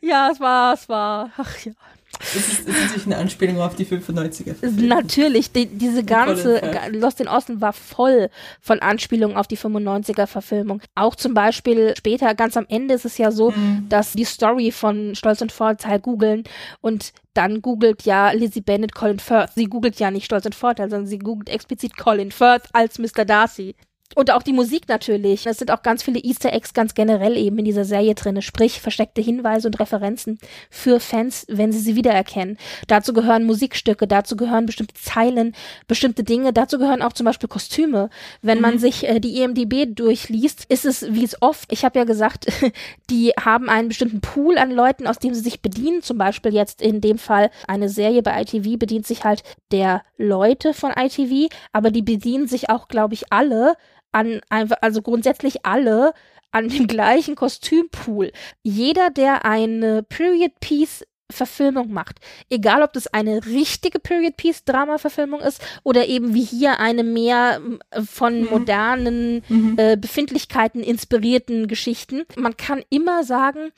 ja, 0.00 0.30
es 0.30 0.38
war, 0.38 0.74
es 0.74 0.88
war, 0.88 1.32
ach 1.36 1.58
ja. 1.64 1.72
Es 2.20 2.36
ist, 2.36 2.68
ist 2.68 2.80
natürlich 2.80 3.06
eine 3.06 3.16
Anspielung 3.16 3.60
auf 3.60 3.74
die 3.74 3.86
95er. 3.86 4.54
Natürlich, 4.70 5.52
die, 5.52 5.66
diese 5.66 6.04
ganze 6.04 6.60
Lost 6.92 7.20
in 7.20 7.28
Austin 7.28 7.60
war 7.60 7.72
voll 7.72 8.30
von 8.60 8.80
Anspielungen 8.80 9.36
auf 9.36 9.46
die 9.46 9.58
95er 9.58 10.26
Verfilmung. 10.26 10.80
Auch 10.94 11.14
zum 11.14 11.34
Beispiel 11.34 11.94
später, 11.96 12.34
ganz 12.34 12.56
am 12.56 12.66
Ende 12.68 12.94
ist 12.94 13.04
es 13.04 13.18
ja 13.18 13.30
so, 13.30 13.50
mhm. 13.50 13.86
dass 13.88 14.12
die 14.12 14.24
Story 14.24 14.72
von 14.72 15.14
Stolz 15.14 15.40
und 15.40 15.52
Vorteil 15.52 16.00
googeln 16.00 16.44
und 16.80 17.12
dann 17.34 17.60
googelt 17.60 18.02
ja 18.02 18.30
Lizzie 18.30 18.62
Bennett 18.62 18.94
Colin 18.94 19.18
Firth. 19.18 19.50
Sie 19.54 19.66
googelt 19.66 19.98
ja 19.98 20.10
nicht 20.10 20.24
Stolz 20.24 20.46
und 20.46 20.54
Vorteil, 20.54 20.88
sondern 20.88 21.06
sie 21.06 21.18
googelt 21.18 21.48
explizit 21.48 21.96
Colin 21.96 22.32
Firth 22.32 22.68
als 22.72 22.98
Mr. 22.98 23.24
Darcy. 23.24 23.74
Und 24.14 24.30
auch 24.30 24.42
die 24.42 24.52
Musik 24.52 24.88
natürlich. 24.88 25.46
Es 25.46 25.58
sind 25.58 25.70
auch 25.70 25.82
ganz 25.82 26.02
viele 26.02 26.20
Easter 26.20 26.52
Eggs 26.52 26.74
ganz 26.74 26.94
generell 26.94 27.36
eben 27.36 27.58
in 27.58 27.64
dieser 27.64 27.84
Serie 27.84 28.14
drin, 28.14 28.40
sprich 28.40 28.80
versteckte 28.80 29.20
Hinweise 29.20 29.68
und 29.68 29.80
Referenzen 29.80 30.38
für 30.70 31.00
Fans, 31.00 31.44
wenn 31.48 31.72
sie 31.72 31.80
sie 31.80 31.96
wiedererkennen. 31.96 32.56
Dazu 32.86 33.12
gehören 33.12 33.44
Musikstücke, 33.44 34.06
dazu 34.06 34.36
gehören 34.36 34.66
bestimmte 34.66 34.94
Zeilen, 34.94 35.54
bestimmte 35.86 36.24
Dinge, 36.24 36.52
dazu 36.52 36.78
gehören 36.78 37.02
auch 37.02 37.12
zum 37.12 37.24
Beispiel 37.24 37.48
Kostüme. 37.48 38.10
Wenn 38.42 38.58
mhm. 38.58 38.62
man 38.62 38.78
sich 38.78 39.08
äh, 39.08 39.20
die 39.20 39.42
EMDB 39.42 39.86
durchliest, 39.94 40.64
ist 40.68 40.84
es 40.84 41.12
wie 41.12 41.24
es 41.24 41.40
oft, 41.42 41.72
ich 41.72 41.84
habe 41.84 41.98
ja 41.98 42.04
gesagt, 42.04 42.46
die 43.10 43.32
haben 43.38 43.68
einen 43.68 43.88
bestimmten 43.88 44.20
Pool 44.20 44.58
an 44.58 44.70
Leuten, 44.70 45.06
aus 45.06 45.18
dem 45.18 45.34
sie 45.34 45.40
sich 45.40 45.60
bedienen. 45.62 46.02
Zum 46.02 46.18
Beispiel 46.18 46.54
jetzt 46.54 46.80
in 46.80 47.00
dem 47.00 47.18
Fall 47.18 47.50
eine 47.66 47.88
Serie 47.88 48.22
bei 48.22 48.40
ITV 48.40 48.78
bedient 48.78 49.06
sich 49.06 49.24
halt 49.24 49.42
der 49.72 50.02
Leute 50.16 50.74
von 50.74 50.92
ITV, 50.96 51.52
aber 51.72 51.90
die 51.90 52.02
bedienen 52.02 52.46
sich 52.46 52.70
auch, 52.70 52.88
glaube 52.88 53.14
ich, 53.14 53.32
alle 53.32 53.74
an 54.12 54.40
einfach, 54.48 54.78
also 54.80 55.02
grundsätzlich 55.02 55.64
alle 55.64 56.12
an 56.50 56.68
dem 56.68 56.86
gleichen 56.88 57.34
Kostümpool. 57.34 58.32
Jeder, 58.62 59.10
der 59.10 59.44
eine 59.44 60.02
Period 60.02 60.52
Piece 60.60 61.04
Verfilmung 61.30 61.92
macht. 61.92 62.20
Egal, 62.50 62.82
ob 62.82 62.92
das 62.92 63.08
eine 63.08 63.44
richtige 63.46 63.98
Period 63.98 64.36
Piece 64.36 64.64
Drama 64.64 64.98
Verfilmung 64.98 65.40
ist 65.40 65.60
oder 65.82 66.06
eben 66.06 66.34
wie 66.34 66.44
hier 66.44 66.78
eine 66.78 67.02
mehr 67.02 67.60
von 68.04 68.42
mhm. 68.42 68.50
modernen 68.50 69.42
mhm. 69.48 69.74
Äh, 69.76 69.96
Befindlichkeiten 69.96 70.82
inspirierten 70.82 71.66
Geschichten. 71.66 72.24
Man 72.36 72.56
kann 72.56 72.82
immer 72.90 73.24
sagen, 73.24 73.72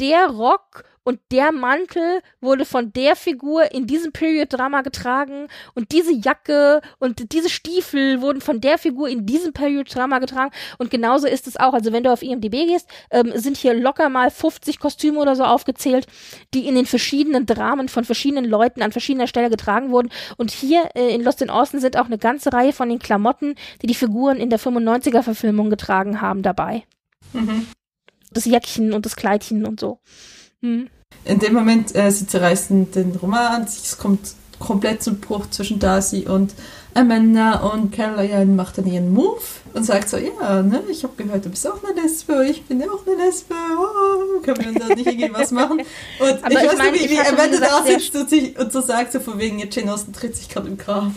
der 0.00 0.28
Rock 0.28 0.84
und 1.02 1.18
der 1.32 1.50
Mantel 1.52 2.20
wurde 2.40 2.64
von 2.64 2.92
der 2.92 3.16
Figur 3.16 3.72
in 3.72 3.86
diesem 3.86 4.12
Period-Drama 4.12 4.82
getragen 4.82 5.48
und 5.74 5.92
diese 5.92 6.12
Jacke 6.12 6.80
und 6.98 7.32
diese 7.32 7.48
Stiefel 7.48 8.20
wurden 8.20 8.40
von 8.40 8.60
der 8.60 8.78
Figur 8.78 9.08
in 9.08 9.26
diesem 9.26 9.52
Period-Drama 9.52 10.18
getragen 10.18 10.52
und 10.78 10.90
genauso 10.90 11.26
ist 11.26 11.46
es 11.46 11.56
auch. 11.56 11.72
Also 11.72 11.92
wenn 11.92 12.04
du 12.04 12.12
auf 12.12 12.22
IMDb 12.22 12.66
gehst, 12.68 12.88
ähm, 13.10 13.32
sind 13.34 13.56
hier 13.56 13.74
locker 13.74 14.08
mal 14.08 14.30
50 14.30 14.78
Kostüme 14.78 15.18
oder 15.18 15.36
so 15.36 15.44
aufgezählt, 15.44 16.06
die 16.54 16.66
in 16.66 16.74
den 16.74 16.86
verschiedenen 16.86 17.46
Dramen 17.46 17.88
von 17.88 18.04
verschiedenen 18.04 18.44
Leuten 18.44 18.82
an 18.82 18.92
verschiedener 18.92 19.26
Stelle 19.26 19.50
getragen 19.50 19.90
wurden 19.90 20.10
und 20.36 20.50
hier 20.50 20.90
äh, 20.94 21.14
in 21.14 21.22
Lost 21.24 21.42
in 21.42 21.50
Austin 21.50 21.80
sind 21.80 21.96
auch 21.96 22.06
eine 22.06 22.18
ganze 22.18 22.52
Reihe 22.52 22.72
von 22.72 22.88
den 22.88 22.98
Klamotten, 22.98 23.54
die 23.82 23.86
die 23.86 23.94
Figuren 23.94 24.36
in 24.36 24.50
der 24.50 24.60
95er 24.60 25.22
Verfilmung 25.22 25.70
getragen 25.70 26.20
haben, 26.20 26.42
dabei. 26.42 26.84
Mhm. 27.32 27.66
Das 28.32 28.44
Jäckchen 28.44 28.92
und 28.92 29.06
das 29.06 29.16
Kleidchen 29.16 29.66
und 29.66 29.80
so. 29.80 29.98
Hm. 30.60 30.88
In 31.24 31.38
dem 31.38 31.54
Moment, 31.54 31.94
äh, 31.94 32.10
sie 32.10 32.26
zerreißen 32.26 32.92
den 32.92 33.16
Roman, 33.16 33.64
es 33.64 33.98
kommt 33.98 34.34
komplett 34.58 35.02
zum 35.02 35.18
Bruch 35.18 35.48
zwischen 35.50 35.78
Darcy 35.78 36.26
und 36.28 36.54
Amanda 36.94 37.60
und 37.60 37.92
Caroline 37.92 38.46
macht 38.46 38.78
dann 38.78 38.86
ihren 38.86 39.12
Move 39.12 39.40
und 39.74 39.84
sagt 39.84 40.08
so, 40.08 40.16
ja, 40.16 40.62
ne, 40.62 40.82
ich 40.90 41.02
habe 41.04 41.14
gehört, 41.16 41.44
du 41.44 41.50
bist 41.50 41.66
auch 41.66 41.82
eine 41.82 42.00
Lesbe, 42.00 42.46
ich 42.46 42.64
bin 42.64 42.80
ja 42.80 42.86
auch 42.88 43.06
eine 43.06 43.16
Lesbe, 43.24 43.54
oh, 43.54 44.40
können 44.40 44.74
wir 44.74 44.80
da 44.80 44.94
nicht 44.94 45.06
irgendwie 45.06 45.32
was 45.32 45.50
machen? 45.50 45.80
Und 46.20 46.44
Aber 46.44 46.52
ich, 46.52 46.58
ich 46.58 46.66
weiß 46.66 46.92
nicht, 46.92 47.04
wie, 47.04 47.10
wie 47.10 47.20
Amanda 47.20 47.58
da 47.58 47.84
sitzt 47.84 48.14
und, 48.16 48.28
sich, 48.28 48.58
und 48.58 48.72
so 48.72 48.80
sagt, 48.80 49.12
so 49.12 49.20
von 49.20 49.38
wegen, 49.38 49.58
Jane 49.70 49.92
Austen 49.92 50.12
tritt 50.12 50.36
sich 50.36 50.48
gerade 50.48 50.68
im 50.68 50.76
Grab. 50.76 51.12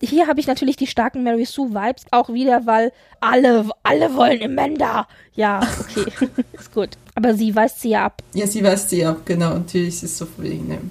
Hier 0.00 0.26
habe 0.26 0.40
ich 0.40 0.46
natürlich 0.46 0.76
die 0.76 0.86
starken 0.86 1.22
Mary 1.22 1.44
Sue 1.44 1.70
Vibes 1.70 2.04
auch 2.10 2.28
wieder, 2.28 2.66
weil 2.66 2.92
alle, 3.20 3.68
alle 3.82 4.14
wollen 4.14 4.42
Amanda. 4.42 5.06
Ja, 5.34 5.60
okay, 5.80 6.12
ist 6.52 6.72
gut. 6.72 6.90
Aber 7.14 7.34
sie 7.34 7.54
weist 7.54 7.80
sie 7.80 7.90
ja 7.90 8.06
ab. 8.06 8.22
Ja, 8.34 8.46
sie 8.46 8.62
weist 8.62 8.90
sie 8.90 9.04
ab, 9.04 9.22
genau. 9.24 9.54
Natürlich 9.54 9.88
ist 9.88 10.02
es 10.02 10.18
so 10.18 10.26
wegen 10.38 10.68
dem. 10.68 10.90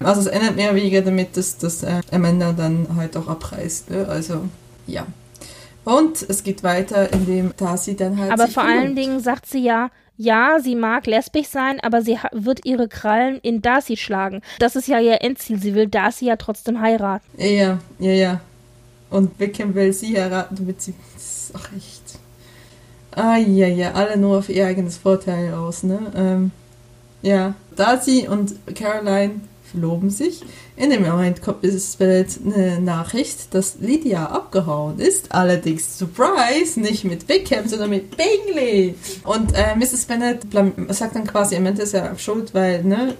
Also 0.00 0.20
es 0.20 0.26
endet 0.26 0.56
mehr 0.56 0.70
oder 0.70 0.76
weniger 0.76 1.02
damit, 1.02 1.36
dass, 1.36 1.58
dass 1.58 1.82
äh, 1.82 2.00
Amanda 2.12 2.52
dann 2.52 2.86
halt 2.96 3.16
auch 3.16 3.28
abreißt. 3.28 3.90
Ne? 3.90 4.06
Also, 4.08 4.42
ja. 4.86 5.06
Und 5.84 6.22
es 6.28 6.42
geht 6.42 6.62
weiter, 6.62 7.12
indem 7.12 7.52
Darcy 7.56 7.96
dann 7.96 8.18
halt. 8.18 8.32
Aber 8.32 8.48
vor 8.48 8.64
allen 8.64 8.96
Dingen 8.96 9.20
sagt 9.20 9.46
sie 9.46 9.62
ja, 9.62 9.90
ja, 10.16 10.58
sie 10.60 10.74
mag 10.74 11.06
lesbisch 11.06 11.48
sein, 11.48 11.78
aber 11.80 12.02
sie 12.02 12.18
wird 12.32 12.64
ihre 12.64 12.88
Krallen 12.88 13.38
in 13.42 13.60
Darcy 13.60 13.96
schlagen. 13.96 14.42
Das 14.58 14.76
ist 14.76 14.88
ja 14.88 14.98
ihr 14.98 15.22
Endziel. 15.22 15.60
Sie 15.60 15.74
will 15.74 15.88
Darcy 15.88 16.26
ja 16.26 16.36
trotzdem 16.36 16.80
heiraten. 16.80 17.24
Ja, 17.36 17.78
ja, 17.98 18.12
ja. 18.12 18.40
Und 19.10 19.38
Wickham 19.38 19.74
will 19.74 19.92
sie 19.92 20.18
heiraten, 20.18 20.56
damit 20.56 20.80
sie. 20.80 20.94
Das 21.14 21.22
ist 21.22 21.54
auch 21.54 21.68
echt. 21.76 22.18
Ah, 23.12 23.36
ja, 23.36 23.66
ja, 23.66 23.92
alle 23.92 24.16
nur 24.16 24.38
auf 24.38 24.48
ihr 24.48 24.66
eigenes 24.66 24.96
Vorteil 24.96 25.54
aus, 25.54 25.82
ne? 25.82 25.98
Ähm, 26.14 26.50
ja, 27.22 27.54
Darcy 27.74 28.28
und 28.28 28.54
Caroline 28.74 29.40
verloben 29.76 30.10
sich. 30.10 30.42
In 30.76 30.90
dem 30.90 31.02
Moment 31.02 31.42
kommt. 31.42 31.62
Bennett 31.98 32.38
eine 32.44 32.80
Nachricht, 32.80 33.54
dass 33.54 33.76
Lydia 33.80 34.26
abgehauen 34.26 34.98
ist. 34.98 35.32
Allerdings, 35.32 35.98
Surprise, 35.98 36.80
nicht 36.80 37.04
mit 37.04 37.28
Wickham, 37.28 37.68
sondern 37.68 37.90
mit 37.90 38.16
Bingley. 38.16 38.94
Und 39.24 39.52
äh, 39.54 39.76
Mrs. 39.76 40.06
Bennett 40.06 40.40
sagt 40.88 41.14
dann 41.14 41.26
quasi, 41.26 41.56
Amanda 41.56 41.82
ist 41.82 41.92
ja 41.92 42.16
schuld, 42.18 42.54
weil, 42.54 42.82
ne, 42.84 43.14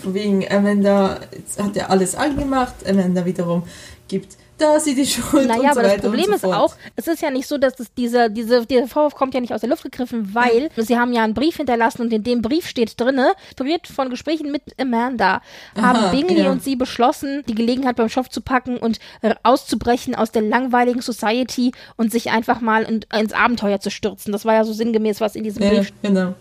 von 0.00 0.14
wegen 0.14 0.46
Amanda 0.48 1.20
hat 1.58 1.76
ja 1.76 1.86
alles 1.86 2.14
angemacht. 2.14 2.74
Amanda 2.88 3.24
wiederum 3.24 3.64
gibt 4.08 4.36
da 4.58 4.76
ist 4.76 4.84
sie 4.84 4.94
die 4.94 5.06
Schuld. 5.06 5.46
Naja, 5.48 5.70
aber 5.70 5.74
so 5.74 5.80
das 5.82 6.00
Problem 6.00 6.26
so 6.26 6.32
ist 6.32 6.44
auch, 6.44 6.74
es 6.96 7.06
ist 7.06 7.22
ja 7.22 7.30
nicht 7.30 7.46
so, 7.46 7.58
dass 7.58 7.74
das 7.74 7.92
dieser, 7.94 8.28
diese, 8.28 8.66
dieser 8.66 8.88
Vorwurf 8.88 9.14
kommt 9.14 9.34
ja 9.34 9.40
nicht 9.40 9.52
aus 9.52 9.60
der 9.60 9.70
Luft 9.70 9.82
gegriffen, 9.82 10.34
weil 10.34 10.70
ja. 10.74 10.82
sie 10.82 10.98
haben 10.98 11.12
ja 11.12 11.24
einen 11.24 11.34
Brief 11.34 11.56
hinterlassen 11.56 12.02
und 12.02 12.12
in 12.12 12.22
dem 12.22 12.42
Brief 12.42 12.66
steht 12.66 12.98
drinne, 13.00 13.32
inspiriert 13.46 13.86
von 13.86 14.10
Gesprächen 14.10 14.50
mit 14.50 14.62
Amanda, 14.80 15.42
haben 15.76 15.98
Aha, 15.98 16.10
Bingley 16.10 16.42
ja. 16.42 16.50
und 16.50 16.62
sie 16.62 16.76
beschlossen, 16.76 17.42
die 17.48 17.54
Gelegenheit 17.54 17.96
beim 17.96 18.08
Schopf 18.08 18.28
zu 18.28 18.40
packen 18.40 18.78
und 18.78 18.98
auszubrechen 19.42 20.14
aus 20.14 20.32
der 20.32 20.42
langweiligen 20.42 21.02
Society 21.02 21.72
und 21.96 22.12
sich 22.12 22.30
einfach 22.30 22.60
mal 22.60 22.84
in, 22.84 23.04
ins 23.18 23.32
Abenteuer 23.32 23.80
zu 23.80 23.90
stürzen. 23.90 24.32
Das 24.32 24.44
war 24.44 24.54
ja 24.54 24.64
so 24.64 24.72
sinngemäß, 24.72 25.20
was 25.20 25.36
in 25.36 25.44
diesem 25.44 25.62
ja, 25.62 25.70
Brief 25.70 25.88
steht. 25.88 26.02
Genau. 26.02 26.34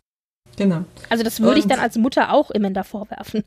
Genau. 0.58 0.86
Also 1.10 1.24
das 1.24 1.42
würde 1.42 1.60
ich 1.60 1.68
dann 1.68 1.80
als 1.80 1.98
Mutter 1.98 2.32
auch 2.32 2.50
Amanda 2.54 2.84
vorwerfen. 2.84 3.44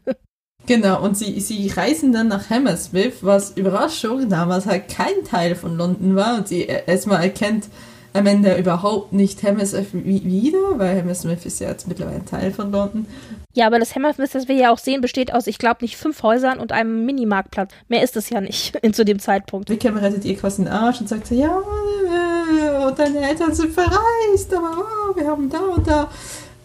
Genau, 0.68 1.02
und 1.02 1.16
sie, 1.16 1.40
sie 1.40 1.68
reisen 1.68 2.12
dann 2.12 2.28
nach 2.28 2.50
Hammersmith, 2.50 3.14
was 3.22 3.52
Überraschung 3.52 4.28
damals 4.28 4.66
halt 4.66 4.88
kein 4.88 5.24
Teil 5.24 5.54
von 5.54 5.78
London 5.78 6.14
war 6.14 6.36
und 6.36 6.46
sie 6.46 6.66
erstmal 6.66 7.22
erkennt 7.22 7.68
Amanda 8.12 8.54
überhaupt 8.58 9.14
nicht 9.14 9.42
Hammersmith 9.42 9.94
wieder, 9.94 10.78
weil 10.78 10.98
Hammersmith 10.98 11.46
ist 11.46 11.60
ja 11.60 11.68
jetzt 11.68 11.88
mittlerweile 11.88 12.16
ein 12.16 12.26
Teil 12.26 12.52
von 12.52 12.70
London. 12.70 13.06
Ja, 13.54 13.66
aber 13.66 13.78
das 13.78 13.94
Hammersmith, 13.94 14.32
das 14.32 14.46
wir 14.46 14.56
ja 14.56 14.70
auch 14.70 14.76
sehen, 14.76 15.00
besteht 15.00 15.32
aus, 15.32 15.46
ich 15.46 15.56
glaube, 15.56 15.78
nicht 15.80 15.96
fünf 15.96 16.22
Häusern 16.22 16.58
und 16.58 16.70
einem 16.70 17.06
Minimarktplatz. 17.06 17.70
Mehr 17.88 18.02
ist 18.02 18.16
es 18.18 18.28
ja 18.28 18.42
nicht 18.42 18.78
zu 18.92 19.06
dem 19.06 19.20
Zeitpunkt. 19.20 19.70
Wickham 19.70 19.96
rettet 19.96 20.26
ihr 20.26 20.36
quasi 20.36 20.64
den 20.64 20.70
Arsch 20.70 21.00
und 21.00 21.08
sagt 21.08 21.28
so, 21.28 21.34
ja, 21.34 21.46
äh, 21.48 22.86
und 22.86 22.98
deine 22.98 23.26
Eltern 23.26 23.54
sind 23.54 23.72
verreist, 23.72 24.52
aber 24.52 24.70
oh, 24.78 25.16
wir 25.16 25.26
haben 25.26 25.48
da 25.48 25.60
und 25.60 25.86
da 25.86 26.10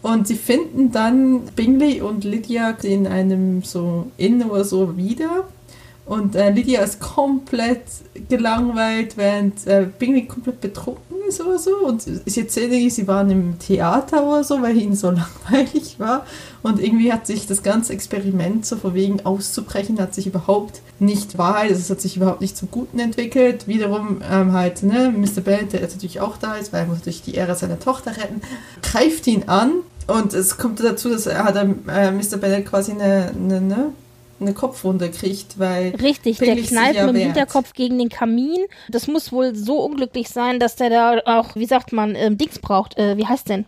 und 0.04 0.28
sie 0.28 0.34
finden 0.34 0.92
dann 0.92 1.46
Bingley 1.56 2.02
und 2.02 2.24
Lydia 2.24 2.76
in 2.82 3.06
einem 3.06 3.62
so 3.62 4.08
Inn 4.18 4.42
oder 4.42 4.62
so 4.62 4.98
wieder. 4.98 5.44
Und 6.04 6.36
äh, 6.36 6.50
Lydia 6.50 6.82
ist 6.82 7.00
komplett 7.00 7.80
gelangweilt, 8.28 9.16
während 9.16 9.66
äh, 9.66 9.86
Bingley 9.98 10.26
komplett 10.26 10.60
betrunken 10.60 11.16
ist 11.26 11.40
oder 11.40 11.58
so. 11.58 11.70
Und 11.86 12.02
sie 12.02 12.38
erzählt, 12.38 12.92
sie 12.92 13.08
waren 13.08 13.30
im 13.30 13.58
Theater 13.58 14.28
oder 14.28 14.44
so, 14.44 14.60
weil 14.60 14.76
ihnen 14.76 14.94
so 14.94 15.10
langweilig 15.50 15.98
war. 15.98 16.26
Und 16.62 16.82
irgendwie 16.82 17.10
hat 17.10 17.26
sich 17.26 17.46
das 17.46 17.62
ganze 17.62 17.94
Experiment 17.94 18.66
so 18.66 18.76
vor 18.76 18.92
wegen 18.92 19.24
auszubrechen, 19.24 19.98
hat 19.98 20.12
sich 20.14 20.26
überhaupt 20.26 20.82
nicht 20.98 21.38
wahrheit, 21.38 21.70
also 21.70 21.80
es 21.80 21.88
hat 21.88 22.02
sich 22.02 22.18
überhaupt 22.18 22.42
nicht 22.42 22.58
zum 22.58 22.70
Guten 22.70 22.98
entwickelt. 22.98 23.66
Wiederum 23.66 24.20
ähm, 24.30 24.52
halt, 24.52 24.82
ne, 24.82 25.14
Mr. 25.16 25.40
Bennett, 25.40 25.72
der 25.72 25.80
jetzt 25.80 25.94
natürlich 25.94 26.20
auch 26.20 26.36
da 26.36 26.56
ist, 26.56 26.74
weil 26.74 26.80
er 26.82 26.88
muss 26.88 26.98
natürlich 26.98 27.22
die 27.22 27.36
Ehre 27.36 27.54
seiner 27.54 27.78
Tochter 27.78 28.10
retten, 28.18 28.42
greift 28.82 29.26
ihn 29.26 29.44
an 29.46 29.72
und 30.06 30.34
es 30.34 30.56
kommt 30.56 30.82
dazu, 30.82 31.10
dass 31.10 31.26
er 31.26 31.44
hat 31.44 31.56
äh, 31.56 32.10
Mr. 32.10 32.36
Bennett 32.36 32.66
quasi 32.66 32.92
eine, 32.92 33.32
eine, 33.34 33.92
eine, 34.40 34.52
Kopfwunde 34.52 35.10
kriegt, 35.10 35.58
weil. 35.58 35.94
Richtig, 35.96 36.38
der 36.38 36.56
knallt 36.56 36.96
mit 37.06 37.14
dem 37.14 37.16
Hinterkopf 37.16 37.72
gegen 37.72 37.98
den 37.98 38.08
Kamin. 38.08 38.64
Das 38.88 39.06
muss 39.06 39.32
wohl 39.32 39.54
so 39.54 39.80
unglücklich 39.80 40.28
sein, 40.28 40.60
dass 40.60 40.76
der 40.76 40.90
da 40.90 41.18
auch, 41.24 41.56
wie 41.56 41.66
sagt 41.66 41.92
man, 41.92 42.14
ähm, 42.14 42.38
Dings 42.38 42.58
braucht. 42.58 42.98
Äh, 42.98 43.16
wie 43.16 43.26
heißt 43.26 43.48
denn? 43.48 43.64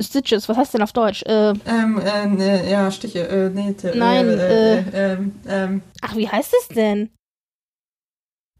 Stitches, 0.00 0.48
was 0.48 0.56
heißt 0.56 0.74
denn 0.74 0.82
auf 0.82 0.92
Deutsch? 0.92 1.22
Äh, 1.24 1.50
ähm, 1.66 2.00
äh, 2.00 2.26
ne, 2.26 2.70
ja, 2.70 2.90
Stiche, 2.90 3.26
äh, 3.28 3.48
Nähte. 3.50 3.92
Nein, 3.96 4.28
äh, 4.28 4.78
äh, 4.78 4.84
ähm, 4.92 5.32
ähm. 5.48 5.82
Ach, 6.02 6.14
wie 6.16 6.28
heißt 6.28 6.52
es 6.60 6.68
denn? 6.68 7.10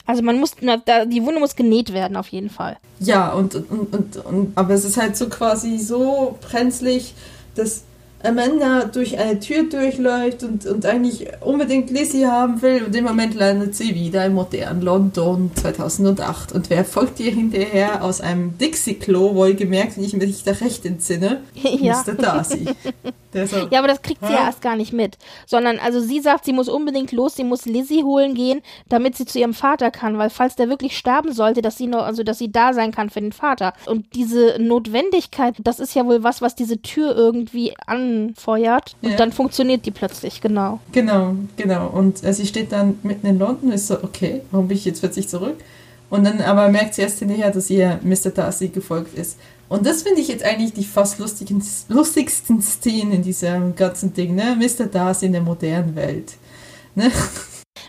Also 0.07 0.23
man 0.23 0.39
muss, 0.39 0.53
na, 0.61 0.77
da, 0.77 1.05
die 1.05 1.23
Wunde 1.23 1.41
muss 1.41 1.57
genäht 1.57 1.93
werden 1.93 2.17
auf 2.17 2.29
jeden 2.29 2.51
Fall. 2.51 2.77
Ja, 3.01 3.33
und, 3.33 3.55
und, 3.55 3.93
und, 3.93 4.17
und, 4.25 4.53
aber 4.57 4.75
es 4.75 4.85
ist 4.85 4.97
halt 4.97 5.17
so 5.17 5.29
quasi 5.29 5.79
so 5.79 6.39
brenzlig, 6.41 7.15
dass 7.57 7.83
Amanda 8.23 8.85
durch 8.85 9.19
eine 9.19 9.39
Tür 9.41 9.65
durchläuft 9.65 10.43
und, 10.43 10.67
und 10.67 10.87
eigentlich 10.87 11.29
unbedingt 11.41 11.91
Lizzie 11.91 12.27
haben 12.27 12.63
will 12.63 12.85
und 12.85 12.95
im 12.97 13.05
Moment 13.05 13.35
landet 13.35 13.75
sie 13.75 13.95
wieder 13.95 14.25
im 14.25 14.35
modernen 14.35 14.83
London 14.83 15.51
2008. 15.55 16.53
Und 16.53 16.71
wer 16.71 16.85
folgt 16.85 17.21
ihr 17.21 17.31
hinterher 17.31 18.03
aus 18.03 18.21
einem 18.21 18.57
Dixie-Klo, 18.59 19.35
wohlgemerkt, 19.35 19.97
wenn 19.97 20.05
ich 20.05 20.15
mich 20.15 20.45
da 20.45 20.53
recht 20.53 20.85
entsinne? 20.87 21.43
Ja. 21.77 22.03
Mr. 22.07 22.15
Darcy. 22.15 22.67
So, 23.45 23.69
ja, 23.71 23.79
aber 23.79 23.89
das 23.89 24.03
kriegt 24.03 24.25
sie 24.25 24.33
ja 24.33 24.47
erst 24.47 24.63
gar 24.63 24.77
nicht 24.77 24.93
mit. 24.93 25.19
Sondern, 25.47 25.79
also 25.79 26.01
sie 26.01 26.21
sagt, 26.21 26.45
sie 26.47 26.53
muss 26.53 26.69
unbedingt 26.69 27.13
los, 27.13 27.37
sie 27.37 27.45
muss 27.45 27.67
Lizzie 27.67 28.03
holen 28.03 28.35
gehen, 28.35 28.63
damit 28.89 29.17
sie 29.17 29.27
zu 29.27 29.39
ihrem 29.39 29.55
Vater 29.55 29.91
kann, 29.91 30.17
weil 30.17 30.31
falls 30.31 30.57
der 30.57 30.69
wirklich 30.69 30.97
sterben 30.97 31.33
sollte, 31.33 31.61
dass 31.61 31.77
sie 31.77 31.87
noch, 31.87 32.05
also 32.05 32.23
dass 32.23 32.39
sie 32.39 32.51
da 32.51 32.73
sein 32.73 32.93
kann 32.93 33.11
für 33.11 33.21
den 33.21 33.33
Vater. 33.33 33.73
Und 33.87 34.15
diese 34.15 34.57
Notwendigkeit, 34.59 35.57
das 35.59 35.81
ist 35.81 35.95
ja 35.95 36.07
wohl 36.07 36.23
was, 36.23 36.41
was 36.41 36.55
diese 36.55 36.81
Tür 36.81 37.15
irgendwie 37.15 37.75
an 37.87 38.07
anfeuert 38.07 38.97
und 39.03 39.11
ja. 39.11 39.17
dann 39.17 39.33
funktioniert 39.33 39.87
die 39.87 39.91
plötzlich, 39.91 40.41
genau. 40.41 40.81
Genau, 40.93 41.35
genau. 41.57 41.89
Und 41.89 42.23
äh, 42.25 42.33
sie 42.33 42.47
steht 42.47 42.73
dann 42.73 42.99
mitten 43.03 43.27
in 43.27 43.39
London 43.39 43.69
und 43.69 43.73
ist 43.73 43.89
so, 43.89 44.03
okay, 44.03 44.43
warum 44.51 44.69
bin 44.69 44.77
ich 44.77 44.85
jetzt 44.85 45.01
plötzlich 45.01 45.29
zurück? 45.29 45.57
Und 46.09 46.25
dann 46.25 46.41
aber 46.41 46.69
merkt 46.69 46.95
sie 46.95 47.03
erst 47.03 47.19
hinterher, 47.19 47.51
dass 47.51 47.69
ihr 47.69 47.99
Mr. 48.03 48.31
Darcy 48.31 48.69
gefolgt 48.69 49.19
ist. 49.19 49.39
Und 49.69 49.85
das 49.85 50.03
finde 50.03 50.21
ich 50.21 50.29
jetzt 50.29 50.45
eigentlich 50.45 50.73
die 50.73 50.85
fast 50.85 51.19
lustigen, 51.19 51.63
lustigsten 51.89 52.63
Szenen 52.63 53.13
in 53.13 53.23
diesem 53.23 53.75
ganzen 53.75 54.15
Ding, 54.15 54.35
ne? 54.35 54.57
Mr. 54.57 54.87
Darcy 54.87 55.27
in 55.27 55.33
der 55.33 55.43
modernen 55.43 55.97
Welt. 55.97 56.35
Ne? 56.95 57.11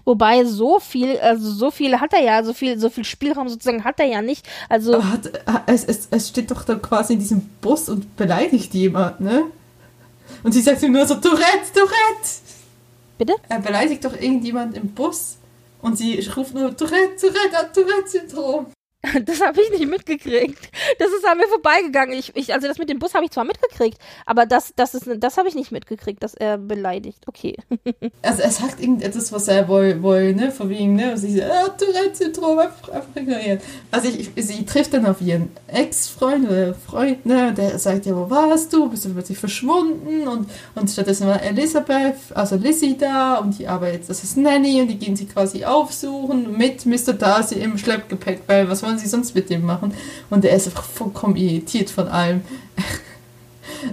Wobei 0.05 0.43
so 0.45 0.79
viel, 0.79 1.19
also 1.19 1.51
so 1.51 1.69
viel 1.69 1.99
hat 1.99 2.13
er 2.13 2.21
ja, 2.21 2.43
so 2.43 2.53
viel, 2.53 2.79
so 2.79 2.89
viel 2.89 3.03
Spielraum 3.03 3.49
sozusagen 3.49 3.83
hat 3.83 3.99
er 3.99 4.05
ja 4.05 4.21
nicht. 4.21 4.47
Also 4.69 5.03
hat, 5.03 5.31
es, 5.67 5.83
es, 5.83 6.07
es 6.09 6.29
steht 6.29 6.49
doch 6.49 6.63
da 6.63 6.75
quasi 6.75 7.13
in 7.13 7.19
diesem 7.19 7.41
Bus 7.61 7.89
und 7.89 8.15
beleidigt 8.15 8.73
jemand, 8.73 9.19
ne? 9.19 9.43
Und 10.43 10.53
sie 10.53 10.61
sagt 10.61 10.81
ihm 10.83 10.93
nur 10.93 11.05
so, 11.05 11.15
Tourette, 11.15 11.73
Tourette. 11.73 12.29
Bitte? 13.17 13.35
Er 13.49 13.59
beleidigt 13.59 14.03
doch 14.05 14.13
irgendjemand 14.13 14.75
im 14.77 14.89
Bus 14.89 15.37
und 15.81 15.97
sie 15.97 16.19
ruft 16.35 16.53
nur 16.53 16.75
Tourette, 16.75 17.17
Tourette, 17.19 17.71
Tourette-Syndrom. 17.73 18.67
Das 19.25 19.41
habe 19.41 19.61
ich 19.61 19.69
nicht 19.71 19.87
mitgekriegt. 19.87 20.69
Das 20.99 21.09
ist 21.09 21.25
an 21.25 21.37
mir 21.37 21.47
vorbeigegangen. 21.47 22.17
Ich, 22.17 22.35
ich, 22.35 22.53
also 22.53 22.67
das 22.67 22.77
mit 22.77 22.89
dem 22.89 22.99
Bus 22.99 23.13
habe 23.13 23.25
ich 23.25 23.31
zwar 23.31 23.43
mitgekriegt, 23.43 23.97
aber 24.25 24.45
das, 24.45 24.73
das 24.75 24.91
das 24.91 25.37
habe 25.37 25.47
ich 25.47 25.55
nicht 25.55 25.71
mitgekriegt, 25.71 26.23
dass 26.23 26.33
er 26.33 26.57
beleidigt. 26.57 27.23
Okay. 27.27 27.55
Also 28.21 28.41
er 28.43 28.51
sagt 28.51 28.81
irgendetwas, 28.81 29.31
was 29.31 29.47
er 29.47 29.67
wohl, 29.67 30.01
wohl 30.01 30.33
ne, 30.33 30.51
von 30.51 30.69
wegen, 30.69 30.95
ne, 30.95 31.17
sie 31.17 31.37
sagt, 31.37 31.51
ah, 31.51 31.69
Tourette-Syndrom, 31.69 32.59
einfach, 32.59 32.89
einfach 32.89 33.15
ignorieren. 33.15 33.59
Also 33.91 34.09
ich, 34.09 34.31
ich, 34.35 34.45
sie 34.45 34.65
trifft 34.65 34.93
dann 34.93 35.05
auf 35.05 35.21
ihren 35.21 35.51
Ex-Freund 35.67 36.49
oder 36.49 36.73
Freund, 36.73 37.25
ne, 37.25 37.53
der 37.53 37.77
sagt 37.79 38.05
ja, 38.05 38.15
wo 38.15 38.29
warst 38.29 38.73
du? 38.73 38.89
Bist 38.89 39.05
du 39.05 39.13
plötzlich 39.13 39.37
verschwunden? 39.37 40.27
Und, 40.27 40.49
und 40.75 40.89
stattdessen 40.89 41.27
war 41.27 41.41
Elisabeth, 41.41 42.15
also 42.33 42.55
Lizzie 42.55 42.97
da 42.97 43.35
und 43.35 43.57
die 43.59 43.67
arbeitet, 43.67 44.09
das 44.09 44.23
ist 44.23 44.37
Nanny 44.37 44.81
und 44.81 44.87
die 44.87 44.97
gehen 44.97 45.15
sie 45.15 45.25
quasi 45.25 45.65
aufsuchen 45.65 46.57
mit 46.57 46.85
Mr. 46.85 47.13
Darcy 47.13 47.55
im 47.55 47.77
Schleppgepäck, 47.77 48.41
weil 48.47 48.69
was 48.69 48.83
wollen 48.87 48.97
sie 48.97 49.07
sonst 49.07 49.35
mit 49.35 49.49
dem 49.49 49.65
machen? 49.65 49.93
Und 50.29 50.45
er 50.45 50.55
ist 50.55 50.67
einfach 50.67 50.83
vollkommen 50.83 51.35
irritiert 51.35 51.89
von 51.89 52.07
allem. 52.07 52.41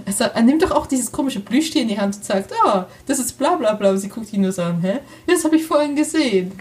Er, 0.05 0.13
sagt, 0.13 0.35
er 0.35 0.41
nimmt 0.41 0.63
doch 0.63 0.71
auch 0.71 0.87
dieses 0.87 1.11
komische 1.11 1.41
Plüschtier 1.41 1.81
in 1.81 1.89
die 1.89 1.99
Hand 1.99 2.15
und 2.15 2.25
sagt, 2.25 2.51
ah, 2.63 2.87
oh, 2.87 2.91
das 3.05 3.19
ist 3.19 3.37
bla 3.37 3.55
bla 3.55 3.73
bla. 3.73 3.91
Und 3.91 3.99
sie 3.99 4.09
guckt 4.09 4.31
ihn 4.33 4.41
nur 4.41 4.51
so 4.51 4.63
an, 4.63 4.81
hä? 4.81 4.99
Das 5.27 5.43
habe 5.43 5.57
ich 5.57 5.65
vorhin 5.65 5.95
gesehen. 5.95 6.53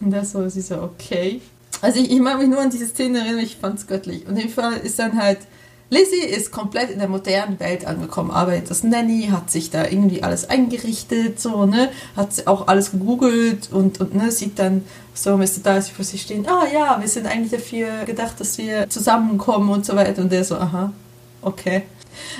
Und 0.00 0.10
das 0.10 0.32
so, 0.32 0.46
sie 0.48 0.60
so, 0.60 0.82
okay. 0.82 1.40
Also 1.80 2.00
ich, 2.00 2.10
ich 2.10 2.20
mag 2.20 2.38
mich 2.38 2.48
nur 2.48 2.60
an 2.60 2.70
diese 2.70 2.86
Szene 2.86 3.20
erinnern, 3.20 3.38
ich 3.38 3.56
fand 3.56 3.78
es 3.78 3.86
göttlich. 3.86 4.26
Und 4.26 4.36
in 4.36 4.42
dem 4.42 4.50
Fall 4.50 4.74
ist 4.78 4.98
dann 4.98 5.16
halt, 5.16 5.38
Lizzie 5.88 6.24
ist 6.24 6.50
komplett 6.50 6.90
in 6.90 6.98
der 6.98 7.08
modernen 7.08 7.60
Welt 7.60 7.86
angekommen, 7.86 8.32
arbeitet 8.32 8.70
als 8.70 8.82
Nanny, 8.82 9.28
hat 9.30 9.50
sich 9.50 9.70
da 9.70 9.84
irgendwie 9.84 10.22
alles 10.22 10.50
eingerichtet, 10.50 11.40
so, 11.40 11.64
ne, 11.64 11.90
hat 12.16 12.46
auch 12.46 12.66
alles 12.66 12.90
gegoogelt 12.90 13.72
und, 13.72 14.00
und 14.00 14.14
ne, 14.14 14.32
sieht 14.32 14.58
dann 14.58 14.84
so 15.14 15.36
Mr. 15.36 15.60
Darcy 15.62 15.92
vor 15.92 16.04
sich 16.04 16.22
stehen, 16.22 16.46
ah 16.48 16.64
ja, 16.72 17.00
wir 17.00 17.08
sind 17.08 17.26
eigentlich 17.26 17.52
dafür 17.52 18.04
gedacht, 18.04 18.40
dass 18.40 18.58
wir 18.58 18.88
zusammenkommen 18.90 19.70
und 19.70 19.86
so 19.86 19.94
weiter. 19.96 20.22
Und 20.22 20.32
der 20.32 20.44
so, 20.44 20.56
aha, 20.56 20.92
okay. 21.40 21.82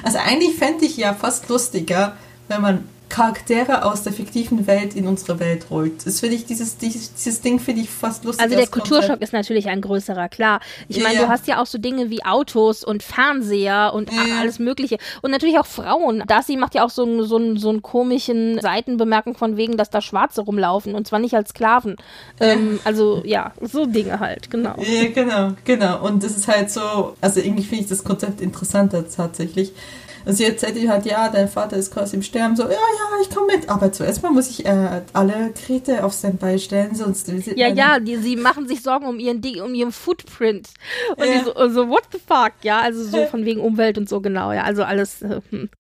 Also 0.03 0.19
eigentlich 0.19 0.57
fände 0.57 0.85
ich 0.85 0.97
ja 0.97 1.15
fast 1.15 1.49
lustiger, 1.49 2.17
wenn 2.49 2.61
man 2.61 2.89
Charaktere 3.09 3.85
aus 3.85 4.03
der 4.03 4.13
fiktiven 4.13 4.67
Welt 4.67 4.97
in 4.97 5.07
unsere 5.07 5.39
Welt 5.39 5.67
holt. 5.71 6.05
Das 6.07 6.21
finde 6.21 6.35
ich, 6.35 6.45
dieses, 6.45 6.77
dieses, 6.77 7.15
dieses 7.15 7.41
Ding 7.41 7.61
finde 7.61 7.83
ich 7.83 7.91
fast 7.91 8.25
lustig. 8.25 8.43
Also 8.43 8.57
der 8.57 8.67
Kulturschock 8.67 9.23
ist 9.23 9.33
natürlich 9.33 9.69
ein 9.69 9.81
größerer, 9.81 10.29
klar. 10.29 10.61
Ich 10.89 11.01
meine, 11.01 11.15
ja. 11.15 11.23
du 11.23 11.29
hast 11.29 11.47
ja 11.47 11.63
auch 11.63 11.67
so 11.67 11.79
Dinge 11.79 12.11
wie 12.11 12.25
Autos 12.25 12.83
und 12.83 13.05
Fernseher 13.05 13.93
und 13.95 14.13
ja. 14.13 14.41
alles 14.41 14.59
Mögliche. 14.59 14.99
Und 15.23 15.31
natürlich 15.31 15.59
auch 15.59 15.67
Frauen. 15.67 16.25
Darcy 16.27 16.57
macht 16.57 16.75
ja 16.75 16.85
auch 16.85 16.91
so 16.91 17.05
einen, 17.05 17.25
so 17.25 17.37
einen, 17.37 17.57
so 17.59 17.69
einen 17.69 17.83
komischen 17.83 18.61
Seitenbemerkung 18.61 19.37
von 19.37 19.57
wegen, 19.57 19.77
dass 19.77 19.89
da 19.89 20.01
Schwarze 20.01 20.43
rumlaufen 20.43 20.95
und 20.95 21.07
zwar 21.07 21.21
nicht 21.21 21.35
als 21.35 21.51
Sklaven. 21.51 21.97
Ähm, 22.41 22.81
also 22.85 23.23
ja, 23.25 23.53
so 23.61 23.87
Dinge 23.87 24.19
halt, 24.19 24.51
genau. 24.51 24.75
Ja, 24.79 25.09
genau, 25.11 25.53
genau. 25.65 26.05
Und 26.05 26.25
das 26.25 26.37
ist 26.37 26.49
halt 26.49 26.71
so, 26.71 27.15
also 27.21 27.41
irgendwie 27.41 27.63
finde 27.63 27.85
ich 27.85 27.89
das 27.89 28.03
Konzept 28.03 28.41
interessanter 28.41 29.09
tatsächlich. 29.09 29.73
Und 30.27 30.33
sie 30.33 30.45
erzählt 30.45 30.77
ihm 30.77 30.91
halt, 30.91 31.07
ja, 31.07 31.29
dein 31.29 31.49
Vater 31.49 31.77
ist 31.77 31.95
quasi 31.95 32.17
im 32.17 32.23
Sterben, 32.23 32.57
so, 32.57 32.65
ja, 32.65 32.71
ja, 32.71 33.21
ich 33.23 33.31
komme 33.31 33.55
mit. 33.55 33.69
Aber 33.69 33.93
zuerst 33.93 34.25
mal 34.25 34.33
muss 34.33 34.51
ich 34.51 34.67
äh, 34.67 35.03
alle 35.13 35.53
Geräte 35.53 36.05
auf 36.05 36.13
Standby 36.13 36.59
stellen, 36.59 36.97
sonst... 36.97 37.29
Ja, 37.29 37.69
ja, 37.69 38.01
die, 38.01 38.17
sie 38.17 38.35
machen 38.35 38.67
sich 38.67 38.83
Sorgen 38.83 39.07
um 39.07 39.21
ihren, 39.21 39.41
um 39.61 39.73
ihren 39.73 39.93
Footprint. 39.93 40.71
Und 41.17 41.27
ja. 41.27 41.39
die 41.39 41.45
so, 41.45 41.69
so, 41.69 41.89
what 41.89 42.03
the 42.11 42.19
fuck, 42.19 42.55
ja, 42.63 42.81
also 42.81 43.05
so 43.05 43.25
von 43.31 43.45
wegen 43.45 43.61
Umwelt 43.61 43.99
und 43.99 44.09
so, 44.09 44.21
genau, 44.21 44.53
ja, 44.53 44.65
also 44.65 44.83
alles... 44.83 45.23
Äh, 45.23 45.41
hm. 45.51 45.71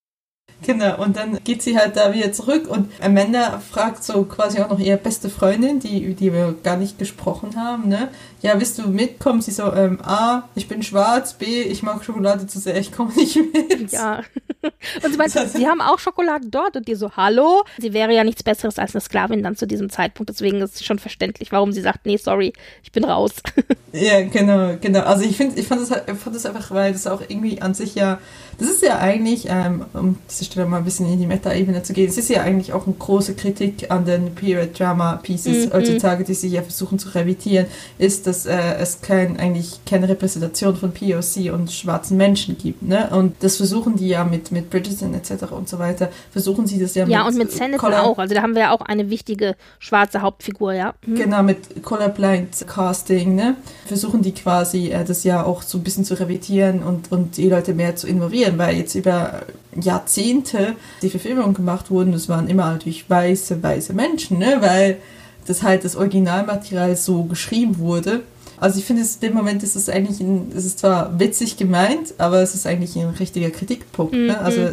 Genau, 0.66 1.00
und 1.00 1.16
dann 1.16 1.38
geht 1.44 1.62
sie 1.62 1.78
halt 1.78 1.96
da 1.96 2.12
wieder 2.12 2.32
zurück 2.32 2.66
und 2.66 2.90
Amanda 3.00 3.60
fragt 3.60 4.02
so 4.02 4.24
quasi 4.24 4.60
auch 4.60 4.68
noch 4.68 4.80
ihre 4.80 4.96
beste 4.96 5.30
Freundin, 5.30 5.78
die, 5.78 6.14
die 6.14 6.32
wir 6.32 6.56
gar 6.64 6.76
nicht 6.76 6.98
gesprochen 6.98 7.54
haben, 7.54 7.88
ne? 7.88 8.08
Ja, 8.42 8.58
willst 8.58 8.78
du 8.78 8.88
mitkommen? 8.88 9.40
Sie 9.40 9.52
so, 9.52 9.72
ähm, 9.72 10.00
A, 10.02 10.42
ich 10.56 10.66
bin 10.66 10.82
schwarz, 10.82 11.34
B, 11.34 11.62
ich 11.62 11.84
mag 11.84 12.04
Schokolade 12.04 12.48
zu 12.48 12.58
sehr, 12.58 12.76
ich 12.78 12.90
komme 12.90 13.12
nicht 13.14 13.36
mit. 13.36 13.92
Ja. 13.92 14.22
Und 15.04 15.12
sie 15.12 15.16
meint, 15.16 15.30
sie 15.30 15.66
haben 15.68 15.80
auch 15.80 16.00
Schokolade 16.00 16.48
dort 16.48 16.76
und 16.76 16.88
die 16.88 16.96
so, 16.96 17.12
hallo? 17.16 17.62
Sie 17.78 17.92
wäre 17.92 18.12
ja 18.12 18.24
nichts 18.24 18.42
Besseres 18.42 18.80
als 18.80 18.94
eine 18.94 19.00
Sklavin 19.00 19.42
dann 19.44 19.54
zu 19.54 19.66
diesem 19.66 19.90
Zeitpunkt, 19.90 20.28
deswegen 20.28 20.60
ist 20.60 20.74
es 20.74 20.84
schon 20.84 20.98
verständlich, 20.98 21.52
warum 21.52 21.72
sie 21.72 21.80
sagt, 21.80 22.04
nee, 22.04 22.16
sorry, 22.16 22.52
ich 22.82 22.90
bin 22.90 23.04
raus. 23.04 23.32
Ja, 23.92 24.20
genau, 24.20 24.76
genau. 24.78 25.00
Also 25.00 25.24
ich 25.24 25.38
finde, 25.38 25.58
ich 25.58 25.66
fand 25.66 25.80
das, 25.80 25.90
halt, 25.90 26.04
fand 26.18 26.36
das 26.36 26.44
einfach, 26.44 26.70
weil 26.70 26.92
das 26.92 27.06
auch 27.06 27.22
irgendwie 27.26 27.62
an 27.62 27.72
sich 27.72 27.94
ja, 27.94 28.18
das 28.58 28.68
ist 28.68 28.82
ja 28.82 28.98
eigentlich, 28.98 29.46
ähm, 29.48 29.86
um 29.94 30.18
diese 30.28 30.44
Stelle 30.56 30.68
mal 30.68 30.78
ein 30.78 30.84
bisschen 30.84 31.06
in 31.12 31.18
die 31.18 31.26
Meta-Ebene 31.26 31.82
zu 31.82 31.92
gehen, 31.92 32.08
es 32.08 32.16
ist 32.16 32.30
ja 32.30 32.40
eigentlich 32.40 32.72
auch 32.72 32.86
eine 32.86 32.96
große 32.96 33.34
Kritik 33.34 33.90
an 33.90 34.06
den 34.06 34.34
Period-Drama-Pieces 34.34 35.66
mhm. 35.66 35.72
heutzutage, 35.72 36.24
die 36.24 36.32
sich 36.32 36.52
ja 36.52 36.62
versuchen 36.62 36.98
zu 36.98 37.14
revidieren, 37.14 37.66
ist, 37.98 38.26
dass 38.26 38.46
äh, 38.46 38.56
es 38.78 39.02
kein, 39.02 39.38
eigentlich 39.38 39.80
keine 39.84 40.08
Repräsentation 40.08 40.76
von 40.76 40.92
POC 40.92 41.52
und 41.52 41.70
schwarzen 41.70 42.16
Menschen 42.16 42.56
gibt. 42.56 42.82
Ne? 42.82 43.10
Und 43.10 43.36
das 43.40 43.58
versuchen 43.58 43.96
die 43.96 44.08
ja 44.08 44.24
mit, 44.24 44.50
mit 44.50 44.70
Bridgerton 44.70 45.12
etc. 45.12 45.52
und 45.52 45.68
so 45.68 45.78
weiter, 45.78 46.08
versuchen 46.30 46.66
sie 46.66 46.78
das 46.78 46.94
ja, 46.94 47.02
ja 47.02 47.06
mit... 47.06 47.14
Ja, 47.14 47.26
und 47.26 47.36
mit 47.36 47.52
Sanditon 47.52 47.92
auch. 47.92 48.18
Also 48.18 48.34
da 48.34 48.42
haben 48.42 48.54
wir 48.54 48.62
ja 48.62 48.70
auch 48.72 48.80
eine 48.80 49.10
wichtige 49.10 49.56
schwarze 49.78 50.22
Hauptfigur, 50.22 50.72
ja. 50.72 50.94
Mhm. 51.06 51.16
Genau, 51.16 51.42
mit 51.42 51.82
Colorblind 51.82 52.66
Casting, 52.66 53.34
ne? 53.34 53.56
Versuchen 53.84 54.22
die 54.22 54.32
quasi 54.32 54.88
äh, 54.88 55.04
das 55.04 55.22
ja 55.24 55.44
auch 55.44 55.60
so 55.60 55.76
ein 55.78 55.84
bisschen 55.84 56.04
zu 56.04 56.14
revidieren 56.14 56.82
und, 56.82 57.12
und 57.12 57.36
die 57.36 57.48
Leute 57.50 57.74
mehr 57.74 57.94
zu 57.96 58.06
involvieren, 58.06 58.56
weil 58.56 58.76
jetzt 58.76 58.94
über 58.94 59.42
Jahrzehnte 59.80 60.74
die 61.02 61.10
Verfilmungen 61.10 61.54
gemacht 61.54 61.90
wurden, 61.90 62.12
das 62.12 62.28
waren 62.28 62.48
immer 62.48 62.70
natürlich 62.70 63.08
weiße, 63.08 63.62
weiße 63.62 63.92
Menschen, 63.92 64.38
ne? 64.38 64.58
Weil 64.60 64.98
das 65.46 65.62
halt 65.62 65.84
das 65.84 65.96
Originalmaterial 65.96 66.96
so 66.96 67.24
geschrieben 67.24 67.78
wurde. 67.78 68.22
Also 68.58 68.78
ich 68.78 68.84
finde, 68.84 69.02
in 69.02 69.20
dem 69.20 69.34
Moment 69.34 69.62
ist 69.62 69.76
es 69.76 69.88
eigentlich, 69.88 70.20
ein, 70.20 70.50
es 70.56 70.64
ist 70.64 70.78
zwar 70.78 71.18
witzig 71.18 71.56
gemeint, 71.56 72.14
aber 72.18 72.40
es 72.40 72.54
ist 72.54 72.66
eigentlich 72.66 72.96
ein 72.96 73.10
richtiger 73.10 73.50
Kritikpunkt. 73.50 74.14
Ne? 74.14 74.20
Mhm. 74.20 74.26
Ne? 74.26 74.40
Also 74.40 74.68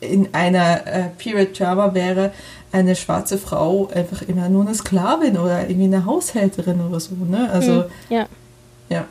in 0.00 0.28
einer 0.32 0.86
äh, 0.86 1.04
Period 1.18 1.58
Drama 1.58 1.94
wäre 1.94 2.32
eine 2.72 2.96
schwarze 2.96 3.38
Frau 3.38 3.88
einfach 3.94 4.22
immer 4.22 4.48
nur 4.48 4.64
eine 4.64 4.74
Sklavin 4.74 5.36
oder 5.36 5.62
irgendwie 5.62 5.84
eine 5.84 6.04
Haushälterin 6.04 6.80
oder 6.80 7.00
so. 7.00 7.14
Ne? 7.14 7.50
Also 7.50 7.72
mhm. 7.72 7.84
ja. 8.10 8.26
ja, 8.88 9.04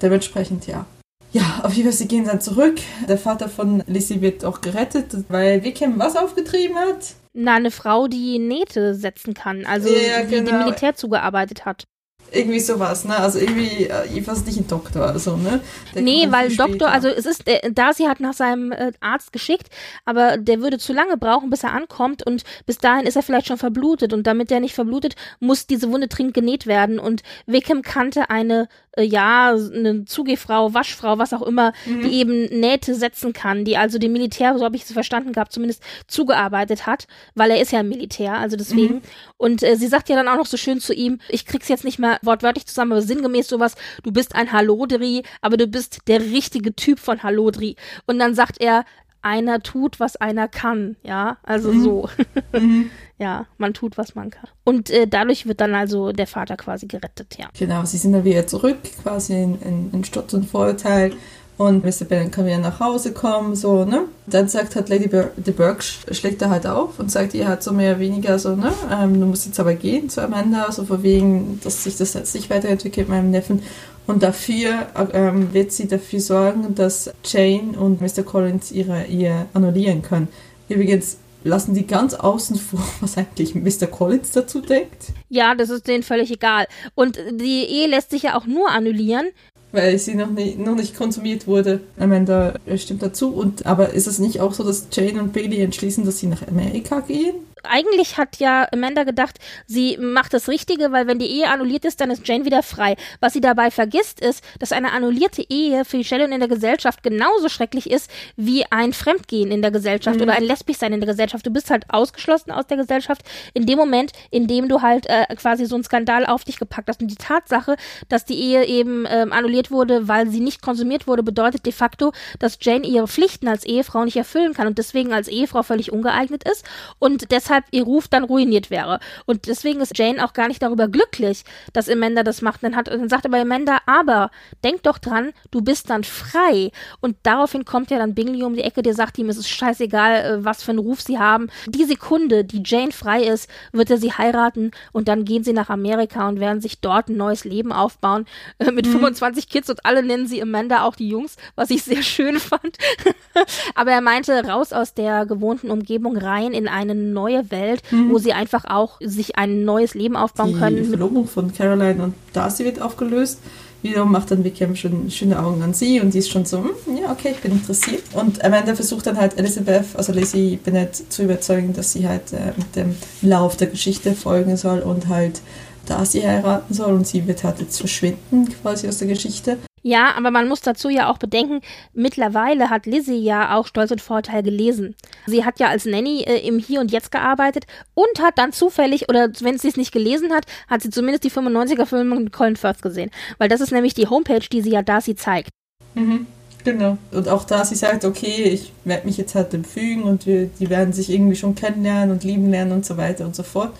dementsprechend 0.00 0.66
ja. 0.66 0.86
Ja, 1.32 1.60
auf 1.62 1.74
jeden 1.74 1.88
Fall, 1.88 1.96
sie 1.96 2.08
gehen 2.08 2.24
dann 2.24 2.40
zurück. 2.40 2.76
Der 3.08 3.18
Vater 3.18 3.48
von 3.48 3.82
Lizzie 3.86 4.20
wird 4.20 4.44
auch 4.44 4.60
gerettet, 4.60 5.14
weil 5.28 5.62
Wickham 5.62 5.98
was 5.98 6.16
aufgetrieben 6.16 6.76
hat? 6.76 7.14
Na, 7.32 7.54
eine 7.54 7.70
Frau, 7.70 8.08
die 8.08 8.38
Nähte 8.38 8.94
setzen 8.94 9.34
kann, 9.34 9.64
also 9.64 9.88
ja, 9.88 10.22
die 10.22 10.30
genau. 10.30 10.50
dem 10.50 10.58
Militär 10.60 10.94
zugearbeitet 10.96 11.64
hat. 11.64 11.84
Irgendwie 12.32 12.60
sowas, 12.60 13.04
ne? 13.04 13.16
Also 13.16 13.38
irgendwie, 13.40 13.86
äh, 13.86 14.06
ich 14.14 14.26
weiß 14.26 14.44
nicht 14.46 14.58
ein 14.58 14.68
Doktor, 14.68 15.06
also, 15.06 15.36
ne? 15.36 15.60
Der 15.94 16.02
nee, 16.02 16.26
weil 16.30 16.54
Doktor, 16.54 16.88
also 16.88 17.08
es 17.08 17.26
ist, 17.26 17.48
äh, 17.48 17.72
Darcy 17.72 18.04
hat 18.04 18.20
nach 18.20 18.34
seinem 18.34 18.70
äh, 18.70 18.92
Arzt 19.00 19.32
geschickt, 19.32 19.68
aber 20.04 20.36
der 20.36 20.60
würde 20.60 20.78
zu 20.78 20.92
lange 20.92 21.16
brauchen, 21.16 21.50
bis 21.50 21.64
er 21.64 21.72
ankommt 21.72 22.24
und 22.24 22.44
bis 22.66 22.78
dahin 22.78 23.06
ist 23.06 23.16
er 23.16 23.22
vielleicht 23.22 23.48
schon 23.48 23.58
verblutet 23.58 24.12
und 24.12 24.28
damit 24.28 24.50
der 24.50 24.60
nicht 24.60 24.74
verblutet, 24.74 25.16
muss 25.40 25.66
diese 25.66 25.90
Wunde 25.90 26.06
dringend 26.06 26.34
genäht 26.34 26.66
werden 26.66 27.00
und 27.00 27.22
Wickham 27.46 27.82
kannte 27.82 28.30
eine 28.30 28.68
äh, 28.92 29.04
ja, 29.04 29.54
eine 29.54 30.04
Zugehfrau, 30.04 30.74
Waschfrau, 30.74 31.18
was 31.18 31.32
auch 31.32 31.42
immer, 31.42 31.72
mhm. 31.86 32.02
die 32.02 32.14
eben 32.14 32.44
Nähte 32.46 32.94
setzen 32.94 33.32
kann, 33.32 33.64
die 33.64 33.76
also 33.76 33.98
dem 33.98 34.12
Militär, 34.12 34.58
so 34.58 34.64
habe 34.64 34.76
ich 34.76 34.82
es 34.82 34.92
verstanden 34.92 35.32
gehabt, 35.32 35.52
zumindest 35.52 35.82
zugearbeitet 36.06 36.86
hat, 36.86 37.06
weil 37.34 37.50
er 37.50 37.60
ist 37.60 37.72
ja 37.72 37.82
Militär, 37.82 38.34
also 38.34 38.56
deswegen. 38.56 38.94
Mhm. 38.96 39.02
Und 39.36 39.62
äh, 39.62 39.76
sie 39.76 39.86
sagt 39.86 40.08
ja 40.08 40.16
dann 40.16 40.28
auch 40.28 40.36
noch 40.36 40.46
so 40.46 40.56
schön 40.56 40.80
zu 40.80 40.92
ihm, 40.92 41.20
ich 41.28 41.46
krieg's 41.46 41.68
jetzt 41.68 41.84
nicht 41.84 41.98
mehr 41.98 42.18
wortwörtlich 42.22 42.66
zusammen, 42.66 42.92
aber 42.92 43.02
sinngemäß 43.02 43.48
sowas, 43.48 43.74
du 44.02 44.12
bist 44.12 44.34
ein 44.34 44.52
Hallodri, 44.52 45.22
aber 45.40 45.56
du 45.56 45.66
bist 45.66 46.00
der 46.08 46.20
richtige 46.20 46.74
Typ 46.74 46.98
von 46.98 47.22
Hallodri. 47.22 47.76
Und 48.06 48.18
dann 48.18 48.34
sagt 48.34 48.60
er, 48.60 48.84
einer 49.22 49.60
tut, 49.60 50.00
was 50.00 50.16
einer 50.16 50.48
kann, 50.48 50.96
ja, 51.02 51.38
also 51.42 51.72
mhm. 51.72 51.82
so. 51.82 52.08
Mhm. 52.52 52.90
ja, 53.18 53.46
man 53.58 53.74
tut, 53.74 53.98
was 53.98 54.14
man 54.14 54.30
kann. 54.30 54.48
Und 54.64 54.90
äh, 54.90 55.06
dadurch 55.06 55.46
wird 55.46 55.60
dann 55.60 55.74
also 55.74 56.12
der 56.12 56.26
Vater 56.26 56.56
quasi 56.56 56.86
gerettet, 56.86 57.36
ja. 57.38 57.48
Genau, 57.58 57.84
sie 57.84 57.98
sind 57.98 58.12
dann 58.12 58.24
wieder 58.24 58.46
zurück, 58.46 58.78
quasi 59.02 59.34
in, 59.34 59.60
in, 59.62 59.90
in 59.92 60.04
Sturz 60.04 60.32
und 60.32 60.48
Vorurteil. 60.48 61.12
Und 61.60 61.84
Mr. 61.84 62.06
Bennet 62.08 62.32
kann 62.32 62.46
wieder 62.46 62.56
nach 62.56 62.80
Hause 62.80 63.12
kommen, 63.12 63.54
so, 63.54 63.84
ne? 63.84 64.06
Dann 64.26 64.48
sagt 64.48 64.76
halt 64.76 64.88
Lady 64.88 65.08
Bur 65.08 65.30
de 65.36 65.52
Burke, 65.52 65.84
schlägt 66.10 66.40
er 66.40 66.48
halt 66.48 66.66
auf 66.66 66.98
und 66.98 67.10
sagt 67.10 67.34
ihr 67.34 67.46
halt 67.46 67.62
so 67.62 67.74
mehr 67.74 67.90
oder 67.90 68.00
weniger 68.00 68.38
so, 68.38 68.56
ne? 68.56 68.72
Ähm, 68.90 69.20
du 69.20 69.26
musst 69.26 69.44
jetzt 69.44 69.60
aber 69.60 69.74
gehen 69.74 70.08
zu 70.08 70.22
Amanda, 70.22 70.72
so 70.72 70.86
vor 70.86 71.02
wegen, 71.02 71.60
dass 71.62 71.84
sich 71.84 71.98
das 71.98 72.14
jetzt 72.14 72.34
nicht 72.34 72.48
weiterentwickelt 72.48 73.10
mit 73.10 73.18
meinem 73.18 73.30
Neffen. 73.30 73.62
Und 74.10 74.24
dafür 74.24 74.88
ähm, 75.12 75.54
wird 75.54 75.70
sie 75.70 75.86
dafür 75.86 76.18
sorgen, 76.18 76.74
dass 76.74 77.12
Jane 77.24 77.78
und 77.78 78.00
Mr. 78.00 78.24
Collins 78.24 78.72
ihre 78.72 79.04
Ehe 79.04 79.46
annullieren 79.54 80.02
können. 80.02 80.26
Übrigens 80.68 81.18
lassen 81.44 81.74
die 81.74 81.86
ganz 81.86 82.14
außen 82.14 82.56
vor, 82.56 82.82
was 83.00 83.16
eigentlich 83.16 83.54
Mr. 83.54 83.86
Collins 83.86 84.32
dazu 84.32 84.62
denkt. 84.62 85.12
Ja, 85.28 85.54
das 85.54 85.70
ist 85.70 85.86
denen 85.86 86.02
völlig 86.02 86.32
egal. 86.32 86.66
Und 86.96 87.20
die 87.30 87.62
Ehe 87.62 87.86
lässt 87.86 88.10
sich 88.10 88.24
ja 88.24 88.36
auch 88.36 88.46
nur 88.46 88.68
annullieren, 88.70 89.28
weil 89.70 89.96
sie 89.96 90.16
noch 90.16 90.30
nicht, 90.30 90.58
noch 90.58 90.74
nicht 90.74 90.96
konsumiert 90.96 91.46
wurde. 91.46 91.80
Amanda 91.96 92.54
stimmt 92.76 93.02
dazu. 93.02 93.28
Und, 93.28 93.64
aber 93.64 93.90
ist 93.90 94.08
es 94.08 94.18
nicht 94.18 94.40
auch 94.40 94.54
so, 94.54 94.64
dass 94.64 94.88
Jane 94.90 95.22
und 95.22 95.32
Bailey 95.32 95.60
entschließen, 95.60 96.04
dass 96.04 96.18
sie 96.18 96.26
nach 96.26 96.48
Amerika 96.48 96.98
gehen? 96.98 97.36
Eigentlich 97.64 98.18
hat 98.18 98.38
ja 98.38 98.66
Amanda 98.72 99.04
gedacht, 99.04 99.38
sie 99.66 99.96
macht 99.98 100.32
das 100.34 100.48
Richtige, 100.48 100.92
weil 100.92 101.06
wenn 101.06 101.18
die 101.18 101.26
Ehe 101.26 101.48
annulliert 101.48 101.84
ist, 101.84 102.00
dann 102.00 102.10
ist 102.10 102.26
Jane 102.26 102.44
wieder 102.44 102.62
frei. 102.62 102.96
Was 103.20 103.32
sie 103.32 103.40
dabei 103.40 103.70
vergisst, 103.70 104.20
ist, 104.20 104.44
dass 104.58 104.72
eine 104.72 104.92
annullierte 104.92 105.44
Ehe 105.48 105.84
für 105.84 106.02
Shellon 106.02 106.32
in 106.32 106.40
der 106.40 106.48
Gesellschaft 106.48 107.02
genauso 107.02 107.48
schrecklich 107.48 107.90
ist 107.90 108.10
wie 108.36 108.64
ein 108.70 108.92
Fremdgehen 108.92 109.50
in 109.50 109.62
der 109.62 109.70
Gesellschaft 109.70 110.16
mhm. 110.16 110.22
oder 110.22 110.34
ein 110.34 110.44
Lesbischsein 110.44 110.92
in 110.92 111.00
der 111.00 111.08
Gesellschaft. 111.08 111.46
Du 111.46 111.50
bist 111.50 111.70
halt 111.70 111.84
ausgeschlossen 111.88 112.50
aus 112.50 112.66
der 112.66 112.76
Gesellschaft 112.76 113.22
in 113.54 113.66
dem 113.66 113.78
Moment, 113.78 114.12
in 114.30 114.46
dem 114.46 114.68
du 114.68 114.82
halt 114.82 115.06
äh, 115.06 115.26
quasi 115.36 115.66
so 115.66 115.74
einen 115.74 115.84
Skandal 115.84 116.26
auf 116.26 116.44
dich 116.44 116.58
gepackt 116.58 116.88
hast. 116.88 117.02
Und 117.02 117.10
die 117.10 117.16
Tatsache, 117.16 117.76
dass 118.08 118.24
die 118.24 118.38
Ehe 118.38 118.64
eben 118.64 119.06
ähm, 119.08 119.32
annulliert 119.32 119.70
wurde, 119.70 120.08
weil 120.08 120.28
sie 120.28 120.40
nicht 120.40 120.62
konsumiert 120.62 121.06
wurde, 121.06 121.22
bedeutet 121.22 121.66
de 121.66 121.72
facto, 121.72 122.12
dass 122.38 122.58
Jane 122.60 122.86
ihre 122.86 123.08
Pflichten 123.08 123.48
als 123.48 123.64
Ehefrau 123.64 124.04
nicht 124.04 124.16
erfüllen 124.16 124.54
kann 124.54 124.66
und 124.66 124.78
deswegen 124.78 125.12
als 125.12 125.28
Ehefrau 125.28 125.62
völlig 125.62 125.92
ungeeignet 125.92 126.44
ist 126.48 126.64
und 126.98 127.30
deshalb 127.30 127.49
ihr 127.70 127.84
Ruf 127.84 128.08
dann 128.08 128.24
ruiniert 128.24 128.70
wäre. 128.70 129.00
Und 129.26 129.46
deswegen 129.46 129.80
ist 129.80 129.96
Jane 129.98 130.24
auch 130.24 130.32
gar 130.32 130.48
nicht 130.48 130.62
darüber 130.62 130.88
glücklich, 130.88 131.44
dass 131.72 131.88
Amanda 131.88 132.22
das 132.22 132.42
macht. 132.42 132.62
Dann, 132.62 132.76
hat, 132.76 132.88
dann 132.88 133.08
sagt 133.08 133.26
aber 133.26 133.38
Amanda, 133.38 133.78
aber 133.86 134.30
denk 134.64 134.82
doch 134.82 134.98
dran, 134.98 135.32
du 135.50 135.60
bist 135.60 135.90
dann 135.90 136.04
frei. 136.04 136.70
Und 137.00 137.16
daraufhin 137.22 137.64
kommt 137.64 137.90
ja 137.90 137.98
dann 137.98 138.14
Bingley 138.14 138.42
um 138.42 138.54
die 138.54 138.62
Ecke, 138.62 138.82
der 138.82 138.94
sagt 138.94 139.18
ihm, 139.18 139.28
es 139.28 139.36
ist 139.36 139.48
scheißegal, 139.48 140.14
äh, 140.24 140.44
was 140.44 140.62
für 140.62 140.72
einen 140.72 140.78
Ruf 140.78 141.00
sie 141.00 141.18
haben. 141.18 141.48
Die 141.66 141.84
Sekunde, 141.84 142.44
die 142.44 142.62
Jane 142.64 142.92
frei 142.92 143.24
ist, 143.24 143.50
wird 143.72 143.90
er 143.90 143.98
sie 143.98 144.12
heiraten 144.12 144.70
und 144.92 145.08
dann 145.08 145.24
gehen 145.24 145.44
sie 145.44 145.52
nach 145.52 145.70
Amerika 145.70 146.28
und 146.28 146.40
werden 146.40 146.60
sich 146.60 146.80
dort 146.80 147.08
ein 147.08 147.16
neues 147.16 147.44
Leben 147.44 147.72
aufbauen 147.72 148.26
äh, 148.58 148.70
mit 148.70 148.86
mhm. 148.86 148.92
25 148.92 149.48
Kids 149.48 149.70
und 149.70 149.84
alle 149.84 150.02
nennen 150.02 150.26
sie 150.26 150.42
Amanda, 150.42 150.84
auch 150.84 150.96
die 150.96 151.08
Jungs, 151.08 151.36
was 151.54 151.70
ich 151.70 151.82
sehr 151.82 152.02
schön 152.02 152.38
fand. 152.38 152.78
aber 153.74 153.92
er 153.92 154.00
meinte, 154.00 154.32
raus 154.44 154.72
aus 154.72 154.94
der 154.94 155.26
gewohnten 155.26 155.70
Umgebung 155.70 156.16
rein 156.16 156.52
in 156.52 156.68
eine 156.68 156.94
neue 156.94 157.39
Welt, 157.50 157.82
mhm. 157.90 158.10
wo 158.10 158.18
sie 158.18 158.32
einfach 158.32 158.64
auch 158.66 158.98
sich 159.00 159.36
ein 159.36 159.64
neues 159.64 159.94
Leben 159.94 160.16
aufbauen 160.16 160.54
die 160.54 160.58
können. 160.58 160.76
Die 160.76 160.84
Verlobung 160.84 161.26
von 161.26 161.52
Caroline 161.52 162.02
und 162.02 162.14
Darcy 162.32 162.64
wird 162.64 162.82
aufgelöst. 162.82 163.40
Wiederum 163.82 164.12
macht 164.12 164.30
dann 164.30 164.44
Wickham 164.44 164.76
schon 164.76 165.10
schöne 165.10 165.42
Augen 165.42 165.62
an 165.62 165.72
sie 165.72 166.00
und 166.00 166.12
die 166.12 166.18
ist 166.18 166.30
schon 166.30 166.44
so, 166.44 166.58
hm, 166.58 166.98
ja, 167.02 167.10
okay, 167.10 167.30
ich 167.30 167.38
bin 167.38 167.52
interessiert. 167.52 168.02
Und 168.12 168.44
Amanda 168.44 168.74
versucht 168.74 169.06
dann 169.06 169.16
halt 169.16 169.38
Elizabeth, 169.38 169.86
also 169.94 170.12
Lizzie 170.12 170.58
Bennett, 170.62 170.94
zu 171.10 171.22
überzeugen, 171.22 171.72
dass 171.72 171.92
sie 171.92 172.06
halt 172.06 172.32
äh, 172.34 172.52
mit 172.58 172.76
dem 172.76 172.94
Lauf 173.22 173.56
der 173.56 173.68
Geschichte 173.68 174.12
folgen 174.12 174.58
soll 174.58 174.80
und 174.80 175.08
halt 175.08 175.40
Darcy 175.86 176.20
heiraten 176.20 176.74
soll 176.74 176.92
und 176.92 177.06
sie 177.06 177.26
wird 177.26 177.42
halt 177.42 177.60
jetzt 177.60 177.78
verschwinden 177.78 178.48
quasi 178.60 178.86
aus 178.86 178.98
der 178.98 179.08
Geschichte. 179.08 179.56
Ja, 179.82 180.14
aber 180.16 180.30
man 180.30 180.46
muss 180.46 180.60
dazu 180.60 180.90
ja 180.90 181.10
auch 181.10 181.18
bedenken, 181.18 181.60
mittlerweile 181.94 182.68
hat 182.68 182.86
Lizzie 182.86 183.18
ja 183.18 183.56
auch 183.56 183.66
Stolz 183.66 183.90
und 183.90 184.02
Vorteil 184.02 184.42
gelesen. 184.42 184.94
Sie 185.26 185.44
hat 185.44 185.58
ja 185.58 185.68
als 185.68 185.86
Nanny 185.86 186.22
äh, 186.22 186.46
im 186.46 186.58
Hier 186.58 186.80
und 186.80 186.92
Jetzt 186.92 187.10
gearbeitet 187.10 187.64
und 187.94 188.20
hat 188.20 188.36
dann 188.36 188.52
zufällig, 188.52 189.08
oder 189.08 189.28
wenn 189.40 189.58
sie 189.58 189.68
es 189.68 189.76
nicht 189.76 189.92
gelesen 189.92 190.32
hat, 190.32 190.44
hat 190.68 190.82
sie 190.82 190.90
zumindest 190.90 191.24
die 191.24 191.30
95er-Filme 191.30 192.20
mit 192.20 192.32
Colin 192.32 192.56
Firth 192.56 192.82
gesehen. 192.82 193.10
Weil 193.38 193.48
das 193.48 193.60
ist 193.60 193.72
nämlich 193.72 193.94
die 193.94 194.08
Homepage, 194.08 194.46
die 194.52 194.60
sie 194.60 194.70
ja 194.70 194.82
Darcy 194.82 195.14
zeigt. 195.14 195.50
Mhm, 195.94 196.26
genau. 196.62 196.98
Und 197.10 197.28
auch 197.28 197.44
Darcy 197.44 197.74
sagt, 197.74 198.04
okay, 198.04 198.42
ich 198.44 198.72
werde 198.84 199.06
mich 199.06 199.16
jetzt 199.16 199.34
halt 199.34 199.54
dem 199.54 199.64
fügen 199.64 200.02
und 200.02 200.26
wir, 200.26 200.46
die 200.46 200.68
werden 200.68 200.92
sich 200.92 201.08
irgendwie 201.08 201.36
schon 201.36 201.54
kennenlernen 201.54 202.10
und 202.10 202.22
lieben 202.22 202.50
lernen 202.50 202.72
und 202.72 202.84
so 202.84 202.98
weiter 202.98 203.24
und 203.24 203.34
so 203.34 203.42
fort. 203.42 203.72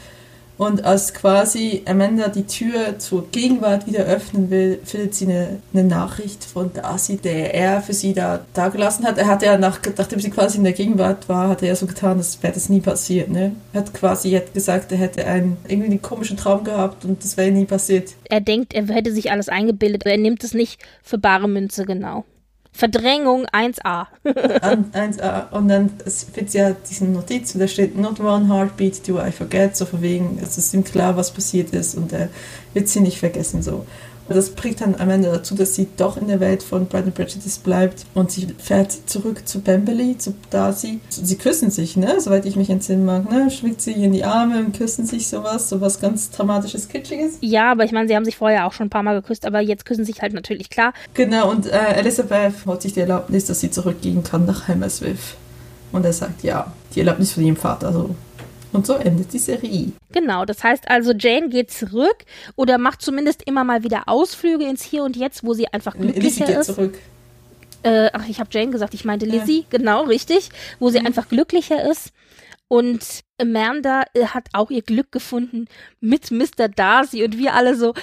Und 0.61 0.85
als 0.85 1.15
quasi 1.15 1.81
Amanda 1.87 2.29
die 2.29 2.47
Tür 2.47 2.99
zur 2.99 3.31
Gegenwart 3.31 3.87
wieder 3.87 4.01
öffnen 4.01 4.51
will, 4.51 4.79
findet 4.85 5.15
sie 5.15 5.25
eine, 5.25 5.59
eine 5.73 5.85
Nachricht 5.85 6.45
von 6.45 6.71
Darcy, 6.75 7.17
der 7.17 7.55
er 7.55 7.81
für 7.81 7.95
sie 7.95 8.13
da 8.13 8.45
dagelassen 8.53 9.07
hat. 9.07 9.17
Er 9.17 9.27
hat 9.27 9.43
ja, 9.43 9.57
nach, 9.57 9.81
nachdem 9.97 10.21
sie 10.21 10.29
quasi 10.29 10.59
in 10.59 10.65
der 10.65 10.75
Gegenwart 10.75 11.31
war, 11.31 11.49
hat 11.49 11.63
er 11.63 11.69
ja 11.69 11.75
so 11.75 11.87
getan, 11.87 12.19
als 12.19 12.43
wäre 12.43 12.53
das 12.53 12.69
nie 12.69 12.81
passiert. 12.81 13.31
Ne? 13.31 13.57
Er 13.73 13.81
hat 13.81 13.95
quasi 13.95 14.33
hat 14.33 14.53
gesagt, 14.53 14.93
er 14.93 14.99
hätte 14.99 15.25
einen 15.25 15.57
irgendwie 15.67 15.93
einen 15.93 16.03
komischen 16.03 16.37
Traum 16.37 16.63
gehabt 16.63 17.07
und 17.07 17.25
das 17.25 17.39
wäre 17.39 17.51
nie 17.51 17.65
passiert. 17.65 18.11
Er 18.29 18.43
denkt, 18.43 18.75
er 18.75 18.87
hätte 18.89 19.15
sich 19.15 19.31
alles 19.31 19.49
eingebildet, 19.49 20.03
aber 20.03 20.13
er 20.13 20.19
nimmt 20.19 20.45
es 20.45 20.53
nicht 20.53 20.83
für 21.03 21.17
bare 21.17 21.49
Münze 21.49 21.87
genau. 21.87 22.27
Verdrängung 22.73 23.47
1a. 23.47 24.07
1a. 24.25 25.51
Und 25.51 25.69
dann 25.69 25.91
wird 26.35 26.55
ja 26.55 26.71
diesen 26.73 27.13
Notiz, 27.13 27.53
da 27.53 27.69
steht 27.69 27.97
Not 27.99 28.21
one 28.21 28.49
heartbeat 28.49 29.07
do 29.07 29.21
I 29.21 29.33
forget, 29.33 29.77
so 29.77 29.85
von 29.85 30.01
wegen, 30.03 30.39
es 30.43 30.57
ist 30.57 30.73
ihm 30.73 30.85
klar, 30.85 31.17
was 31.17 31.31
passiert 31.31 31.71
ist 31.71 31.95
und 31.95 32.13
er 32.13 32.29
wird 32.73 32.89
sie 32.89 33.01
nicht 33.01 33.19
vergessen, 33.19 33.63
so. 33.63 33.87
Das 34.35 34.51
bringt 34.51 34.81
dann 34.81 34.95
am 34.95 35.11
Ende 35.11 35.29
dazu, 35.29 35.57
dass 35.57 35.75
sie 35.75 35.89
doch 35.97 36.17
in 36.17 36.29
der 36.29 36.39
Welt 36.39 36.63
von 36.63 36.87
and 36.93 37.15
Prejudice 37.15 37.59
bleibt 37.59 38.07
und 38.15 38.31
sie 38.31 38.47
fährt 38.59 38.93
zurück 39.07 39.47
zu 39.47 39.61
Pemberley, 39.61 40.17
zu 40.19 40.35
Darcy. 40.51 41.01
Sie 41.09 41.37
küssen 41.37 41.71
sich, 41.71 41.97
ne? 41.97 42.21
Soweit 42.21 42.47
ich 42.47 42.55
mich 42.55 42.71
entsinnen 42.71 43.05
mag, 43.05 43.29
ne? 43.29 43.51
Schwingt 43.51 43.81
sie 43.81 43.93
in 43.93 44.13
die 44.13 44.25
Arme 44.25 44.61
und 44.61 44.77
küssen 44.77 45.05
sich 45.05 45.27
sowas, 45.27 45.69
sowas 45.69 46.01
ganz 46.01 46.31
dramatisches, 46.31 46.89
kitschiges. 46.89 47.39
Ja, 47.41 47.73
aber 47.73 47.85
ich 47.85 47.91
meine, 47.91 48.07
sie 48.07 48.15
haben 48.15 48.25
sich 48.25 48.37
vorher 48.37 48.67
auch 48.67 48.73
schon 48.73 48.87
ein 48.87 48.91
paar 48.91 49.03
Mal 49.03 49.21
geküsst, 49.21 49.45
aber 49.47 49.61
jetzt 49.61 49.85
küssen 49.85 50.05
sich 50.05 50.23
halt 50.23 50.33
natürlich 50.33 50.71
klar. 50.71 50.93
Genau, 51.15 51.51
und 51.51 51.67
äh, 51.67 51.95
Elizabeth 51.97 52.55
holt 52.67 52.83
sich 52.83 52.93
die 52.93 53.01
Erlaubnis, 53.01 53.47
dass 53.47 53.61
sie 53.61 53.71
zurückgehen 53.71 54.23
kann 54.23 54.47
nach 54.47 54.69
Hammersmith. 54.69 55.35
Und 55.91 56.05
er 56.05 56.13
sagt, 56.13 56.45
ja, 56.45 56.73
die 56.95 57.01
Erlaubnis 57.01 57.33
von 57.33 57.45
ihrem 57.45 57.57
Vater, 57.57 57.89
also 57.89 58.15
und 58.73 58.87
so 58.87 58.95
endet 58.95 59.33
die 59.33 59.39
Serie. 59.39 59.93
Genau, 60.13 60.45
das 60.45 60.63
heißt 60.63 60.89
also, 60.89 61.13
Jane 61.13 61.49
geht 61.49 61.71
zurück 61.71 62.25
oder 62.57 62.79
macht 62.79 63.03
zumindest 63.03 63.43
immer 63.47 63.65
mal 63.65 63.83
wieder 63.83 64.05
Ausflüge 64.07 64.65
ins 64.65 64.85
Hier 64.85 65.05
und 65.05 65.17
Jetzt, 65.17 65.45
wo 65.45 65.55
sie 65.55 65.69
einfach 65.69 65.97
glücklicher 65.97 66.23
Lizzie 66.23 66.45
geht 66.45 66.57
ist. 66.57 66.67
zurück. 66.67 66.99
Äh, 67.83 68.11
ach, 68.13 68.29
ich 68.29 68.41
habe 68.41 68.51
Jane 68.53 68.71
gesagt, 68.71 68.95
ich 68.95 69.05
meinte 69.05 69.27
Lizzie, 69.27 69.61
ja. 69.61 69.79
genau, 69.79 70.03
richtig, 70.05 70.51
wo 70.79 70.91
sie 70.91 71.01
mhm. 71.01 71.07
einfach 71.07 71.29
glücklicher 71.29 71.91
ist. 71.91 72.13
Und 72.69 73.25
Amanda 73.41 74.05
äh, 74.15 74.27
hat 74.27 74.49
auch 74.53 74.71
ihr 74.71 74.83
Glück 74.83 75.11
gefunden 75.11 75.67
mit 76.01 76.31
Mr. 76.31 76.69
Darcy 76.69 77.25
und 77.25 77.37
wir 77.37 77.55
alle 77.55 77.75
so, 77.75 77.95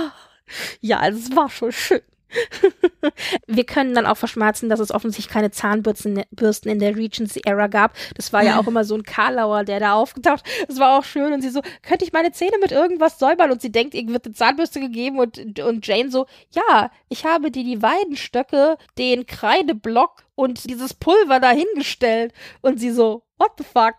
ja, 0.80 0.98
also 1.00 1.18
es 1.18 1.34
war 1.34 1.48
schon 1.48 1.72
schön. 1.72 2.00
Wir 3.46 3.64
können 3.64 3.94
dann 3.94 4.06
auch 4.06 4.16
verschmerzen, 4.16 4.68
dass 4.68 4.80
es 4.80 4.92
offensichtlich 4.92 5.32
keine 5.32 5.50
Zahnbürsten 5.50 6.24
in 6.70 6.78
der 6.78 6.96
Regency-Era 6.96 7.66
gab. 7.68 7.94
Das 8.14 8.32
war 8.32 8.42
ja 8.42 8.58
auch 8.58 8.66
immer 8.66 8.84
so 8.84 8.94
ein 8.94 9.02
Karlauer, 9.02 9.64
der 9.64 9.80
da 9.80 9.94
aufgetaucht. 9.94 10.44
Das 10.66 10.78
war 10.78 10.98
auch 10.98 11.04
schön. 11.04 11.32
Und 11.32 11.42
sie 11.42 11.50
so, 11.50 11.62
könnte 11.82 12.04
ich 12.04 12.12
meine 12.12 12.32
Zähne 12.32 12.58
mit 12.60 12.72
irgendwas 12.72 13.18
säubern? 13.18 13.50
Und 13.50 13.62
sie 13.62 13.72
denkt, 13.72 13.94
ihr 13.94 14.06
wird 14.08 14.26
eine 14.26 14.34
Zahnbürste 14.34 14.80
gegeben. 14.80 15.18
Und, 15.18 15.58
und 15.60 15.86
Jane 15.86 16.10
so, 16.10 16.26
ja, 16.50 16.90
ich 17.08 17.24
habe 17.24 17.50
dir 17.50 17.64
die 17.64 17.82
Weidenstöcke, 17.82 18.76
den 18.98 19.26
Kreideblock 19.26 20.24
und 20.34 20.68
dieses 20.68 20.94
Pulver 20.94 21.40
dahingestellt. 21.40 22.32
Und 22.60 22.78
sie 22.78 22.90
so, 22.90 23.22
what 23.38 23.52
the 23.56 23.64
fuck? 23.64 23.94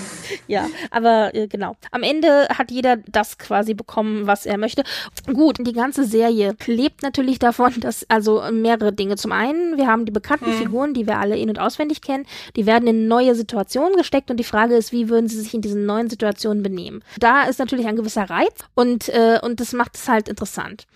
ja, 0.46 0.68
aber 0.90 1.34
äh, 1.34 1.46
genau. 1.46 1.76
Am 1.90 2.02
Ende 2.02 2.48
hat 2.48 2.70
jeder 2.70 2.96
das 2.96 3.38
quasi 3.38 3.74
bekommen, 3.74 4.26
was 4.26 4.46
er 4.46 4.58
möchte. 4.58 4.84
Gut, 5.26 5.58
die 5.60 5.72
ganze 5.72 6.04
Serie 6.04 6.56
lebt 6.66 7.02
natürlich 7.02 7.38
davon, 7.38 7.80
dass 7.80 8.08
also 8.08 8.42
mehrere 8.52 8.92
Dinge. 8.92 9.16
Zum 9.16 9.32
einen, 9.32 9.76
wir 9.76 9.86
haben 9.86 10.04
die 10.04 10.12
bekannten 10.12 10.46
hm. 10.46 10.54
Figuren, 10.54 10.94
die 10.94 11.06
wir 11.06 11.18
alle 11.18 11.36
in- 11.36 11.48
und 11.48 11.58
auswendig 11.58 12.00
kennen. 12.00 12.26
Die 12.56 12.66
werden 12.66 12.88
in 12.88 13.08
neue 13.08 13.34
Situationen 13.34 13.96
gesteckt 13.96 14.30
und 14.30 14.38
die 14.38 14.44
Frage 14.44 14.76
ist, 14.76 14.92
wie 14.92 15.08
würden 15.08 15.28
sie 15.28 15.40
sich 15.40 15.54
in 15.54 15.60
diesen 15.60 15.86
neuen 15.86 16.08
Situationen 16.08 16.62
benehmen? 16.62 17.02
Da 17.18 17.42
ist 17.42 17.58
natürlich 17.58 17.86
ein 17.86 17.96
gewisser 17.96 18.30
Reiz 18.30 18.54
und, 18.74 19.08
äh, 19.08 19.38
und 19.42 19.60
das 19.60 19.72
macht 19.72 19.96
es 19.96 20.08
halt 20.08 20.28
interessant. 20.28 20.86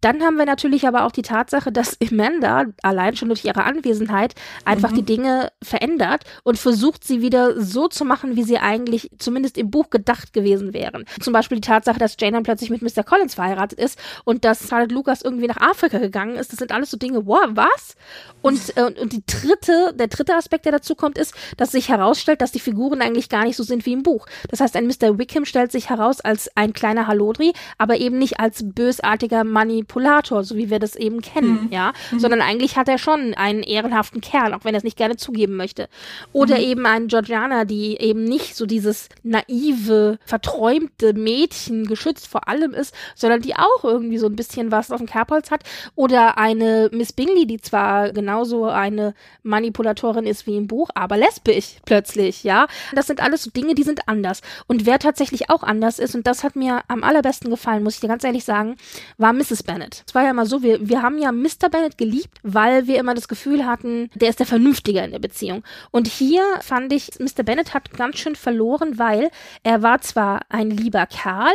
Dann 0.00 0.22
haben 0.22 0.36
wir 0.36 0.46
natürlich 0.46 0.86
aber 0.86 1.04
auch 1.04 1.12
die 1.12 1.22
Tatsache, 1.22 1.72
dass 1.72 1.96
Amanda 2.00 2.64
allein 2.82 3.16
schon 3.16 3.28
durch 3.28 3.44
ihre 3.44 3.64
Anwesenheit 3.64 4.34
einfach 4.64 4.92
mhm. 4.92 4.96
die 4.96 5.02
Dinge 5.02 5.52
verändert 5.62 6.24
und 6.44 6.58
versucht, 6.58 7.04
sie 7.04 7.20
wieder 7.20 7.60
so 7.60 7.88
zu 7.88 8.04
machen, 8.04 8.36
wie 8.36 8.44
sie 8.44 8.58
eigentlich 8.58 9.10
zumindest 9.18 9.58
im 9.58 9.70
Buch 9.70 9.90
gedacht 9.90 10.32
gewesen 10.32 10.72
wären. 10.72 11.04
Zum 11.20 11.32
Beispiel 11.32 11.56
die 11.56 11.68
Tatsache, 11.68 11.98
dass 11.98 12.16
Jane 12.18 12.32
dann 12.32 12.42
plötzlich 12.44 12.70
mit 12.70 12.82
Mr. 12.82 13.02
Collins 13.02 13.34
verheiratet 13.34 13.78
ist 13.78 13.98
und 14.24 14.44
dass 14.44 14.60
Scarlett 14.60 14.92
Lucas 14.92 15.22
irgendwie 15.22 15.48
nach 15.48 15.56
Afrika 15.56 15.98
gegangen 15.98 16.36
ist. 16.36 16.52
Das 16.52 16.58
sind 16.58 16.72
alles 16.72 16.90
so 16.90 16.96
Dinge, 16.96 17.26
wow, 17.26 17.48
was? 17.50 17.96
Und, 18.40 18.76
äh, 18.76 18.92
und 19.00 19.12
die 19.12 19.24
dritte, 19.26 19.94
der 19.94 20.08
dritte 20.08 20.34
Aspekt, 20.34 20.64
der 20.64 20.72
dazu 20.72 20.94
kommt, 20.94 21.18
ist, 21.18 21.34
dass 21.56 21.72
sich 21.72 21.88
herausstellt, 21.88 22.40
dass 22.40 22.52
die 22.52 22.60
Figuren 22.60 23.02
eigentlich 23.02 23.28
gar 23.28 23.44
nicht 23.44 23.56
so 23.56 23.62
sind 23.64 23.84
wie 23.86 23.92
im 23.92 24.02
Buch. 24.02 24.26
Das 24.48 24.60
heißt, 24.60 24.76
ein 24.76 24.86
Mr. 24.86 25.18
Wickham 25.18 25.44
stellt 25.44 25.72
sich 25.72 25.90
heraus 25.90 26.20
als 26.20 26.50
ein 26.56 26.72
kleiner 26.72 27.06
Halodri, 27.06 27.52
aber 27.78 27.96
eben 27.96 28.18
nicht 28.18 28.38
als 28.38 28.62
bösartiger 28.64 29.44
Money 29.44 29.84
Manipulator, 29.88 30.44
so 30.44 30.56
wie 30.56 30.70
wir 30.70 30.78
das 30.78 30.96
eben 30.96 31.20
kennen, 31.20 31.64
mhm. 31.64 31.72
ja, 31.72 31.92
mhm. 32.10 32.18
sondern 32.18 32.40
eigentlich 32.40 32.76
hat 32.76 32.88
er 32.88 32.98
schon 32.98 33.34
einen 33.34 33.62
ehrenhaften 33.62 34.20
Kerl, 34.20 34.54
auch 34.54 34.64
wenn 34.64 34.74
er 34.74 34.78
es 34.78 34.84
nicht 34.84 34.96
gerne 34.96 35.16
zugeben 35.16 35.56
möchte. 35.56 35.88
Oder 36.32 36.56
mhm. 36.56 36.64
eben 36.64 36.86
einen 36.86 37.08
Georgiana, 37.08 37.64
die 37.64 37.96
eben 37.98 38.24
nicht 38.24 38.54
so 38.54 38.66
dieses 38.66 39.08
naive, 39.22 40.18
verträumte 40.24 41.14
Mädchen 41.14 41.86
geschützt 41.86 42.26
vor 42.28 42.48
allem 42.48 42.74
ist, 42.74 42.94
sondern 43.14 43.40
die 43.40 43.54
auch 43.54 43.84
irgendwie 43.84 44.18
so 44.18 44.26
ein 44.26 44.36
bisschen 44.36 44.70
was 44.70 44.90
auf 44.90 44.98
dem 44.98 45.06
Kerbholz 45.06 45.50
hat. 45.50 45.62
Oder 45.94 46.38
eine 46.38 46.90
Miss 46.92 47.12
Bingley, 47.12 47.46
die 47.46 47.60
zwar 47.60 48.12
genauso 48.12 48.66
eine 48.66 49.14
Manipulatorin 49.42 50.26
ist 50.26 50.46
wie 50.46 50.56
im 50.56 50.66
Buch, 50.66 50.90
aber 50.94 51.16
lesbisch 51.16 51.76
plötzlich, 51.84 52.44
ja. 52.44 52.66
Das 52.94 53.06
sind 53.06 53.20
alles 53.20 53.44
so 53.44 53.50
Dinge, 53.50 53.74
die 53.74 53.82
sind 53.82 54.00
anders. 54.06 54.42
Und 54.66 54.86
wer 54.86 54.98
tatsächlich 54.98 55.50
auch 55.50 55.62
anders 55.62 55.98
ist, 55.98 56.14
und 56.14 56.26
das 56.26 56.44
hat 56.44 56.56
mir 56.56 56.82
am 56.88 57.02
allerbesten 57.02 57.50
gefallen, 57.50 57.82
muss 57.82 57.94
ich 57.94 58.00
dir 58.00 58.08
ganz 58.08 58.24
ehrlich 58.24 58.44
sagen, 58.44 58.76
war 59.16 59.32
Mrs. 59.32 59.62
Bennett. 59.62 59.77
Bennett. 59.78 60.04
Es 60.06 60.14
war 60.14 60.24
ja 60.24 60.30
immer 60.30 60.46
so, 60.46 60.62
wir, 60.62 60.88
wir 60.88 61.02
haben 61.02 61.18
ja 61.18 61.32
Mr. 61.32 61.68
Bennett 61.70 61.98
geliebt, 61.98 62.38
weil 62.42 62.86
wir 62.86 62.98
immer 62.98 63.14
das 63.14 63.28
Gefühl 63.28 63.64
hatten, 63.64 64.10
der 64.14 64.30
ist 64.30 64.38
der 64.38 64.46
Vernünftige 64.46 65.00
in 65.00 65.12
der 65.12 65.18
Beziehung. 65.18 65.62
Und 65.90 66.08
hier 66.08 66.42
fand 66.60 66.92
ich, 66.92 67.10
Mr. 67.18 67.42
Bennett 67.44 67.74
hat 67.74 67.92
ganz 67.92 68.18
schön 68.18 68.36
verloren, 68.36 68.98
weil 68.98 69.30
er 69.62 69.82
war 69.82 70.00
zwar 70.00 70.40
ein 70.48 70.70
lieber 70.70 71.06
Kerl, 71.06 71.54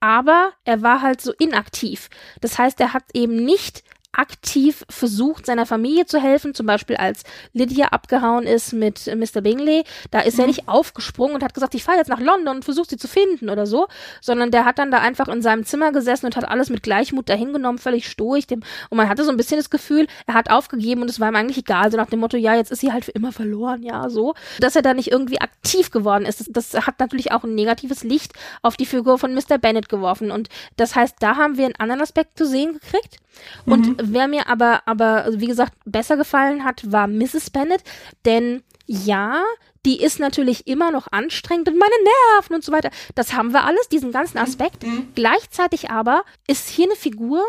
aber 0.00 0.52
er 0.64 0.82
war 0.82 1.02
halt 1.02 1.20
so 1.20 1.32
inaktiv. 1.38 2.08
Das 2.40 2.58
heißt, 2.58 2.80
er 2.80 2.94
hat 2.94 3.04
eben 3.14 3.44
nicht 3.44 3.82
aktiv 4.18 4.84
versucht, 4.90 5.46
seiner 5.46 5.64
Familie 5.64 6.06
zu 6.06 6.20
helfen, 6.20 6.54
zum 6.54 6.66
Beispiel 6.66 6.96
als 6.96 7.22
Lydia 7.52 7.88
abgehauen 7.88 8.44
ist 8.44 8.72
mit 8.72 9.06
Mr. 9.06 9.40
Bingley, 9.40 9.84
da 10.10 10.20
ist 10.20 10.34
mhm. 10.34 10.40
er 10.40 10.46
nicht 10.48 10.68
aufgesprungen 10.68 11.36
und 11.36 11.44
hat 11.44 11.54
gesagt, 11.54 11.74
ich 11.74 11.84
fahre 11.84 11.98
jetzt 11.98 12.08
nach 12.08 12.20
London 12.20 12.56
und 12.56 12.64
versuche 12.64 12.88
sie 12.90 12.96
zu 12.96 13.06
finden 13.06 13.48
oder 13.48 13.66
so, 13.66 13.86
sondern 14.20 14.50
der 14.50 14.64
hat 14.64 14.78
dann 14.78 14.90
da 14.90 14.98
einfach 14.98 15.28
in 15.28 15.40
seinem 15.40 15.64
Zimmer 15.64 15.92
gesessen 15.92 16.26
und 16.26 16.36
hat 16.36 16.48
alles 16.48 16.68
mit 16.68 16.82
Gleichmut 16.82 17.28
dahingenommen, 17.28 17.78
völlig 17.78 18.08
stoisch, 18.08 18.46
dem, 18.46 18.62
und 18.90 18.96
man 18.96 19.08
hatte 19.08 19.24
so 19.24 19.30
ein 19.30 19.36
bisschen 19.36 19.58
das 19.58 19.70
Gefühl, 19.70 20.08
er 20.26 20.34
hat 20.34 20.50
aufgegeben 20.50 21.02
und 21.02 21.10
es 21.10 21.20
war 21.20 21.28
ihm 21.28 21.36
eigentlich 21.36 21.58
egal, 21.58 21.90
so 21.90 21.96
nach 21.96 22.10
dem 22.10 22.20
Motto, 22.20 22.36
ja, 22.36 22.56
jetzt 22.56 22.72
ist 22.72 22.80
sie 22.80 22.92
halt 22.92 23.04
für 23.04 23.12
immer 23.12 23.30
verloren, 23.30 23.82
ja, 23.82 24.08
so. 24.10 24.34
Dass 24.58 24.74
er 24.74 24.82
da 24.82 24.94
nicht 24.94 25.12
irgendwie 25.12 25.40
aktiv 25.40 25.90
geworden 25.92 26.26
ist, 26.26 26.40
das, 26.40 26.72
das 26.72 26.86
hat 26.86 26.98
natürlich 26.98 27.30
auch 27.30 27.44
ein 27.44 27.54
negatives 27.54 28.02
Licht 28.02 28.32
auf 28.62 28.76
die 28.76 28.86
Figur 28.86 29.18
von 29.18 29.32
Mr. 29.32 29.58
Bennett 29.58 29.88
geworfen 29.88 30.32
und 30.32 30.48
das 30.76 30.96
heißt, 30.96 31.16
da 31.20 31.36
haben 31.36 31.56
wir 31.56 31.66
einen 31.66 31.76
anderen 31.76 32.02
Aspekt 32.02 32.36
zu 32.36 32.46
sehen 32.46 32.72
gekriegt 32.74 33.18
und 33.66 33.88
mhm. 33.88 33.96
wer 34.02 34.28
mir 34.28 34.48
aber, 34.48 34.82
aber, 34.86 35.26
wie 35.32 35.46
gesagt, 35.46 35.72
besser 35.84 36.16
gefallen 36.16 36.64
hat, 36.64 36.90
war 36.90 37.06
Mrs. 37.06 37.50
Bennett, 37.50 37.82
denn 38.24 38.62
ja, 38.86 39.42
die 39.84 40.02
ist 40.02 40.18
natürlich 40.18 40.66
immer 40.66 40.90
noch 40.90 41.08
anstrengend 41.12 41.68
und 41.68 41.78
meine 41.78 41.94
Nerven 42.34 42.54
und 42.56 42.64
so 42.64 42.72
weiter. 42.72 42.90
Das 43.14 43.32
haben 43.34 43.52
wir 43.52 43.64
alles, 43.64 43.88
diesen 43.88 44.12
ganzen 44.12 44.38
Aspekt. 44.38 44.84
Mhm. 44.84 45.08
Gleichzeitig 45.14 45.90
aber 45.90 46.24
ist 46.46 46.68
hier 46.68 46.86
eine 46.86 46.96
Figur, 46.96 47.42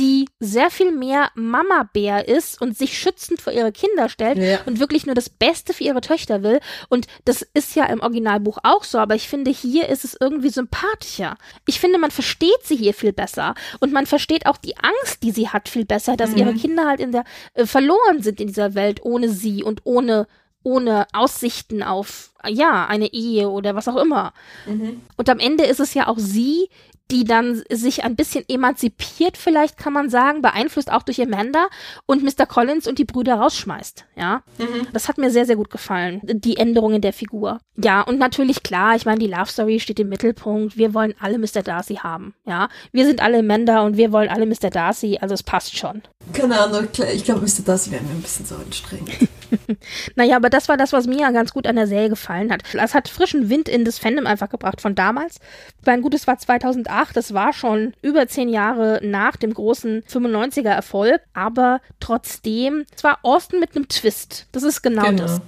die 0.00 0.24
sehr 0.40 0.70
viel 0.70 0.92
mehr 0.92 1.30
Mama-Bär 1.34 2.26
ist 2.26 2.60
und 2.62 2.76
sich 2.76 2.98
schützend 2.98 3.42
vor 3.42 3.52
ihre 3.52 3.70
Kinder 3.70 4.08
stellt 4.08 4.38
ja. 4.38 4.60
und 4.64 4.80
wirklich 4.80 5.04
nur 5.04 5.14
das 5.14 5.28
Beste 5.28 5.74
für 5.74 5.84
ihre 5.84 6.00
Töchter 6.00 6.42
will. 6.42 6.60
Und 6.88 7.06
das 7.26 7.42
ist 7.42 7.76
ja 7.76 7.84
im 7.84 8.00
Originalbuch 8.00 8.56
auch 8.62 8.84
so, 8.84 8.96
aber 8.96 9.14
ich 9.14 9.28
finde, 9.28 9.50
hier 9.50 9.90
ist 9.90 10.06
es 10.06 10.16
irgendwie 10.18 10.48
sympathischer. 10.48 11.36
Ich 11.66 11.80
finde, 11.80 11.98
man 11.98 12.10
versteht 12.10 12.62
sie 12.62 12.76
hier 12.76 12.94
viel 12.94 13.12
besser 13.12 13.54
und 13.80 13.92
man 13.92 14.06
versteht 14.06 14.46
auch 14.46 14.56
die 14.56 14.78
Angst, 14.78 15.22
die 15.22 15.32
sie 15.32 15.50
hat, 15.50 15.68
viel 15.68 15.84
besser, 15.84 16.16
dass 16.16 16.30
mhm. 16.30 16.38
ihre 16.38 16.54
Kinder 16.54 16.88
halt 16.88 17.00
in 17.00 17.12
der 17.12 17.24
äh, 17.52 17.66
verloren 17.66 18.22
sind 18.22 18.40
in 18.40 18.46
dieser 18.46 18.74
Welt 18.74 19.00
ohne 19.02 19.28
sie 19.28 19.62
und 19.62 19.82
ohne 19.84 20.26
ohne 20.62 21.06
Aussichten 21.12 21.82
auf 21.82 22.30
ja 22.46 22.86
eine 22.86 23.12
Ehe 23.12 23.48
oder 23.48 23.74
was 23.74 23.88
auch 23.88 23.96
immer. 23.96 24.32
Mhm. 24.66 25.02
Und 25.16 25.28
am 25.28 25.38
Ende 25.38 25.64
ist 25.64 25.80
es 25.80 25.94
ja 25.94 26.08
auch 26.08 26.18
sie, 26.18 26.68
die 27.10 27.24
dann 27.24 27.62
sich 27.70 28.04
ein 28.04 28.16
bisschen 28.16 28.44
emanzipiert, 28.48 29.36
vielleicht 29.36 29.76
kann 29.76 29.92
man 29.92 30.10
sagen, 30.10 30.42
beeinflusst 30.42 30.92
auch 30.92 31.02
durch 31.02 31.20
Amanda 31.20 31.66
und 32.06 32.22
Mr. 32.22 32.46
Collins 32.46 32.86
und 32.86 32.98
die 32.98 33.04
Brüder 33.04 33.34
rausschmeißt. 33.34 34.04
Ja, 34.16 34.42
mhm. 34.58 34.86
das 34.92 35.08
hat 35.08 35.18
mir 35.18 35.30
sehr, 35.30 35.46
sehr 35.46 35.56
gut 35.56 35.70
gefallen, 35.70 36.20
die 36.22 36.56
Änderungen 36.56 37.00
der 37.00 37.12
Figur. 37.12 37.58
Ja, 37.76 38.02
und 38.02 38.18
natürlich 38.18 38.62
klar, 38.62 38.94
ich 38.96 39.06
meine, 39.06 39.18
die 39.18 39.26
Love 39.26 39.46
Story 39.46 39.80
steht 39.80 40.00
im 40.00 40.08
Mittelpunkt. 40.08 40.76
Wir 40.76 40.94
wollen 40.94 41.14
alle 41.18 41.38
Mr. 41.38 41.62
Darcy 41.62 41.96
haben. 41.96 42.34
Ja, 42.46 42.68
wir 42.92 43.06
sind 43.06 43.22
alle 43.22 43.38
Amanda 43.38 43.82
und 43.82 43.96
wir 43.96 44.12
wollen 44.12 44.28
alle 44.28 44.46
Mr. 44.46 44.70
Darcy, 44.70 45.18
also 45.20 45.34
es 45.34 45.42
passt 45.42 45.76
schon. 45.76 46.02
Keine 46.32 46.60
Ahnung, 46.60 46.88
ich 47.12 47.24
glaube, 47.24 47.40
Mr. 47.40 47.62
Darcy 47.64 47.90
wäre 47.90 48.02
mir 48.02 48.10
ein 48.10 48.22
bisschen 48.22 48.46
so 48.46 48.54
anstrengend. 48.54 49.10
naja, 50.16 50.36
aber 50.36 50.50
das 50.50 50.68
war 50.68 50.76
das, 50.76 50.92
was 50.92 51.06
mir 51.06 51.30
ganz 51.32 51.52
gut 51.52 51.66
an 51.66 51.76
der 51.76 51.86
Serie 51.86 52.08
gefallen 52.08 52.52
hat. 52.52 52.62
Es 52.74 52.94
hat 52.94 53.08
frischen 53.08 53.48
Wind 53.48 53.68
in 53.68 53.84
das 53.84 53.98
Fandom 53.98 54.26
einfach 54.26 54.48
gebracht 54.48 54.80
von 54.80 54.94
damals. 54.94 55.38
Mein 55.84 56.02
Gutes 56.02 56.26
war 56.26 56.38
2008, 56.38 57.16
das 57.16 57.34
war 57.34 57.52
schon 57.52 57.94
über 58.02 58.26
zehn 58.26 58.48
Jahre 58.48 59.00
nach 59.02 59.36
dem 59.36 59.54
großen 59.54 60.02
95er 60.02 60.70
Erfolg, 60.70 61.20
aber 61.34 61.80
trotzdem, 62.00 62.84
es 62.94 63.04
war 63.04 63.18
Austin 63.22 63.60
mit 63.60 63.76
einem 63.76 63.88
Twist. 63.88 64.46
Das 64.52 64.62
ist 64.62 64.82
genau, 64.82 65.04
genau. 65.04 65.22
das. 65.22 65.40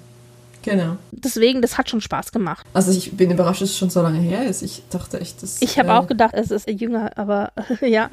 Genau. 0.63 0.97
Deswegen, 1.11 1.61
das 1.61 1.77
hat 1.79 1.91
schon 1.91 2.01
Spaß 2.01 2.33
gemacht. 2.33 2.67
Also 2.73 2.93
ich 2.93 3.17
bin 3.17 3.31
überrascht, 3.31 3.63
dass 3.63 3.71
es 3.71 3.79
schon 3.79 3.91
so 3.91 4.01
lange 4.01 4.21
her 4.21 4.47
ist. 4.47 4.63
Ich 4.63 4.83
dachte 4.91 5.21
echt, 5.21 5.43
dass. 5.43 5.61
Ich 5.61 5.79
habe 5.79 5.91
äh, 5.91 5.93
auch 5.93 6.07
gedacht, 6.07 6.35
es 6.35 6.51
ist 6.51 6.69
jünger, 6.69 7.11
aber 7.17 7.53
ja. 7.81 8.11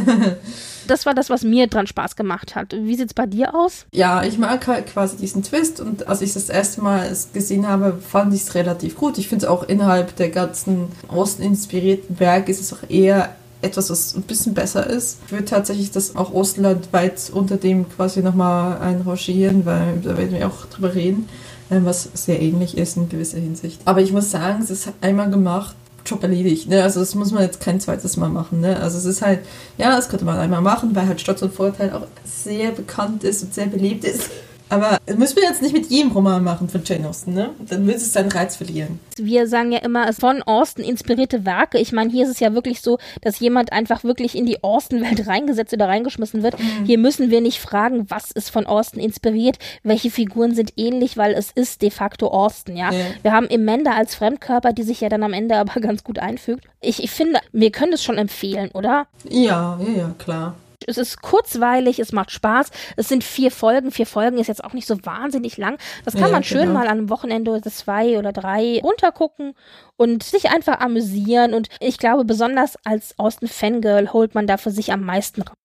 das 0.86 1.06
war 1.06 1.14
das, 1.14 1.30
was 1.30 1.42
mir 1.42 1.66
dran 1.66 1.86
Spaß 1.86 2.16
gemacht 2.16 2.54
hat. 2.54 2.72
Wie 2.72 2.96
sieht 2.96 3.08
es 3.08 3.14
bei 3.14 3.26
dir 3.26 3.54
aus? 3.54 3.86
Ja, 3.92 4.22
ich 4.22 4.38
mag 4.38 4.66
halt 4.66 4.86
quasi 4.86 5.16
diesen 5.16 5.42
Twist 5.42 5.80
und 5.80 6.06
als 6.08 6.20
ich 6.20 6.32
das 6.34 6.48
erste 6.48 6.82
Mal 6.82 7.06
es 7.06 7.32
gesehen 7.32 7.66
habe, 7.66 7.98
fand 8.00 8.34
ich 8.34 8.42
es 8.42 8.54
relativ 8.54 8.96
gut. 8.96 9.18
Ich 9.18 9.28
finde 9.28 9.46
es 9.46 9.50
auch 9.50 9.62
innerhalb 9.62 10.16
der 10.16 10.28
ganzen 10.28 10.88
Osten-inspirierten 11.08 12.20
Werke 12.20 12.50
ist 12.50 12.60
es 12.60 12.72
auch 12.72 12.88
eher 12.88 13.34
etwas, 13.62 13.90
was 13.90 14.14
ein 14.14 14.22
bisschen 14.22 14.54
besser 14.54 14.86
ist. 14.86 15.18
Ich 15.26 15.32
würde 15.32 15.44
tatsächlich 15.44 15.90
das 15.90 16.16
auch 16.16 16.32
Ostland 16.34 16.92
weit 16.92 17.30
unter 17.32 17.56
dem 17.56 17.88
quasi 17.88 18.20
nochmal 18.20 18.78
einrangieren, 18.78 19.64
weil 19.64 20.00
da 20.02 20.18
werden 20.18 20.32
wir 20.32 20.46
auch 20.46 20.66
drüber 20.66 20.94
reden. 20.94 21.28
Ähm, 21.72 21.86
was 21.86 22.10
sehr 22.12 22.40
ähnlich 22.42 22.76
ist 22.76 22.98
in 22.98 23.08
gewisser 23.08 23.38
Hinsicht. 23.38 23.80
Aber 23.86 24.02
ich 24.02 24.12
muss 24.12 24.30
sagen, 24.30 24.60
es 24.62 24.70
ist 24.70 24.92
einmal 25.00 25.30
gemacht, 25.30 25.74
Job 26.04 26.22
erledigt. 26.22 26.68
Ne? 26.68 26.82
Also 26.82 27.00
das 27.00 27.14
muss 27.14 27.32
man 27.32 27.44
jetzt 27.44 27.60
kein 27.60 27.80
zweites 27.80 28.18
Mal 28.18 28.28
machen. 28.28 28.60
Ne? 28.60 28.78
Also 28.78 28.98
es 28.98 29.06
ist 29.06 29.22
halt, 29.22 29.40
ja, 29.78 29.96
das 29.96 30.10
könnte 30.10 30.26
man 30.26 30.38
einmal 30.38 30.60
machen, 30.60 30.94
weil 30.94 31.06
halt 31.06 31.20
Stolz 31.20 31.40
und 31.40 31.54
Vorteil 31.54 31.92
auch 31.92 32.06
sehr 32.24 32.72
bekannt 32.72 33.24
ist 33.24 33.42
und 33.42 33.54
sehr 33.54 33.66
beliebt 33.66 34.04
ist. 34.04 34.28
Aber 34.72 34.98
das 35.04 35.18
müssen 35.18 35.36
wir 35.36 35.42
jetzt 35.42 35.60
nicht 35.60 35.74
mit 35.74 35.90
jedem 35.90 36.12
Roman 36.12 36.42
machen 36.42 36.66
von 36.70 36.80
Jane 36.82 37.06
Austen, 37.06 37.34
ne? 37.34 37.50
Dann 37.68 37.86
wird 37.86 37.98
es 37.98 38.10
seinen 38.14 38.32
Reiz 38.32 38.56
verlieren. 38.56 39.00
Wir 39.18 39.46
sagen 39.46 39.70
ja 39.70 39.80
immer, 39.80 40.08
es 40.08 40.18
von 40.18 40.40
Austen 40.42 40.80
inspirierte 40.80 41.44
Werke. 41.44 41.78
Ich 41.78 41.92
meine, 41.92 42.10
hier 42.10 42.24
ist 42.24 42.30
es 42.30 42.40
ja 42.40 42.54
wirklich 42.54 42.80
so, 42.80 42.96
dass 43.20 43.38
jemand 43.38 43.70
einfach 43.70 44.02
wirklich 44.02 44.34
in 44.34 44.46
die 44.46 44.64
Austen-Welt 44.64 45.26
reingesetzt 45.26 45.74
oder 45.74 45.88
reingeschmissen 45.88 46.42
wird. 46.42 46.58
Mhm. 46.58 46.86
Hier 46.86 46.96
müssen 46.96 47.30
wir 47.30 47.42
nicht 47.42 47.58
fragen, 47.58 48.08
was 48.08 48.30
ist 48.30 48.48
von 48.48 48.64
Austen 48.64 48.98
inspiriert, 48.98 49.58
welche 49.82 50.10
Figuren 50.10 50.54
sind 50.54 50.72
ähnlich, 50.78 51.18
weil 51.18 51.34
es 51.34 51.50
ist 51.54 51.82
de 51.82 51.90
facto 51.90 52.28
Austen, 52.28 52.74
ja. 52.74 52.90
ja. 52.92 53.04
Wir 53.20 53.32
haben 53.32 53.48
Amanda 53.52 53.92
als 53.92 54.14
Fremdkörper, 54.14 54.72
die 54.72 54.84
sich 54.84 55.02
ja 55.02 55.10
dann 55.10 55.22
am 55.22 55.34
Ende 55.34 55.56
aber 55.56 55.80
ganz 55.82 56.02
gut 56.02 56.18
einfügt. 56.18 56.64
Ich, 56.80 57.02
ich 57.02 57.10
finde, 57.10 57.40
wir 57.52 57.70
können 57.70 57.92
es 57.92 58.02
schon 58.02 58.16
empfehlen, 58.16 58.70
oder? 58.72 59.06
Ja, 59.28 59.78
ja, 59.82 59.98
ja, 59.98 60.14
klar. 60.16 60.54
Es 60.88 60.98
ist 60.98 61.22
kurzweilig, 61.22 61.98
es 61.98 62.12
macht 62.12 62.30
Spaß. 62.30 62.70
Es 62.96 63.08
sind 63.08 63.24
vier 63.24 63.50
Folgen. 63.50 63.90
Vier 63.90 64.06
Folgen 64.06 64.38
ist 64.38 64.46
jetzt 64.46 64.64
auch 64.64 64.72
nicht 64.72 64.86
so 64.86 65.04
wahnsinnig 65.04 65.56
lang. 65.56 65.78
Das 66.04 66.14
kann 66.14 66.24
ja, 66.24 66.32
man 66.32 66.44
schön 66.44 66.62
genau. 66.62 66.74
mal 66.74 66.86
an 66.86 66.98
einem 66.98 67.10
Wochenende 67.10 67.50
oder 67.50 67.70
zwei 67.70 68.18
oder 68.18 68.32
drei 68.32 68.80
runtergucken 68.82 69.54
und 69.96 70.22
sich 70.22 70.50
einfach 70.50 70.80
amüsieren. 70.80 71.54
Und 71.54 71.68
ich 71.80 71.98
glaube, 71.98 72.24
besonders 72.24 72.76
als 72.84 73.18
Austin 73.18 73.48
Fangirl 73.48 74.12
holt 74.12 74.34
man 74.34 74.46
da 74.46 74.56
für 74.56 74.70
sich 74.70 74.92
am 74.92 75.02
meisten 75.04 75.42
raus. 75.42 75.56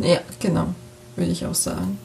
Ja, 0.00 0.20
genau. 0.40 0.68
Würde 1.16 1.32
ich 1.32 1.44
auch 1.44 1.54
sagen. 1.54 1.98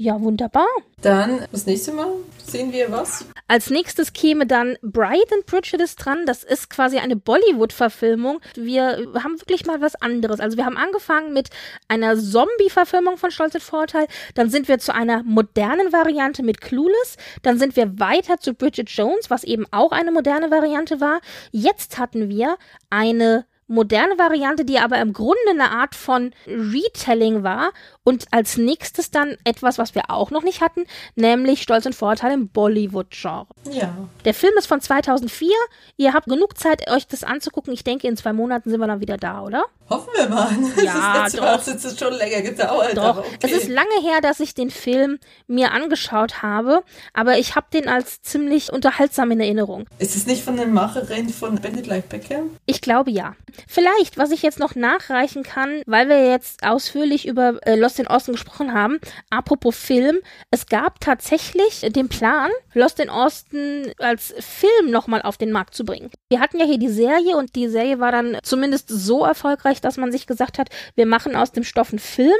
Ja, 0.00 0.20
wunderbar. 0.20 0.68
Dann 1.02 1.44
das 1.50 1.66
nächste 1.66 1.90
Mal 1.90 2.06
sehen 2.46 2.72
wir 2.72 2.92
was. 2.92 3.24
Als 3.48 3.68
nächstes 3.68 4.12
käme 4.12 4.46
dann 4.46 4.76
Bride 4.80 5.34
and 5.34 5.44
Prejudice 5.46 5.96
dran. 5.96 6.24
Das 6.24 6.44
ist 6.44 6.70
quasi 6.70 6.98
eine 6.98 7.16
Bollywood-Verfilmung. 7.16 8.38
Wir 8.54 9.08
haben 9.20 9.40
wirklich 9.40 9.66
mal 9.66 9.80
was 9.80 9.96
anderes. 9.96 10.38
Also 10.38 10.56
wir 10.56 10.66
haben 10.66 10.76
angefangen 10.76 11.32
mit 11.32 11.48
einer 11.88 12.16
Zombie-Verfilmung 12.16 13.16
von 13.16 13.32
Stolz 13.32 13.54
und 13.54 13.62
Vorteil. 13.64 14.06
Dann 14.36 14.50
sind 14.50 14.68
wir 14.68 14.78
zu 14.78 14.94
einer 14.94 15.24
modernen 15.24 15.92
Variante 15.92 16.44
mit 16.44 16.60
Clueless. 16.60 17.16
Dann 17.42 17.58
sind 17.58 17.74
wir 17.74 17.98
weiter 17.98 18.38
zu 18.38 18.54
Bridget 18.54 18.90
Jones, 18.90 19.30
was 19.30 19.42
eben 19.42 19.66
auch 19.72 19.90
eine 19.90 20.12
moderne 20.12 20.52
Variante 20.52 21.00
war. 21.00 21.20
Jetzt 21.50 21.98
hatten 21.98 22.28
wir 22.28 22.56
eine 22.88 23.46
moderne 23.68 24.18
Variante, 24.18 24.64
die 24.64 24.78
aber 24.78 24.98
im 24.98 25.12
Grunde 25.12 25.50
eine 25.50 25.70
Art 25.70 25.94
von 25.94 26.32
Retelling 26.46 27.42
war 27.42 27.72
und 28.08 28.24
als 28.30 28.56
nächstes 28.56 29.10
dann 29.10 29.36
etwas, 29.44 29.76
was 29.76 29.94
wir 29.94 30.04
auch 30.08 30.30
noch 30.30 30.42
nicht 30.42 30.62
hatten, 30.62 30.86
nämlich 31.14 31.60
Stolz 31.60 31.84
und 31.84 31.94
Vorteil 31.94 32.32
im 32.32 32.48
Bollywood-Genre. 32.48 33.48
Ja. 33.70 33.94
Der 34.24 34.32
Film 34.32 34.54
ist 34.56 34.66
von 34.66 34.80
2004. 34.80 35.50
Ihr 35.98 36.14
habt 36.14 36.26
genug 36.26 36.56
Zeit, 36.56 36.90
euch 36.90 37.06
das 37.06 37.22
anzugucken. 37.22 37.74
Ich 37.74 37.84
denke, 37.84 38.08
in 38.08 38.16
zwei 38.16 38.32
Monaten 38.32 38.70
sind 38.70 38.80
wir 38.80 38.86
dann 38.86 39.02
wieder 39.02 39.18
da, 39.18 39.42
oder? 39.42 39.66
Hoffen 39.90 40.08
wir 40.16 40.28
mal. 40.28 40.48
Ja, 40.82 41.14
das 41.22 41.34
ist 41.34 41.38
doch. 41.38 41.44
Mal, 41.44 41.76
es 41.76 41.98
schon 41.98 42.14
länger 42.14 42.42
gedauert. 42.42 42.96
Doch. 42.96 43.18
Okay. 43.18 43.36
Es 43.42 43.52
ist 43.52 43.68
lange 43.68 44.00
her, 44.02 44.20
dass 44.22 44.40
ich 44.40 44.54
den 44.54 44.70
Film 44.70 45.18
mir 45.46 45.72
angeschaut 45.72 46.42
habe, 46.42 46.82
aber 47.12 47.38
ich 47.38 47.56
habe 47.56 47.66
den 47.72 47.88
als 47.88 48.22
ziemlich 48.22 48.72
unterhaltsam 48.72 49.30
in 49.32 49.40
Erinnerung. 49.40 49.86
Ist 49.98 50.16
es 50.16 50.26
nicht 50.26 50.42
von 50.42 50.56
der 50.56 50.66
Macherin 50.66 51.28
von 51.28 51.56
Bandit 51.56 51.86
Life 51.86 52.08
Beckham? 52.08 52.56
Ich 52.64 52.80
glaube 52.80 53.10
ja. 53.10 53.34
Vielleicht, 53.66 54.16
was 54.16 54.30
ich 54.30 54.42
jetzt 54.42 54.58
noch 54.58 54.74
nachreichen 54.74 55.42
kann, 55.42 55.82
weil 55.86 56.08
wir 56.08 56.26
jetzt 56.30 56.64
ausführlich 56.64 57.26
über 57.26 57.58
äh, 57.66 57.74
Lost 57.74 57.97
in 57.98 58.06
Austin 58.06 58.34
gesprochen 58.34 58.72
haben, 58.72 58.98
apropos 59.30 59.76
Film, 59.76 60.18
es 60.50 60.66
gab 60.66 61.00
tatsächlich 61.00 61.80
den 61.80 62.08
Plan, 62.08 62.50
Lost 62.74 63.00
in 63.00 63.10
Austin 63.10 63.92
als 63.98 64.34
Film 64.38 64.90
nochmal 64.90 65.22
auf 65.22 65.36
den 65.36 65.52
Markt 65.52 65.74
zu 65.74 65.84
bringen. 65.84 66.10
Wir 66.28 66.40
hatten 66.40 66.58
ja 66.58 66.66
hier 66.66 66.78
die 66.78 66.88
Serie 66.88 67.36
und 67.36 67.56
die 67.56 67.68
Serie 67.68 67.98
war 68.00 68.12
dann 68.12 68.38
zumindest 68.42 68.88
so 68.88 69.24
erfolgreich, 69.24 69.80
dass 69.80 69.96
man 69.96 70.12
sich 70.12 70.26
gesagt 70.26 70.58
hat, 70.58 70.68
wir 70.94 71.06
machen 71.06 71.36
aus 71.36 71.52
dem 71.52 71.64
Stoff 71.64 71.90
einen 71.90 71.98
Film 71.98 72.38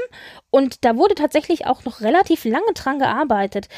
und 0.51 0.85
da 0.85 0.97
wurde 0.97 1.14
tatsächlich 1.14 1.66
auch 1.66 1.85
noch 1.85 2.01
relativ 2.01 2.44
lange 2.44 2.72
dran 2.74 2.98
gearbeitet. 2.98 3.68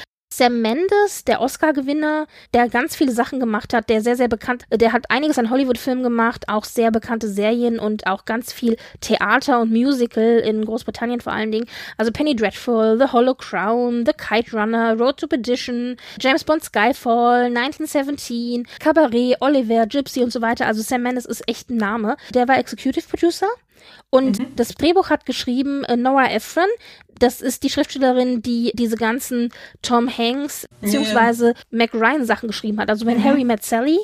Sam 0.40 0.62
Mendes, 0.62 1.26
der 1.26 1.42
Oscar-Gewinner, 1.42 2.26
der 2.54 2.70
ganz 2.70 2.96
viele 2.96 3.12
Sachen 3.12 3.40
gemacht 3.40 3.74
hat, 3.74 3.90
der 3.90 4.00
sehr, 4.00 4.16
sehr 4.16 4.28
bekannt, 4.28 4.64
der 4.72 4.94
hat 4.94 5.10
einiges 5.10 5.38
an 5.38 5.50
Hollywood-Filmen 5.50 6.02
gemacht, 6.02 6.48
auch 6.48 6.64
sehr 6.64 6.90
bekannte 6.90 7.28
Serien 7.28 7.78
und 7.78 8.06
auch 8.06 8.24
ganz 8.24 8.50
viel 8.50 8.78
Theater 9.02 9.60
und 9.60 9.70
Musical 9.70 10.38
in 10.38 10.64
Großbritannien 10.64 11.20
vor 11.20 11.34
allen 11.34 11.52
Dingen. 11.52 11.66
Also 11.98 12.10
Penny 12.10 12.34
Dreadful, 12.34 12.96
The 12.98 13.12
Hollow 13.12 13.34
Crown, 13.34 14.06
The 14.06 14.14
Kite 14.14 14.56
Runner, 14.56 14.98
Road 14.98 15.18
to 15.18 15.26
Perdition, 15.26 15.98
James 16.18 16.42
Bond 16.42 16.64
Skyfall, 16.64 17.54
1917, 17.54 18.66
Cabaret, 18.78 19.36
Oliver, 19.40 19.86
Gypsy 19.86 20.22
und 20.22 20.32
so 20.32 20.40
weiter. 20.40 20.66
Also 20.66 20.80
Sam 20.80 21.02
Mendes 21.02 21.26
ist 21.26 21.46
echt 21.50 21.68
ein 21.68 21.76
Name. 21.76 22.16
Der 22.32 22.48
war 22.48 22.56
Executive 22.56 23.06
Producer 23.06 23.48
und 24.10 24.38
mhm. 24.38 24.56
das 24.56 24.68
Drehbuch 24.70 25.10
hat 25.10 25.26
geschrieben 25.26 25.84
äh, 25.84 25.96
Nora 25.96 26.32
Ephron. 26.32 26.64
Das 27.20 27.40
ist 27.40 27.62
die 27.62 27.70
Schriftstellerin, 27.70 28.42
die 28.42 28.72
diese 28.74 28.96
ganzen 28.96 29.50
Tom 29.82 30.08
Hanks 30.08 30.66
bzw. 30.80 31.44
Yeah. 31.44 31.54
Mac 31.70 31.94
Ryan 31.94 32.24
Sachen 32.24 32.48
geschrieben 32.48 32.80
hat. 32.80 32.90
Also 32.90 33.06
wenn 33.06 33.18
mhm. 33.18 33.24
Harry 33.24 33.44
Met 33.44 33.64
Sally 33.64 33.98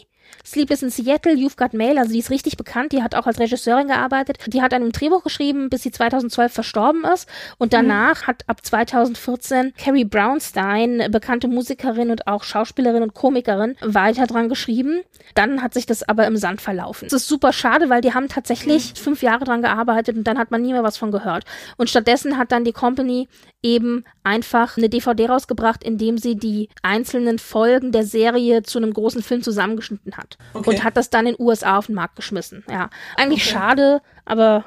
Sleepless 0.44 0.82
in 0.82 0.90
Seattle, 0.90 1.34
You've 1.34 1.56
Got 1.56 1.74
Mail, 1.74 1.98
also 1.98 2.12
die 2.12 2.18
ist 2.18 2.30
richtig 2.30 2.56
bekannt, 2.56 2.92
die 2.92 3.02
hat 3.02 3.14
auch 3.14 3.26
als 3.26 3.38
Regisseurin 3.38 3.88
gearbeitet. 3.88 4.38
Die 4.46 4.62
hat 4.62 4.72
an 4.72 4.82
einem 4.82 4.92
Drehbuch 4.92 5.22
geschrieben, 5.22 5.68
bis 5.68 5.82
sie 5.82 5.90
2012 5.90 6.52
verstorben 6.52 7.04
ist. 7.04 7.28
Und 7.58 7.72
danach 7.72 8.22
mhm. 8.22 8.26
hat 8.26 8.44
ab 8.46 8.64
2014 8.64 9.74
Carrie 9.76 10.04
Brownstein, 10.04 11.10
bekannte 11.10 11.48
Musikerin 11.48 12.10
und 12.10 12.26
auch 12.26 12.44
Schauspielerin 12.44 13.02
und 13.02 13.14
Komikerin, 13.14 13.76
weiter 13.80 14.26
dran 14.26 14.48
geschrieben. 14.48 15.02
Dann 15.34 15.62
hat 15.62 15.74
sich 15.74 15.86
das 15.86 16.08
aber 16.08 16.26
im 16.26 16.36
Sand 16.36 16.60
verlaufen. 16.60 17.08
Das 17.08 17.22
ist 17.22 17.28
super 17.28 17.52
schade, 17.52 17.88
weil 17.88 18.00
die 18.00 18.14
haben 18.14 18.28
tatsächlich 18.28 18.92
mhm. 18.92 18.96
fünf 18.96 19.22
Jahre 19.22 19.44
dran 19.44 19.62
gearbeitet 19.62 20.16
und 20.16 20.24
dann 20.24 20.38
hat 20.38 20.50
man 20.50 20.62
nie 20.62 20.72
mehr 20.72 20.82
was 20.82 20.96
von 20.96 21.10
gehört. 21.10 21.44
Und 21.76 21.90
stattdessen 21.90 22.38
hat 22.38 22.52
dann 22.52 22.64
die 22.64 22.72
Company 22.72 23.28
eben 23.66 24.04
einfach 24.22 24.76
eine 24.76 24.88
DVD 24.88 25.26
rausgebracht, 25.26 25.82
in 25.82 25.98
dem 25.98 26.18
sie 26.18 26.36
die 26.36 26.68
einzelnen 26.82 27.40
Folgen 27.40 27.90
der 27.90 28.04
Serie 28.04 28.62
zu 28.62 28.78
einem 28.78 28.92
großen 28.92 29.24
Film 29.24 29.42
zusammengeschnitten 29.42 30.16
hat. 30.16 30.38
Okay. 30.54 30.70
Und 30.70 30.84
hat 30.84 30.96
das 30.96 31.10
dann 31.10 31.26
in 31.26 31.34
den 31.34 31.44
USA 31.44 31.76
auf 31.76 31.86
den 31.86 31.96
Markt 31.96 32.14
geschmissen. 32.14 32.64
Ja, 32.70 32.90
eigentlich 33.16 33.42
okay. 33.42 33.54
schade, 33.54 34.02
aber 34.24 34.64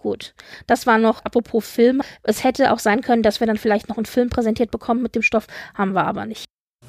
gut. 0.00 0.34
Das 0.66 0.84
war 0.84 0.98
noch 0.98 1.24
apropos 1.24 1.64
Film. 1.64 2.02
Es 2.24 2.42
hätte 2.42 2.72
auch 2.72 2.80
sein 2.80 3.02
können, 3.02 3.22
dass 3.22 3.38
wir 3.38 3.46
dann 3.46 3.56
vielleicht 3.56 3.88
noch 3.88 3.96
einen 3.96 4.06
Film 4.06 4.30
präsentiert 4.30 4.72
bekommen 4.72 5.00
mit 5.00 5.14
dem 5.14 5.22
Stoff, 5.22 5.46
haben 5.74 5.92
wir 5.92 6.04
aber 6.04 6.26
nicht. 6.26 6.44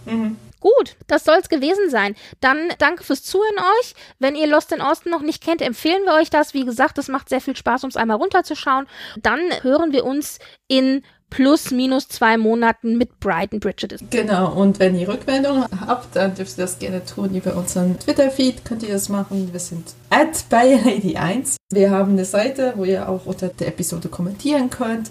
Mhm. 0.06 0.38
Gut, 0.60 0.96
das 1.08 1.24
soll 1.24 1.38
es 1.42 1.50
gewesen 1.50 1.90
sein. 1.90 2.16
Dann 2.40 2.70
danke 2.80 3.04
fürs 3.04 3.24
Zuhören 3.24 3.58
euch. 3.80 3.96
Wenn 4.20 4.36
ihr 4.36 4.48
Lost 4.48 4.72
in 4.72 4.82
Austin 4.82 5.12
noch 5.12 5.22
nicht 5.22 5.44
kennt, 5.44 5.62
empfehlen 5.62 6.04
wir 6.06 6.14
euch 6.14 6.30
das. 6.30 6.54
Wie 6.54 6.66
gesagt, 6.66 6.98
es 6.98 7.08
macht 7.08 7.30
sehr 7.30 7.42
viel 7.42 7.56
Spaß, 7.56 7.84
um 7.84 7.90
es 7.90 7.98
einmal 7.98 8.18
runterzuschauen. 8.18 8.88
Dann 9.22 9.42
hören 9.62 9.92
wir 9.92 10.06
uns 10.06 10.40
in 10.68 11.04
plus 11.32 11.72
minus 11.72 12.08
zwei 12.08 12.38
Monaten 12.38 12.99
mit 12.99 13.20
Brighton 13.20 13.60
Bridget 13.60 13.94
ist. 13.94 14.03
Genau, 14.12 14.53
und 14.53 14.78
wenn 14.78 14.95
ihr 14.95 15.08
Rückmeldungen 15.08 15.66
habt, 15.88 16.16
dann 16.16 16.36
dürft 16.36 16.60
ihr 16.60 16.66
das 16.66 16.78
gerne 16.78 17.03
tun 17.03 17.34
über 17.34 17.56
unseren 17.56 17.98
Twitter-Feed, 17.98 18.64
könnt 18.64 18.84
ihr 18.84 18.94
das 18.94 19.10
machen. 19.10 19.52
Wir 19.52 19.60
sind 19.60 19.95
at 20.12 20.45
bylady1. 20.52 21.56
Wir 21.72 21.90
haben 21.90 22.12
eine 22.12 22.26
Seite, 22.26 22.74
wo 22.76 22.84
ihr 22.84 23.10
auch 23.10 23.26
unter 23.26 23.48
der 23.48 23.70
Episode 23.70 24.10
kommentieren 24.10 24.70
könnt. 24.70 25.10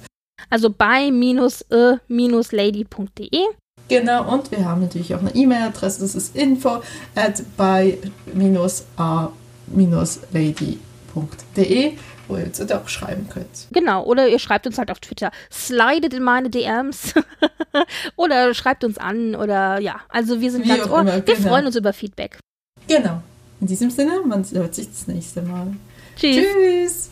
Also 0.49 0.71
by-e-lady.de. 0.71 1.21
Genau, 3.89 4.33
und 4.33 4.53
wir 4.53 4.65
haben 4.65 4.83
natürlich 4.83 5.13
auch 5.17 5.21
eine 5.21 5.35
E-Mail-Adresse, 5.35 6.03
das 6.03 6.15
ist 6.15 6.37
info 6.37 6.81
at 7.17 7.43
by-a-lady.de 7.57 7.97
wo 12.31 12.37
ihr 12.37 12.45
uns 12.45 12.61
auch 12.71 12.89
schreiben 12.89 13.29
könnt. 13.29 13.69
Genau, 13.73 14.05
oder 14.05 14.29
ihr 14.29 14.39
schreibt 14.39 14.67
uns 14.67 14.79
halt 14.79 14.91
auf 14.91 15.01
Twitter. 15.01 15.31
Slidet 15.53 16.15
in 16.15 16.23
meine 16.23 16.51
DMs. 16.51 17.15
oder 18.17 18.55
schreibt 18.55 18.85
uns 18.85 18.99
an 18.99 19.35
oder 19.35 19.81
ja. 19.81 20.01
Also 20.09 20.41
wir 20.41 20.51
sind 20.51 20.65
Wie 20.65 20.69
ganz 20.69 20.89
ohr. 20.89 21.01
Immer, 21.01 21.15
wir 21.15 21.23
genau. 21.23 21.49
freuen 21.49 21.67
uns 21.67 21.77
über 21.77 21.93
Feedback. 21.93 22.39
Genau. 22.87 23.23
In 23.61 23.67
diesem 23.67 23.91
Sinne, 23.91 24.21
man 24.27 24.45
hört 24.53 24.75
sich 24.75 24.89
das 24.89 25.07
nächste 25.07 25.43
Mal. 25.43 25.75
Tschüss. 26.17 26.47
Tschüss. 26.55 27.11